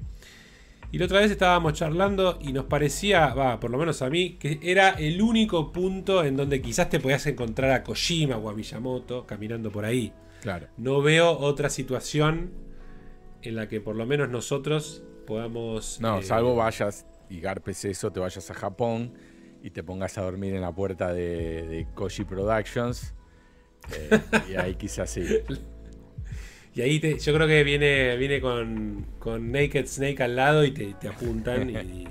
Y 0.93 0.98
la 0.98 1.05
otra 1.05 1.20
vez 1.20 1.31
estábamos 1.31 1.74
charlando 1.74 2.39
y 2.43 2.52
nos 2.52 2.64
parecía, 2.64 3.32
va, 3.32 3.60
por 3.60 3.70
lo 3.70 3.78
menos 3.78 4.02
a 4.02 4.10
mí, 4.10 4.36
que 4.40 4.59
era 4.62 4.90
el 4.90 5.22
único 5.22 5.70
punto 5.72 6.24
en 6.24 6.36
donde 6.36 6.60
quizás 6.60 6.90
te 6.90 6.98
podías 6.98 7.24
encontrar 7.27 7.70
a 7.70 7.85
Kojima 7.85 8.36
o 8.36 8.51
a 8.51 8.55
Miyamoto 8.55 9.24
caminando 9.24 9.70
por 9.70 9.85
ahí. 9.85 10.12
Claro. 10.43 10.66
No 10.77 11.01
veo 11.01 11.31
otra 11.39 11.70
situación 11.70 12.51
en 13.43 13.55
la 13.55 13.68
que 13.68 13.81
por 13.81 13.94
lo 13.94 14.05
menos 14.05 14.28
nosotros 14.31 15.05
podamos... 15.28 16.01
No, 16.01 16.18
eh, 16.18 16.22
salvo 16.24 16.56
vayas 16.56 17.06
y 17.28 17.40
garpes 17.40 17.85
eso, 17.85 18.10
te 18.10 18.18
vayas 18.18 18.51
a 18.51 18.55
Japón 18.55 19.12
y 19.62 19.70
te 19.70 19.85
pongas 19.85 20.18
a 20.18 20.22
dormir 20.22 20.55
en 20.55 20.62
la 20.62 20.74
puerta 20.74 21.12
de, 21.12 21.68
de 21.68 21.86
Koji 21.94 22.24
Productions. 22.24 23.14
Eh, 23.93 24.20
y 24.51 24.55
ahí 24.57 24.74
quizás 24.74 25.11
sí. 25.11 25.23
Y 26.73 26.82
ahí 26.82 27.01
te- 27.01 27.19
yo 27.19 27.35
creo 27.35 27.48
que 27.48 27.65
viene, 27.65 28.16
viene 28.16 28.40
con, 28.40 29.05
con 29.19 29.51
Naked 29.51 29.86
Snake 29.86 30.23
al 30.23 30.36
lado 30.36 30.65
y 30.65 30.70
te, 30.70 30.94
te 31.01 31.09
apuntan 31.09 31.69
y, 31.69 31.74
y 31.77 32.09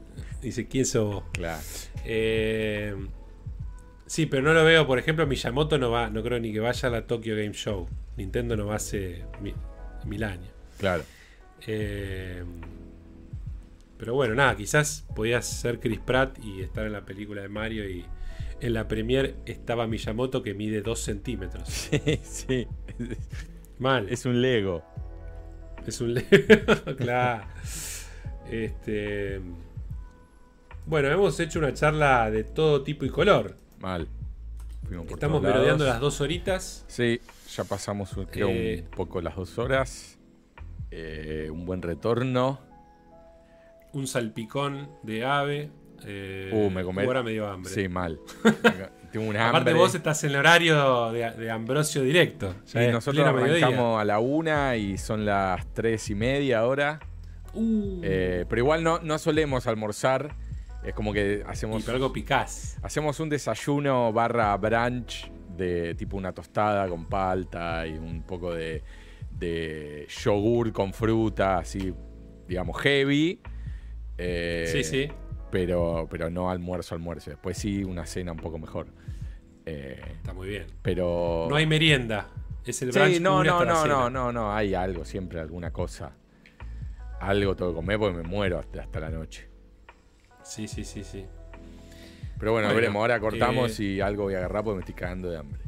dice, 0.42 0.68
¿quién 0.68 0.84
sos 0.84 1.14
vos? 1.14 1.24
Claro. 1.32 1.62
Eh, 2.04 2.94
sí, 4.06 4.26
pero 4.26 4.42
no 4.42 4.52
lo 4.52 4.64
veo, 4.64 4.86
por 4.86 4.98
ejemplo, 4.98 5.26
Miyamoto 5.26 5.78
no 5.78 5.90
va, 5.90 6.10
no 6.10 6.22
creo 6.22 6.38
ni 6.40 6.52
que 6.52 6.60
vaya 6.60 6.88
a 6.90 6.92
la 6.92 7.06
Tokyo 7.06 7.34
Game 7.34 7.54
Show. 7.54 7.88
Nintendo 8.18 8.54
no 8.54 8.66
va 8.66 8.74
hace 8.76 9.24
mi- 9.40 9.54
mil 10.04 10.22
años. 10.24 10.50
Claro. 10.78 11.04
Eh, 11.66 12.44
pero 13.96 14.12
bueno, 14.14 14.34
nada, 14.34 14.54
quizás 14.56 15.06
podías 15.16 15.46
ser 15.46 15.80
Chris 15.80 16.00
Pratt 16.00 16.38
y 16.44 16.60
estar 16.60 16.84
en 16.84 16.92
la 16.92 17.04
película 17.06 17.40
de 17.40 17.48
Mario 17.48 17.88
y 17.88 18.04
en 18.62 18.74
la 18.74 18.86
premiere 18.88 19.34
estaba 19.44 19.86
Miyamoto 19.86 20.42
que 20.42 20.54
mide 20.54 20.80
2 20.82 20.98
centímetros. 20.98 21.68
Sí, 21.68 22.18
sí. 22.22 22.66
Mal. 23.78 24.08
Es 24.08 24.24
un 24.24 24.40
Lego. 24.40 24.82
Es 25.86 26.00
un 26.00 26.14
Lego, 26.14 26.96
claro. 26.96 27.44
Este. 28.50 29.40
Bueno, 30.86 31.08
hemos 31.08 31.38
hecho 31.40 31.58
una 31.58 31.72
charla 31.74 32.30
de 32.30 32.44
todo 32.44 32.82
tipo 32.82 33.04
y 33.04 33.10
color. 33.10 33.56
Mal. 33.80 34.08
Estamos 35.08 35.42
merodeando 35.42 35.84
las 35.84 36.00
dos 36.00 36.20
horitas. 36.20 36.84
Sí, 36.86 37.20
Ya 37.56 37.64
pasamos 37.64 38.10
creo, 38.30 38.48
Eh, 38.48 38.84
un 38.84 38.90
poco 38.90 39.20
las 39.20 39.36
dos 39.36 39.58
horas. 39.58 40.18
Eh, 40.90 41.48
un 41.50 41.64
buen 41.64 41.82
retorno. 41.82 42.60
Un 43.92 44.06
salpicón 44.06 44.90
de 45.02 45.24
ave. 45.24 45.70
eh, 46.06 46.50
Uh, 46.52 46.70
me 46.70 46.82
comé. 46.84 47.04
Ahora 47.04 47.22
me 47.22 47.30
dio 47.32 47.48
hambre. 47.48 47.72
Sí, 47.72 47.88
mal. 47.88 48.18
Tengo 49.12 49.26
un 49.28 49.36
Aparte 49.36 49.58
hambre. 49.70 49.74
vos 49.74 49.94
estás 49.94 50.24
en 50.24 50.30
el 50.30 50.36
horario 50.36 51.10
de, 51.12 51.30
de 51.32 51.50
Ambrosio 51.50 52.02
directo. 52.02 52.54
Sí, 52.64 52.78
nosotros 52.90 53.26
arrancamos 53.26 54.00
a 54.00 54.04
la 54.04 54.18
una 54.18 54.76
y 54.76 54.96
son 54.96 55.24
las 55.26 55.66
tres 55.74 56.08
y 56.10 56.14
media 56.14 56.60
ahora. 56.60 56.98
Uh, 57.54 58.00
Eh, 58.02 58.46
pero 58.48 58.60
igual 58.62 58.82
no, 58.82 59.00
no 59.00 59.18
solemos 59.18 59.66
almorzar. 59.66 60.34
Es 60.82 60.94
como 60.94 61.12
que 61.12 61.44
hacemos, 61.46 61.86
algo 61.88 62.12
picás. 62.12 62.78
hacemos 62.82 63.20
un 63.20 63.28
desayuno 63.28 64.12
barra 64.12 64.56
brunch 64.56 65.30
de 65.56 65.94
tipo 65.94 66.16
una 66.16 66.32
tostada 66.32 66.88
con 66.88 67.04
palta 67.06 67.86
y 67.86 67.92
un 67.92 68.22
poco 68.22 68.52
de, 68.54 68.82
de 69.30 70.08
yogur 70.24 70.72
con 70.72 70.92
fruta, 70.94 71.58
así, 71.58 71.92
digamos, 72.48 72.80
heavy. 72.80 73.40
Eh, 74.18 74.68
sí, 74.72 74.82
sí. 74.82 75.08
Pero, 75.52 76.08
pero 76.10 76.30
no 76.30 76.50
almuerzo, 76.50 76.94
almuerzo. 76.96 77.30
Después 77.30 77.56
sí, 77.58 77.84
una 77.84 78.06
cena 78.06 78.32
un 78.32 78.38
poco 78.38 78.58
mejor. 78.58 78.86
Eh, 79.66 80.00
Está 80.16 80.32
muy 80.32 80.48
bien. 80.48 80.66
pero. 80.82 81.46
No 81.48 81.54
hay 81.54 81.66
merienda. 81.66 82.28
Es 82.64 82.80
el 82.82 82.90
brunch 82.90 83.14
Sí, 83.14 83.20
no, 83.20 83.44
no, 83.44 83.64
no, 83.64 83.86
no, 83.86 84.10
no, 84.10 84.32
no, 84.32 84.52
hay 84.52 84.74
algo, 84.74 85.04
siempre 85.04 85.40
alguna 85.40 85.72
cosa. 85.72 86.16
Algo 87.20 87.54
tengo 87.54 87.72
que 87.72 87.76
comer 87.76 87.98
porque 87.98 88.16
me 88.16 88.22
muero 88.22 88.58
hasta, 88.58 88.80
hasta 88.82 88.98
la 89.00 89.10
noche. 89.10 89.48
Sí, 90.42 90.66
sí, 90.66 90.84
sí, 90.84 91.04
sí. 91.04 91.24
Pero 92.38 92.52
bueno, 92.52 92.68
Bueno, 92.68 92.74
veremos, 92.74 93.00
ahora 93.00 93.20
cortamos 93.20 93.78
eh, 93.78 93.84
y 93.84 94.00
algo 94.00 94.24
voy 94.24 94.34
a 94.34 94.38
agarrar 94.38 94.64
porque 94.64 94.76
me 94.76 94.80
estoy 94.80 94.94
cagando 94.94 95.30
de 95.30 95.38
hambre. 95.38 95.60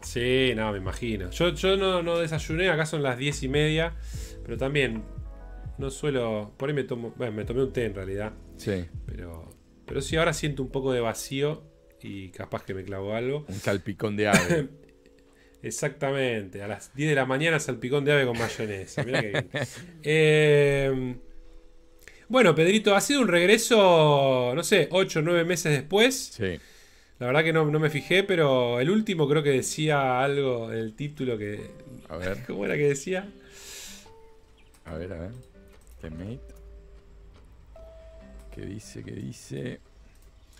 Sí, 0.00 0.52
no, 0.54 0.70
me 0.70 0.78
imagino. 0.78 1.30
Yo, 1.30 1.48
yo 1.50 1.76
no, 1.76 2.02
no 2.02 2.18
desayuné, 2.18 2.68
acá 2.68 2.86
son 2.86 3.02
las 3.02 3.16
diez 3.18 3.42
y 3.42 3.48
media. 3.48 3.94
Pero 4.44 4.56
también 4.58 5.02
no 5.78 5.90
suelo. 5.90 6.52
Por 6.56 6.68
ahí 6.68 6.74
me 6.74 6.84
tomo. 6.84 7.12
Bueno, 7.16 7.32
me 7.32 7.44
tomé 7.44 7.62
un 7.62 7.72
té 7.72 7.86
en 7.86 7.94
realidad. 7.94 8.32
Sí, 8.58 8.84
Pero. 9.06 9.50
Pero 9.86 10.02
sí, 10.02 10.16
ahora 10.16 10.34
siento 10.34 10.62
un 10.62 10.70
poco 10.70 10.92
de 10.92 11.00
vacío. 11.00 11.62
Y 12.02 12.28
capaz 12.28 12.64
que 12.64 12.74
me 12.74 12.84
clavo 12.84 13.14
algo. 13.14 13.44
un 13.48 13.54
salpicón 13.54 14.16
de 14.16 14.28
ave. 14.28 14.68
Exactamente, 15.62 16.62
a 16.62 16.68
las 16.68 16.94
10 16.94 17.08
de 17.10 17.14
la 17.16 17.26
mañana 17.26 17.58
salpicón 17.58 18.04
de 18.04 18.12
ave 18.12 18.26
con 18.26 18.38
mayonesa. 18.38 19.02
Mirá 19.02 19.22
bien. 19.22 19.48
Eh, 20.02 21.16
bueno, 22.28 22.54
Pedrito, 22.54 22.94
ha 22.94 23.00
sido 23.00 23.22
un 23.22 23.28
regreso, 23.28 24.52
no 24.54 24.62
sé, 24.62 24.88
8 24.90 25.18
o 25.18 25.22
9 25.22 25.44
meses 25.44 25.72
después. 25.72 26.14
Sí. 26.36 26.60
La 27.18 27.26
verdad 27.26 27.42
que 27.42 27.52
no, 27.52 27.64
no 27.64 27.80
me 27.80 27.90
fijé, 27.90 28.22
pero 28.22 28.78
el 28.80 28.90
último 28.90 29.28
creo 29.28 29.42
que 29.42 29.50
decía 29.50 30.22
algo 30.22 30.70
en 30.70 30.78
el 30.78 30.94
título 30.94 31.36
que... 31.38 31.70
A 32.08 32.16
ver, 32.16 32.38
¿Cómo 32.46 32.64
era 32.64 32.76
que 32.76 32.88
decía? 32.88 33.28
a 34.84 34.94
ver, 34.94 35.12
a 35.12 35.18
ver. 35.18 35.30
Teammate. 36.00 36.57
¿Qué 38.58 38.66
dice? 38.66 39.04
¿Qué 39.04 39.12
dice? 39.12 39.80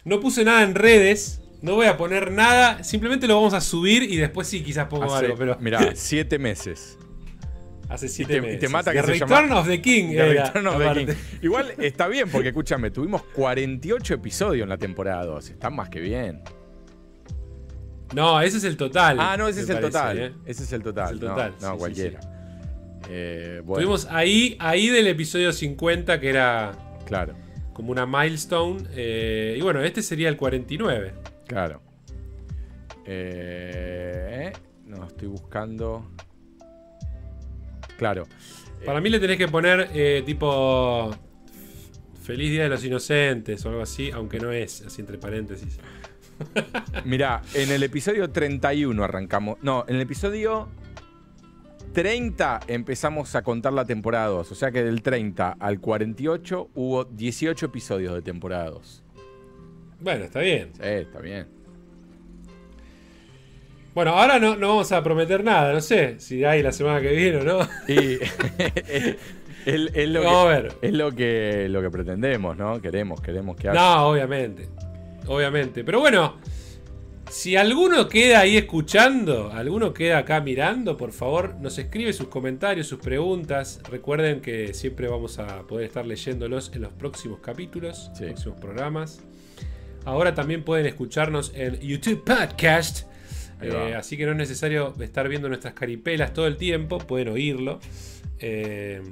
No 0.04 0.20
puse 0.20 0.44
nada 0.44 0.62
en 0.62 0.76
redes, 0.76 1.40
no 1.62 1.74
voy 1.74 1.86
a 1.86 1.96
poner 1.96 2.30
nada, 2.30 2.84
simplemente 2.84 3.26
lo 3.26 3.34
vamos 3.34 3.54
a 3.54 3.60
subir 3.60 4.04
y 4.04 4.16
después 4.16 4.46
sí, 4.46 4.62
quizás 4.62 4.86
pongo 4.86 5.12
algo, 5.12 5.34
pero 5.36 5.56
Mirá, 5.60 5.80
siete 5.96 6.38
meses. 6.38 6.96
hace 7.88 8.06
Y 8.06 8.10
7 8.10 8.32
te, 8.32 8.38
y 8.38 8.40
meses. 8.40 8.60
te 8.60 8.68
mata 8.68 8.92
The 8.92 8.98
que 9.00 9.02
se 9.06 9.12
Return 9.14 9.48
llama 9.48 9.60
of 9.60 9.66
the 9.66 9.82
King. 9.82 10.10
The 10.10 10.30
era, 10.30 10.44
Return 10.46 10.66
of 10.68 10.78
the. 10.78 11.06
King. 11.06 11.14
Igual 11.42 11.74
está 11.78 12.06
bien, 12.06 12.30
porque 12.30 12.48
escúchame, 12.54 12.92
tuvimos 12.92 13.22
48 13.34 14.14
episodios 14.14 14.62
en 14.62 14.68
la 14.68 14.78
temporada 14.78 15.24
2. 15.24 15.50
Están 15.50 15.74
más 15.74 15.88
que 15.88 15.98
bien. 16.00 16.40
No, 18.14 18.40
ese 18.40 18.58
es 18.58 18.64
el 18.64 18.76
total. 18.76 19.18
Ah, 19.20 19.36
no, 19.36 19.48
ese 19.48 19.62
es 19.62 19.68
el 19.68 19.74
parece, 19.76 19.92
total. 19.92 20.18
¿eh? 20.18 20.32
Ese 20.46 20.62
es 20.62 20.72
el 20.72 20.82
total. 20.84 21.06
Es 21.16 21.20
el 21.20 21.20
No, 21.20 21.34
total, 21.34 21.50
No, 21.60 21.66
sí, 21.66 21.72
sí, 21.72 21.78
cualquiera. 21.78 22.20
Eh, 23.10 23.60
bueno, 23.64 23.82
Tuvimos 23.82 24.06
ahí, 24.10 24.56
ahí 24.60 24.88
del 24.88 25.08
episodio 25.08 25.52
50, 25.52 26.20
que 26.20 26.28
era 26.28 26.72
claro, 27.04 27.34
como 27.78 27.92
una 27.92 28.06
milestone. 28.06 28.82
eh, 28.90 29.54
y 29.56 29.60
bueno, 29.62 29.80
este 29.84 30.02
sería 30.02 30.28
el 30.28 30.36
49. 30.36 31.14
claro. 31.46 31.80
Eh, 33.06 34.52
no, 34.84 35.06
estoy 35.06 35.28
buscando. 35.28 36.10
Claro. 37.96 38.26
Para 38.84 39.00
mí 39.00 39.08
le 39.10 39.20
tenés 39.20 39.38
que 39.38 39.46
poner 39.46 39.90
eh, 39.94 40.24
tipo. 40.26 41.14
Feliz 42.24 42.50
Día 42.50 42.64
de 42.64 42.68
los 42.68 42.84
Inocentes 42.84 43.64
o 43.64 43.68
algo 43.68 43.80
así, 43.80 44.10
aunque 44.10 44.40
no 44.40 44.50
es, 44.50 44.82
así 44.82 45.00
entre 45.00 45.16
paréntesis. 45.16 45.78
Mirá, 47.04 47.42
en 47.54 47.70
el 47.70 47.84
episodio 47.84 48.28
31 48.28 49.04
arrancamos. 49.04 49.58
No, 49.62 49.84
en 49.86 49.94
el 49.94 50.02
episodio 50.02 50.68
30 51.92 52.60
empezamos 52.68 53.34
a 53.34 53.42
contar 53.42 53.72
la 53.72 53.84
temporada 53.84 54.26
2. 54.26 54.52
O 54.52 54.54
sea 54.54 54.70
que 54.70 54.82
del 54.82 55.02
30 55.02 55.56
al 55.58 55.80
48 55.80 56.70
hubo 56.74 57.04
18 57.04 57.66
episodios 57.66 58.14
de 58.14 58.22
temporada 58.22 58.70
2. 58.70 59.02
Bueno, 60.00 60.24
está 60.24 60.40
bien. 60.40 60.70
Sí, 60.74 60.80
está 60.82 61.20
bien. 61.20 61.46
Bueno, 63.94 64.12
ahora 64.12 64.38
no, 64.38 64.54
no 64.54 64.68
vamos 64.68 64.92
a 64.92 65.02
prometer 65.02 65.42
nada, 65.42 65.72
no 65.72 65.80
sé 65.80 66.20
si 66.20 66.44
hay 66.44 66.62
la 66.62 66.70
semana 66.70 67.00
que 67.00 67.10
viene 67.16 67.38
o 67.38 67.44
no. 67.44 67.58
Y 67.88 68.18
es, 68.88 69.16
es 69.66 70.08
lo, 70.08 70.22
Vamos 70.22 70.46
a 70.46 70.48
ver. 70.48 70.72
es 70.82 70.92
lo 70.92 71.10
que 71.10 71.66
lo 71.68 71.82
que 71.82 71.90
pretendemos, 71.90 72.56
¿no? 72.56 72.80
Queremos, 72.80 73.20
queremos 73.20 73.56
que 73.56 73.70
haya. 73.70 73.80
No, 73.80 74.08
obviamente. 74.10 74.68
Obviamente. 75.26 75.82
Pero 75.82 75.98
bueno, 75.98 76.36
si 77.30 77.56
alguno 77.56 78.08
queda 78.08 78.40
ahí 78.40 78.56
escuchando, 78.56 79.50
alguno 79.52 79.92
queda 79.92 80.18
acá 80.18 80.40
mirando, 80.40 80.96
por 80.96 81.12
favor, 81.12 81.56
nos 81.60 81.78
escribe 81.78 82.12
sus 82.12 82.28
comentarios, 82.28 82.86
sus 82.86 82.98
preguntas. 83.00 83.80
Recuerden 83.90 84.40
que 84.40 84.72
siempre 84.74 85.08
vamos 85.08 85.38
a 85.38 85.62
poder 85.66 85.86
estar 85.86 86.06
leyéndolos 86.06 86.72
en 86.74 86.82
los 86.82 86.92
próximos 86.92 87.40
capítulos, 87.40 88.10
Sí. 88.14 88.24
próximos 88.24 88.58
programas. 88.60 89.20
Ahora 90.04 90.34
también 90.34 90.64
pueden 90.64 90.86
escucharnos 90.86 91.52
en 91.54 91.78
YouTube 91.80 92.24
Podcast. 92.24 93.06
Eh, 93.60 93.94
así 93.96 94.16
que 94.16 94.24
no 94.24 94.32
es 94.32 94.38
necesario 94.38 94.94
estar 95.00 95.28
viendo 95.28 95.48
nuestras 95.48 95.74
caripelas 95.74 96.32
todo 96.32 96.46
el 96.46 96.56
tiempo, 96.56 96.98
pueden 96.98 97.28
oírlo. 97.28 97.78
Eh, 98.38 99.02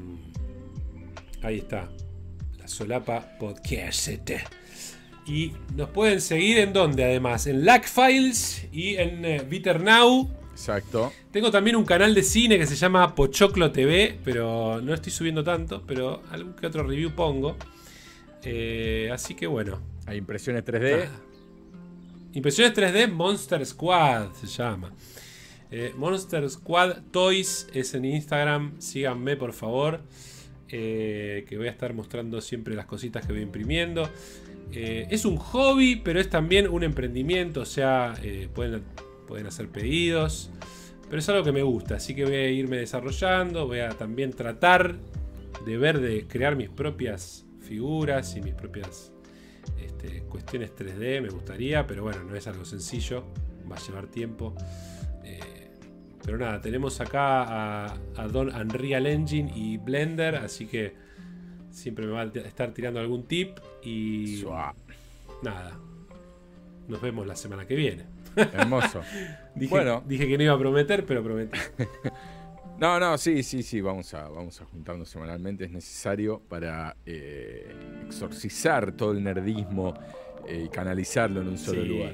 ahí 1.43 1.59
está. 1.59 1.89
La 2.59 2.67
Solapa 2.69 3.37
Podcast. 3.39 4.09
Y 5.27 5.53
nos 5.74 5.89
pueden 5.90 6.20
seguir 6.20 6.59
en 6.59 6.73
donde 6.73 7.05
además, 7.05 7.47
en 7.47 7.65
Lack 7.65 7.89
Files 7.89 8.66
y 8.73 8.94
en 8.97 9.24
eh, 9.24 9.43
Bitter 9.48 9.81
Now. 9.82 10.31
Exacto. 10.53 11.12
Tengo 11.32 11.51
también 11.51 11.77
un 11.77 11.85
canal 11.85 12.15
de 12.15 12.23
cine 12.23 12.59
que 12.59 12.66
se 12.66 12.77
llama 12.77 13.15
Pochoclo 13.15 13.73
TV, 13.73 14.19
pero 14.24 14.81
no 14.81 14.94
estoy 14.94 15.12
subiendo 15.12 15.43
tanto, 15.44 15.82
pero 15.86 16.23
algún 16.31 16.55
que 16.55 16.66
otro 16.66 16.85
review 16.85 17.11
pongo. 17.11 17.57
Eh, 18.43 19.11
así 19.12 19.35
que 19.35 19.47
bueno. 19.47 19.81
Hay 20.07 20.19
impresiones 20.19 20.65
3D. 20.65 21.09
Ah. 21.09 21.20
Impresiones 22.32 22.77
3D 22.77 23.11
Monster 23.11 23.66
Squad 23.66 24.32
se 24.35 24.47
llama. 24.47 24.94
Eh, 25.70 25.93
Monster 25.97 26.48
Squad 26.48 26.98
Toys 27.11 27.66
es 27.74 27.93
en 27.94 28.05
Instagram. 28.05 28.81
Síganme 28.81 29.36
por 29.36 29.53
favor. 29.53 30.01
eh, 30.69 31.44
que 31.48 31.57
voy 31.57 31.69
a 31.69 31.70
estar 31.70 31.93
mostrando 31.94 32.40
siempre 32.40 32.74
las 32.74 32.86
cositas 32.86 33.24
que 33.27 33.32
voy 33.32 33.43
imprimiendo. 33.43 34.09
Eh, 34.73 35.07
es 35.11 35.25
un 35.25 35.37
hobby, 35.37 35.97
pero 35.97 36.21
es 36.21 36.29
también 36.29 36.69
un 36.69 36.83
emprendimiento. 36.83 37.61
O 37.63 37.67
sea, 37.67 38.15
eh, 38.23 38.49
pueden, 38.53 38.83
pueden 39.27 39.47
hacer 39.47 39.69
pedidos. 39.69 40.51
Pero 41.09 41.19
es 41.19 41.29
algo 41.29 41.45
que 41.45 41.53
me 41.53 41.63
gusta. 41.63 41.97
Así 41.97 42.15
que 42.15 42.25
voy 42.25 42.35
a 42.35 42.51
irme 42.51 42.77
desarrollando. 42.77 43.67
Voy 43.67 43.81
a 43.81 43.91
también 43.91 44.33
tratar 44.33 44.97
de 45.65 45.77
ver, 45.79 46.01
de 46.01 46.27
crear 46.27 46.57
mis 46.57 46.69
propias 46.69 47.47
figuras 47.61 48.37
y 48.37 48.41
mis 48.41 48.55
propias 48.55 49.13
este, 49.81 50.23
cuestiones 50.23 50.75
3D, 50.75 51.21
me 51.21 51.29
gustaría, 51.29 51.87
pero 51.87 52.05
bueno, 52.05 52.23
no 52.25 52.35
es 52.37 52.47
algo 52.47 52.65
sencillo, 52.65 53.25
va 53.71 53.77
a 53.77 53.81
llevar 53.81 54.07
tiempo. 54.07 54.55
Eh, 55.25 55.71
pero 56.25 56.39
nada, 56.39 56.61
tenemos 56.61 57.01
acá 57.01 57.43
a, 57.43 57.99
a 58.17 58.29
Don 58.29 58.55
Unreal 58.55 59.07
Engine 59.07 59.53
y 59.55 59.77
Blender, 59.79 60.37
así 60.37 60.67
que 60.67 60.95
siempre 61.71 62.07
me 62.07 62.13
va 62.13 62.23
a 62.23 62.25
estar 62.25 62.73
tirando 62.73 63.01
algún 63.01 63.27
tip 63.27 63.59
y 63.89 64.37
Suá. 64.39 64.75
nada. 65.43 65.79
Nos 66.89 67.01
vemos 67.01 67.27
la 67.27 67.37
semana 67.37 67.67
que 67.67 67.75
viene. 67.75 68.05
Hermoso. 68.37 69.01
Dije, 69.55 69.71
Bueno. 69.71 70.03
dije 70.07 70.29
que 70.29 70.37
no 70.37 70.45
iba 70.45 70.53
a 70.55 70.59
prometer, 70.59 71.05
pero 71.07 71.23
prometí. 71.23 71.59
No, 72.79 73.01
no, 73.01 73.17
sí, 73.17 73.43
sí, 73.43 73.63
sí, 73.63 73.81
vamos 73.81 74.13
a, 74.13 74.29
vamos 74.29 74.61
a 74.61 74.67
juntarnos 74.67 75.09
semanalmente, 75.09 75.65
es 75.65 75.71
necesario 75.71 76.43
para 76.47 76.95
eh, 77.07 77.75
exorcizar 78.05 78.93
todo 78.93 79.13
el 79.13 79.25
nerdismo 79.25 79.95
eh, 80.47 80.65
y 80.67 80.69
canalizarlo 80.69 81.41
en 81.41 81.49
un 81.49 81.57
solo 81.57 81.81
Sí. 81.81 81.89
lugar. 81.89 82.13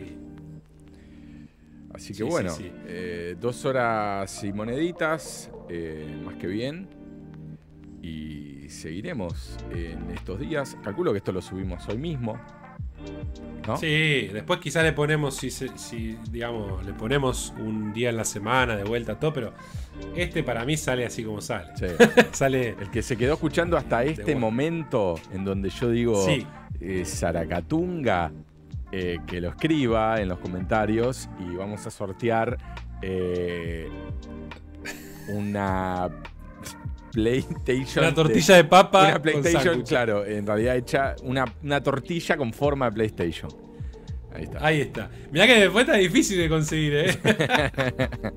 Así 1.95 2.09
que 2.09 2.15
Sí, 2.15 2.23
sí, 2.23 2.23
bueno, 2.23 2.51
sí. 2.51 2.71
eh, 2.87 3.35
dos 3.41 3.65
horas 3.65 4.45
y 4.45 4.53
moneditas, 4.53 5.51
eh, 5.69 6.17
más 6.25 6.37
que 6.37 6.47
bien. 6.47 6.87
Y 8.01 8.52
seguiremos 8.73 9.57
en 9.73 10.11
estos 10.11 10.41
días. 10.41 10.77
Calculo 10.83 11.13
que 11.13 11.19
esto 11.19 11.33
lo 11.33 11.41
subimos 11.43 11.89
hoy 11.89 11.99
mismo. 11.99 12.39
¿no? 13.67 13.77
Sí, 13.77 14.29
después 14.33 14.59
quizás 14.61 14.83
le 14.85 14.93
ponemos, 14.93 15.37
si, 15.37 15.51
si, 15.51 16.19
digamos, 16.31 16.85
le 16.85 16.93
ponemos 16.93 17.53
un 17.59 17.93
día 17.93 18.11
en 18.11 18.17
la 18.17 18.25
semana 18.25 18.77
de 18.77 18.85
vuelta 18.85 19.19
todo, 19.19 19.33
pero 19.33 19.53
este 20.17 20.43
para 20.43 20.65
mí 20.65 20.77
sale 20.77 21.05
así 21.07 21.23
como 21.25 21.41
sale. 21.41 21.71
Sí. 21.77 21.87
sale. 22.33 22.71
El 22.81 22.91
que 22.91 23.03
se 23.03 23.17
quedó 23.17 23.35
escuchando 23.35 23.77
hasta 23.77 24.03
este 24.05 24.23
bueno. 24.25 24.41
momento, 24.41 25.15
en 25.33 25.45
donde 25.45 25.71
yo 25.71 25.91
digo 25.91 26.25
Sí. 26.25 26.47
eh, 26.81 27.05
Zaracatunga, 27.05 28.33
eh, 28.91 29.19
que 29.27 29.41
lo 29.41 29.51
escriba 29.51 30.21
en 30.21 30.29
los 30.29 30.39
comentarios 30.39 31.29
y 31.39 31.55
vamos 31.57 31.87
a 31.87 31.91
sortear 31.91 32.59
eh, 33.01 33.89
una 35.29 36.09
PlayStation. 37.13 38.05
Una 38.05 38.15
tortilla 38.15 38.57
de 38.57 38.65
papa. 38.65 39.09
Una 39.09 39.23
PlayStation, 39.23 39.83
claro, 39.83 40.25
en 40.25 40.47
realidad 40.47 40.77
hecha 40.77 41.15
una, 41.23 41.45
una 41.63 41.83
tortilla 41.83 42.37
con 42.37 42.53
forma 42.53 42.87
de 42.87 42.93
PlayStation. 42.93 43.51
Ahí 44.35 44.45
está. 44.45 44.67
Ahí 44.67 44.81
está. 44.81 45.11
Mirá 45.31 45.47
que 45.47 45.55
después 45.61 45.85
está 45.87 45.97
difícil 45.99 46.39
de 46.39 46.49
conseguir, 46.49 46.95
¿eh? 46.95 47.19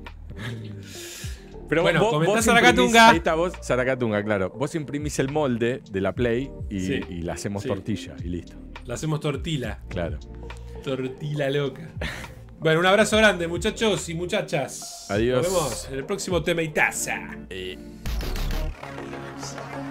Pero 1.68 1.82
Bueno, 1.82 2.00
vos, 2.00 2.10
comentá 2.12 2.36
vos 2.36 2.44
Zaracatunga. 2.44 3.00
imprimís- 3.00 3.10
Ahí 3.10 3.16
está 3.16 3.34
vos, 3.34 3.52
Zaracatunga, 3.62 4.22
claro. 4.22 4.50
Vos 4.50 4.74
imprimís 4.76 5.18
el 5.18 5.30
molde 5.30 5.82
de 5.90 6.00
la 6.00 6.12
Play 6.14 6.48
y, 6.70 6.80
Sí. 6.80 7.00
y 7.08 7.22
la 7.22 7.32
hacemos 7.32 7.62
Sí. 7.64 7.68
tortilla 7.68 8.14
y 8.22 8.28
listo. 8.28 8.56
La 8.84 8.94
hacemos 8.94 9.18
tortila. 9.20 9.80
Claro. 9.88 10.18
Tortila 10.84 11.50
loca. 11.50 11.90
Bueno, 12.60 12.78
un 12.80 12.86
abrazo 12.86 13.16
grande, 13.16 13.48
muchachos 13.48 14.08
y 14.08 14.14
muchachas. 14.14 15.06
Adiós. 15.10 15.42
Nos 15.42 15.52
vemos 15.52 15.88
en 15.90 15.94
el 15.98 16.04
próximo 16.04 16.42
tema 16.44 16.62
y 16.62 16.68
taza. 16.68 17.36
Eh, 17.50 17.76
years. 19.08 19.85